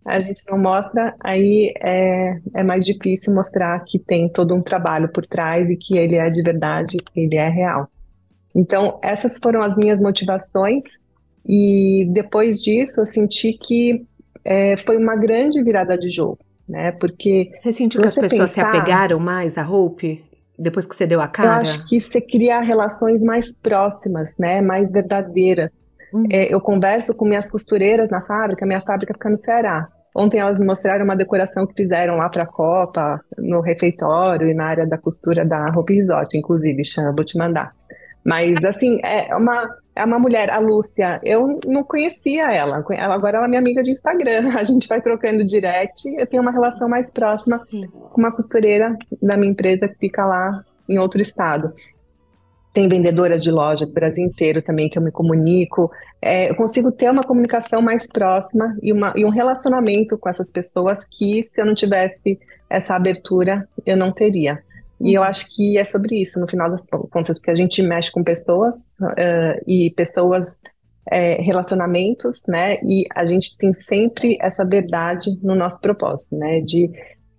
a 0.07 0.21
gente 0.21 0.43
não 0.49 0.57
mostra, 0.57 1.15
aí 1.21 1.75
é, 1.83 2.39
é 2.55 2.63
mais 2.63 2.87
difícil 2.87 3.35
mostrar 3.35 3.83
que 3.85 3.99
tem 3.99 4.29
todo 4.29 4.55
um 4.55 4.63
trabalho 4.63 5.09
por 5.09 5.27
trás 5.27 5.69
e 5.69 5.77
que 5.77 5.99
ele 5.99 6.17
é 6.17 6.31
de 6.31 6.43
verdade, 6.43 6.97
ele 7.15 7.37
é 7.37 7.49
real. 7.49 7.89
Então, 8.55 8.99
essas 9.03 9.39
foram 9.43 9.63
as 9.63 9.77
minhas 9.77 10.01
motivações, 10.01 10.85
e 11.45 12.09
depois 12.11 12.61
disso 12.61 13.01
eu 13.01 13.07
senti 13.07 13.53
que 13.53 14.07
é, 14.45 14.77
foi 14.79 14.97
uma 14.97 15.17
grande 15.17 15.63
virada 15.63 15.99
de 15.99 16.09
jogo, 16.09 16.39
né? 16.69 16.93
Porque. 16.93 17.51
Você 17.55 17.73
sentiu 17.73 18.01
que 18.01 18.07
as 18.07 18.15
pessoas 18.15 18.55
pensar, 18.55 18.71
se 18.73 18.77
apegaram 18.77 19.19
mais 19.19 19.59
à 19.59 19.69
Hope? 19.69 20.25
Depois 20.59 20.87
que 20.87 20.97
você 20.97 21.07
deu 21.07 21.21
a 21.21 21.29
cara? 21.29 21.49
Eu 21.49 21.61
acho 21.61 21.87
que 21.89 22.01
você 22.01 22.21
cria 22.21 22.61
relações 22.61 23.23
mais 23.23 23.53
próximas, 23.53 24.33
né? 24.39 24.61
Mais 24.61 24.91
verdadeiras. 24.91 25.71
Uhum. 26.13 26.25
É, 26.31 26.53
eu 26.53 26.61
converso 26.61 27.15
com 27.15 27.27
minhas 27.27 27.51
costureiras 27.51 28.11
na 28.11 28.23
fábrica, 28.23 28.65
minha 28.65 28.81
fábrica 28.81 29.13
fica 29.13 29.29
no 29.29 29.37
Ceará. 29.37 29.89
Ontem 30.19 30.39
elas 30.39 30.59
me 30.59 30.65
mostraram 30.65 31.05
uma 31.05 31.15
decoração 31.15 31.67
que 31.67 31.75
fizeram 31.75 32.17
lá 32.17 32.31
para 32.31 32.45
a 32.45 32.47
Copa, 32.47 33.21
no 33.37 33.61
refeitório 33.61 34.49
e 34.49 34.55
na 34.55 34.65
área 34.65 34.87
da 34.87 34.97
costura 34.97 35.45
da 35.45 35.69
Roupa 35.69 35.93
Resort, 35.93 36.39
inclusive, 36.39 36.83
Xan, 36.83 37.13
vou 37.15 37.23
te 37.23 37.37
mandar. 37.37 37.75
Mas, 38.25 38.65
assim, 38.65 38.99
é 39.05 39.37
uma, 39.37 39.77
é 39.95 40.05
uma 40.05 40.19
mulher, 40.19 40.51
a 40.51 40.59
Lúcia, 40.59 41.21
eu 41.23 41.61
não 41.67 41.85
conhecia 41.85 42.51
ela, 42.51 42.83
ela 42.91 43.15
agora 43.15 43.37
ela 43.37 43.47
é 43.47 43.49
minha 43.49 43.61
amiga 43.61 43.83
de 43.83 43.91
Instagram, 43.91 44.53
a 44.59 44.65
gente 44.65 44.89
vai 44.89 45.03
trocando 45.03 45.45
direct, 45.45 46.09
eu 46.19 46.27
tenho 46.27 46.43
uma 46.43 46.51
relação 46.51 46.89
mais 46.89 47.13
próxima 47.13 47.59
Sim. 47.69 47.87
com 47.87 48.19
uma 48.19 48.33
costureira 48.33 48.97
da 49.21 49.37
minha 49.37 49.53
empresa 49.53 49.87
que 49.87 49.99
fica 49.99 50.25
lá 50.25 50.65
em 50.89 50.99
outro 50.99 51.21
estado 51.21 51.75
tem 52.77 52.91
vendedoras 52.91 53.43
de 53.43 53.51
loja 53.51 53.87
do 53.87 53.95
Brasil 53.95 54.23
inteiro 54.23 54.61
também 54.61 54.91
que 54.91 54.99
eu 54.99 55.03
me 55.03 55.11
comunico. 55.11 55.91
É, 56.21 56.51
eu 56.51 56.55
consigo 56.55 56.93
ter 56.93 57.11
uma 57.11 57.25
comunicação 57.25 57.81
mais 57.81 58.07
próxima 58.07 58.77
e, 58.83 58.93
uma, 58.93 59.15
e 59.17 59.25
um 59.25 59.31
relacionamento 59.31 60.19
com 60.19 60.29
essas 60.29 60.53
pessoas 60.53 61.03
que, 61.11 61.47
se 61.49 61.59
eu 61.59 61.65
não 61.65 61.75
tivesse 61.75 62.39
essa 62.69 62.95
abertura, 62.95 63.67
eu 63.87 63.97
não 63.97 64.13
teria. 64.13 64.63
E 65.01 65.15
eu 65.15 65.23
acho 65.23 65.47
que 65.57 65.79
é 65.79 65.87
sobre 65.87 66.21
isso, 66.21 66.39
no 66.39 66.47
final 66.47 66.71
das 66.71 66.85
contas, 66.87 67.39
porque 67.39 67.51
a 67.51 67.55
gente 67.55 67.81
mexe 67.81 68.13
com 68.13 68.23
pessoas 68.23 68.93
uh, 69.01 69.59
e 69.67 69.91
pessoas, 69.97 70.61
é, 71.11 71.41
relacionamentos, 71.41 72.43
né? 72.47 72.75
E 72.83 73.07
a 73.15 73.25
gente 73.25 73.57
tem 73.57 73.73
sempre 73.73 74.37
essa 74.39 74.67
verdade 74.67 75.31
no 75.43 75.55
nosso 75.55 75.81
propósito, 75.81 76.37
né? 76.37 76.61
De 76.61 76.91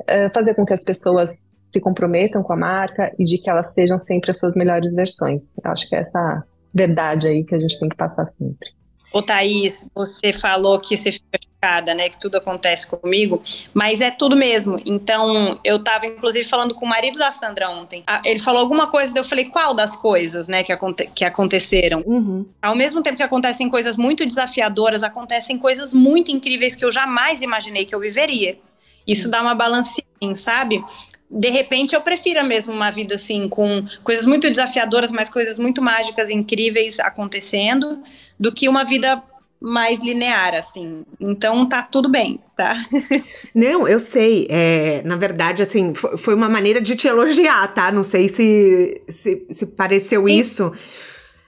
uh, 0.01 0.33
fazer 0.33 0.55
com 0.55 0.65
que 0.65 0.73
as 0.73 0.83
pessoas 0.83 1.29
se 1.77 1.81
comprometam 1.81 2.41
com 2.41 2.53
a 2.53 2.57
marca 2.57 3.13
e 3.19 3.23
de 3.23 3.37
que 3.37 3.49
elas 3.49 3.71
sejam 3.73 3.99
sempre 3.99 4.31
as 4.31 4.39
suas 4.39 4.55
melhores 4.55 4.95
versões. 4.95 5.55
Eu 5.63 5.71
acho 5.71 5.87
que 5.87 5.95
é 5.95 5.99
essa 5.99 6.43
verdade 6.73 7.27
aí 7.27 7.43
que 7.43 7.55
a 7.55 7.59
gente 7.59 7.79
tem 7.79 7.87
que 7.87 7.95
passar 7.95 8.27
sempre. 8.37 8.75
Ô 9.13 9.21
Thaís, 9.21 9.89
você 9.95 10.33
falou 10.33 10.79
que 10.79 10.97
você 10.97 11.13
fica 11.13 11.39
chocada, 11.41 11.93
né, 11.93 12.09
que 12.09 12.19
tudo 12.19 12.35
acontece 12.37 12.85
comigo, 12.85 13.41
mas 13.73 14.01
é 14.01 14.11
tudo 14.11 14.35
mesmo. 14.35 14.81
Então, 14.85 15.57
eu 15.63 15.77
estava 15.77 16.05
inclusive 16.05 16.43
falando 16.43 16.75
com 16.75 16.85
o 16.85 16.89
marido 16.89 17.17
da 17.17 17.31
Sandra 17.31 17.69
ontem. 17.69 18.03
Ele 18.25 18.39
falou 18.39 18.59
alguma 18.59 18.87
coisa, 18.87 19.17
eu 19.17 19.23
falei, 19.23 19.45
qual 19.45 19.73
das 19.73 19.95
coisas, 19.95 20.49
né, 20.49 20.61
que, 20.61 20.73
aconte 20.73 21.07
que 21.15 21.23
aconteceram? 21.23 22.03
Uhum. 22.05 22.45
Ao 22.61 22.75
mesmo 22.75 23.01
tempo 23.01 23.15
que 23.15 23.23
acontecem 23.23 23.69
coisas 23.69 23.95
muito 23.95 24.25
desafiadoras, 24.25 25.03
acontecem 25.03 25.57
coisas 25.57 25.93
muito 25.93 26.29
incríveis 26.29 26.75
que 26.75 26.83
eu 26.83 26.91
jamais 26.91 27.41
imaginei 27.41 27.85
que 27.85 27.95
eu 27.95 27.99
viveria. 27.99 28.59
Isso 29.07 29.31
dá 29.31 29.41
uma 29.41 29.55
balancinha, 29.55 30.35
sabe? 30.35 30.83
De 31.29 31.49
repente 31.49 31.93
eu 31.93 32.01
prefiro 32.01 32.43
mesmo 32.45 32.73
uma 32.73 32.89
vida 32.89 33.15
assim 33.15 33.49
com 33.49 33.85
coisas 34.03 34.25
muito 34.25 34.49
desafiadoras, 34.49 35.11
mas 35.11 35.29
coisas 35.29 35.59
muito 35.59 35.81
mágicas, 35.81 36.29
incríveis 36.29 36.99
acontecendo, 36.99 38.01
do 38.39 38.51
que 38.51 38.69
uma 38.69 38.83
vida 38.83 39.21
mais 39.59 39.99
linear, 39.99 40.53
assim. 40.53 41.03
Então 41.19 41.67
tá 41.67 41.81
tudo 41.81 42.07
bem, 42.07 42.39
tá? 42.55 42.75
Não, 43.53 43.87
eu 43.87 43.99
sei. 43.99 44.47
É, 44.49 45.01
na 45.03 45.15
verdade, 45.15 45.63
assim, 45.63 45.93
foi 45.93 46.35
uma 46.35 46.47
maneira 46.47 46.79
de 46.79 46.95
te 46.95 47.07
elogiar, 47.07 47.67
tá? 47.73 47.91
Não 47.91 48.03
sei 48.03 48.29
se, 48.29 49.01
se, 49.09 49.45
se 49.49 49.65
pareceu 49.67 50.27
Sim. 50.27 50.35
isso. 50.35 50.71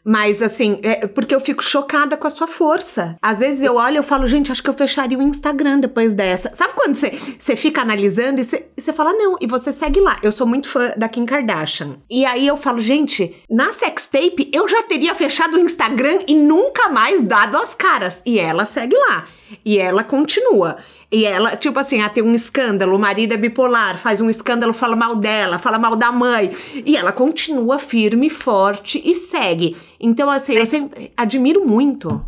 Mas 0.10 0.42
assim, 0.42 0.80
é 0.82 1.06
porque 1.06 1.36
eu 1.36 1.40
fico 1.40 1.64
chocada 1.64 2.18
com 2.18 2.26
a 2.26 2.32
sua 2.32 2.48
força. 2.48 3.16
Às 3.22 3.38
vezes 3.38 3.62
eu 3.62 3.76
olho 3.76 4.00
e 4.00 4.04
falo, 4.04 4.26
gente, 4.26 4.52
acho 4.52 4.64
que 4.64 4.68
eu 4.68 4.74
fecharia 4.74 5.16
o 5.16 5.22
Instagram 5.22 5.80
depois 5.80 6.16
dessa. 6.16 6.50
Sabe 6.56 6.74
quando 6.74 6.96
você, 6.96 7.56
fica 7.56 7.84
analisando 7.84 8.42
e 8.42 8.44
você 8.44 8.92
fala, 8.92 9.14
não, 9.14 9.38
e 9.40 9.46
você 9.46 9.72
segue 9.72 10.00
lá. 10.00 10.20
Eu 10.24 10.32
sou 10.32 10.48
muito 10.48 10.68
fã 10.68 10.94
da 10.98 11.08
Kim 11.08 11.28
Kardashian. 11.28 11.98
E 12.10 12.26
aí 12.26 12.48
eu 12.48 12.58
falo, 12.58 12.82
gente, 12.82 13.36
na 13.48 13.72
sextape 13.72 14.50
eu 14.52 14.68
já 14.68 14.82
teria 14.82 15.14
fechado 15.14 15.58
o 15.58 15.60
Instagram 15.60 16.22
e 16.28 16.34
nunca 16.34 16.90
mais 16.90 17.22
dado 17.22 17.56
as 17.58 17.76
caras. 17.76 18.24
E 18.26 18.40
ela 18.40 18.66
segue 18.66 18.96
lá. 18.96 19.28
E 19.64 19.78
ela 19.78 20.04
continua. 20.04 20.78
E 21.12 21.26
ela, 21.26 21.56
tipo 21.56 21.80
assim, 21.80 22.02
ah, 22.02 22.10
tem 22.10 22.24
um 22.24 22.36
escândalo, 22.36 22.96
o 22.96 23.00
marido 23.00 23.34
é 23.34 23.38
bipolar, 23.38 23.98
faz 23.98 24.22
um 24.22 24.30
escândalo, 24.30 24.74
fala 24.74 24.96
mal 24.96 25.16
dela, 25.16 25.58
fala 25.58 25.80
mal 25.80 25.96
da 25.96 26.12
mãe. 26.12 26.52
E 26.86 26.96
ela 26.96 27.12
continua 27.12 27.80
firme, 27.80 28.30
forte 28.30 29.02
e 29.04 29.16
segue. 29.16 29.76
Então, 30.00 30.30
assim, 30.30 30.54
eu 30.54 30.66
sempre 30.66 31.12
admiro 31.18 31.66
muito. 31.66 32.24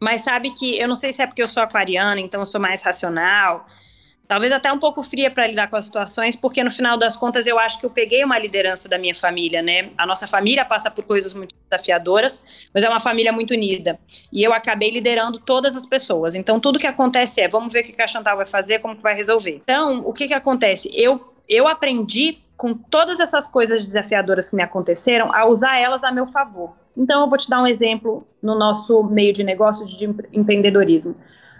Mas 0.00 0.24
sabe 0.24 0.50
que 0.50 0.76
eu 0.76 0.88
não 0.88 0.96
sei 0.96 1.12
se 1.12 1.22
é 1.22 1.26
porque 1.26 1.42
eu 1.42 1.48
sou 1.48 1.62
aquariana, 1.62 2.20
então 2.20 2.40
eu 2.40 2.46
sou 2.46 2.60
mais 2.60 2.82
racional 2.82 3.66
talvez 4.26 4.52
até 4.52 4.72
um 4.72 4.78
pouco 4.78 5.02
fria 5.02 5.30
para 5.30 5.46
lidar 5.46 5.68
com 5.68 5.76
as 5.76 5.84
situações, 5.84 6.36
porque 6.36 6.62
no 6.62 6.70
final 6.70 6.96
das 6.96 7.16
contas 7.16 7.46
eu 7.46 7.58
acho 7.58 7.78
que 7.78 7.86
eu 7.86 7.90
peguei 7.90 8.24
uma 8.24 8.38
liderança 8.38 8.88
da 8.88 8.98
minha 8.98 9.14
família, 9.14 9.62
né? 9.62 9.90
A 9.96 10.06
nossa 10.06 10.26
família 10.26 10.64
passa 10.64 10.90
por 10.90 11.04
coisas 11.04 11.34
muito 11.34 11.54
desafiadoras, 11.70 12.44
mas 12.72 12.82
é 12.82 12.88
uma 12.88 13.00
família 13.00 13.32
muito 13.32 13.52
unida. 13.52 13.98
E 14.32 14.42
eu 14.42 14.52
acabei 14.52 14.90
liderando 14.90 15.38
todas 15.38 15.76
as 15.76 15.86
pessoas. 15.86 16.34
Então 16.34 16.58
tudo 16.58 16.78
que 16.78 16.86
acontece 16.86 17.40
é, 17.40 17.48
vamos 17.48 17.72
ver 17.72 17.80
o 17.80 17.84
que 17.84 18.02
a 18.02 18.06
Chantal 18.06 18.36
vai 18.36 18.46
fazer, 18.46 18.80
como 18.80 18.96
que 18.96 19.02
vai 19.02 19.14
resolver. 19.14 19.60
Então, 19.62 20.00
o 20.04 20.12
que 20.12 20.26
que 20.26 20.34
acontece? 20.34 20.90
Eu 20.94 21.32
eu 21.46 21.68
aprendi 21.68 22.38
com 22.56 22.72
todas 22.74 23.20
essas 23.20 23.46
coisas 23.46 23.84
desafiadoras 23.84 24.48
que 24.48 24.56
me 24.56 24.62
aconteceram 24.62 25.34
a 25.34 25.44
usar 25.46 25.78
elas 25.78 26.02
a 26.04 26.10
meu 26.10 26.26
favor. 26.26 26.72
Então 26.96 27.22
eu 27.22 27.28
vou 27.28 27.36
te 27.36 27.50
dar 27.50 27.60
um 27.60 27.66
exemplo 27.66 28.26
no 28.42 28.56
nosso 28.56 29.02
meio 29.02 29.32
de 29.32 29.42
negócio 29.42 29.84
de 29.84 30.04
empreendedorismo 30.32 31.14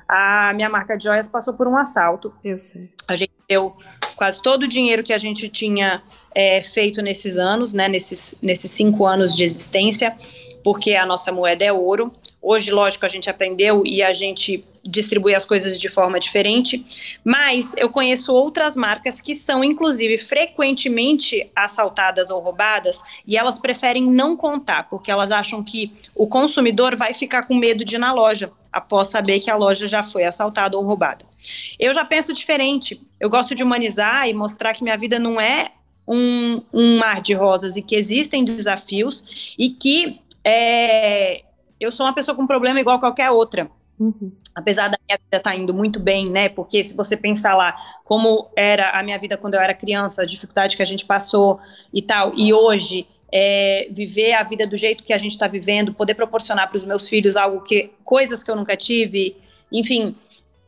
a 0.09 0.53
minha 0.55 0.69
marca 0.69 0.97
de 0.97 1.05
joias 1.05 1.29
passou 1.29 1.55
por 1.55 1.67
um 1.67 1.77
assalto. 1.77 2.33
Eu 2.45 2.59
sei. 2.59 2.91
A 3.09 3.17
gente 3.17 3.33
deu 3.49 3.77
quase 4.17 4.43
todo 4.43 4.65
o 4.65 4.69
dinheiro 4.69 5.03
que 5.03 5.13
a 5.13 5.19
gente 5.19 5.49
tinha 5.49 6.03
é, 6.35 6.63
feito 6.63 7.01
nesses 7.03 7.37
anos, 7.37 7.73
né, 7.73 7.89
nesses, 7.89 8.39
nesses 8.43 8.71
cinco 8.71 9.07
anos 9.07 9.35
de 9.35 9.45
existência, 9.45 10.17
porque 10.63 10.95
a 10.95 11.07
nossa 11.07 11.31
moeda 11.33 11.65
é 11.65 11.73
ouro. 11.73 12.13
Hoje, 12.47 12.71
lógico, 12.71 13.07
a 13.07 13.09
gente 13.09 13.31
aprendeu 13.31 13.87
e 13.87 14.03
a 14.03 14.13
gente 14.13 14.61
distribui 14.85 15.35
as 15.35 15.47
coisas 15.47 15.81
de 15.81 15.89
forma 15.89 16.21
diferente, 16.21 16.85
mas 17.25 17.73
eu 17.79 17.89
conheço 17.89 18.35
outras 18.35 18.77
marcas 18.77 19.19
que 19.19 19.35
são, 19.35 19.65
inclusive, 19.65 20.19
frequentemente 20.19 21.51
assaltadas 21.57 22.29
ou 22.29 22.41
roubadas 22.41 23.01
e 23.27 23.39
elas 23.39 23.59
preferem 23.59 24.11
não 24.11 24.37
contar, 24.37 24.91
porque 24.91 25.11
elas 25.11 25.33
acham 25.33 25.65
que 25.65 25.91
o 26.15 26.27
consumidor 26.27 26.97
vai 26.97 27.15
ficar 27.15 27.47
com 27.47 27.55
medo 27.55 27.83
de 27.83 27.95
ir 27.95 27.99
na 27.99 28.13
loja 28.13 28.53
após 28.71 29.09
saber 29.09 29.41
que 29.41 29.51
a 29.51 29.57
loja 29.57 29.89
já 29.89 30.03
foi 30.03 30.25
assaltada 30.25 30.77
ou 30.77 30.85
roubada. 30.85 31.25
Eu 31.81 31.95
já 31.95 32.05
penso 32.05 32.35
diferente. 32.35 33.01
Eu 33.19 33.31
gosto 33.31 33.55
de 33.55 33.63
humanizar 33.63 34.29
e 34.29 34.35
mostrar 34.35 34.75
que 34.75 34.83
minha 34.83 34.99
vida 34.99 35.19
não 35.19 35.41
é 35.41 35.73
um, 36.07 36.61
um 36.71 36.99
mar 36.99 37.23
de 37.23 37.33
rosas 37.33 37.75
e 37.75 37.81
que 37.81 37.97
existem 37.97 38.45
desafios 38.45 39.25
e 39.59 39.71
que 39.71 40.21
é, 40.45 41.44
eu 41.85 41.93
sou 41.93 42.07
uma 42.07 42.15
pessoa 42.15 42.35
com 42.35 42.47
problema 42.47 42.81
igual 42.81 42.99
qualquer 42.99 43.31
outra. 43.31 43.71
Uhum. 43.99 44.33
Apesar 44.55 44.89
da 44.89 44.99
minha 45.07 45.19
vida 45.19 45.37
estar 45.37 45.51
tá 45.51 45.57
indo 45.57 45.73
muito 45.73 46.01
bem, 46.01 46.29
né? 46.29 46.49
Porque 46.49 46.83
se 46.83 46.97
você 46.97 47.17
pensar 47.17 47.55
lá 47.55 47.77
como 48.05 48.51
era 48.57 48.91
a 48.91 49.03
minha 49.03 49.19
vida 49.19 49.37
quando 49.37 49.55
eu 49.55 49.61
era 49.61 49.75
criança, 49.75 50.23
a 50.23 50.27
dificuldade 50.27 50.77
que 50.77 50.83
a 50.83 50.87
gente 50.87 51.05
passou 51.05 51.61
e 51.93 52.03
tal, 52.03 52.33
e 52.37 52.53
hoje 52.53 53.07
é, 53.33 53.89
viver 53.91 54.33
a 54.33 54.43
vida 54.43 54.67
do 54.67 54.77
jeito 54.77 55.05
que 55.05 55.13
a 55.13 55.19
gente 55.19 55.33
está 55.33 55.47
vivendo, 55.47 55.95
poder 55.95 56.15
proporcionar 56.15 56.69
para 56.69 56.77
os 56.77 56.85
meus 56.85 57.09
filhos 57.09 57.37
algo 57.37 57.63
que 57.63 57.91
coisas 58.05 58.43
que 58.43 58.51
eu 58.51 58.57
nunca 58.57 58.77
tive, 58.77 59.37
enfim. 59.73 60.17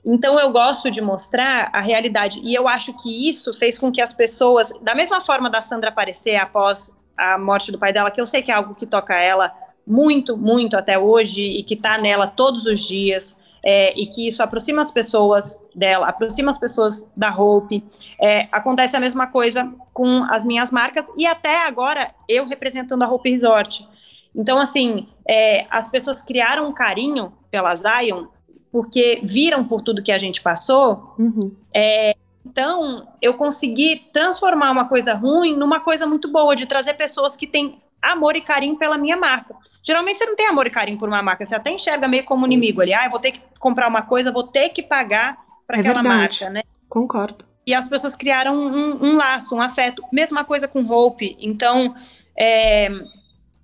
Então 0.04 0.38
eu 0.38 0.52
gosto 0.52 0.88
de 0.90 1.00
mostrar 1.00 1.68
a 1.72 1.80
realidade 1.80 2.40
e 2.42 2.54
eu 2.54 2.68
acho 2.68 2.92
que 2.94 3.28
isso 3.28 3.52
fez 3.54 3.76
com 3.78 3.90
que 3.90 4.00
as 4.00 4.12
pessoas, 4.12 4.72
da 4.80 4.94
mesma 4.94 5.20
forma 5.20 5.50
da 5.50 5.62
Sandra 5.62 5.90
aparecer 5.90 6.36
após 6.36 6.94
a 7.16 7.36
morte 7.38 7.72
do 7.72 7.78
pai 7.78 7.92
dela, 7.92 8.10
que 8.10 8.20
eu 8.20 8.26
sei 8.26 8.42
que 8.42 8.50
é 8.50 8.54
algo 8.54 8.74
que 8.74 8.86
toca 8.86 9.14
ela 9.14 9.52
muito, 9.86 10.36
muito 10.36 10.76
até 10.76 10.98
hoje 10.98 11.42
e 11.42 11.62
que 11.62 11.74
está 11.74 11.96
nela 11.98 12.26
todos 12.26 12.66
os 12.66 12.80
dias 12.80 13.38
é, 13.64 13.98
e 13.98 14.06
que 14.06 14.28
isso 14.28 14.42
aproxima 14.42 14.82
as 14.82 14.90
pessoas 14.90 15.58
dela, 15.74 16.08
aproxima 16.08 16.50
as 16.50 16.58
pessoas 16.58 17.06
da 17.16 17.34
Hope. 17.34 17.84
É, 18.20 18.48
acontece 18.52 18.96
a 18.96 19.00
mesma 19.00 19.26
coisa 19.26 19.72
com 19.92 20.24
as 20.30 20.44
minhas 20.44 20.70
marcas 20.70 21.04
e 21.16 21.26
até 21.26 21.66
agora 21.66 22.14
eu 22.28 22.46
representando 22.46 23.02
a 23.02 23.08
Hope 23.10 23.30
Resort. 23.30 23.86
Então, 24.34 24.58
assim, 24.58 25.08
é, 25.28 25.66
as 25.70 25.88
pessoas 25.90 26.20
criaram 26.20 26.68
um 26.68 26.72
carinho 26.72 27.32
pela 27.50 27.74
Zion 27.74 28.26
porque 28.70 29.20
viram 29.22 29.64
por 29.64 29.82
tudo 29.82 30.02
que 30.02 30.12
a 30.12 30.18
gente 30.18 30.42
passou. 30.42 31.14
Uhum. 31.18 31.50
É, 31.74 32.14
então, 32.44 33.08
eu 33.20 33.34
consegui 33.34 33.96
transformar 34.12 34.70
uma 34.70 34.86
coisa 34.86 35.14
ruim 35.14 35.56
numa 35.56 35.80
coisa 35.80 36.06
muito 36.06 36.30
boa, 36.30 36.54
de 36.54 36.66
trazer 36.66 36.94
pessoas 36.94 37.34
que 37.34 37.46
têm 37.46 37.80
amor 38.00 38.36
e 38.36 38.40
carinho 38.40 38.76
pela 38.76 38.96
minha 38.96 39.16
marca. 39.16 39.56
Geralmente 39.86 40.18
você 40.18 40.26
não 40.26 40.34
tem 40.34 40.48
amor 40.48 40.66
e 40.66 40.70
carinho 40.70 40.98
por 40.98 41.08
uma 41.08 41.22
marca, 41.22 41.46
você 41.46 41.54
até 41.54 41.70
enxerga 41.70 42.08
meio 42.08 42.24
como 42.24 42.44
inimigo 42.44 42.80
ali. 42.80 42.92
Ah, 42.92 43.04
eu 43.04 43.10
vou 43.10 43.20
ter 43.20 43.32
que 43.32 43.42
comprar 43.60 43.88
uma 43.88 44.02
coisa, 44.02 44.32
vou 44.32 44.42
ter 44.42 44.70
que 44.70 44.82
pagar 44.82 45.38
para 45.66 45.76
é 45.76 45.80
aquela 45.80 46.02
verdade. 46.02 46.40
marca, 46.40 46.50
né? 46.50 46.62
Concordo. 46.88 47.44
E 47.64 47.72
as 47.72 47.88
pessoas 47.88 48.16
criaram 48.16 48.56
um, 48.56 49.04
um, 49.04 49.14
laço, 49.14 49.54
um 49.54 49.60
afeto. 49.60 50.02
Mesma 50.12 50.44
coisa 50.44 50.66
com 50.66 50.80
Hope. 50.80 51.36
Então, 51.40 51.94
é, 52.38 52.88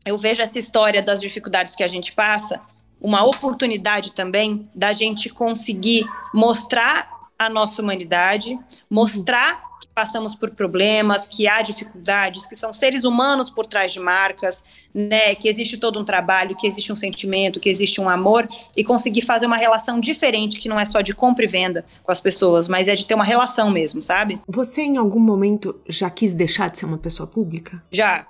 eu 0.05 0.17
vejo 0.17 0.43
essa 0.43 0.59
história 0.59 1.03
das 1.03 1.21
dificuldades 1.21 1.75
que 1.75 1.83
a 1.83 1.89
gente 1.89 2.13
passa, 2.13 2.61
uma 3.01 3.25
oportunidade 3.25 4.13
também 4.13 4.69
da 4.75 4.93
gente 4.93 5.29
conseguir 5.29 6.05
mostrar 6.33 7.09
a 7.39 7.49
nossa 7.49 7.83
humanidade, 7.83 8.59
mostrar 8.89 9.72
passamos 9.95 10.35
por 10.35 10.51
problemas, 10.51 11.27
que 11.27 11.47
há 11.47 11.61
dificuldades, 11.61 12.47
que 12.47 12.57
são 12.57 12.73
seres 12.73 13.05
humanos 13.05 13.51
por 13.51 13.67
trás 13.67 13.93
de 13.93 14.01
marcas, 14.01 14.65
né, 14.95 15.35
que 15.35 15.49
existe 15.49 15.77
todo 15.77 16.01
um 16.01 16.05
trabalho, 16.05 16.57
que 16.57 16.67
existe 16.67 16.93
um 16.93 16.97
sentimento, 16.97 17.61
que 17.61 17.69
existe 17.69 18.01
um 18.01 18.09
amor 18.09 18.49
e 18.77 18.83
conseguir 18.83 19.23
fazer 19.23 19.47
uma 19.47 19.57
relação 19.57 20.01
diferente 20.01 20.59
que 20.59 20.69
não 20.69 20.81
é 20.81 20.85
só 20.85 21.01
de 21.01 21.15
compra 21.15 21.45
e 21.45 21.49
venda 21.49 21.85
com 22.03 22.11
as 22.11 22.21
pessoas, 22.21 22.69
mas 22.69 22.89
é 22.89 22.95
de 22.95 23.07
ter 23.07 23.15
uma 23.15 23.25
relação 23.25 23.71
mesmo, 23.71 24.01
sabe? 24.01 24.41
Você 24.49 24.83
em 24.83 24.97
algum 24.97 25.21
momento 25.21 25.81
já 25.89 26.09
quis 26.09 26.33
deixar 26.33 26.71
de 26.71 26.79
ser 26.79 26.87
uma 26.87 26.99
pessoa 26.99 27.27
pública? 27.27 27.83
Já, 27.91 28.27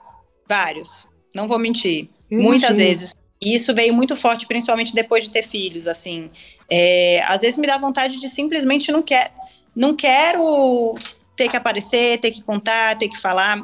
vários. 0.49 1.07
Não 1.35 1.49
vou 1.49 1.59
mentir. 1.59 2.09
Eu 2.31 2.41
Muitas 2.43 2.71
imagino. 2.71 2.89
vezes. 2.89 3.15
E 3.41 3.55
isso 3.55 3.75
veio 3.75 3.93
muito 3.93 4.15
forte, 4.15 4.47
principalmente 4.47 4.95
depois 4.95 5.25
de 5.25 5.31
ter 5.31 5.43
filhos, 5.43 5.89
assim. 5.89 6.31
É, 6.71 7.23
às 7.27 7.41
vezes 7.41 7.59
me 7.59 7.67
dá 7.67 7.77
vontade 7.77 8.21
de 8.21 8.29
simplesmente 8.29 8.93
não 8.93 9.03
quer, 9.03 9.33
não 9.75 9.97
quero 9.97 10.95
ter 11.43 11.49
que 11.49 11.57
aparecer, 11.57 12.21
ter 12.21 12.31
que 12.31 12.43
contar, 12.43 12.97
ter 12.97 13.09
que 13.09 13.19
falar. 13.19 13.61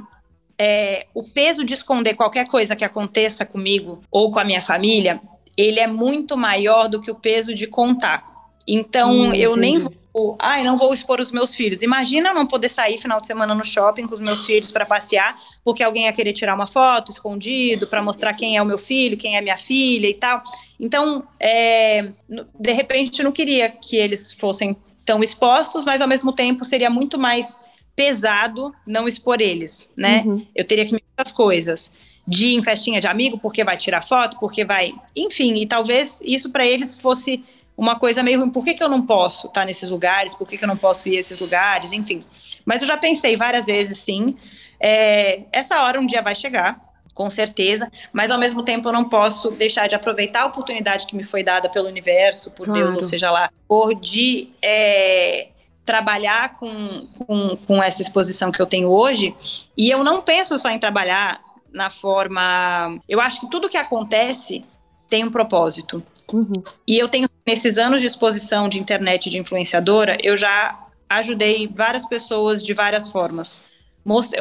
É, 0.58 1.06
o 1.14 1.22
peso 1.22 1.64
de 1.64 1.74
esconder 1.74 2.14
qualquer 2.14 2.46
coisa 2.48 2.74
que 2.74 2.84
aconteça 2.84 3.46
comigo 3.46 4.02
ou 4.10 4.32
com 4.32 4.40
a 4.40 4.44
minha 4.44 4.60
família, 4.60 5.20
ele 5.56 5.78
é 5.78 5.86
muito 5.86 6.36
maior 6.36 6.88
do 6.88 7.00
que 7.00 7.10
o 7.10 7.14
peso 7.14 7.54
de 7.54 7.68
contar. 7.68 8.24
Então, 8.66 9.10
hum, 9.10 9.34
eu 9.34 9.56
entendi. 9.56 9.60
nem 9.60 9.98
vou, 10.12 10.36
ai, 10.40 10.64
não 10.64 10.76
vou 10.76 10.92
expor 10.92 11.20
os 11.20 11.30
meus 11.30 11.54
filhos. 11.54 11.80
Imagina 11.80 12.30
eu 12.30 12.34
não 12.34 12.46
poder 12.46 12.68
sair 12.68 12.98
final 12.98 13.20
de 13.20 13.28
semana 13.28 13.54
no 13.54 13.64
shopping 13.64 14.08
com 14.08 14.16
os 14.16 14.20
meus 14.20 14.44
filhos 14.44 14.72
para 14.72 14.84
passear, 14.84 15.38
porque 15.64 15.82
alguém 15.82 16.06
ia 16.06 16.12
querer 16.12 16.32
tirar 16.32 16.56
uma 16.56 16.66
foto 16.66 17.12
escondido 17.12 17.86
para 17.86 18.02
mostrar 18.02 18.34
quem 18.34 18.56
é 18.56 18.62
o 18.62 18.66
meu 18.66 18.78
filho, 18.78 19.16
quem 19.16 19.36
é 19.36 19.40
minha 19.40 19.56
filha 19.56 20.08
e 20.08 20.14
tal. 20.14 20.42
Então, 20.80 21.22
é, 21.38 22.10
de 22.28 22.72
repente, 22.72 23.20
eu 23.20 23.24
não 23.24 23.32
queria 23.32 23.68
que 23.68 23.96
eles 23.96 24.32
fossem 24.32 24.76
tão 25.08 25.22
expostos, 25.22 25.86
mas 25.86 26.02
ao 26.02 26.08
mesmo 26.08 26.32
tempo 26.34 26.66
seria 26.66 26.90
muito 26.90 27.18
mais 27.18 27.62
pesado 27.98 28.72
não 28.86 29.08
expor 29.08 29.40
eles, 29.40 29.90
né? 29.96 30.22
Uhum. 30.24 30.46
Eu 30.54 30.64
teria 30.64 30.86
que 30.86 30.94
me 30.94 31.02
as 31.16 31.32
coisas 31.32 31.90
de 32.24 32.54
em 32.54 32.62
festinha 32.62 33.00
de 33.00 33.08
amigo, 33.08 33.40
porque 33.40 33.64
vai 33.64 33.76
tirar 33.76 34.04
foto, 34.04 34.38
porque 34.38 34.64
vai, 34.64 34.94
enfim, 35.16 35.56
e 35.56 35.66
talvez 35.66 36.20
isso 36.22 36.52
para 36.52 36.64
eles 36.64 36.94
fosse 36.94 37.44
uma 37.76 37.98
coisa 37.98 38.22
meio 38.22 38.38
ruim. 38.38 38.50
Por 38.50 38.64
que, 38.64 38.74
que 38.74 38.84
eu 38.84 38.88
não 38.88 39.04
posso 39.04 39.48
estar 39.48 39.64
nesses 39.64 39.90
lugares? 39.90 40.32
Por 40.36 40.46
que, 40.46 40.56
que 40.56 40.62
eu 40.62 40.68
não 40.68 40.76
posso 40.76 41.08
ir 41.08 41.16
a 41.16 41.20
esses 41.20 41.40
lugares? 41.40 41.92
Enfim. 41.92 42.24
Mas 42.64 42.82
eu 42.82 42.86
já 42.86 42.96
pensei 42.96 43.34
várias 43.36 43.66
vezes, 43.66 43.98
sim. 43.98 44.36
É, 44.78 45.42
essa 45.50 45.82
hora 45.82 46.00
um 46.00 46.06
dia 46.06 46.22
vai 46.22 46.36
chegar, 46.36 46.80
com 47.12 47.28
certeza, 47.28 47.90
mas 48.12 48.30
ao 48.30 48.38
mesmo 48.38 48.62
tempo 48.62 48.88
eu 48.88 48.92
não 48.92 49.08
posso 49.08 49.50
deixar 49.50 49.88
de 49.88 49.96
aproveitar 49.96 50.42
a 50.42 50.46
oportunidade 50.46 51.04
que 51.04 51.16
me 51.16 51.24
foi 51.24 51.42
dada 51.42 51.68
pelo 51.68 51.88
universo, 51.88 52.52
por 52.52 52.66
claro. 52.66 52.80
Deus, 52.80 52.94
ou 52.94 53.02
seja 53.02 53.28
lá, 53.28 53.50
por 53.66 53.92
de 53.92 54.50
é, 54.62 55.48
trabalhar 55.88 56.58
com, 56.58 57.06
com, 57.16 57.56
com 57.66 57.82
essa 57.82 58.02
exposição 58.02 58.52
que 58.52 58.60
eu 58.60 58.66
tenho 58.66 58.90
hoje. 58.90 59.34
E 59.74 59.88
eu 59.88 60.04
não 60.04 60.20
penso 60.20 60.58
só 60.58 60.68
em 60.68 60.78
trabalhar 60.78 61.40
na 61.72 61.88
forma. 61.88 63.00
Eu 63.08 63.22
acho 63.22 63.40
que 63.40 63.50
tudo 63.50 63.70
que 63.70 63.76
acontece 63.78 64.62
tem 65.08 65.24
um 65.24 65.30
propósito. 65.30 66.02
Uhum. 66.30 66.62
E 66.86 66.98
eu 66.98 67.08
tenho, 67.08 67.26
nesses 67.46 67.78
anos 67.78 68.02
de 68.02 68.06
exposição 68.06 68.68
de 68.68 68.78
internet 68.78 69.30
de 69.30 69.38
influenciadora, 69.38 70.18
eu 70.22 70.36
já 70.36 70.78
ajudei 71.08 71.66
várias 71.74 72.04
pessoas 72.04 72.62
de 72.62 72.74
várias 72.74 73.08
formas. 73.08 73.58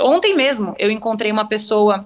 Ontem 0.01 0.35
mesmo 0.35 0.75
eu 0.77 0.91
encontrei 0.91 1.31
uma 1.31 1.47
pessoa 1.47 2.05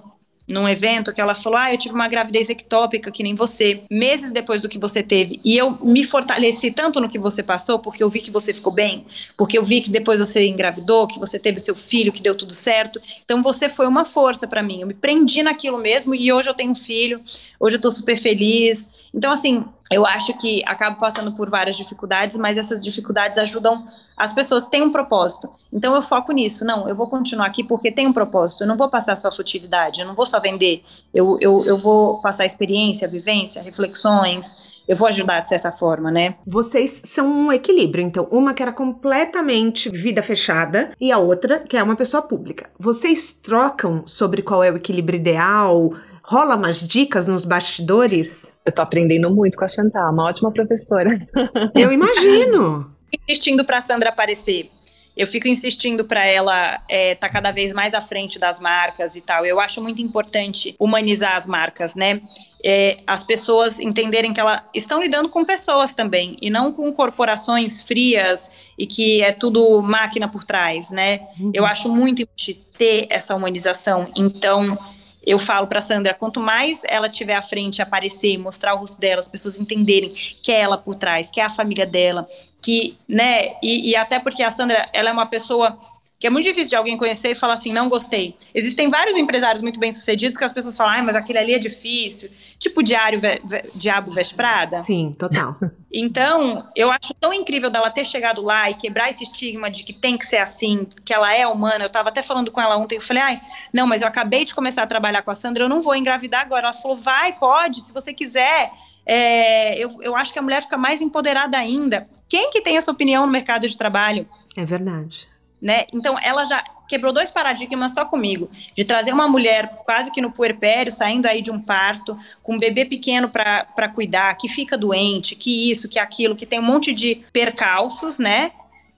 num 0.52 0.68
evento 0.68 1.12
que 1.12 1.20
ela 1.20 1.34
falou: 1.34 1.58
Ah, 1.58 1.72
eu 1.72 1.78
tive 1.78 1.94
uma 1.94 2.06
gravidez 2.06 2.48
ectópica 2.48 3.10
que 3.10 3.22
nem 3.22 3.34
você, 3.34 3.82
meses 3.90 4.32
depois 4.32 4.60
do 4.62 4.68
que 4.68 4.78
você 4.78 5.02
teve. 5.02 5.40
E 5.44 5.56
eu 5.56 5.78
me 5.82 6.04
fortaleci 6.04 6.70
tanto 6.70 7.00
no 7.00 7.08
que 7.08 7.18
você 7.18 7.42
passou, 7.42 7.78
porque 7.78 8.02
eu 8.02 8.10
vi 8.10 8.20
que 8.20 8.30
você 8.30 8.52
ficou 8.52 8.72
bem, 8.72 9.06
porque 9.36 9.58
eu 9.58 9.64
vi 9.64 9.80
que 9.80 9.90
depois 9.90 10.20
você 10.20 10.46
engravidou, 10.46 11.06
que 11.06 11.18
você 11.18 11.38
teve 11.38 11.58
seu 11.58 11.74
filho, 11.74 12.12
que 12.12 12.22
deu 12.22 12.34
tudo 12.34 12.52
certo. 12.52 13.00
Então 13.24 13.42
você 13.42 13.68
foi 13.68 13.86
uma 13.86 14.04
força 14.04 14.46
para 14.46 14.62
mim. 14.62 14.80
Eu 14.82 14.86
me 14.86 14.94
prendi 14.94 15.42
naquilo 15.42 15.78
mesmo 15.78 16.14
e 16.14 16.32
hoje 16.32 16.48
eu 16.48 16.54
tenho 16.54 16.72
um 16.72 16.76
filho, 16.76 17.20
hoje 17.58 17.76
eu 17.76 17.80
tô 17.80 17.90
super 17.90 18.18
feliz. 18.18 18.90
Então, 19.14 19.32
assim, 19.32 19.64
eu 19.90 20.06
acho 20.06 20.36
que 20.38 20.62
acabo 20.66 20.98
passando 20.98 21.32
por 21.32 21.50
várias 21.50 21.76
dificuldades, 21.76 22.36
mas 22.36 22.56
essas 22.56 22.82
dificuldades 22.82 23.38
ajudam 23.38 23.86
as 24.16 24.32
pessoas 24.32 24.68
têm 24.68 24.82
um 24.82 24.92
propósito. 24.92 25.48
Então 25.72 25.94
eu 25.94 26.02
foco 26.02 26.32
nisso. 26.32 26.64
Não, 26.64 26.88
eu 26.88 26.94
vou 26.94 27.08
continuar 27.08 27.46
aqui 27.46 27.64
porque 27.64 27.90
tem 27.90 28.06
um 28.06 28.12
propósito. 28.12 28.62
Eu 28.62 28.68
não 28.68 28.76
vou 28.76 28.88
passar 28.88 29.16
só 29.16 29.32
futilidade, 29.32 30.00
eu 30.00 30.06
não 30.06 30.14
vou 30.14 30.26
só 30.26 30.38
vender. 30.38 30.84
Eu, 31.12 31.38
eu, 31.40 31.64
eu 31.64 31.78
vou 31.78 32.20
passar 32.20 32.46
experiência, 32.46 33.08
vivência, 33.08 33.62
reflexões. 33.62 34.56
Eu 34.86 34.96
vou 34.96 35.08
ajudar 35.08 35.40
de 35.40 35.48
certa 35.48 35.70
forma, 35.70 36.10
né? 36.10 36.34
Vocês 36.46 37.02
são 37.06 37.26
um 37.26 37.52
equilíbrio, 37.52 38.04
então. 38.04 38.28
Uma 38.30 38.52
que 38.52 38.62
era 38.62 38.72
completamente 38.72 39.88
vida 39.90 40.22
fechada 40.22 40.92
e 41.00 41.10
a 41.10 41.18
outra 41.18 41.60
que 41.60 41.76
é 41.76 41.82
uma 41.82 41.96
pessoa 41.96 42.22
pública. 42.22 42.70
Vocês 42.78 43.32
trocam 43.32 44.02
sobre 44.06 44.42
qual 44.42 44.62
é 44.62 44.70
o 44.70 44.76
equilíbrio 44.76 45.18
ideal? 45.18 45.94
Rola 46.24 46.54
umas 46.54 46.80
dicas 46.80 47.26
nos 47.26 47.44
bastidores? 47.44 48.52
Eu 48.64 48.72
tô 48.72 48.80
aprendendo 48.82 49.28
muito 49.30 49.56
com 49.56 49.64
a 49.64 49.68
Chantal, 49.68 50.12
uma 50.12 50.24
ótima 50.24 50.52
professora. 50.52 51.10
Eu 51.74 51.92
imagino 51.92 52.92
insistindo 53.28 53.64
para 53.64 53.78
a 53.78 53.82
Sandra 53.82 54.10
aparecer. 54.10 54.70
Eu 55.14 55.26
fico 55.26 55.46
insistindo 55.46 56.06
para 56.06 56.24
ela 56.24 56.76
estar 56.76 56.84
é, 56.88 57.14
tá 57.14 57.28
cada 57.28 57.50
vez 57.50 57.70
mais 57.70 57.92
à 57.92 58.00
frente 58.00 58.38
das 58.38 58.58
marcas 58.58 59.14
e 59.14 59.20
tal. 59.20 59.44
Eu 59.44 59.60
acho 59.60 59.82
muito 59.82 60.00
importante 60.00 60.74
humanizar 60.78 61.36
as 61.36 61.46
marcas, 61.46 61.94
né? 61.94 62.22
É, 62.64 63.00
as 63.06 63.22
pessoas 63.22 63.78
entenderem 63.78 64.32
que 64.32 64.40
elas 64.40 64.62
estão 64.72 65.02
lidando 65.02 65.28
com 65.28 65.44
pessoas 65.44 65.94
também 65.94 66.36
e 66.40 66.48
não 66.48 66.72
com 66.72 66.90
corporações 66.92 67.82
frias 67.82 68.50
e 68.78 68.86
que 68.86 69.20
é 69.20 69.32
tudo 69.32 69.82
máquina 69.82 70.28
por 70.28 70.44
trás, 70.44 70.90
né? 70.90 71.20
Uhum. 71.38 71.50
Eu 71.52 71.66
acho 71.66 71.90
muito 71.90 72.22
importante 72.22 72.54
ter 72.78 73.06
essa 73.10 73.34
humanização. 73.34 74.08
Então, 74.16 74.78
eu 75.24 75.38
falo 75.38 75.66
para 75.66 75.80
Sandra, 75.80 76.14
quanto 76.14 76.40
mais 76.40 76.82
ela 76.84 77.08
tiver 77.08 77.34
à 77.34 77.42
frente, 77.42 77.80
aparecer, 77.80 78.36
mostrar 78.38 78.74
o 78.74 78.78
rosto 78.78 79.00
dela, 79.00 79.20
as 79.20 79.28
pessoas 79.28 79.58
entenderem 79.58 80.10
que 80.42 80.50
é 80.50 80.60
ela 80.60 80.76
por 80.76 80.94
trás, 80.94 81.30
que 81.30 81.40
é 81.40 81.44
a 81.44 81.50
família 81.50 81.86
dela, 81.86 82.28
que, 82.60 82.96
né, 83.08 83.54
e, 83.62 83.90
e 83.90 83.96
até 83.96 84.18
porque 84.18 84.42
a 84.42 84.50
Sandra, 84.50 84.88
ela 84.92 85.10
é 85.10 85.12
uma 85.12 85.26
pessoa 85.26 85.78
que 86.22 86.26
é 86.28 86.30
muito 86.30 86.44
difícil 86.44 86.68
de 86.68 86.76
alguém 86.76 86.96
conhecer 86.96 87.32
e 87.32 87.34
falar 87.34 87.54
assim, 87.54 87.72
não 87.72 87.88
gostei. 87.88 88.36
Existem 88.54 88.88
vários 88.88 89.16
empresários 89.16 89.60
muito 89.60 89.80
bem 89.80 89.90
sucedidos 89.90 90.38
que 90.38 90.44
as 90.44 90.52
pessoas 90.52 90.76
falam, 90.76 90.94
ah, 90.94 91.02
mas 91.02 91.16
aquele 91.16 91.36
ali 91.36 91.52
é 91.52 91.58
difícil, 91.58 92.30
tipo 92.60 92.80
diário 92.80 93.18
ve 93.18 93.40
ve 93.44 93.64
Diabo 93.74 94.12
Veste 94.12 94.32
Prada. 94.32 94.82
Sim, 94.82 95.12
total. 95.18 95.56
Então, 95.94 96.66
eu 96.74 96.90
acho 96.90 97.12
tão 97.20 97.34
incrível 97.34 97.68
dela 97.68 97.90
ter 97.90 98.06
chegado 98.06 98.40
lá 98.40 98.70
e 98.70 98.74
quebrar 98.74 99.10
esse 99.10 99.24
estigma 99.24 99.70
de 99.70 99.84
que 99.84 99.92
tem 99.92 100.16
que 100.16 100.24
ser 100.24 100.38
assim, 100.38 100.86
que 101.04 101.12
ela 101.12 101.34
é 101.34 101.46
humana. 101.46 101.84
Eu 101.84 101.88
estava 101.88 102.08
até 102.08 102.22
falando 102.22 102.50
com 102.50 102.62
ela 102.62 102.78
ontem, 102.78 102.94
eu 102.94 103.02
falei, 103.02 103.22
ai, 103.22 103.40
não, 103.74 103.86
mas 103.86 104.00
eu 104.00 104.08
acabei 104.08 104.46
de 104.46 104.54
começar 104.54 104.84
a 104.84 104.86
trabalhar 104.86 105.20
com 105.20 105.30
a 105.30 105.34
Sandra, 105.34 105.64
eu 105.64 105.68
não 105.68 105.82
vou 105.82 105.94
engravidar 105.94 106.40
agora. 106.40 106.68
Ela 106.68 106.72
falou, 106.72 106.96
vai, 106.96 107.34
pode, 107.34 107.82
se 107.82 107.92
você 107.92 108.14
quiser. 108.14 108.72
É, 109.04 109.76
eu, 109.76 109.90
eu 110.00 110.16
acho 110.16 110.32
que 110.32 110.38
a 110.38 110.42
mulher 110.42 110.62
fica 110.62 110.78
mais 110.78 111.02
empoderada 111.02 111.58
ainda. 111.58 112.08
Quem 112.26 112.50
que 112.50 112.62
tem 112.62 112.78
essa 112.78 112.90
opinião 112.90 113.26
no 113.26 113.32
mercado 113.32 113.68
de 113.68 113.76
trabalho? 113.76 114.26
É 114.56 114.64
verdade 114.64 115.28
né? 115.62 115.86
Então 115.92 116.18
ela 116.20 116.44
já 116.44 116.64
quebrou 116.88 117.12
dois 117.12 117.30
paradigmas 117.30 117.94
só 117.94 118.04
comigo, 118.04 118.50
de 118.76 118.84
trazer 118.84 119.12
uma 119.12 119.28
mulher 119.28 119.76
quase 119.86 120.10
que 120.10 120.20
no 120.20 120.32
puerpério, 120.32 120.90
saindo 120.90 121.26
aí 121.26 121.40
de 121.40 121.50
um 121.50 121.58
parto, 121.58 122.18
com 122.42 122.56
um 122.56 122.58
bebê 122.58 122.84
pequeno 122.84 123.30
para 123.30 123.88
cuidar, 123.94 124.34
que 124.34 124.48
fica 124.48 124.76
doente, 124.76 125.36
que 125.36 125.70
isso, 125.70 125.88
que 125.88 125.98
aquilo, 125.98 126.34
que 126.34 126.44
tem 126.44 126.58
um 126.58 126.64
monte 126.64 126.92
de 126.92 127.22
percalços, 127.32 128.18
né? 128.18 128.50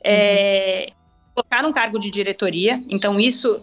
É, 0.02 0.88
uhum. 0.88 0.94
colocar 1.34 1.62
num 1.62 1.72
cargo 1.72 1.98
de 1.98 2.10
diretoria, 2.10 2.82
então 2.88 3.20
isso 3.20 3.62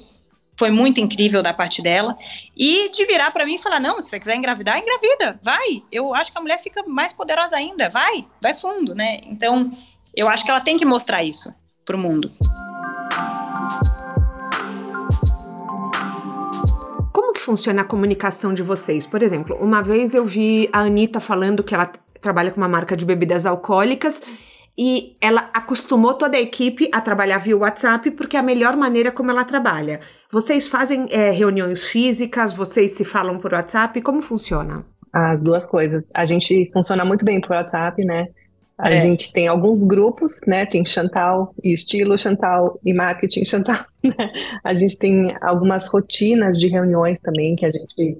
foi 0.58 0.70
muito 0.70 1.00
incrível 1.00 1.42
da 1.42 1.54
parte 1.54 1.82
dela, 1.82 2.16
e 2.56 2.90
de 2.90 3.06
virar 3.06 3.32
para 3.32 3.46
mim 3.46 3.56
e 3.56 3.60
falar, 3.60 3.80
não, 3.80 4.02
se 4.02 4.10
você 4.10 4.20
quiser 4.20 4.36
engravidar, 4.36 4.78
engravida, 4.80 5.40
vai, 5.44 5.84
eu 5.92 6.14
acho 6.16 6.32
que 6.32 6.38
a 6.38 6.42
mulher 6.42 6.62
fica 6.62 6.84
mais 6.88 7.14
poderosa 7.14 7.56
ainda, 7.56 7.90
vai, 7.90 8.26
vai 8.40 8.54
fundo, 8.54 8.96
né? 8.96 9.22
Então, 9.26 9.72
eu 10.16 10.30
acho 10.30 10.44
que 10.46 10.52
ela 10.52 10.62
tem 10.62 10.78
que 10.78 10.86
mostrar 10.86 11.24
isso 11.24 11.54
para 11.84 11.96
o 11.96 12.00
mundo. 12.00 12.32
Como 17.12 17.34
que 17.34 17.42
funciona 17.42 17.82
a 17.82 17.86
comunicação 17.86 18.54
de 18.54 18.64
vocês? 18.64 19.06
Por 19.06 19.22
exemplo, 19.22 19.58
uma 19.60 19.82
vez 19.82 20.14
eu 20.14 20.26
vi 20.26 20.70
a 20.72 20.80
Anitta 20.80 21.20
falando 21.20 21.64
que 21.64 21.74
ela 21.74 21.92
trabalha 22.22 22.52
com 22.52 22.58
uma 22.58 22.70
marca 22.70 22.96
de 22.96 23.06
bebidas 23.06 23.46
alcoólicas 23.46 24.22
e 24.78 25.18
ela 25.20 25.50
acostumou 25.54 26.14
toda 26.14 26.38
a 26.38 26.42
equipe 26.42 26.90
a 26.94 27.02
trabalhar 27.02 27.40
via 27.40 27.58
WhatsApp 27.58 28.12
porque 28.12 28.38
é 28.38 28.40
a 28.40 28.44
melhor 28.44 28.76
maneira 28.78 29.12
como 29.12 29.32
ela 29.32 29.44
trabalha. 29.44 30.00
Vocês 30.32 30.68
fazem 30.68 31.08
é, 31.12 31.32
reuniões 31.32 31.84
físicas? 31.84 32.54
Vocês 32.54 32.92
se 32.92 33.04
falam 33.04 33.38
por 33.40 33.54
WhatsApp? 33.54 34.02
Como 34.02 34.22
funciona? 34.22 34.86
As 35.12 35.44
duas 35.44 35.68
coisas. 35.68 36.06
A 36.14 36.26
gente 36.26 36.70
funciona 36.72 37.04
muito 37.04 37.26
bem 37.26 37.42
por 37.42 37.52
WhatsApp, 37.52 38.04
né? 38.06 38.28
A 38.82 38.90
é. 38.90 39.00
gente 39.00 39.32
tem 39.32 39.48
alguns 39.48 39.84
grupos, 39.84 40.42
né? 40.48 40.66
Tem 40.66 40.84
Chantal 40.84 41.54
e 41.64 41.72
estilo 41.72 42.18
Chantal 42.18 42.80
e 42.84 42.92
marketing 42.92 43.46
Chantal. 43.46 43.86
Né? 44.04 44.32
A 44.64 44.74
gente 44.74 44.98
tem 44.98 45.36
algumas 45.40 45.88
rotinas 45.88 46.58
de 46.58 46.68
reuniões 46.68 47.20
também 47.20 47.56
que 47.56 47.64
a 47.64 47.70
gente 47.70 48.18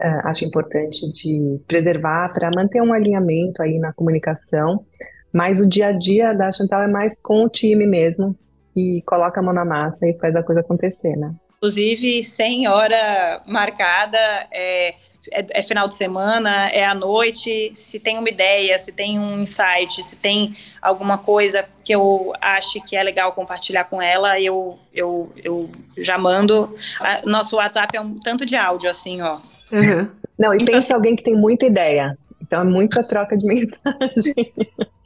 uh, 0.00 0.20
acha 0.22 0.44
importante 0.44 1.12
de 1.12 1.60
preservar 1.66 2.32
para 2.32 2.48
manter 2.54 2.80
um 2.80 2.92
alinhamento 2.92 3.60
aí 3.60 3.80
na 3.80 3.92
comunicação. 3.92 4.86
Mas 5.32 5.60
o 5.60 5.68
dia 5.68 5.88
a 5.88 5.92
dia 5.92 6.32
da 6.32 6.52
Chantal 6.52 6.82
é 6.82 6.86
mais 6.86 7.18
com 7.20 7.42
o 7.42 7.48
time 7.48 7.84
mesmo, 7.84 8.38
que 8.72 9.02
coloca 9.04 9.40
a 9.40 9.42
mão 9.42 9.52
na 9.52 9.64
massa 9.64 10.06
e 10.06 10.16
faz 10.20 10.36
a 10.36 10.44
coisa 10.44 10.60
acontecer, 10.60 11.16
né? 11.16 11.34
Inclusive, 11.56 12.22
sem 12.22 12.68
hora 12.68 13.42
marcada, 13.48 14.18
é, 14.52 14.94
é, 15.30 15.46
é, 15.50 15.62
final 15.62 15.88
de 15.88 15.94
semana, 15.94 16.68
é 16.68 16.84
à 16.84 16.94
noite, 16.94 17.72
se 17.74 17.98
tem 17.98 18.18
uma 18.18 18.28
ideia, 18.28 18.78
se 18.78 18.92
tem 18.92 19.18
um 19.18 19.40
insight, 19.40 20.02
se 20.02 20.16
tem 20.16 20.54
alguma 20.80 21.18
coisa 21.18 21.64
que 21.82 21.94
eu 21.94 22.32
ache 22.40 22.80
que 22.80 22.96
é 22.96 23.02
legal 23.02 23.32
compartilhar 23.32 23.84
com 23.84 24.00
ela, 24.00 24.40
eu, 24.40 24.78
eu, 24.92 25.32
eu 25.42 25.70
já 25.98 26.18
mando. 26.18 26.74
A, 27.00 27.22
nosso 27.26 27.56
WhatsApp 27.56 27.96
é 27.96 28.00
um 28.00 28.18
tanto 28.18 28.44
de 28.44 28.56
áudio, 28.56 28.90
assim, 28.90 29.22
ó. 29.22 29.34
Uhum. 29.72 30.08
Não, 30.38 30.52
e 30.52 30.56
então, 30.56 30.66
pensa 30.66 30.94
alguém 30.94 31.16
que 31.16 31.22
tem 31.22 31.34
muita 31.34 31.66
ideia. 31.66 32.16
Então 32.42 32.60
é 32.60 32.64
muita 32.64 33.02
troca 33.02 33.36
de 33.36 33.46
mensagem. 33.48 34.52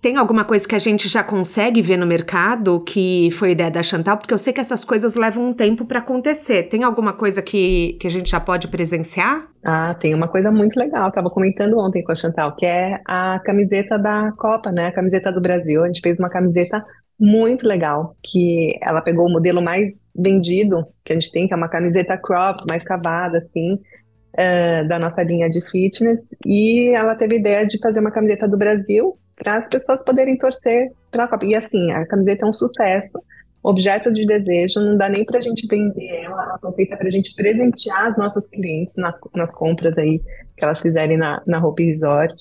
Tem 0.00 0.16
alguma 0.16 0.44
coisa 0.44 0.66
que 0.66 0.76
a 0.76 0.78
gente 0.78 1.08
já 1.08 1.24
consegue 1.24 1.82
ver 1.82 1.96
no 1.96 2.06
mercado 2.06 2.80
que 2.80 3.30
foi 3.32 3.50
ideia 3.50 3.70
da 3.70 3.82
Chantal? 3.82 4.16
Porque 4.16 4.32
eu 4.32 4.38
sei 4.38 4.52
que 4.52 4.60
essas 4.60 4.84
coisas 4.84 5.16
levam 5.16 5.48
um 5.48 5.52
tempo 5.52 5.84
para 5.84 5.98
acontecer. 5.98 6.64
Tem 6.64 6.84
alguma 6.84 7.12
coisa 7.12 7.42
que, 7.42 7.94
que 8.00 8.06
a 8.06 8.10
gente 8.10 8.30
já 8.30 8.38
pode 8.38 8.68
presenciar? 8.68 9.48
Ah, 9.64 9.94
tem 9.94 10.14
uma 10.14 10.28
coisa 10.28 10.52
muito 10.52 10.78
legal. 10.78 11.08
Estava 11.08 11.28
comentando 11.28 11.78
ontem 11.80 12.04
com 12.04 12.12
a 12.12 12.14
Chantal, 12.14 12.54
que 12.54 12.64
é 12.64 13.00
a 13.04 13.40
camiseta 13.44 13.98
da 13.98 14.32
Copa, 14.38 14.70
né? 14.70 14.86
A 14.86 14.92
camiseta 14.92 15.32
do 15.32 15.40
Brasil. 15.40 15.82
A 15.82 15.88
gente 15.88 16.00
fez 16.00 16.20
uma 16.20 16.30
camiseta 16.30 16.84
muito 17.18 17.66
legal, 17.66 18.16
que 18.22 18.78
ela 18.80 19.02
pegou 19.02 19.26
o 19.26 19.32
modelo 19.32 19.60
mais 19.60 19.90
vendido 20.14 20.86
que 21.04 21.12
a 21.12 21.16
gente 21.16 21.32
tem, 21.32 21.48
que 21.48 21.54
é 21.54 21.56
uma 21.56 21.68
camiseta 21.68 22.16
cropped, 22.16 22.64
mais 22.68 22.84
cavada, 22.84 23.38
assim, 23.38 23.74
uh, 23.74 24.88
da 24.88 24.98
nossa 24.98 25.24
linha 25.24 25.50
de 25.50 25.60
fitness, 25.68 26.20
e 26.46 26.90
ela 26.94 27.16
teve 27.16 27.34
a 27.34 27.38
ideia 27.38 27.66
de 27.66 27.78
fazer 27.78 27.98
uma 27.98 28.12
camiseta 28.12 28.46
do 28.46 28.56
Brasil, 28.56 29.18
para 29.38 29.56
as 29.56 29.68
pessoas 29.68 30.04
poderem 30.04 30.36
torcer 30.36 30.90
pela 31.10 31.28
Copa. 31.28 31.46
E 31.46 31.54
assim, 31.54 31.92
a 31.92 32.04
camiseta 32.06 32.44
é 32.44 32.48
um 32.48 32.52
sucesso, 32.52 33.18
objeto 33.62 34.12
de 34.12 34.26
desejo, 34.26 34.80
não 34.80 34.96
dá 34.96 35.08
nem 35.08 35.24
para 35.24 35.38
a 35.38 35.40
gente 35.40 35.66
vender 35.66 36.24
ela, 36.24 36.42
ela 36.42 36.58
foi 36.58 36.72
feita 36.72 36.96
para 36.96 37.08
a 37.08 37.10
gente 37.10 37.34
presentear 37.34 38.06
as 38.06 38.16
nossas 38.16 38.48
clientes 38.48 38.96
na, 38.96 39.14
nas 39.34 39.54
compras 39.54 39.96
aí 39.98 40.20
que 40.56 40.64
elas 40.64 40.80
fizerem 40.80 41.16
na, 41.16 41.42
na 41.46 41.64
Hope 41.64 41.84
Resort. 41.84 42.34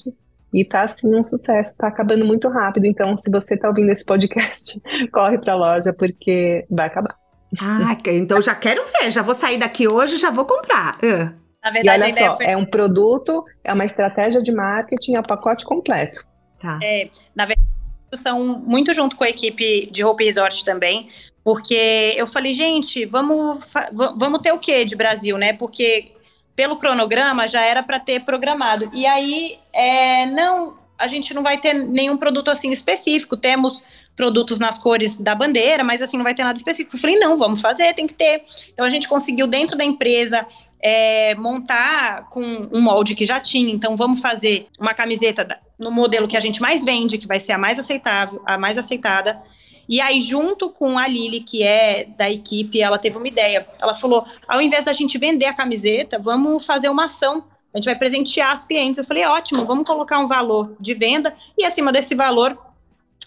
E 0.54 0.66
tá 0.66 0.84
assim 0.84 1.14
um 1.14 1.24
sucesso, 1.24 1.78
tá 1.78 1.88
acabando 1.88 2.26
muito 2.26 2.48
rápido. 2.48 2.86
Então, 2.86 3.16
se 3.18 3.30
você 3.30 3.58
tá 3.58 3.68
ouvindo 3.68 3.92
esse 3.92 4.06
podcast, 4.06 4.80
corre 5.12 5.38
pra 5.38 5.56
loja 5.56 5.94
porque 5.94 6.66
vai 6.70 6.88
acabar. 6.88 7.16
Ah, 7.62 7.96
então 8.08 8.42
já 8.42 8.56
quero 8.56 8.84
ver, 9.00 9.10
já 9.12 9.22
vou 9.22 9.34
sair 9.34 9.58
daqui 9.58 9.88
hoje, 9.88 10.18
já 10.18 10.32
vou 10.32 10.46
comprar. 10.46 10.98
Uh. 10.98 11.48
Na 11.64 11.72
verdade, 11.72 12.02
e 12.02 12.04
olha 12.04 12.14
só, 12.14 12.38
foi... 12.38 12.46
é 12.46 12.58
um 12.58 12.66
produto, 12.66 13.44
é 13.64 13.74
uma 13.74 13.84
estratégia 13.86 14.42
de 14.42 14.54
marketing, 14.54 15.16
é 15.16 15.20
o 15.20 15.28
pacote 15.28 15.66
completo. 15.66 16.26
Tá. 16.60 16.80
É, 16.82 17.10
na 17.36 17.46
verdade, 17.46 17.68
são 18.16 18.60
muito 18.60 18.94
junto 18.94 19.16
com 19.16 19.24
a 19.24 19.30
equipe 19.30 19.90
de 19.92 20.04
Hope 20.04 20.24
Resort 20.24 20.64
também, 20.64 21.10
porque 21.44 22.14
eu 22.18 22.28
falei, 22.28 22.54
gente, 22.54 23.06
vamos, 23.06 23.64
vamos 23.94 24.40
ter 24.40 24.52
o 24.52 24.60
que 24.60 24.84
de 24.86 24.96
Brasil, 24.96 25.38
né? 25.38 25.54
Porque 25.54 26.12
pelo 26.56 26.78
cronograma 26.78 27.48
já 27.48 27.64
era 27.64 27.84
para 27.84 28.00
ter 28.00 28.26
programado. 28.26 28.90
E 28.92 29.06
aí, 29.06 29.60
é, 29.72 30.26
não, 30.26 30.78
a 30.98 31.08
gente 31.08 31.34
não 31.34 31.44
vai 31.44 31.58
ter 31.58 31.74
nenhum 31.74 32.18
produto 32.18 32.50
assim 32.50 32.72
específico. 32.72 33.38
Temos 33.38 33.84
produtos 34.16 34.60
nas 34.60 34.80
cores 34.80 35.20
da 35.20 35.36
bandeira, 35.36 35.84
mas 35.84 36.02
assim 36.02 36.18
não 36.18 36.24
vai 36.24 36.34
ter 36.34 36.44
nada 36.44 36.58
específico. 36.58 36.96
Eu 36.96 37.00
falei, 37.00 37.18
não, 37.20 37.38
vamos 37.38 37.62
fazer, 37.62 37.94
tem 37.94 38.08
que 38.08 38.16
ter. 38.16 38.44
Então 38.74 38.84
a 38.84 38.90
gente 38.90 39.08
conseguiu 39.08 39.46
dentro 39.46 39.78
da 39.78 39.86
empresa 39.86 40.46
é, 40.80 41.36
montar 41.36 42.30
com 42.30 42.42
um 42.72 42.82
molde 42.82 43.16
que 43.16 43.26
já 43.26 43.40
tinha. 43.40 43.74
Então 43.74 43.96
vamos 43.96 44.22
fazer 44.22 44.68
uma 44.80 44.94
camiseta 44.94 45.60
no 45.78 45.92
modelo 45.92 46.28
que 46.28 46.38
a 46.38 46.40
gente 46.40 46.62
mais 46.62 46.84
vende, 46.84 47.18
que 47.18 47.28
vai 47.28 47.40
ser 47.40 47.54
a 47.54 47.58
mais 47.58 47.80
aceitável, 47.80 48.42
a 48.46 48.58
mais 48.58 48.78
aceitada. 48.78 49.42
E 49.90 50.02
aí, 50.02 50.20
junto 50.20 50.70
com 50.70 50.98
a 50.98 51.08
Lili, 51.08 51.40
que 51.40 51.64
é 51.64 52.08
da 52.18 52.30
equipe, 52.30 52.82
ela 52.82 53.00
teve 53.00 53.18
uma 53.18 53.28
ideia. 53.28 53.66
Ela 53.80 53.94
falou: 53.94 54.26
ao 54.48 54.62
invés 54.62 54.84
da 54.84 54.94
gente 54.94 55.18
vender 55.18 55.46
a 55.46 55.54
camiseta, 55.54 56.20
vamos 56.20 56.66
fazer 56.66 56.90
uma 56.90 57.06
ação. 57.06 57.46
A 57.74 57.78
gente 57.78 57.86
vai 57.86 57.96
presentear 57.96 58.52
as 58.52 58.66
clientes. 58.66 58.98
Eu 58.98 59.06
falei: 59.06 59.26
ótimo, 59.26 59.66
vamos 59.66 59.86
colocar 59.86 60.20
um 60.20 60.28
valor 60.28 60.76
de 60.80 60.94
venda 60.94 61.36
e 61.58 61.64
acima 61.64 61.92
desse 61.92 62.16
valor 62.16 62.58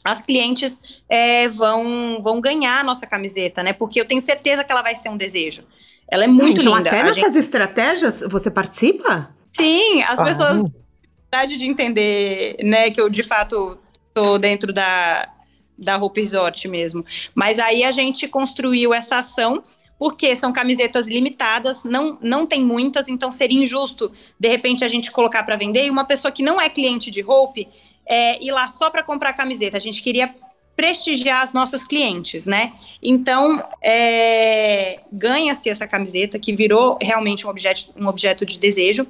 as 0.04 0.22
clientes 0.22 0.80
é, 1.08 1.48
vão, 1.48 2.20
vão 2.22 2.40
ganhar 2.40 2.80
a 2.80 2.84
nossa 2.84 3.06
camiseta, 3.06 3.62
né? 3.62 3.72
Porque 3.72 4.00
eu 4.00 4.04
tenho 4.04 4.20
certeza 4.20 4.64
que 4.64 4.72
ela 4.72 4.82
vai 4.82 4.94
ser 4.94 5.08
um 5.08 5.16
desejo. 5.16 5.62
Ela 6.10 6.24
é 6.24 6.26
muito 6.26 6.60
então, 6.60 6.76
linda. 6.76 6.90
Até 6.90 7.02
nessas 7.02 7.34
gente... 7.34 7.44
estratégias 7.44 8.24
você 8.28 8.50
participa? 8.50 9.34
Sim, 9.52 10.02
as 10.02 10.18
ah. 10.18 10.24
pessoas 10.24 10.62
têm 11.30 11.58
de 11.58 11.64
entender, 11.66 12.56
né, 12.62 12.90
que 12.90 13.00
eu 13.00 13.08
de 13.08 13.22
fato 13.22 13.78
estou 14.08 14.38
dentro 14.38 14.72
da, 14.72 15.28
da 15.78 15.96
Hope 15.96 16.20
Resort 16.20 16.66
mesmo. 16.68 17.04
Mas 17.34 17.58
aí 17.58 17.84
a 17.84 17.92
gente 17.92 18.26
construiu 18.26 18.92
essa 18.92 19.18
ação 19.18 19.62
porque 19.98 20.34
são 20.34 20.50
camisetas 20.50 21.06
limitadas, 21.06 21.84
não, 21.84 22.18
não 22.22 22.46
tem 22.46 22.64
muitas, 22.64 23.06
então 23.06 23.30
seria 23.30 23.62
injusto, 23.62 24.10
de 24.38 24.48
repente, 24.48 24.82
a 24.82 24.88
gente 24.88 25.10
colocar 25.10 25.42
para 25.42 25.56
vender 25.56 25.84
e 25.84 25.90
uma 25.90 26.06
pessoa 26.06 26.32
que 26.32 26.42
não 26.42 26.58
é 26.58 26.70
cliente 26.70 27.10
de 27.10 27.22
Hope 27.22 27.68
é, 28.06 28.42
ir 28.42 28.50
lá 28.50 28.66
só 28.70 28.88
para 28.88 29.02
comprar 29.02 29.34
camiseta. 29.34 29.76
A 29.76 29.80
gente 29.80 30.02
queria 30.02 30.34
prestigiar 30.80 31.42
as 31.42 31.52
nossas 31.52 31.84
clientes, 31.84 32.46
né? 32.46 32.72
Então, 33.02 33.62
é, 33.82 35.00
ganha-se 35.12 35.68
essa 35.68 35.86
camiseta, 35.86 36.38
que 36.38 36.56
virou 36.56 36.96
realmente 37.02 37.46
um 37.46 37.50
objeto, 37.50 37.90
um 37.94 38.06
objeto 38.06 38.46
de 38.46 38.58
desejo, 38.58 39.06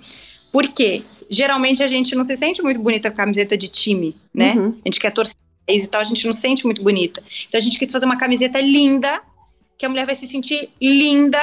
porque 0.51 1.05
geralmente 1.31 1.81
a 1.81 1.87
gente 1.87 2.17
não 2.17 2.25
se 2.25 2.37
sente 2.37 2.61
muito 2.61 2.81
bonita 2.81 3.09
com 3.09 3.15
a 3.15 3.25
camiseta 3.25 3.57
de 3.57 3.69
time, 3.69 4.17
né? 4.35 4.55
Uhum. 4.55 4.77
A 4.85 4.89
gente 4.89 4.99
quer 4.99 5.13
torcer 5.13 5.37
e 5.69 5.87
tal, 5.87 6.01
a 6.01 6.05
gente 6.05 6.27
não 6.27 6.33
se 6.33 6.41
sente 6.41 6.65
muito 6.65 6.83
bonita. 6.83 7.23
Então, 7.47 7.57
a 7.57 7.63
gente 7.63 7.79
quis 7.79 7.93
fazer 7.93 8.05
uma 8.05 8.19
camiseta 8.19 8.61
linda, 8.61 9.23
que 9.79 9.87
a 9.87 9.89
mulher 9.89 10.07
vai 10.07 10.17
se 10.17 10.27
sentir 10.27 10.71
linda 10.81 11.41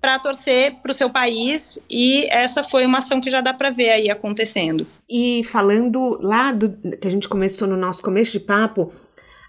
para 0.00 0.18
torcer 0.18 0.74
para 0.82 0.90
o 0.90 0.94
seu 0.94 1.10
país 1.10 1.78
e 1.88 2.26
essa 2.26 2.64
foi 2.64 2.84
uma 2.84 2.98
ação 2.98 3.20
que 3.20 3.30
já 3.30 3.40
dá 3.40 3.54
para 3.54 3.70
ver 3.70 3.90
aí 3.90 4.10
acontecendo. 4.10 4.84
E 5.08 5.44
falando 5.44 6.18
lá 6.20 6.50
do 6.50 6.70
que 6.96 7.06
a 7.06 7.10
gente 7.10 7.28
começou 7.28 7.68
no 7.68 7.76
nosso 7.76 8.02
começo 8.02 8.32
de 8.32 8.40
papo, 8.40 8.92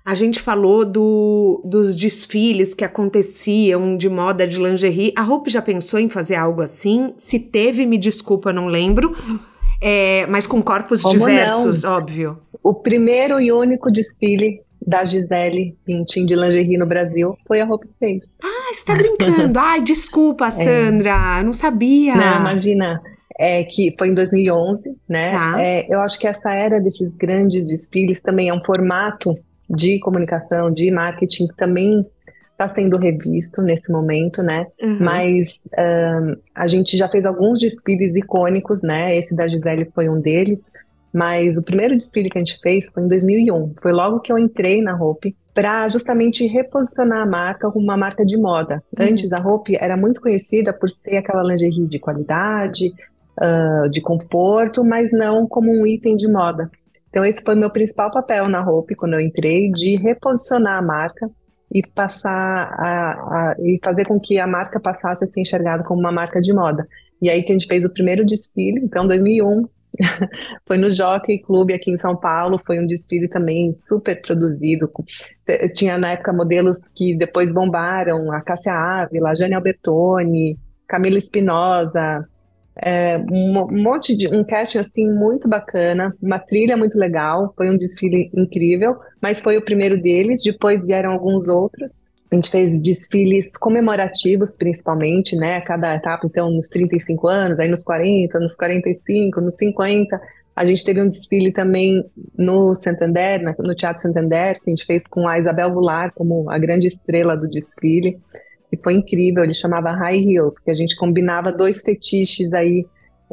a 0.10 0.16
gente 0.16 0.42
falou 0.42 0.84
do, 0.84 1.62
dos 1.64 1.96
desfiles 1.96 2.74
que 2.74 2.84
aconteciam 2.84 3.96
de 3.96 4.10
moda 4.10 4.48
de 4.48 4.58
lingerie. 4.58 5.14
A 5.16 5.24
Hope 5.24 5.52
já 5.52 5.62
pensou 5.62 6.00
em 6.00 6.10
fazer 6.10 6.34
algo 6.34 6.64
assim? 6.64 7.14
Se 7.16 7.38
teve, 7.40 7.86
me 7.86 7.96
desculpa, 7.96 8.52
não 8.52 8.66
lembro. 8.66 9.16
É, 9.80 10.26
mas 10.26 10.48
com 10.48 10.64
corpos 10.64 11.04
Como 11.04 11.14
diversos, 11.14 11.84
não? 11.84 11.92
óbvio. 11.92 12.40
O 12.64 12.82
primeiro 12.82 13.40
e 13.40 13.52
único 13.52 13.92
desfile 13.92 14.62
da 14.82 15.06
Gisele 15.06 15.78
Bündchen 15.86 16.26
de 16.26 16.36
lingerie 16.36 16.80
no 16.80 16.88
Brasil 16.88 17.38
foi 17.48 17.62
a 17.62 17.66
Hope 17.66 17.88
fez. 18.00 18.24
Ah, 18.44 18.74
você 18.74 18.86
tá 18.86 18.96
brincando. 18.96 19.54
Ai, 19.62 19.80
desculpa, 19.82 20.48
é. 20.48 20.50
Sandra, 20.50 21.40
é. 21.40 21.44
não 21.44 21.54
sabia. 21.54 22.16
Não, 22.16 22.40
imagina. 22.40 23.00
É, 23.38 23.64
que 23.64 23.94
foi 23.96 24.08
em 24.08 24.16
2011, 24.16 24.90
né? 25.08 25.32
Tá. 25.34 25.62
É, 25.62 25.86
eu 25.88 26.02
acho 26.02 26.18
que 26.18 26.26
essa 26.26 26.52
era 26.52 26.80
desses 26.80 27.16
grandes 27.16 27.68
desfiles 27.68 28.20
também 28.22 28.50
é 28.50 28.54
um 28.56 28.62
formato 28.64 29.38
de 29.70 30.00
comunicação, 30.00 30.72
de 30.72 30.90
marketing 30.92 31.48
que 31.48 31.56
também 31.56 32.06
está 32.52 32.68
sendo 32.68 32.98
revisto 32.98 33.62
nesse 33.62 33.92
momento, 33.92 34.44
né? 34.44 34.68
Uhum. 34.82 34.98
Mas 35.00 35.62
um, 35.78 36.36
a 36.56 36.68
gente 36.68 36.98
já 36.98 37.08
fez 37.08 37.26
alguns 37.26 37.58
desfiles 37.58 38.16
icônicos, 38.16 38.84
né? 38.84 39.18
Esse 39.18 39.36
da 39.36 39.48
Gisele 39.48 39.90
foi 39.94 40.10
um 40.10 40.20
deles. 40.20 40.70
Mas 41.14 41.58
o 41.58 41.64
primeiro 41.64 41.96
desfile 41.96 42.30
que 42.30 42.38
a 42.38 42.44
gente 42.44 42.60
fez 42.62 42.88
foi 42.92 43.04
em 43.04 43.08
2001. 43.08 43.74
Foi 43.82 43.92
logo 43.92 44.20
que 44.20 44.32
eu 44.32 44.38
entrei 44.38 44.82
na 44.82 44.96
Hope 44.96 45.36
para 45.54 45.88
justamente 45.90 46.46
reposicionar 46.46 47.24
a 47.24 47.26
marca 47.26 47.72
como 47.72 47.84
uma 47.84 47.98
marca 47.98 48.26
de 48.26 48.38
moda. 48.38 48.84
Uhum. 48.98 49.06
Antes 49.08 49.34
a 49.34 49.40
Hope 49.40 49.78
era 49.80 49.98
muito 49.98 50.22
conhecida 50.22 50.72
por 50.74 50.90
ser 50.90 51.18
aquela 51.18 51.44
lingerie 51.44 51.88
de 51.88 51.98
qualidade, 51.98 52.92
uh, 53.40 53.90
de 53.90 54.02
conforto, 54.02 54.84
mas 54.84 55.12
não 55.12 55.48
como 55.48 55.72
um 55.72 55.88
item 55.88 56.16
de 56.16 56.28
moda. 56.28 56.70
Então 57.10 57.26
esse 57.26 57.44
foi 57.44 57.56
meu 57.56 57.70
principal 57.70 58.12
papel 58.12 58.48
na 58.48 58.68
Hope 58.68 58.96
quando 58.96 59.14
eu 59.14 59.20
entrei, 59.20 59.72
de 59.72 59.98
reposicionar 59.98 60.78
a 60.78 60.82
marca 60.82 61.30
e 61.74 61.86
passar 61.86 62.32
a, 62.32 63.12
a, 63.12 63.56
e 63.60 63.80
fazer 63.84 64.06
com 64.06 64.20
que 64.20 64.40
a 64.40 64.48
marca 64.48 64.80
passasse 64.80 65.24
a 65.24 65.28
ser 65.28 65.42
enxergada 65.42 65.84
como 65.84 66.00
uma 66.00 66.12
marca 66.12 66.42
de 66.42 66.54
moda. 66.54 66.88
E 67.22 67.30
aí 67.30 67.44
que 67.44 67.52
a 67.52 67.54
gente 67.58 67.68
fez 67.68 67.84
o 67.84 67.94
primeiro 67.94 68.26
desfile, 68.26 68.80
então 68.84 69.08
2001, 69.08 69.66
foi 70.66 70.78
no 70.78 70.90
Jockey 70.90 71.40
Club 71.40 71.72
aqui 71.72 71.92
em 71.92 71.98
São 71.98 72.16
Paulo, 72.16 72.62
foi 72.66 72.80
um 72.80 72.86
desfile 72.86 73.28
também 73.28 73.72
super 73.72 74.22
produzido. 74.22 74.90
Tinha 75.76 75.98
na 75.98 76.12
época 76.12 76.32
modelos 76.32 76.78
que 76.96 77.16
depois 77.18 77.54
bombaram, 77.54 78.32
a 78.32 78.42
Cássia 78.42 78.74
Ávila, 78.74 79.32
a 79.32 79.36
Jane 79.36 79.56
Albertoni, 79.56 80.58
Camila 80.88 81.18
Espinosa, 81.18 82.26
é, 82.82 83.18
um 83.18 83.68
monte 83.72 84.16
de 84.16 84.28
um 84.28 84.44
cast 84.44 84.78
assim 84.78 85.10
muito 85.10 85.48
bacana, 85.48 86.16
uma 86.22 86.40
trilha 86.40 86.78
muito 86.78 86.98
legal, 86.98 87.54
foi 87.56 87.70
um 87.70 87.78
desfile 87.78 88.30
incrível, 88.34 88.96
mas 89.22 89.42
foi 89.42 89.58
o 89.58 89.62
primeiro 89.64 90.00
deles, 90.00 90.44
depois 90.44 90.86
vieram 90.86 91.12
alguns 91.12 91.48
outros. 91.48 91.94
A 92.32 92.36
gente 92.36 92.52
fez 92.52 92.82
desfiles 92.82 93.58
comemorativos, 93.58 94.56
principalmente, 94.56 95.36
né? 95.36 95.58
A 95.58 95.62
cada 95.62 95.96
etapa, 95.96 96.28
então, 96.28 96.52
nos 96.52 96.68
35 96.68 97.28
anos, 97.28 97.60
aí 97.60 97.68
nos 97.68 97.84
40, 97.84 98.40
nos 98.40 98.56
45, 98.56 99.42
nos 99.42 99.56
50. 99.56 100.22
A 100.56 100.64
gente 100.64 100.84
teve 100.84 101.02
um 101.02 101.08
desfile 101.08 101.52
também 101.52 102.04
no 102.38 102.76
Santander, 102.76 103.42
no 103.58 103.74
Teatro 103.74 104.02
Santander, 104.02 104.60
que 104.62 104.70
a 104.70 104.76
gente 104.76 104.86
fez 104.86 105.08
com 105.08 105.28
a 105.28 105.40
Isabel 105.40 105.72
Goulart 105.72 106.14
como 106.14 106.50
a 106.52 106.60
grande 106.60 106.88
estrela 106.88 107.36
do 107.36 107.50
desfile. 107.50 108.20
E 108.72 108.78
foi 108.78 108.94
incrível, 108.94 109.44
ele 109.44 109.54
chamava 109.54 109.92
High 109.92 110.20
Heels, 110.20 110.60
que 110.60 110.70
a 110.70 110.74
gente 110.74 110.96
combinava 110.96 111.52
dois 111.52 111.82
fetiches 111.82 112.54
aí 112.54 112.86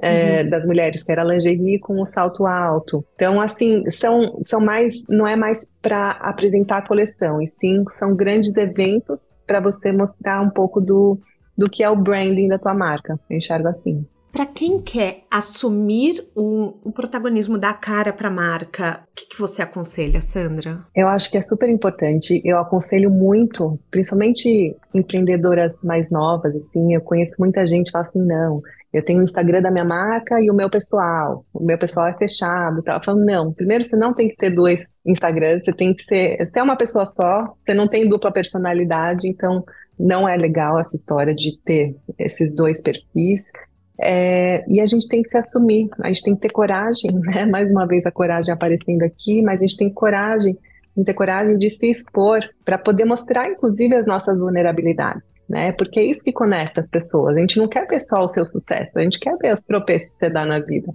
é, 0.02 0.42
uhum. 0.42 0.50
das 0.50 0.66
mulheres, 0.66 1.02
que 1.02 1.12
era 1.12 1.24
lingerie 1.24 1.78
com 1.78 2.00
o 2.00 2.06
salto 2.06 2.46
alto. 2.46 3.04
Então, 3.14 3.40
assim, 3.40 3.88
são, 3.90 4.38
são 4.42 4.60
mais, 4.60 5.02
não 5.08 5.26
é 5.26 5.36
mais 5.36 5.70
para 5.80 6.10
apresentar 6.12 6.78
a 6.78 6.86
coleção, 6.86 7.40
e 7.40 7.46
sim 7.46 7.84
são 7.90 8.14
grandes 8.14 8.56
eventos 8.56 9.40
para 9.46 9.60
você 9.60 9.92
mostrar 9.92 10.40
um 10.40 10.50
pouco 10.50 10.80
do, 10.80 11.18
do 11.56 11.68
que 11.68 11.82
é 11.82 11.90
o 11.90 11.96
branding 11.96 12.48
da 12.48 12.58
tua 12.58 12.74
marca. 12.74 13.18
Eu 13.28 13.36
enxergo 13.36 13.68
assim. 13.68 14.06
Para 14.36 14.44
quem 14.44 14.82
quer 14.82 15.22
assumir 15.30 16.22
o, 16.34 16.74
o 16.84 16.92
protagonismo 16.92 17.56
da 17.56 17.72
cara 17.72 18.12
para 18.12 18.28
a 18.28 18.30
marca, 18.30 19.00
o 19.10 19.14
que, 19.14 19.28
que, 19.28 19.38
você 19.40 19.62
aconselha, 19.62 20.20
Sandra? 20.20 20.84
Eu 20.94 21.08
acho 21.08 21.30
que 21.30 21.38
é 21.38 21.40
super 21.40 21.70
importante. 21.70 22.42
Eu 22.44 22.58
aconselho 22.58 23.10
muito, 23.10 23.80
principalmente 23.90 24.76
empreendedoras 24.92 25.72
mais 25.82 26.10
novas. 26.10 26.54
Assim, 26.54 26.92
eu 26.92 27.00
conheço 27.00 27.36
muita 27.38 27.64
gente 27.64 27.86
que 27.86 27.92
fala 27.92 28.04
assim, 28.04 28.20
não, 28.20 28.60
eu 28.92 29.02
tenho 29.02 29.20
o 29.20 29.22
Instagram 29.22 29.62
da 29.62 29.70
minha 29.70 29.86
marca 29.86 30.38
e 30.38 30.50
o 30.50 30.54
meu 30.54 30.68
pessoal. 30.68 31.42
O 31.54 31.64
meu 31.64 31.78
pessoal 31.78 32.06
é 32.06 32.18
fechado. 32.18 32.82
Tá? 32.82 33.00
Falando, 33.02 33.24
não, 33.24 33.54
primeiro 33.54 33.84
você 33.84 33.96
não 33.96 34.12
tem 34.12 34.28
que 34.28 34.36
ter 34.36 34.50
dois 34.50 34.82
Instagrams, 35.06 35.64
você 35.64 35.72
tem 35.72 35.94
que 35.94 36.02
ser. 36.02 36.36
Você 36.44 36.58
é 36.58 36.62
uma 36.62 36.76
pessoa 36.76 37.06
só, 37.06 37.54
você 37.64 37.72
não 37.72 37.88
tem 37.88 38.06
dupla 38.06 38.30
personalidade, 38.30 39.26
então 39.26 39.64
não 39.98 40.28
é 40.28 40.36
legal 40.36 40.78
essa 40.78 40.94
história 40.94 41.34
de 41.34 41.58
ter 41.64 41.96
esses 42.18 42.54
dois 42.54 42.82
perfis. 42.82 43.40
É, 44.00 44.64
e 44.68 44.80
a 44.80 44.86
gente 44.86 45.08
tem 45.08 45.22
que 45.22 45.28
se 45.28 45.38
assumir, 45.38 45.88
a 46.00 46.08
gente 46.08 46.22
tem 46.22 46.34
que 46.34 46.42
ter 46.42 46.50
coragem, 46.50 47.12
né? 47.20 47.46
Mais 47.46 47.70
uma 47.70 47.86
vez 47.86 48.04
a 48.06 48.10
coragem 48.10 48.52
aparecendo 48.52 49.02
aqui, 49.02 49.42
mas 49.42 49.62
a 49.62 49.66
gente 49.66 49.76
tem 49.76 49.90
coragem, 49.90 50.54
tem 50.94 51.04
que 51.04 51.04
ter 51.04 51.14
coragem 51.14 51.56
de 51.56 51.70
se 51.70 51.90
expor 51.90 52.40
para 52.64 52.78
poder 52.78 53.04
mostrar, 53.04 53.48
inclusive, 53.48 53.94
as 53.94 54.06
nossas 54.06 54.38
vulnerabilidades. 54.38 55.22
né? 55.48 55.72
Porque 55.72 56.00
é 56.00 56.04
isso 56.04 56.24
que 56.24 56.32
conecta 56.32 56.80
as 56.80 56.90
pessoas. 56.90 57.36
A 57.36 57.40
gente 57.40 57.58
não 57.58 57.68
quer 57.68 57.86
ver 57.86 58.00
só 58.00 58.24
o 58.24 58.28
seu 58.28 58.44
sucesso, 58.44 58.98
a 58.98 59.02
gente 59.02 59.18
quer 59.18 59.36
ver 59.38 59.54
os 59.54 59.62
tropeços 59.62 60.12
que 60.12 60.18
você 60.18 60.30
dá 60.30 60.44
na 60.44 60.58
vida. 60.58 60.92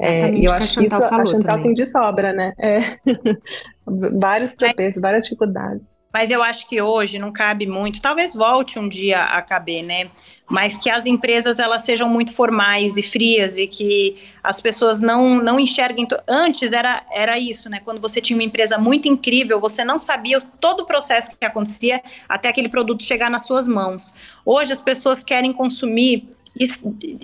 É, 0.00 0.20
é, 0.20 0.32
e 0.32 0.44
eu 0.44 0.52
acho 0.52 0.78
que 0.78 0.86
isso 0.86 1.02
a 1.02 1.24
Chantal 1.24 1.62
tem 1.62 1.74
de 1.74 1.84
sobra, 1.86 2.32
né? 2.32 2.52
É. 2.58 2.80
Vários 4.18 4.52
tropeços, 4.52 5.00
várias 5.00 5.24
dificuldades. 5.24 5.92
Mas 6.12 6.30
eu 6.30 6.42
acho 6.42 6.66
que 6.66 6.80
hoje 6.80 7.18
não 7.18 7.32
cabe 7.32 7.66
muito, 7.66 8.00
talvez 8.00 8.34
volte 8.34 8.78
um 8.78 8.88
dia 8.88 9.22
a 9.24 9.42
caber, 9.42 9.82
né? 9.82 10.10
Mas 10.48 10.78
que 10.78 10.88
as 10.88 11.04
empresas 11.04 11.58
elas 11.58 11.84
sejam 11.84 12.08
muito 12.08 12.32
formais 12.32 12.96
e 12.96 13.02
frias 13.02 13.58
e 13.58 13.66
que 13.66 14.16
as 14.42 14.60
pessoas 14.60 15.00
não, 15.00 15.42
não 15.42 15.60
enxerguem. 15.60 16.06
Antes 16.26 16.72
era, 16.72 17.04
era 17.12 17.38
isso, 17.38 17.68
né? 17.68 17.80
Quando 17.84 18.00
você 18.00 18.20
tinha 18.20 18.36
uma 18.36 18.44
empresa 18.44 18.78
muito 18.78 19.08
incrível, 19.08 19.60
você 19.60 19.84
não 19.84 19.98
sabia 19.98 20.40
todo 20.40 20.80
o 20.80 20.86
processo 20.86 21.36
que 21.36 21.44
acontecia 21.44 22.00
até 22.28 22.48
aquele 22.48 22.68
produto 22.68 23.02
chegar 23.02 23.30
nas 23.30 23.44
suas 23.44 23.66
mãos. 23.66 24.14
Hoje 24.44 24.72
as 24.72 24.80
pessoas 24.80 25.22
querem 25.22 25.52
consumir 25.52 26.28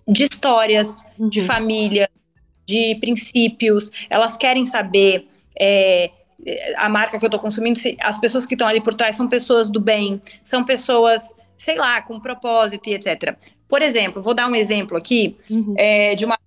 de 0.07 0.25
histórias, 0.25 1.05
uhum. 1.19 1.29
de 1.29 1.41
família, 1.43 2.11
de 2.67 2.97
princípios, 3.01 3.91
elas 4.11 4.37
querem 4.37 4.67
saber. 4.67 5.27
É, 5.59 6.11
a 6.77 6.89
marca 6.89 7.19
que 7.19 7.25
eu 7.25 7.29
estou 7.29 7.41
consumindo, 7.41 7.79
as 8.01 8.19
pessoas 8.19 8.45
que 8.45 8.55
estão 8.55 8.67
ali 8.67 8.81
por 8.81 8.95
trás 8.95 9.17
são 9.17 9.29
pessoas 9.29 9.71
do 9.71 9.81
bem, 9.81 10.21
são 10.43 10.65
pessoas, 10.65 11.35
sei 11.57 11.77
lá, 11.77 12.03
com 12.03 12.21
propósito 12.21 12.89
e 12.89 12.95
etc. 12.95 13.37
Por 13.69 13.83
exemplo, 13.83 14.21
vou 14.21 14.35
dar 14.35 14.49
um 14.49 14.55
exemplo 14.55 14.97
aqui 14.97 15.37
uhum. 15.51 15.75
é, 15.79 16.15
de 16.15 16.25
uma 16.25 16.39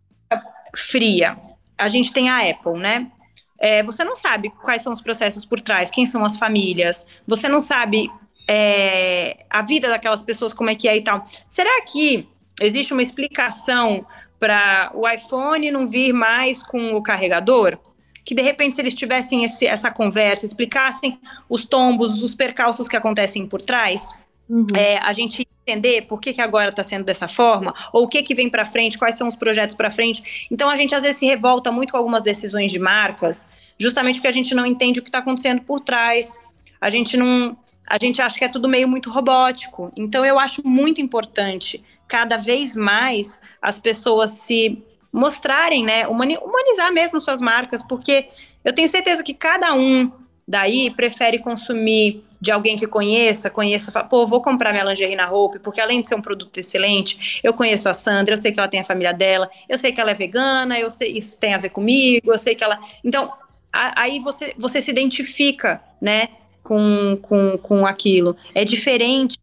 fria. 0.76 1.38
A 1.78 1.88
gente 1.88 2.12
tem 2.12 2.30
a 2.30 2.50
Apple, 2.50 2.80
né? 2.80 3.12
É, 3.58 3.84
você 3.84 4.04
não 4.04 4.16
sabe 4.16 4.50
quais 4.62 4.82
são 4.82 4.92
os 4.92 5.02
processos 5.02 5.46
por 5.46 5.62
trás, 5.62 5.90
quem 5.90 6.06
são 6.06 6.24
as 6.26 6.38
famílias, 6.38 7.06
você 7.26 7.48
não 7.48 7.62
sabe 7.62 8.12
é, 8.48 9.38
a 9.50 9.62
vida 9.62 9.88
daquelas 9.88 10.22
pessoas, 10.22 10.54
como 10.54 10.70
é 10.70 10.76
que 10.76 10.88
é 10.88 10.98
e 10.98 11.02
tal. 11.02 11.26
Será 11.48 11.82
que 11.84 12.28
existe 12.60 12.92
uma 12.92 13.02
explicação 13.02 14.06
para 14.38 14.92
o 14.94 15.08
iPhone 15.08 15.72
não 15.72 15.90
vir 15.90 16.14
mais 16.14 16.62
com 16.62 16.94
o 16.96 17.02
carregador? 17.02 17.80
Que 18.26 18.34
de 18.34 18.42
repente, 18.42 18.76
se 18.76 18.82
eles 18.82 18.96
tivessem 18.96 19.46
esse, 19.46 19.68
essa 19.68 19.92
conversa, 19.92 20.46
explicassem 20.46 21.20
os 21.48 21.64
tombos, 21.64 22.24
os 22.24 22.34
percalços 22.34 22.88
que 22.88 22.98
acontecem 22.98 23.46
por 23.46 23.62
trás, 23.62 24.12
uhum. 24.50 24.66
é, 24.76 24.98
a 24.98 25.14
gente 25.14 25.48
entender 25.68 26.04
por 26.04 26.20
que, 26.20 26.34
que 26.34 26.42
agora 26.42 26.70
está 26.70 26.84
sendo 26.84 27.06
dessa 27.06 27.28
forma, 27.28 27.74
ou 27.94 28.04
o 28.04 28.08
que, 28.08 28.24
que 28.24 28.34
vem 28.34 28.50
para 28.50 28.66
frente, 28.66 28.98
quais 28.98 29.16
são 29.16 29.28
os 29.28 29.36
projetos 29.36 29.76
para 29.76 29.92
frente. 29.92 30.48
Então, 30.52 30.68
a 30.70 30.76
gente 30.76 30.96
às 30.96 31.04
vezes 31.04 31.18
se 31.18 31.26
revolta 31.28 31.72
muito 31.72 31.92
com 31.92 31.98
algumas 31.98 32.24
decisões 32.24 32.72
de 32.72 32.80
marcas, 32.80 33.46
justamente 33.78 34.16
porque 34.16 34.28
a 34.28 34.32
gente 34.32 34.56
não 34.56 34.66
entende 34.66 35.00
o 35.00 35.04
que 35.04 35.10
está 35.10 35.20
acontecendo 35.20 35.62
por 35.62 35.80
trás. 35.80 36.40
A 36.82 36.90
gente 36.90 37.16
não. 37.16 37.56
A 37.88 38.00
gente 38.00 38.20
acha 38.20 38.36
que 38.36 38.44
é 38.44 38.50
tudo 38.50 38.68
meio 38.68 38.88
muito 38.88 39.12
robótico. 39.12 39.92
Então, 39.96 40.26
eu 40.26 40.40
acho 40.40 40.66
muito 40.68 41.00
importante, 41.00 41.84
cada 42.08 42.38
vez 42.38 42.76
mais, 42.76 43.40
as 43.62 43.78
pessoas 43.78 44.32
se 44.32 44.84
mostrarem, 45.16 45.82
né, 45.86 46.06
humanizar 46.06 46.92
mesmo 46.92 47.22
suas 47.22 47.40
marcas, 47.40 47.82
porque 47.82 48.28
eu 48.66 48.74
tenho 48.74 48.90
certeza 48.90 49.24
que 49.24 49.34
cada 49.34 49.74
um 49.74 50.12
daí 50.46 50.92
prefere 50.92 51.40
consumir 51.40 52.22
de 52.42 52.52
alguém 52.52 52.76
que 52.76 52.86
conheça, 52.86 53.50
conheça, 53.50 53.94
fala, 53.94 54.06
pô, 54.06 54.28
vou 54.28 54.42
comprar 54.42 54.74
minha 54.74 54.84
lingerie 54.84 55.16
na 55.16 55.32
Hope, 55.32 55.60
porque 55.60 55.80
além 55.80 56.02
de 56.02 56.10
ser 56.10 56.16
um 56.16 56.22
produto 56.22 56.58
excelente, 56.58 57.40
eu 57.42 57.54
conheço 57.54 57.88
a 57.88 57.94
Sandra, 57.94 58.34
eu 58.34 58.38
sei 58.38 58.52
que 58.52 58.60
ela 58.60 58.68
tem 58.68 58.82
a 58.82 58.84
família 58.84 59.14
dela, 59.14 59.50
eu 59.70 59.78
sei 59.78 59.94
que 59.94 60.02
ela 60.02 60.12
é 60.12 60.14
vegana, 60.14 60.78
eu 60.78 60.92
sei 60.92 61.14
isso 61.14 61.38
tem 61.38 61.54
a 61.54 61.58
ver 61.58 61.70
comigo, 61.70 62.34
eu 62.34 62.38
sei 62.38 62.54
que 62.54 62.64
ela. 62.64 62.78
Então, 63.02 63.32
a, 63.72 64.02
aí 64.02 64.20
você, 64.20 64.54
você 64.58 64.82
se 64.82 64.92
identifica, 64.92 65.82
né, 66.02 66.28
com, 66.62 67.18
com, 67.22 67.58
com 67.58 67.86
aquilo. 67.86 68.36
É 68.54 68.66
diferente 68.66 69.40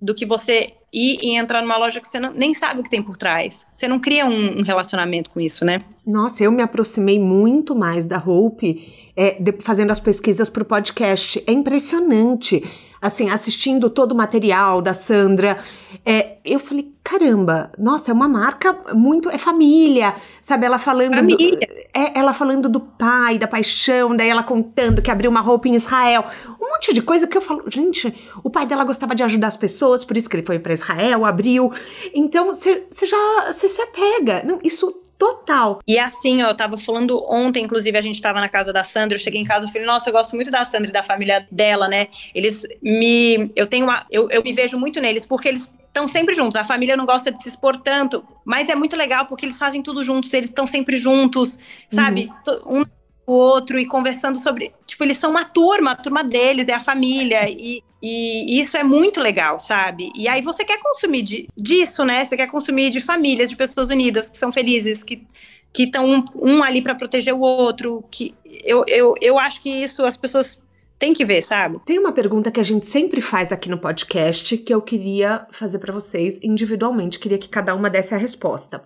do 0.00 0.14
que 0.14 0.24
você 0.24 0.68
ir 0.92 1.18
e 1.22 1.36
entrar 1.36 1.62
numa 1.62 1.76
loja 1.76 2.00
que 2.00 2.08
você 2.08 2.20
não, 2.20 2.32
nem 2.32 2.52
sabe 2.54 2.80
o 2.80 2.82
que 2.82 2.90
tem 2.90 3.02
por 3.02 3.16
trás. 3.16 3.66
Você 3.72 3.88
não 3.88 3.98
cria 3.98 4.26
um, 4.26 4.58
um 4.58 4.62
relacionamento 4.62 5.30
com 5.30 5.40
isso, 5.40 5.64
né? 5.64 5.82
Nossa, 6.06 6.44
eu 6.44 6.52
me 6.52 6.62
aproximei 6.62 7.18
muito 7.18 7.74
mais 7.74 8.06
da 8.06 8.18
Hope 8.18 9.12
é, 9.16 9.40
de, 9.40 9.52
fazendo 9.60 9.90
as 9.90 10.00
pesquisas 10.00 10.50
para 10.50 10.62
o 10.62 10.66
podcast. 10.66 11.42
É 11.46 11.52
impressionante. 11.52 12.62
Assim, 13.02 13.28
assistindo 13.28 13.90
todo 13.90 14.12
o 14.12 14.16
material 14.16 14.80
da 14.80 14.94
Sandra, 14.94 15.58
é, 16.06 16.36
eu 16.44 16.60
falei, 16.60 16.94
caramba, 17.02 17.72
nossa, 17.76 18.12
é 18.12 18.14
uma 18.14 18.28
marca 18.28 18.78
muito. 18.94 19.28
É 19.28 19.36
família, 19.38 20.14
sabe? 20.40 20.66
Ela 20.66 20.78
falando. 20.78 21.16
Família. 21.16 21.66
Do, 21.66 22.00
é, 22.00 22.16
ela 22.16 22.32
falando 22.32 22.68
do 22.68 22.78
pai, 22.78 23.38
da 23.38 23.48
paixão, 23.48 24.16
daí 24.16 24.28
ela 24.28 24.44
contando 24.44 25.02
que 25.02 25.10
abriu 25.10 25.28
uma 25.28 25.40
roupa 25.40 25.66
em 25.66 25.74
Israel. 25.74 26.24
Um 26.60 26.70
monte 26.70 26.94
de 26.94 27.02
coisa 27.02 27.26
que 27.26 27.36
eu 27.36 27.42
falo, 27.42 27.64
gente, 27.68 28.14
o 28.44 28.48
pai 28.48 28.66
dela 28.66 28.84
gostava 28.84 29.16
de 29.16 29.24
ajudar 29.24 29.48
as 29.48 29.56
pessoas, 29.56 30.04
por 30.04 30.16
isso 30.16 30.30
que 30.30 30.36
ele 30.36 30.46
foi 30.46 30.60
para 30.60 30.72
Israel, 30.72 31.24
abriu. 31.24 31.72
Então, 32.14 32.54
você 32.54 32.86
já. 33.02 33.52
Você 33.52 33.66
se 33.66 33.82
apega. 33.82 34.44
Não, 34.44 34.60
isso 34.62 35.01
total. 35.22 35.78
E 35.86 36.00
assim, 36.00 36.42
ó, 36.42 36.48
eu 36.48 36.54
tava 36.54 36.76
falando 36.76 37.24
ontem, 37.30 37.62
inclusive, 37.62 37.96
a 37.96 38.00
gente 38.00 38.20
tava 38.20 38.40
na 38.40 38.48
casa 38.48 38.72
da 38.72 38.82
Sandra, 38.82 39.14
eu 39.14 39.20
cheguei 39.20 39.40
em 39.40 39.44
casa 39.44 39.66
e 39.66 39.72
falei, 39.72 39.86
nossa, 39.86 40.08
eu 40.08 40.12
gosto 40.12 40.34
muito 40.34 40.50
da 40.50 40.64
Sandra 40.64 40.88
e 40.88 40.92
da 40.92 41.04
família 41.04 41.46
dela, 41.48 41.86
né? 41.86 42.08
Eles 42.34 42.66
me. 42.82 43.46
Eu 43.54 43.68
tenho 43.68 43.86
uma. 43.86 44.04
Eu, 44.10 44.28
eu 44.32 44.42
me 44.42 44.52
vejo 44.52 44.76
muito 44.76 45.00
neles, 45.00 45.24
porque 45.24 45.46
eles 45.46 45.72
estão 45.86 46.08
sempre 46.08 46.34
juntos. 46.34 46.56
A 46.56 46.64
família 46.64 46.96
não 46.96 47.06
gosta 47.06 47.30
de 47.30 47.40
se 47.40 47.50
expor 47.50 47.76
tanto, 47.76 48.24
mas 48.44 48.68
é 48.68 48.74
muito 48.74 48.96
legal 48.96 49.26
porque 49.26 49.46
eles 49.46 49.58
fazem 49.58 49.80
tudo 49.80 50.02
juntos, 50.02 50.34
eles 50.34 50.48
estão 50.48 50.66
sempre 50.66 50.96
juntos, 50.96 51.56
sabe? 51.88 52.28
Uhum. 52.66 52.80
Um 52.80 52.84
o 53.26 53.32
outro 53.32 53.78
e 53.78 53.86
conversando 53.86 54.38
sobre. 54.38 54.72
Tipo, 54.86 55.04
eles 55.04 55.18
são 55.18 55.30
uma 55.30 55.44
turma, 55.44 55.92
a 55.92 55.96
turma 55.96 56.24
deles, 56.24 56.68
é 56.68 56.74
a 56.74 56.80
família. 56.80 57.48
E, 57.48 57.82
e 58.02 58.60
isso 58.60 58.76
é 58.76 58.82
muito 58.82 59.20
legal, 59.20 59.60
sabe? 59.60 60.10
E 60.16 60.26
aí 60.26 60.42
você 60.42 60.64
quer 60.64 60.80
consumir 60.80 61.22
de, 61.22 61.48
disso, 61.56 62.04
né? 62.04 62.24
Você 62.24 62.36
quer 62.36 62.48
consumir 62.48 62.90
de 62.90 63.00
famílias, 63.00 63.48
de 63.48 63.56
pessoas 63.56 63.90
unidas, 63.90 64.28
que 64.28 64.38
são 64.38 64.52
felizes, 64.52 65.02
que 65.02 65.26
que 65.72 65.84
estão 65.84 66.04
um, 66.06 66.24
um, 66.34 66.62
ali 66.62 66.82
para 66.82 66.94
proteger 66.94 67.34
o 67.34 67.40
outro. 67.40 68.04
Que 68.10 68.34
eu, 68.64 68.84
eu, 68.86 69.14
eu 69.20 69.38
acho 69.38 69.62
que 69.62 69.70
isso 69.70 70.04
as 70.04 70.16
pessoas 70.16 70.62
têm 70.98 71.14
que 71.14 71.24
ver, 71.24 71.42
sabe? 71.42 71.80
Tem 71.84 71.98
uma 71.98 72.12
pergunta 72.12 72.50
que 72.50 72.60
a 72.60 72.64
gente 72.64 72.86
sempre 72.86 73.20
faz 73.20 73.50
aqui 73.50 73.68
no 73.68 73.78
podcast 73.78 74.56
que 74.58 74.72
eu 74.72 74.82
queria 74.82 75.46
fazer 75.50 75.78
para 75.78 75.92
vocês 75.92 76.38
individualmente. 76.42 77.18
Queria 77.18 77.38
que 77.38 77.48
cada 77.48 77.74
uma 77.74 77.88
desse 77.88 78.14
a 78.14 78.18
resposta. 78.18 78.84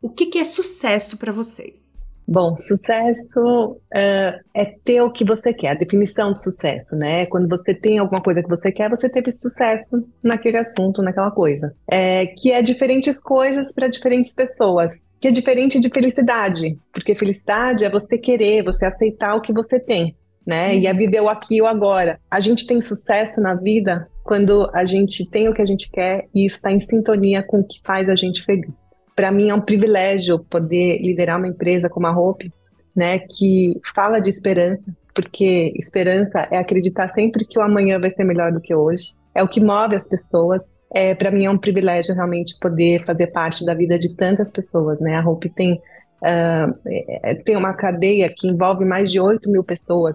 O 0.00 0.08
que, 0.08 0.26
que 0.26 0.38
é 0.38 0.44
sucesso 0.44 1.16
para 1.16 1.32
vocês? 1.32 1.87
Bom, 2.30 2.54
sucesso 2.58 3.72
uh, 3.72 4.40
é 4.54 4.66
ter 4.84 5.00
o 5.00 5.10
que 5.10 5.24
você 5.24 5.50
quer, 5.50 5.70
a 5.70 5.74
definição 5.74 6.30
de 6.30 6.42
sucesso, 6.42 6.94
né? 6.94 7.24
Quando 7.24 7.48
você 7.48 7.72
tem 7.74 7.98
alguma 7.98 8.20
coisa 8.20 8.42
que 8.42 8.48
você 8.50 8.70
quer, 8.70 8.90
você 8.90 9.08
teve 9.08 9.32
sucesso 9.32 10.06
naquele 10.22 10.58
assunto, 10.58 11.00
naquela 11.00 11.30
coisa. 11.30 11.74
É, 11.90 12.26
que 12.26 12.52
é 12.52 12.60
diferentes 12.60 13.18
coisas 13.18 13.72
para 13.72 13.88
diferentes 13.88 14.34
pessoas. 14.34 14.94
Que 15.18 15.28
é 15.28 15.30
diferente 15.30 15.80
de 15.80 15.88
felicidade, 15.88 16.78
porque 16.92 17.14
felicidade 17.14 17.86
é 17.86 17.90
você 17.90 18.18
querer, 18.18 18.62
você 18.62 18.84
aceitar 18.84 19.34
o 19.34 19.40
que 19.40 19.52
você 19.52 19.80
tem, 19.80 20.14
né? 20.46 20.76
E 20.76 20.86
é 20.86 20.92
viver 20.92 21.22
o 21.22 21.30
aqui 21.30 21.56
e 21.56 21.62
o 21.62 21.66
agora. 21.66 22.20
A 22.30 22.40
gente 22.40 22.66
tem 22.66 22.78
sucesso 22.82 23.40
na 23.40 23.54
vida 23.54 24.06
quando 24.22 24.70
a 24.74 24.84
gente 24.84 25.26
tem 25.30 25.48
o 25.48 25.54
que 25.54 25.62
a 25.62 25.66
gente 25.66 25.90
quer 25.90 26.26
e 26.34 26.44
isso 26.44 26.56
está 26.56 26.70
em 26.70 26.78
sintonia 26.78 27.42
com 27.42 27.60
o 27.60 27.66
que 27.66 27.80
faz 27.82 28.10
a 28.10 28.14
gente 28.14 28.44
feliz 28.44 28.87
para 29.18 29.32
mim 29.32 29.50
é 29.50 29.54
um 29.54 29.60
privilégio 29.60 30.38
poder 30.38 30.98
liderar 31.02 31.38
uma 31.38 31.48
empresa 31.48 31.88
como 31.88 32.06
a 32.06 32.16
Hope, 32.16 32.52
né, 32.94 33.18
que 33.18 33.74
fala 33.92 34.20
de 34.20 34.30
esperança, 34.30 34.80
porque 35.12 35.72
esperança 35.74 36.46
é 36.52 36.56
acreditar 36.56 37.08
sempre 37.08 37.44
que 37.44 37.58
o 37.58 37.62
amanhã 37.62 37.98
vai 37.98 38.10
ser 38.10 38.22
melhor 38.22 38.52
do 38.52 38.60
que 38.60 38.72
hoje. 38.72 39.16
É 39.34 39.42
o 39.42 39.48
que 39.48 39.60
move 39.60 39.96
as 39.96 40.06
pessoas. 40.06 40.62
É, 40.94 41.16
para 41.16 41.32
mim 41.32 41.46
é 41.46 41.50
um 41.50 41.58
privilégio 41.58 42.14
realmente 42.14 42.56
poder 42.60 43.04
fazer 43.04 43.26
parte 43.26 43.66
da 43.66 43.74
vida 43.74 43.98
de 43.98 44.14
tantas 44.14 44.52
pessoas, 44.52 45.00
né? 45.00 45.16
A 45.16 45.28
Hope 45.28 45.48
tem 45.48 45.82
uh, 46.22 47.42
tem 47.44 47.56
uma 47.56 47.74
cadeia 47.74 48.32
que 48.32 48.46
envolve 48.46 48.84
mais 48.84 49.10
de 49.10 49.18
8 49.18 49.50
mil 49.50 49.64
pessoas. 49.64 50.14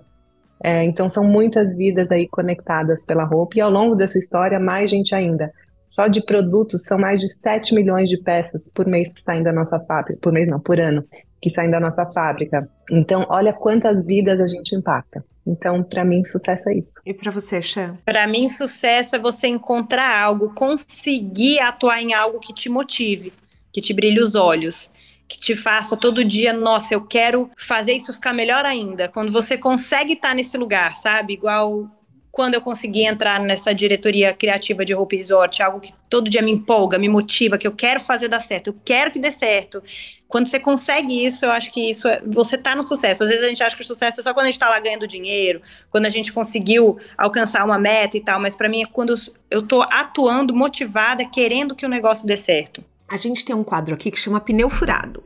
É, 0.63 0.81
então 0.81 1.09
são 1.09 1.25
muitas 1.25 1.75
vidas 1.75 2.09
aí 2.09 2.25
conectadas 2.25 3.05
pela 3.05 3.25
Hope 3.25 3.57
e 3.57 3.61
ao 3.61 3.69
longo 3.69 3.95
da 3.95 4.07
sua 4.07 4.19
história 4.19 4.61
mais 4.61 4.89
gente 4.89 5.13
ainda. 5.13 5.51
Só 5.93 6.07
de 6.07 6.25
produtos 6.25 6.85
são 6.85 6.97
mais 6.97 7.21
de 7.21 7.31
7 7.31 7.75
milhões 7.75 8.09
de 8.09 8.17
peças 8.17 8.67
por 8.73 8.87
mês 8.87 9.13
que 9.13 9.21
saem 9.21 9.43
da 9.43 9.53
nossa 9.53 9.79
fábrica, 9.79 10.19
por 10.19 10.33
mês 10.33 10.49
não, 10.49 10.59
por 10.59 10.79
ano, 10.79 11.05
que 11.39 11.51
saem 11.51 11.69
da 11.69 11.79
nossa 11.79 12.03
fábrica. 12.11 12.67
Então, 12.89 13.27
olha 13.29 13.53
quantas 13.53 14.03
vidas 14.03 14.41
a 14.41 14.47
gente 14.47 14.73
impacta. 14.73 15.23
Então, 15.45 15.83
para 15.83 16.03
mim, 16.03 16.25
sucesso 16.25 16.71
é 16.71 16.77
isso. 16.79 16.93
E 17.05 17.13
para 17.13 17.29
você, 17.29 17.61
Chan? 17.61 17.95
Para 18.03 18.25
mim, 18.25 18.49
sucesso 18.49 19.15
é 19.15 19.19
você 19.19 19.45
encontrar 19.45 20.19
algo, 20.19 20.55
conseguir 20.55 21.59
atuar 21.59 22.01
em 22.01 22.11
algo 22.11 22.39
que 22.39 22.55
te 22.55 22.69
motive, 22.69 23.31
que 23.71 23.79
te 23.79 23.93
brilhe 23.93 24.19
os 24.19 24.33
olhos, 24.33 24.91
que 25.27 25.39
te 25.39 25.55
faça 25.55 25.95
todo 25.95 26.25
dia, 26.25 26.53
nossa, 26.53 26.95
eu 26.95 27.01
quero 27.05 27.51
fazer 27.55 27.93
isso 27.93 28.11
ficar 28.13 28.33
melhor 28.33 28.65
ainda. 28.65 29.09
Quando 29.09 29.31
você 29.31 29.55
consegue 29.59 30.13
estar 30.13 30.33
nesse 30.33 30.57
lugar, 30.57 30.95
sabe? 30.95 31.33
Igual 31.33 31.87
quando 32.33 32.55
eu 32.55 32.61
consegui 32.61 33.05
entrar 33.05 33.39
nessa 33.39 33.75
diretoria 33.75 34.33
criativa 34.33 34.83
de 34.83 34.95
Hope 34.95 35.15
Resort, 35.15 35.61
algo 35.61 35.79
que 35.79 35.93
todo 36.09 36.31
dia 36.31 36.41
me 36.41 36.49
empolga, 36.49 36.97
me 36.97 37.07
motiva, 37.07 37.59
que 37.59 37.67
eu 37.67 37.71
quero 37.71 37.99
fazer 37.99 38.27
dar 38.27 38.41
certo, 38.41 38.69
eu 38.71 38.75
quero 38.83 39.11
que 39.11 39.19
dê 39.19 39.31
certo. 39.31 39.83
Quando 40.27 40.47
você 40.47 40.59
consegue 40.59 41.23
isso, 41.23 41.45
eu 41.45 41.51
acho 41.51 41.71
que 41.71 41.91
isso 41.91 42.07
é, 42.07 42.23
você 42.25 42.57
tá 42.57 42.75
no 42.75 42.81
sucesso. 42.81 43.23
Às 43.23 43.29
vezes 43.29 43.45
a 43.45 43.49
gente 43.49 43.61
acha 43.61 43.75
que 43.75 43.83
o 43.83 43.85
sucesso 43.85 44.19
é 44.19 44.23
só 44.23 44.33
quando 44.33 44.47
a 44.47 44.49
gente 44.49 44.57
tá 44.57 44.67
lá 44.67 44.79
ganhando 44.79 45.07
dinheiro, 45.07 45.61
quando 45.91 46.07
a 46.07 46.09
gente 46.09 46.33
conseguiu 46.33 46.97
alcançar 47.15 47.63
uma 47.63 47.77
meta 47.77 48.17
e 48.17 48.21
tal, 48.21 48.39
mas 48.39 48.55
para 48.55 48.67
mim 48.67 48.81
é 48.81 48.87
quando 48.87 49.13
eu 49.51 49.61
tô 49.61 49.83
atuando 49.83 50.55
motivada, 50.55 51.23
querendo 51.23 51.75
que 51.75 51.85
o 51.85 51.89
negócio 51.89 52.25
dê 52.25 52.35
certo. 52.35 52.83
A 53.07 53.15
gente 53.15 53.45
tem 53.45 53.55
um 53.55 53.63
quadro 53.63 53.93
aqui 53.93 54.09
que 54.09 54.19
chama 54.19 54.41
pneu 54.41 54.71
furado, 54.71 55.23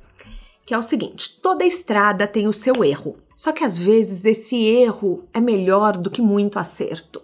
que 0.68 0.74
é 0.74 0.78
o 0.78 0.82
seguinte: 0.82 1.40
toda 1.42 1.66
estrada 1.66 2.28
tem 2.28 2.48
o 2.48 2.54
seu 2.54 2.84
erro. 2.84 3.18
Só 3.36 3.52
que 3.52 3.64
às 3.64 3.78
vezes 3.78 4.26
esse 4.26 4.66
erro 4.66 5.24
é 5.34 5.40
melhor 5.40 5.98
do 5.98 6.12
que 6.12 6.22
muito 6.22 6.60
acerto. 6.60 7.22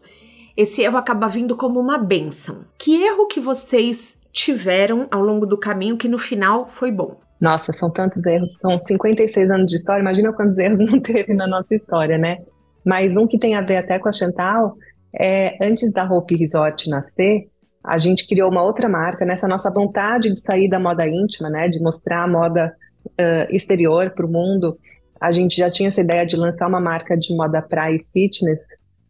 Esse 0.56 0.84
erro 0.84 0.98
acaba 0.98 1.28
vindo 1.28 1.56
como 1.58 1.80
uma 1.80 1.98
benção. 1.98 2.66
Que 2.78 3.04
erro 3.04 3.28
que 3.28 3.40
vocês 3.40 4.22
tiveram 4.32 5.08
ao 5.12 5.22
longo 5.22 5.46
do 5.46 5.58
caminho 5.58 5.98
que 5.98 6.08
no 6.08 6.20
final 6.20 6.68
foi 6.68 6.92
bom? 6.92 7.20
Nossa, 7.42 7.74
são 7.74 7.90
tantos 7.90 8.26
erros, 8.26 8.54
são 8.62 8.78
56 8.78 9.52
anos 9.52 9.70
de 9.70 9.76
história, 9.76 10.02
imagina 10.02 10.32
quantos 10.32 10.58
erros 10.60 10.80
não 10.80 11.02
teve 11.02 11.34
na 11.34 11.48
nossa 11.48 11.76
história, 11.76 12.18
né? 12.18 12.38
Mas 12.86 13.18
um 13.18 13.28
que 13.28 13.40
tem 13.40 13.56
a 13.56 13.62
ver 13.62 13.78
até 13.78 13.98
com 14.00 14.08
a 14.08 14.14
Chantal, 14.14 14.76
é, 15.20 15.58
antes 15.66 15.92
da 15.92 16.06
Hope 16.06 16.36
Resort 16.36 16.90
nascer, 16.90 17.50
a 17.84 17.98
gente 17.98 18.28
criou 18.28 18.50
uma 18.50 18.64
outra 18.64 18.88
marca, 18.88 19.26
nessa 19.26 19.48
nossa 19.48 19.70
vontade 19.70 20.30
de 20.30 20.40
sair 20.40 20.70
da 20.70 20.80
moda 20.80 21.06
íntima, 21.08 21.50
né, 21.50 21.68
de 21.68 21.82
mostrar 21.82 22.24
a 22.24 22.28
moda 22.28 22.74
uh, 23.20 23.54
exterior 23.54 24.12
para 24.12 24.26
o 24.26 24.32
mundo, 24.32 24.78
a 25.20 25.32
gente 25.32 25.56
já 25.56 25.72
tinha 25.72 25.90
essa 25.90 26.02
ideia 26.02 26.26
de 26.26 26.36
lançar 26.36 26.68
uma 26.68 26.82
marca 26.82 27.18
de 27.18 27.34
moda 27.36 27.62
praia 27.62 27.96
e 27.96 28.06
fitness, 28.12 28.60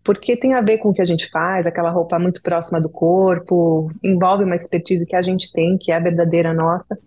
porque 0.04 0.38
tem 0.38 0.54
a 0.54 0.62
ver 0.62 0.78
com 0.78 0.90
o 0.90 0.94
que 0.94 1.02
a 1.02 1.06
gente 1.06 1.30
faz, 1.30 1.66
aquela 1.66 1.90
roupa 1.90 2.20
muito 2.20 2.42
próxima 2.42 2.80
do 2.80 2.90
corpo, 2.90 3.90
envolve 4.04 4.44
uma 4.44 4.56
expertise 4.56 5.06
que 5.06 5.16
a 5.16 5.22
gente 5.22 5.52
tem, 5.52 5.78
que 5.80 5.92
é 5.92 5.96
a 5.96 6.00
verdadeira 6.00 6.54
nossa. 6.54 6.98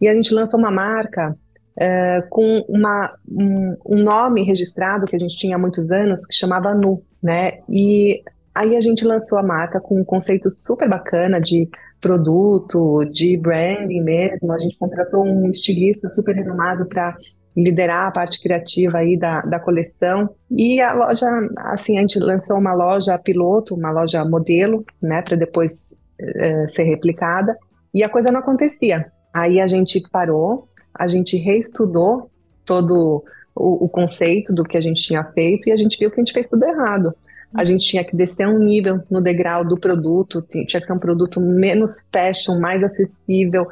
E 0.00 0.08
a 0.08 0.14
gente 0.14 0.32
lançou 0.32 0.58
uma 0.58 0.70
marca 0.70 1.36
uh, 1.76 2.28
com 2.30 2.64
uma, 2.68 3.14
um, 3.30 3.76
um, 3.86 4.02
nome 4.02 4.42
registrado 4.42 5.06
que 5.06 5.14
a 5.14 5.18
gente 5.18 5.36
tinha 5.36 5.56
há 5.56 5.58
muitos 5.58 5.90
anos, 5.90 6.26
que 6.26 6.34
chamava 6.34 6.74
Nu, 6.74 7.02
né? 7.22 7.60
E 7.68 8.22
aí 8.54 8.76
a 8.76 8.80
gente 8.80 9.04
lançou 9.04 9.38
a 9.38 9.42
marca 9.42 9.80
com 9.80 10.00
um 10.00 10.04
conceito 10.04 10.50
super 10.50 10.88
bacana 10.88 11.40
de 11.40 11.68
produto, 12.00 13.04
de 13.04 13.36
branding 13.36 14.02
mesmo. 14.02 14.52
A 14.52 14.58
gente 14.58 14.78
contratou 14.78 15.24
um 15.24 15.50
estilista 15.50 16.08
super 16.08 16.34
renomado 16.34 16.86
para 16.86 17.16
liderar 17.56 18.06
a 18.06 18.12
parte 18.12 18.40
criativa 18.40 18.98
aí 18.98 19.18
da, 19.18 19.40
da 19.42 19.58
coleção. 19.58 20.30
E 20.50 20.80
a 20.80 20.94
loja, 20.94 21.26
assim, 21.58 21.98
a 21.98 22.00
gente 22.00 22.18
lançou 22.18 22.56
uma 22.56 22.72
loja 22.72 23.18
piloto, 23.18 23.74
uma 23.74 23.90
loja 23.90 24.24
modelo, 24.24 24.84
né, 25.02 25.22
para 25.22 25.36
depois 25.36 25.94
uh, 26.20 26.68
ser 26.68 26.84
replicada. 26.84 27.56
E 27.92 28.02
a 28.04 28.08
coisa 28.08 28.30
não 28.30 28.40
acontecia. 28.40 29.10
Aí 29.34 29.60
a 29.60 29.66
gente 29.66 30.00
parou, 30.12 30.68
a 30.94 31.08
gente 31.08 31.36
reestudou 31.36 32.30
todo 32.64 33.24
o, 33.54 33.86
o 33.86 33.88
conceito 33.88 34.54
do 34.54 34.62
que 34.62 34.76
a 34.76 34.80
gente 34.80 35.02
tinha 35.02 35.24
feito 35.24 35.68
e 35.68 35.72
a 35.72 35.76
gente 35.76 35.98
viu 35.98 36.10
que 36.10 36.20
a 36.20 36.24
gente 36.24 36.32
fez 36.32 36.48
tudo 36.48 36.64
errado 36.64 37.12
a 37.54 37.64
gente 37.64 37.86
tinha 37.86 38.04
que 38.04 38.14
descer 38.14 38.46
um 38.46 38.58
nível 38.58 39.02
no 39.10 39.22
degrau 39.22 39.64
do 39.64 39.78
produto, 39.78 40.42
tinha 40.42 40.80
que 40.80 40.86
ser 40.86 40.92
um 40.92 40.98
produto 40.98 41.40
menos 41.40 42.08
fashion, 42.12 42.60
mais 42.60 42.82
acessível, 42.82 43.66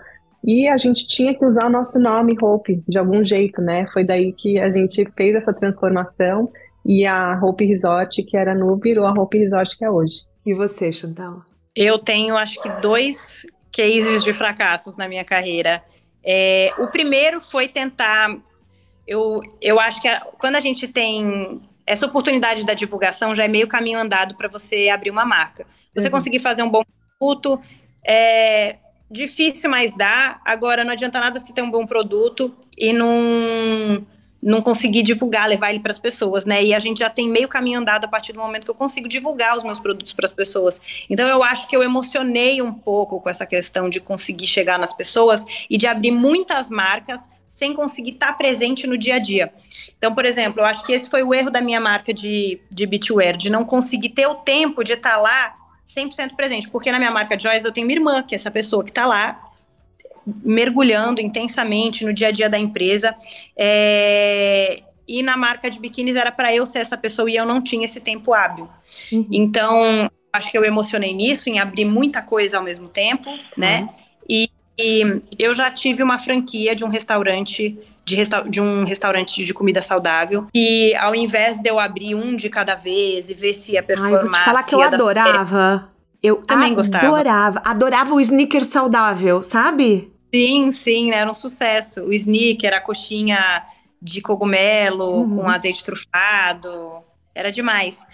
e 0.44 0.69
a 0.69 0.77
gente 0.77 1.07
tinha 1.09 1.35
que 1.35 1.44
usar 1.44 1.66
o 1.66 1.70
nosso 1.70 1.98
nome 1.98 2.36
Hope 2.40 2.82
de 2.86 2.98
algum 2.98 3.24
jeito, 3.24 3.61
né? 3.61 3.86
Foi 3.93 4.05
daí 4.05 4.32
que 4.32 4.59
a 4.61 4.70
gente 4.70 5.05
fez 5.16 5.35
essa 5.35 5.53
transformação 5.53 6.51
e 6.85 7.05
a 7.05 7.39
Hope 7.43 7.65
Resort, 7.65 8.23
que 8.23 8.36
era 8.36 8.55
no, 8.55 8.77
virou 8.77 9.07
a 9.07 9.12
Hope 9.12 9.39
Resort 9.39 9.77
que 9.77 9.85
é 9.85 9.90
hoje. 9.90 10.23
E 10.44 10.55
você, 10.55 10.93
Chantal? 10.93 11.43
Eu 11.74 11.98
tenho, 11.98 12.36
acho 12.36 12.62
que, 12.62 12.69
dois 12.81 13.44
cases 13.73 14.23
de 14.23 14.32
fracassos 14.32 14.97
na 14.97 15.09
minha 15.09 15.24
carreira. 15.24 15.82
É, 16.24 16.73
o 16.78 16.86
primeiro 16.86 17.40
foi 17.40 17.66
tentar. 17.66 18.36
Eu, 19.07 19.43
eu 19.61 19.81
acho 19.81 20.01
que 20.01 20.07
a, 20.07 20.20
quando 20.39 20.57
a 20.57 20.61
gente 20.61 20.86
tem 20.86 21.61
essa 21.87 22.07
oportunidade 22.07 22.67
da 22.67 22.75
divulgação, 22.75 23.35
já 23.35 23.45
é 23.45 23.49
meio 23.49 23.69
caminho 23.69 23.99
andado 23.99 24.35
para 24.35 24.49
você 24.49 24.89
abrir 24.89 25.11
uma 25.11 25.25
marca. 25.25 25.67
Você 25.95 26.07
uhum. 26.07 26.11
conseguir 26.11 26.41
fazer 26.41 26.63
um 26.63 26.69
bom 26.69 26.83
produto, 27.19 27.61
é, 28.07 28.77
difícil, 29.11 29.71
mas 29.71 29.95
dá. 29.95 30.41
Agora, 30.45 30.85
não 30.85 30.93
adianta 30.93 31.21
nada 31.21 31.39
você 31.39 31.53
ter 31.53 31.63
um 31.63 31.71
bom 31.71 31.87
produto 31.87 32.53
e 32.77 32.93
não, 32.93 34.05
não 34.43 34.61
conseguir 34.61 35.03
divulgar, 35.03 35.49
levar 35.49 35.71
ele 35.71 35.81
para 35.81 35.93
as 35.93 35.99
pessoas, 35.99 36.45
né? 36.45 36.63
E 36.63 36.75
a 36.75 36.79
gente 36.79 36.99
já 36.99 37.09
tem 37.09 37.29
meio 37.29 37.49
caminho 37.49 37.79
andado 37.79 38.05
a 38.05 38.09
partir 38.09 38.33
do 38.33 38.41
momento 38.41 38.65
que 38.65 38.71
eu 38.71 38.75
consigo 38.75 39.09
divulgar 39.09 39.57
os 39.57 39.63
meus 39.63 39.79
produtos 39.79 40.13
para 40.13 40.27
as 40.27 40.33
pessoas. 40.33 40.81
Então, 41.09 41.27
eu 41.29 41.43
acho 41.43 41.69
que 41.69 41.77
eu 41.77 41.83
emocionei 41.83 42.61
um 42.61 42.73
pouco 42.73 43.21
com 43.21 43.31
essa 43.31 43.47
questão 43.47 43.89
de 43.89 44.01
conseguir 44.01 44.47
chegar 44.47 44.79
nas 44.79 44.93
pessoas 44.93 45.45
e 45.71 45.79
de 45.79 45.87
abrir 45.87 46.11
muitas 46.11 46.69
marcas 46.69 47.31
sem 47.57 47.73
conseguir 47.73 48.11
estar 48.11 48.27
tá 48.27 48.33
presente 48.35 48.87
no 48.87 48.99
dia 48.99 49.15
a 49.15 49.19
dia. 49.19 49.51
Então, 49.97 50.15
por 50.15 50.27
exemplo, 50.27 50.61
eu 50.61 50.66
acho 50.66 50.85
que 50.85 50.93
esse 50.93 51.09
foi 51.09 51.23
o 51.23 51.33
erro 51.33 51.51
da 51.51 51.62
minha 51.62 51.81
marca 51.81 52.12
de, 52.12 52.61
de 52.70 52.85
beachwear, 52.85 53.35
de 53.35 53.49
não 53.49 53.65
conseguir 53.65 54.11
ter 54.11 54.27
o 54.27 54.35
tempo 54.35 54.85
de 54.85 54.93
estar 54.93 55.12
tá 55.12 55.16
lá 55.16 55.57
100% 55.89 56.37
presente, 56.37 56.69
porque 56.69 56.93
na 56.93 56.99
minha 56.99 57.11
marca 57.11 57.39
Joyce 57.39 57.65
eu 57.65 57.73
tenho 57.73 57.87
minha 57.87 57.99
irmã, 57.99 58.23
que 58.23 58.35
é 58.35 58.37
essa 58.37 58.51
pessoa 58.51 58.85
que 58.85 58.91
está 58.91 59.07
lá 59.07 59.43
mergulhando 60.27 61.19
intensamente 61.19 62.05
no 62.05 62.12
dia 62.12 62.28
a 62.28 62.31
dia 62.31 62.51
da 62.51 62.59
empresa. 62.59 63.16
É, 63.57 64.83
e 65.09 65.23
na 65.23 65.39
marca 65.39 65.70
de 65.70 65.81
biquínis 65.81 66.15
era 66.15 66.31
para 66.31 66.55
eu 66.55 66.66
ser 66.66 66.81
essa 66.81 66.97
pessoa 66.99 67.31
e 67.31 67.37
eu 67.37 67.47
não 67.47 67.62
tinha 67.62 67.87
esse 67.87 68.01
tempo 68.01 68.35
hábil. 68.35 68.69
Uhum. 69.11 69.27
Então, 69.33 70.11
acho 70.31 70.51
que 70.51 70.59
eu 70.59 70.65
emocionei 70.65 71.15
nisso, 71.15 71.49
em 71.49 71.59
abrir 71.59 71.87
muita 71.87 72.20
coisa 72.20 72.59
ao 72.59 72.62
mesmo 72.62 72.87
tempo, 72.87 73.31
né? 73.57 73.81
Uhum. 73.81 73.89
E, 74.28 74.51
e, 74.78 75.20
eu 75.39 75.55
já 75.55 75.70
tive 75.70 76.03
uma 76.03 76.19
franquia 76.19 76.74
de 76.74 76.85
um 76.85 76.89
restaurante 76.89 77.78
de, 78.05 78.15
resta 78.15 78.43
de 78.43 78.61
um 78.61 78.85
restaurante 78.85 79.44
de 79.44 79.53
comida 79.53 79.82
saudável. 79.82 80.47
E 80.55 80.94
ao 80.97 81.15
invés 81.15 81.59
de 81.59 81.69
eu 81.69 81.78
abrir 81.78 82.15
um 82.15 82.36
de 82.36 82.48
cada 82.48 82.74
vez 82.74 83.28
e 83.28 83.35
ver 83.35 83.55
se 83.55 83.73
ia 83.73 83.82
performar. 83.82 84.19
Ai, 84.19 84.24
vou 84.24 84.32
te 84.32 84.44
falar 84.44 84.62
que 84.62 84.74
eu 84.74 84.82
adorava. 84.82 85.90
Eu 86.23 86.36
também 86.36 86.74
gostava. 86.74 87.07
Adorava. 87.07 87.62
Adorava 87.65 88.15
o 88.15 88.20
sneaker 88.20 88.65
saudável, 88.65 89.43
sabe? 89.43 90.12
Sim, 90.35 90.73
sim, 90.73 91.12
era 91.12 91.31
um 91.31 91.35
sucesso. 91.35 92.05
O 92.05 92.12
sneaker, 92.12 92.74
a 92.74 92.81
coxinha 92.81 93.65
de 94.01 94.20
cogumelo 94.20 95.20
uhum. 95.20 95.36
com 95.36 95.48
azeite 95.48 95.82
trufado. 95.85 97.03
Era 97.35 97.51
demais. 97.51 98.07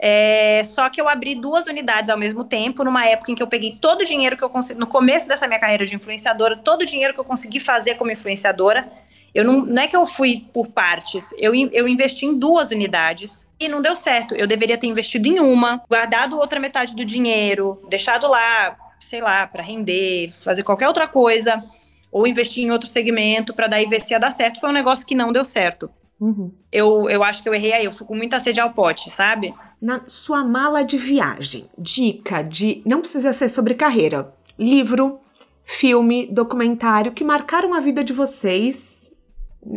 É, 0.00 0.62
só 0.64 0.88
que 0.88 1.00
eu 1.00 1.08
abri 1.08 1.34
duas 1.34 1.66
unidades 1.66 2.08
ao 2.08 2.16
mesmo 2.16 2.44
tempo, 2.44 2.84
numa 2.84 3.04
época 3.04 3.32
em 3.32 3.34
que 3.34 3.42
eu 3.42 3.48
peguei 3.48 3.76
todo 3.80 4.02
o 4.02 4.04
dinheiro 4.04 4.36
que 4.36 4.44
eu 4.44 4.48
consegui, 4.48 4.78
no 4.78 4.86
começo 4.86 5.26
dessa 5.26 5.48
minha 5.48 5.58
carreira 5.58 5.84
de 5.84 5.96
influenciadora, 5.96 6.56
todo 6.56 6.82
o 6.82 6.86
dinheiro 6.86 7.12
que 7.12 7.18
eu 7.18 7.24
consegui 7.24 7.58
fazer 7.58 7.96
como 7.96 8.12
influenciadora, 8.12 8.88
eu 9.34 9.44
não, 9.44 9.66
não 9.66 9.82
é 9.82 9.88
que 9.88 9.96
eu 9.96 10.06
fui 10.06 10.46
por 10.52 10.68
partes, 10.68 11.32
eu, 11.36 11.52
eu 11.72 11.86
investi 11.86 12.26
em 12.26 12.38
duas 12.38 12.70
unidades 12.70 13.46
e 13.60 13.68
não 13.68 13.82
deu 13.82 13.94
certo. 13.94 14.34
Eu 14.34 14.46
deveria 14.46 14.78
ter 14.78 14.86
investido 14.86 15.28
em 15.28 15.38
uma, 15.40 15.82
guardado 15.88 16.38
outra 16.38 16.60
metade 16.60 16.94
do 16.94 17.04
dinheiro, 17.04 17.84
deixado 17.90 18.28
lá, 18.28 18.76
sei 19.00 19.20
lá, 19.20 19.46
para 19.46 19.62
render, 19.62 20.30
fazer 20.42 20.62
qualquer 20.62 20.88
outra 20.88 21.06
coisa, 21.06 21.62
ou 22.10 22.26
investir 22.26 22.64
em 22.64 22.70
outro 22.70 22.88
segmento 22.88 23.52
para 23.52 23.66
daí 23.66 23.86
ver 23.86 24.00
se 24.00 24.12
ia 24.12 24.20
dar 24.20 24.32
certo. 24.32 24.60
Foi 24.60 24.70
um 24.70 24.72
negócio 24.72 25.06
que 25.06 25.14
não 25.14 25.32
deu 25.32 25.44
certo. 25.44 25.90
Uhum. 26.20 26.52
Eu, 26.72 27.08
eu 27.10 27.22
acho 27.22 27.42
que 27.42 27.48
eu 27.48 27.54
errei 27.54 27.72
aí, 27.72 27.84
eu 27.84 27.92
fui 27.92 28.06
com 28.06 28.16
muita 28.16 28.40
sede 28.40 28.60
ao 28.60 28.72
pote, 28.72 29.10
sabe? 29.10 29.54
Na 29.80 30.02
sua 30.06 30.44
mala 30.44 30.82
de 30.82 30.98
viagem, 30.98 31.66
dica 31.78 32.42
de. 32.42 32.82
Não 32.84 33.00
precisa 33.00 33.32
ser 33.32 33.48
sobre 33.48 33.74
carreira. 33.74 34.32
Livro, 34.58 35.20
filme, 35.64 36.26
documentário 36.26 37.12
que 37.12 37.22
marcaram 37.22 37.74
a 37.74 37.80
vida 37.80 38.02
de 38.02 38.12
vocês 38.12 39.08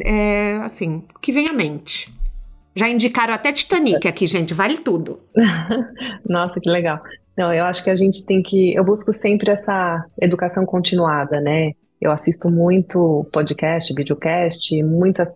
é, 0.03 0.53
assim, 0.63 1.03
que 1.21 1.31
vem 1.31 1.49
à 1.49 1.53
mente. 1.53 2.13
Já 2.75 2.87
indicaram 2.87 3.33
até 3.33 3.51
Titanic 3.51 4.07
aqui, 4.07 4.25
gente, 4.25 4.53
vale 4.53 4.77
tudo. 4.77 5.19
Nossa, 6.27 6.59
que 6.59 6.69
legal. 6.69 7.01
Não, 7.37 7.53
eu 7.53 7.65
acho 7.65 7.83
que 7.83 7.89
a 7.89 7.95
gente 7.95 8.25
tem 8.25 8.41
que. 8.41 8.73
Eu 8.73 8.83
busco 8.83 9.11
sempre 9.11 9.51
essa 9.51 10.05
educação 10.21 10.65
continuada, 10.65 11.39
né? 11.41 11.71
Eu 11.99 12.11
assisto 12.11 12.49
muito 12.49 13.27
podcast, 13.31 13.93
videocast, 13.93 14.71
muitas 14.83 15.29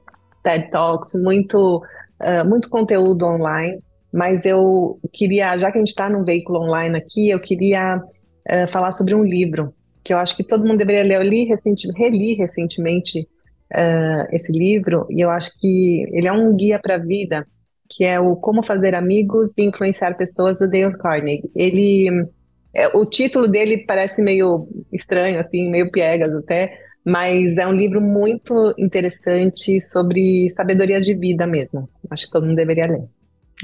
TED 0.44 0.70
Talks, 0.70 1.14
muito, 1.16 1.78
uh, 2.22 2.48
muito 2.48 2.70
conteúdo 2.70 3.26
online, 3.26 3.80
mas 4.16 4.46
eu 4.46 4.98
queria, 5.12 5.58
já 5.58 5.70
que 5.70 5.78
a 5.78 5.82
gente 5.82 5.90
está 5.90 6.10
num 6.10 6.24
veículo 6.24 6.62
online 6.62 6.98
aqui, 6.98 7.30
eu 7.30 7.40
queria 7.40 7.98
uh, 7.98 8.68
falar 8.70 8.94
sobre 8.94 9.14
um 9.14 9.22
livro 9.22 9.74
que 10.02 10.14
eu 10.14 10.18
acho 10.18 10.38
que 10.38 10.44
todo 10.44 10.66
mundo 10.66 10.78
deveria 10.78 11.04
ler. 11.04 11.16
Eu 11.16 11.30
li 11.30 11.44
recenti, 11.44 11.92
reli 11.92 12.34
recentemente 12.36 13.28
uh, 13.74 14.26
esse 14.32 14.54
livro 14.54 15.06
e 15.10 15.20
eu 15.20 15.30
acho 15.30 15.60
que 15.60 16.06
ele 16.14 16.30
é 16.30 16.32
um 16.32 16.56
guia 16.56 16.80
para 16.80 16.96
a 16.96 16.98
vida, 16.98 17.46
que 17.90 18.06
é 18.06 18.18
o 18.18 18.38
Como 18.38 18.66
Fazer 18.66 18.96
Amigos 18.96 19.52
e 19.58 19.64
Influenciar 19.64 20.16
Pessoas 20.16 20.60
do 20.60 20.70
Dale 20.70 20.98
Carnegie. 20.98 21.52
Ele, 21.54 22.26
é, 22.74 22.88
o 22.96 23.06
título 23.06 23.50
dele 23.50 23.80
parece 23.86 24.22
meio 24.22 24.66
estranho, 24.94 25.42
assim, 25.42 25.70
meio 25.70 25.92
piegas 25.92 26.34
até, 26.34 26.78
mas 27.04 27.58
é 27.58 27.68
um 27.68 27.74
livro 27.74 28.00
muito 28.00 28.74
interessante 28.78 29.82
sobre 29.82 30.50
sabedoria 30.52 31.02
de 31.02 31.14
vida 31.14 31.46
mesmo. 31.46 31.90
Acho 32.10 32.28
que 32.28 32.32
todo 32.32 32.46
mundo 32.46 32.56
deveria 32.56 32.88
ler. 32.88 33.04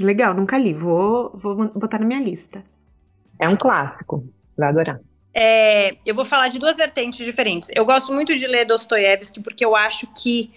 Legal, 0.00 0.34
nunca 0.34 0.58
li. 0.58 0.72
Vou, 0.72 1.30
vou 1.34 1.68
botar 1.74 1.98
na 1.98 2.06
minha 2.06 2.20
lista. 2.20 2.64
É 3.38 3.48
um 3.48 3.56
clássico. 3.56 4.26
Vai 4.56 4.68
adorar. 4.68 5.00
É, 5.34 5.96
eu 6.04 6.14
vou 6.14 6.24
falar 6.24 6.48
de 6.48 6.58
duas 6.58 6.76
vertentes 6.76 7.24
diferentes. 7.24 7.70
Eu 7.74 7.84
gosto 7.84 8.12
muito 8.12 8.36
de 8.36 8.46
ler 8.46 8.66
Dostoiévski 8.66 9.40
porque 9.40 9.64
eu 9.64 9.74
acho 9.74 10.06
que 10.14 10.52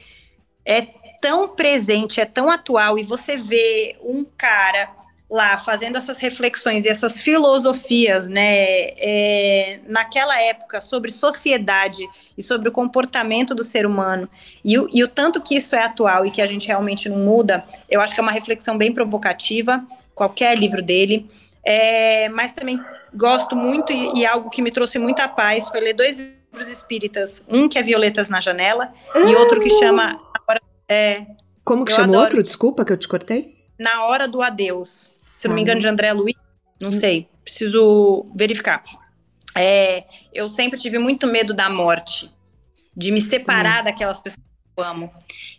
é 0.66 0.82
tão 1.22 1.50
presente, 1.56 2.20
é 2.20 2.26
tão 2.26 2.50
atual, 2.50 3.00
e 3.00 3.04
você 3.04 3.38
vê 3.38 3.98
um 4.02 4.26
cara 4.38 4.92
lá 5.30 5.58
fazendo 5.58 5.98
essas 5.98 6.20
reflexões 6.20 6.86
e 6.86 6.90
essas 6.90 7.20
filosofias, 7.20 8.28
né, 8.28 8.90
é, 8.98 9.80
naquela 9.88 10.40
época 10.40 10.80
sobre 10.80 11.12
sociedade 11.12 12.08
e 12.38 12.44
sobre 12.44 12.70
o 12.70 12.72
comportamento 12.72 13.56
do 13.56 13.64
ser 13.64 13.86
humano 13.86 14.30
e 14.64 14.78
o, 14.78 14.88
e 14.94 15.04
o 15.04 15.08
tanto 15.08 15.42
que 15.42 15.56
isso 15.56 15.76
é 15.76 15.84
atual 15.84 16.26
e 16.26 16.32
que 16.32 16.42
a 16.42 16.46
gente 16.46 16.68
realmente 16.68 17.10
não 17.10 17.18
muda, 17.18 17.66
eu 17.90 18.02
acho 18.02 18.14
que 18.14 18.20
é 18.20 18.24
uma 18.24 18.32
reflexão 18.32 18.78
bem 18.78 18.94
provocativa, 18.94 19.84
qualquer 20.14 20.58
livro 20.58 20.82
dele, 20.82 21.28
é, 21.64 22.30
mas 22.30 22.54
também 22.54 22.80
gosto 23.14 23.56
muito 23.56 23.92
e, 23.92 24.20
e, 24.20 24.26
algo 24.26 24.50
que 24.50 24.62
me 24.62 24.72
trouxe 24.72 25.00
muita 25.00 25.28
paz 25.28 25.68
foi 25.70 25.80
ler 25.80 25.94
dois 25.94 26.20
livros 26.20 26.70
espíritas, 26.70 27.44
um 27.50 27.68
que 27.68 27.80
é 27.80 27.82
Violetas 27.82 28.30
na 28.30 28.40
Janela 28.40 28.94
e 29.16 29.36
outro 29.36 29.60
que 29.60 29.72
chama 29.72 30.20
é, 30.88 31.26
Como 31.64 31.84
que 31.84 31.92
chama 31.92 32.16
outro? 32.16 32.44
Desculpa 32.44 32.86
que 32.86 32.94
eu 32.94 32.98
te 32.98 33.08
cortei. 33.08 33.56
Na 33.80 34.06
Hora 34.06 34.28
do 34.28 34.42
Adeus 34.42 35.15
se 35.36 35.48
eu 35.48 35.50
não 35.50 35.56
me 35.56 35.62
engano, 35.62 35.82
de 35.82 35.88
André 35.88 36.12
Luiz, 36.14 36.36
não 36.80 36.92
sei, 36.92 37.28
preciso 37.44 38.26
verificar. 38.36 38.84
É, 39.56 40.04
eu 40.34 40.50
sempre 40.50 40.80
tive 40.80 41.00
muito 41.00 41.28
medo 41.28 41.54
da 41.54 41.70
morte, 41.70 42.30
de 42.96 43.12
me 43.12 43.22
separar 43.22 43.82
hum. 43.82 43.86
daquelas 43.86 44.20
pessoas 44.20 44.44
que 44.44 44.82
eu 44.82 44.84
amo. 44.84 45.12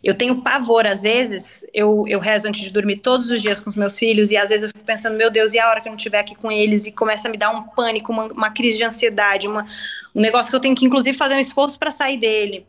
Eu 0.04 0.14
tenho 0.14 0.42
pavor, 0.42 0.86
às 0.86 1.02
vezes, 1.02 1.64
eu, 1.72 2.04
eu 2.06 2.20
rezo 2.20 2.48
antes 2.48 2.60
de 2.60 2.70
dormir 2.70 2.98
todos 2.98 3.30
os 3.30 3.40
dias 3.40 3.58
com 3.58 3.70
os 3.70 3.76
meus 3.76 3.98
filhos, 3.98 4.30
e 4.30 4.36
às 4.36 4.50
vezes 4.50 4.64
eu 4.64 4.68
fico 4.68 4.84
pensando, 4.84 5.16
meu 5.16 5.30
Deus, 5.30 5.52
e 5.54 5.58
a 5.58 5.68
hora 5.68 5.80
que 5.80 5.88
eu 5.88 5.90
não 5.90 5.96
estiver 5.96 6.20
aqui 6.20 6.34
com 6.34 6.52
eles? 6.52 6.86
E 6.86 6.92
começa 6.92 7.28
a 7.28 7.30
me 7.30 7.38
dar 7.38 7.50
um 7.50 7.62
pânico, 7.62 8.12
uma, 8.12 8.24
uma 8.24 8.50
crise 8.50 8.76
de 8.76 8.84
ansiedade, 8.84 9.48
uma, 9.48 9.66
um 10.14 10.20
negócio 10.20 10.50
que 10.50 10.56
eu 10.56 10.60
tenho 10.60 10.74
que, 10.74 10.84
inclusive, 10.84 11.16
fazer 11.16 11.34
um 11.34 11.40
esforço 11.40 11.78
para 11.78 11.90
sair 11.90 12.18
dele. 12.18 12.66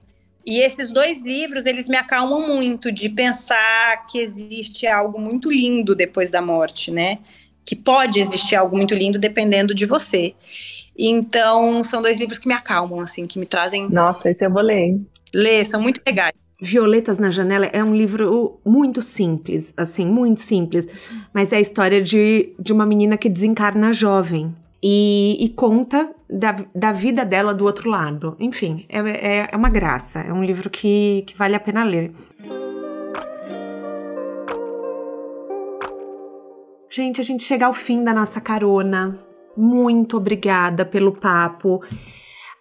E 0.47 0.61
esses 0.61 0.89
dois 0.89 1.25
livros, 1.25 1.65
eles 1.65 1.89
me 1.89 1.97
acalmam 1.97 2.47
muito 2.47 2.89
de 2.89 3.09
pensar 3.09 4.07
que 4.07 4.17
existe 4.17 4.87
algo 4.87 5.19
muito 5.19 5.51
lindo 5.51 5.93
depois 5.93 6.31
da 6.31 6.41
morte, 6.41 6.89
né? 6.89 7.19
Que 7.65 7.75
pode 7.75 8.21
existir 8.21 8.55
algo 8.55 8.77
muito 8.77 8.95
lindo 8.95 9.19
dependendo 9.19 9.75
de 9.75 9.85
você. 9.85 10.33
Então, 10.97 11.83
são 11.83 12.01
dois 12.01 12.17
livros 12.17 12.37
que 12.37 12.47
me 12.47 12.53
acalmam, 12.53 13.01
assim, 13.01 13.27
que 13.27 13.37
me 13.37 13.45
trazem. 13.45 13.89
Nossa, 13.89 14.29
esse 14.31 14.45
eu 14.45 14.49
vou 14.49 14.61
ler, 14.61 14.85
hein? 14.85 15.07
Ler, 15.33 15.65
são 15.65 15.81
muito 15.81 15.99
legais. 16.07 16.31
Violetas 16.61 17.17
na 17.19 17.29
Janela 17.29 17.65
é 17.65 17.83
um 17.83 17.93
livro 17.93 18.61
muito 18.65 19.01
simples, 19.01 19.73
assim, 19.75 20.05
muito 20.05 20.39
simples. 20.39 20.87
Mas 21.33 21.51
é 21.51 21.57
a 21.57 21.59
história 21.59 22.01
de, 22.01 22.53
de 22.57 22.71
uma 22.71 22.85
menina 22.85 23.17
que 23.17 23.27
desencarna 23.27 23.91
jovem 23.91 24.55
e, 24.81 25.37
e 25.43 25.49
conta 25.49 26.13
da, 26.29 26.65
da 26.73 26.91
vida 26.91 27.25
dela 27.25 27.53
do 27.53 27.65
outro 27.65 27.89
lado. 27.89 28.35
Enfim, 28.39 28.85
é, 28.89 28.99
é, 28.99 29.49
é 29.51 29.55
uma 29.55 29.69
graça. 29.69 30.19
É 30.19 30.31
um 30.31 30.43
livro 30.43 30.69
que, 30.69 31.23
que 31.27 31.37
vale 31.37 31.55
a 31.55 31.59
pena 31.59 31.83
ler. 31.83 32.13
Gente, 36.89 37.21
a 37.21 37.23
gente 37.23 37.43
chega 37.43 37.65
ao 37.65 37.73
fim 37.73 38.03
da 38.03 38.13
nossa 38.13 38.39
carona. 38.39 39.19
Muito 39.55 40.17
obrigada 40.17 40.85
pelo 40.85 41.11
papo. 41.11 41.81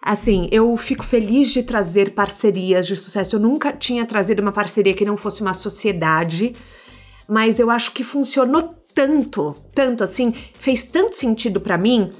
Assim, 0.01 0.47
eu 0.51 0.75
fico 0.77 1.03
feliz 1.03 1.49
de 1.49 1.63
trazer 1.63 2.13
parcerias 2.13 2.87
de 2.87 2.95
sucesso. 2.95 3.35
Eu 3.35 3.39
nunca 3.39 3.73
tinha 3.73 4.05
trazido 4.05 4.41
uma 4.41 4.51
parceria 4.51 4.93
que 4.93 5.05
não 5.05 5.17
fosse 5.17 5.41
uma 5.41 5.53
sociedade, 5.53 6.55
mas 7.27 7.59
eu 7.59 7.69
acho 7.69 7.91
que 7.91 8.03
funcionou 8.03 8.75
tanto, 8.97 9.55
tanto 9.75 10.03
assim, 10.03 10.31
fez 10.31 10.81
tanto 10.81 11.15
sentido 11.15 11.61
para 11.61 11.77
mim 11.77 12.11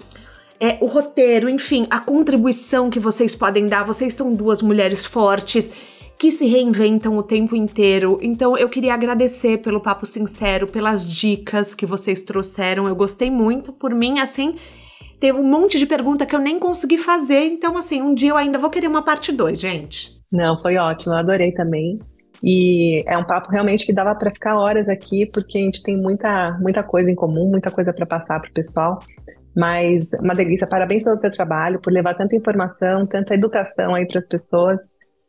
é, 0.59 0.77
o 0.79 0.85
roteiro, 0.85 1.49
enfim, 1.49 1.87
a 1.89 1.99
contribuição 1.99 2.87
que 2.87 2.99
vocês 2.99 3.33
podem 3.33 3.67
dar. 3.67 3.83
Vocês 3.83 4.13
são 4.13 4.31
duas 4.31 4.61
mulheres 4.61 5.03
fortes 5.03 5.71
que 6.19 6.29
se 6.29 6.45
reinventam 6.45 7.17
o 7.17 7.23
tempo 7.23 7.55
inteiro. 7.55 8.19
Então 8.21 8.55
eu 8.55 8.69
queria 8.69 8.93
agradecer 8.93 9.57
pelo 9.57 9.81
papo 9.81 10.05
sincero, 10.05 10.67
pelas 10.67 11.03
dicas 11.03 11.73
que 11.73 11.85
vocês 11.85 12.21
trouxeram. 12.21 12.87
Eu 12.87 12.95
gostei 12.95 13.31
muito. 13.31 13.73
Por 13.73 13.95
mim, 13.95 14.19
assim, 14.19 14.55
teve 15.19 15.39
um 15.39 15.43
monte 15.43 15.79
de 15.79 15.85
pergunta 15.87 16.27
que 16.27 16.35
eu 16.35 16.39
nem 16.39 16.59
consegui 16.59 16.99
fazer. 16.99 17.45
Então, 17.45 17.75
assim, 17.75 18.03
um 18.03 18.13
dia 18.13 18.29
eu 18.29 18.37
ainda 18.37 18.59
vou 18.59 18.69
querer 18.69 18.87
uma 18.87 19.01
parte 19.01 19.31
2, 19.31 19.59
gente. 19.59 20.11
Não, 20.31 20.59
foi 20.59 20.77
ótimo. 20.77 21.13
Eu 21.13 21.17
adorei 21.17 21.51
também. 21.51 21.97
E 22.43 23.03
é 23.07 23.17
um 23.17 23.23
papo 23.23 23.51
realmente 23.51 23.85
que 23.85 23.93
dava 23.93 24.15
para 24.15 24.31
ficar 24.31 24.57
horas 24.57 24.87
aqui, 24.87 25.25
porque 25.25 25.57
a 25.57 25.61
gente 25.61 25.81
tem 25.81 25.97
muita, 25.97 26.57
muita 26.59 26.83
coisa 26.83 27.09
em 27.09 27.15
comum, 27.15 27.49
muita 27.49 27.71
coisa 27.71 27.93
para 27.93 28.05
passar 28.05 28.39
para 28.39 28.49
o 28.49 28.53
pessoal. 28.53 28.99
Mas 29.55 30.09
uma 30.21 30.35
delícia, 30.35 30.67
parabéns 30.67 31.03
pelo 31.03 31.17
teu 31.17 31.31
trabalho, 31.31 31.81
por 31.81 31.91
levar 31.91 32.13
tanta 32.13 32.35
informação, 32.35 33.07
tanta 33.07 33.33
educação 33.33 33.95
aí 33.95 34.07
para 34.07 34.19
as 34.19 34.27
pessoas 34.27 34.79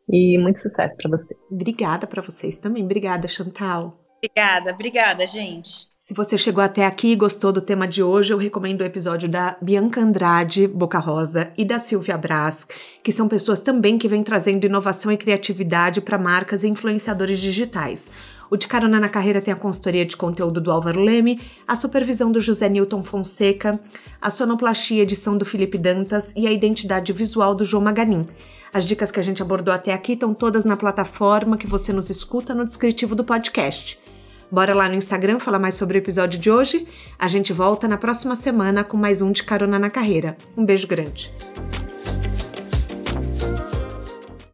e 0.07 0.37
muito 0.37 0.59
sucesso 0.59 0.95
para 0.97 1.17
você. 1.17 1.35
Obrigada 1.49 2.05
para 2.05 2.21
vocês 2.21 2.57
também. 2.57 2.83
Obrigada, 2.83 3.27
Chantal. 3.27 3.99
Obrigada, 4.17 4.71
obrigada, 4.71 5.25
gente. 5.25 5.88
Se 6.09 6.15
você 6.15 6.39
chegou 6.39 6.63
até 6.63 6.87
aqui 6.87 7.09
e 7.09 7.15
gostou 7.15 7.51
do 7.51 7.61
tema 7.61 7.87
de 7.87 8.01
hoje, 8.01 8.33
eu 8.33 8.37
recomendo 8.39 8.81
o 8.81 8.83
episódio 8.83 9.29
da 9.29 9.55
Bianca 9.61 10.01
Andrade, 10.01 10.67
Boca 10.67 10.97
Rosa, 10.97 11.53
e 11.55 11.63
da 11.63 11.77
Silvia 11.77 12.17
Brás, 12.17 12.67
que 13.03 13.11
são 13.11 13.27
pessoas 13.27 13.61
também 13.61 13.95
que 13.95 14.07
vêm 14.07 14.23
trazendo 14.23 14.65
inovação 14.65 15.11
e 15.11 15.17
criatividade 15.17 16.01
para 16.01 16.17
marcas 16.17 16.63
e 16.63 16.67
influenciadores 16.67 17.39
digitais. 17.39 18.09
O 18.49 18.57
De 18.57 18.67
Carona 18.67 18.99
na 18.99 19.07
Carreira 19.07 19.39
tem 19.39 19.53
a 19.53 19.55
consultoria 19.55 20.03
de 20.03 20.17
conteúdo 20.17 20.59
do 20.59 20.71
Álvaro 20.71 20.99
Leme, 20.99 21.39
a 21.67 21.75
supervisão 21.75 22.31
do 22.31 22.41
José 22.41 22.67
Newton 22.67 23.03
Fonseca, 23.03 23.79
a 24.19 24.31
sonoplastia 24.31 25.03
edição 25.03 25.37
do 25.37 25.45
Felipe 25.45 25.77
Dantas 25.77 26.33
e 26.35 26.47
a 26.47 26.51
identidade 26.51 27.13
visual 27.13 27.53
do 27.53 27.63
João 27.63 27.83
Maganin. 27.83 28.27
As 28.73 28.83
dicas 28.83 29.11
que 29.11 29.19
a 29.19 29.23
gente 29.23 29.43
abordou 29.43 29.71
até 29.71 29.93
aqui 29.93 30.13
estão 30.13 30.33
todas 30.33 30.65
na 30.65 30.75
plataforma 30.75 31.55
que 31.55 31.67
você 31.67 31.93
nos 31.93 32.09
escuta 32.09 32.55
no 32.55 32.65
descritivo 32.65 33.13
do 33.13 33.23
podcast. 33.23 34.01
Bora 34.51 34.73
lá 34.73 34.89
no 34.89 34.95
Instagram 34.95 35.39
falar 35.39 35.59
mais 35.59 35.75
sobre 35.75 35.97
o 35.97 35.99
episódio 35.99 36.39
de 36.39 36.49
hoje. 36.49 36.87
A 37.17 37.27
gente 37.27 37.53
volta 37.53 37.87
na 37.87 37.97
próxima 37.97 38.35
semana 38.35 38.83
com 38.83 38.97
mais 38.97 39.21
um 39.21 39.31
de 39.31 39.43
Carona 39.43 39.77
na 39.77 39.89
Carreira. 39.89 40.35
Um 40.57 40.65
beijo 40.65 40.87
grande. 40.87 41.31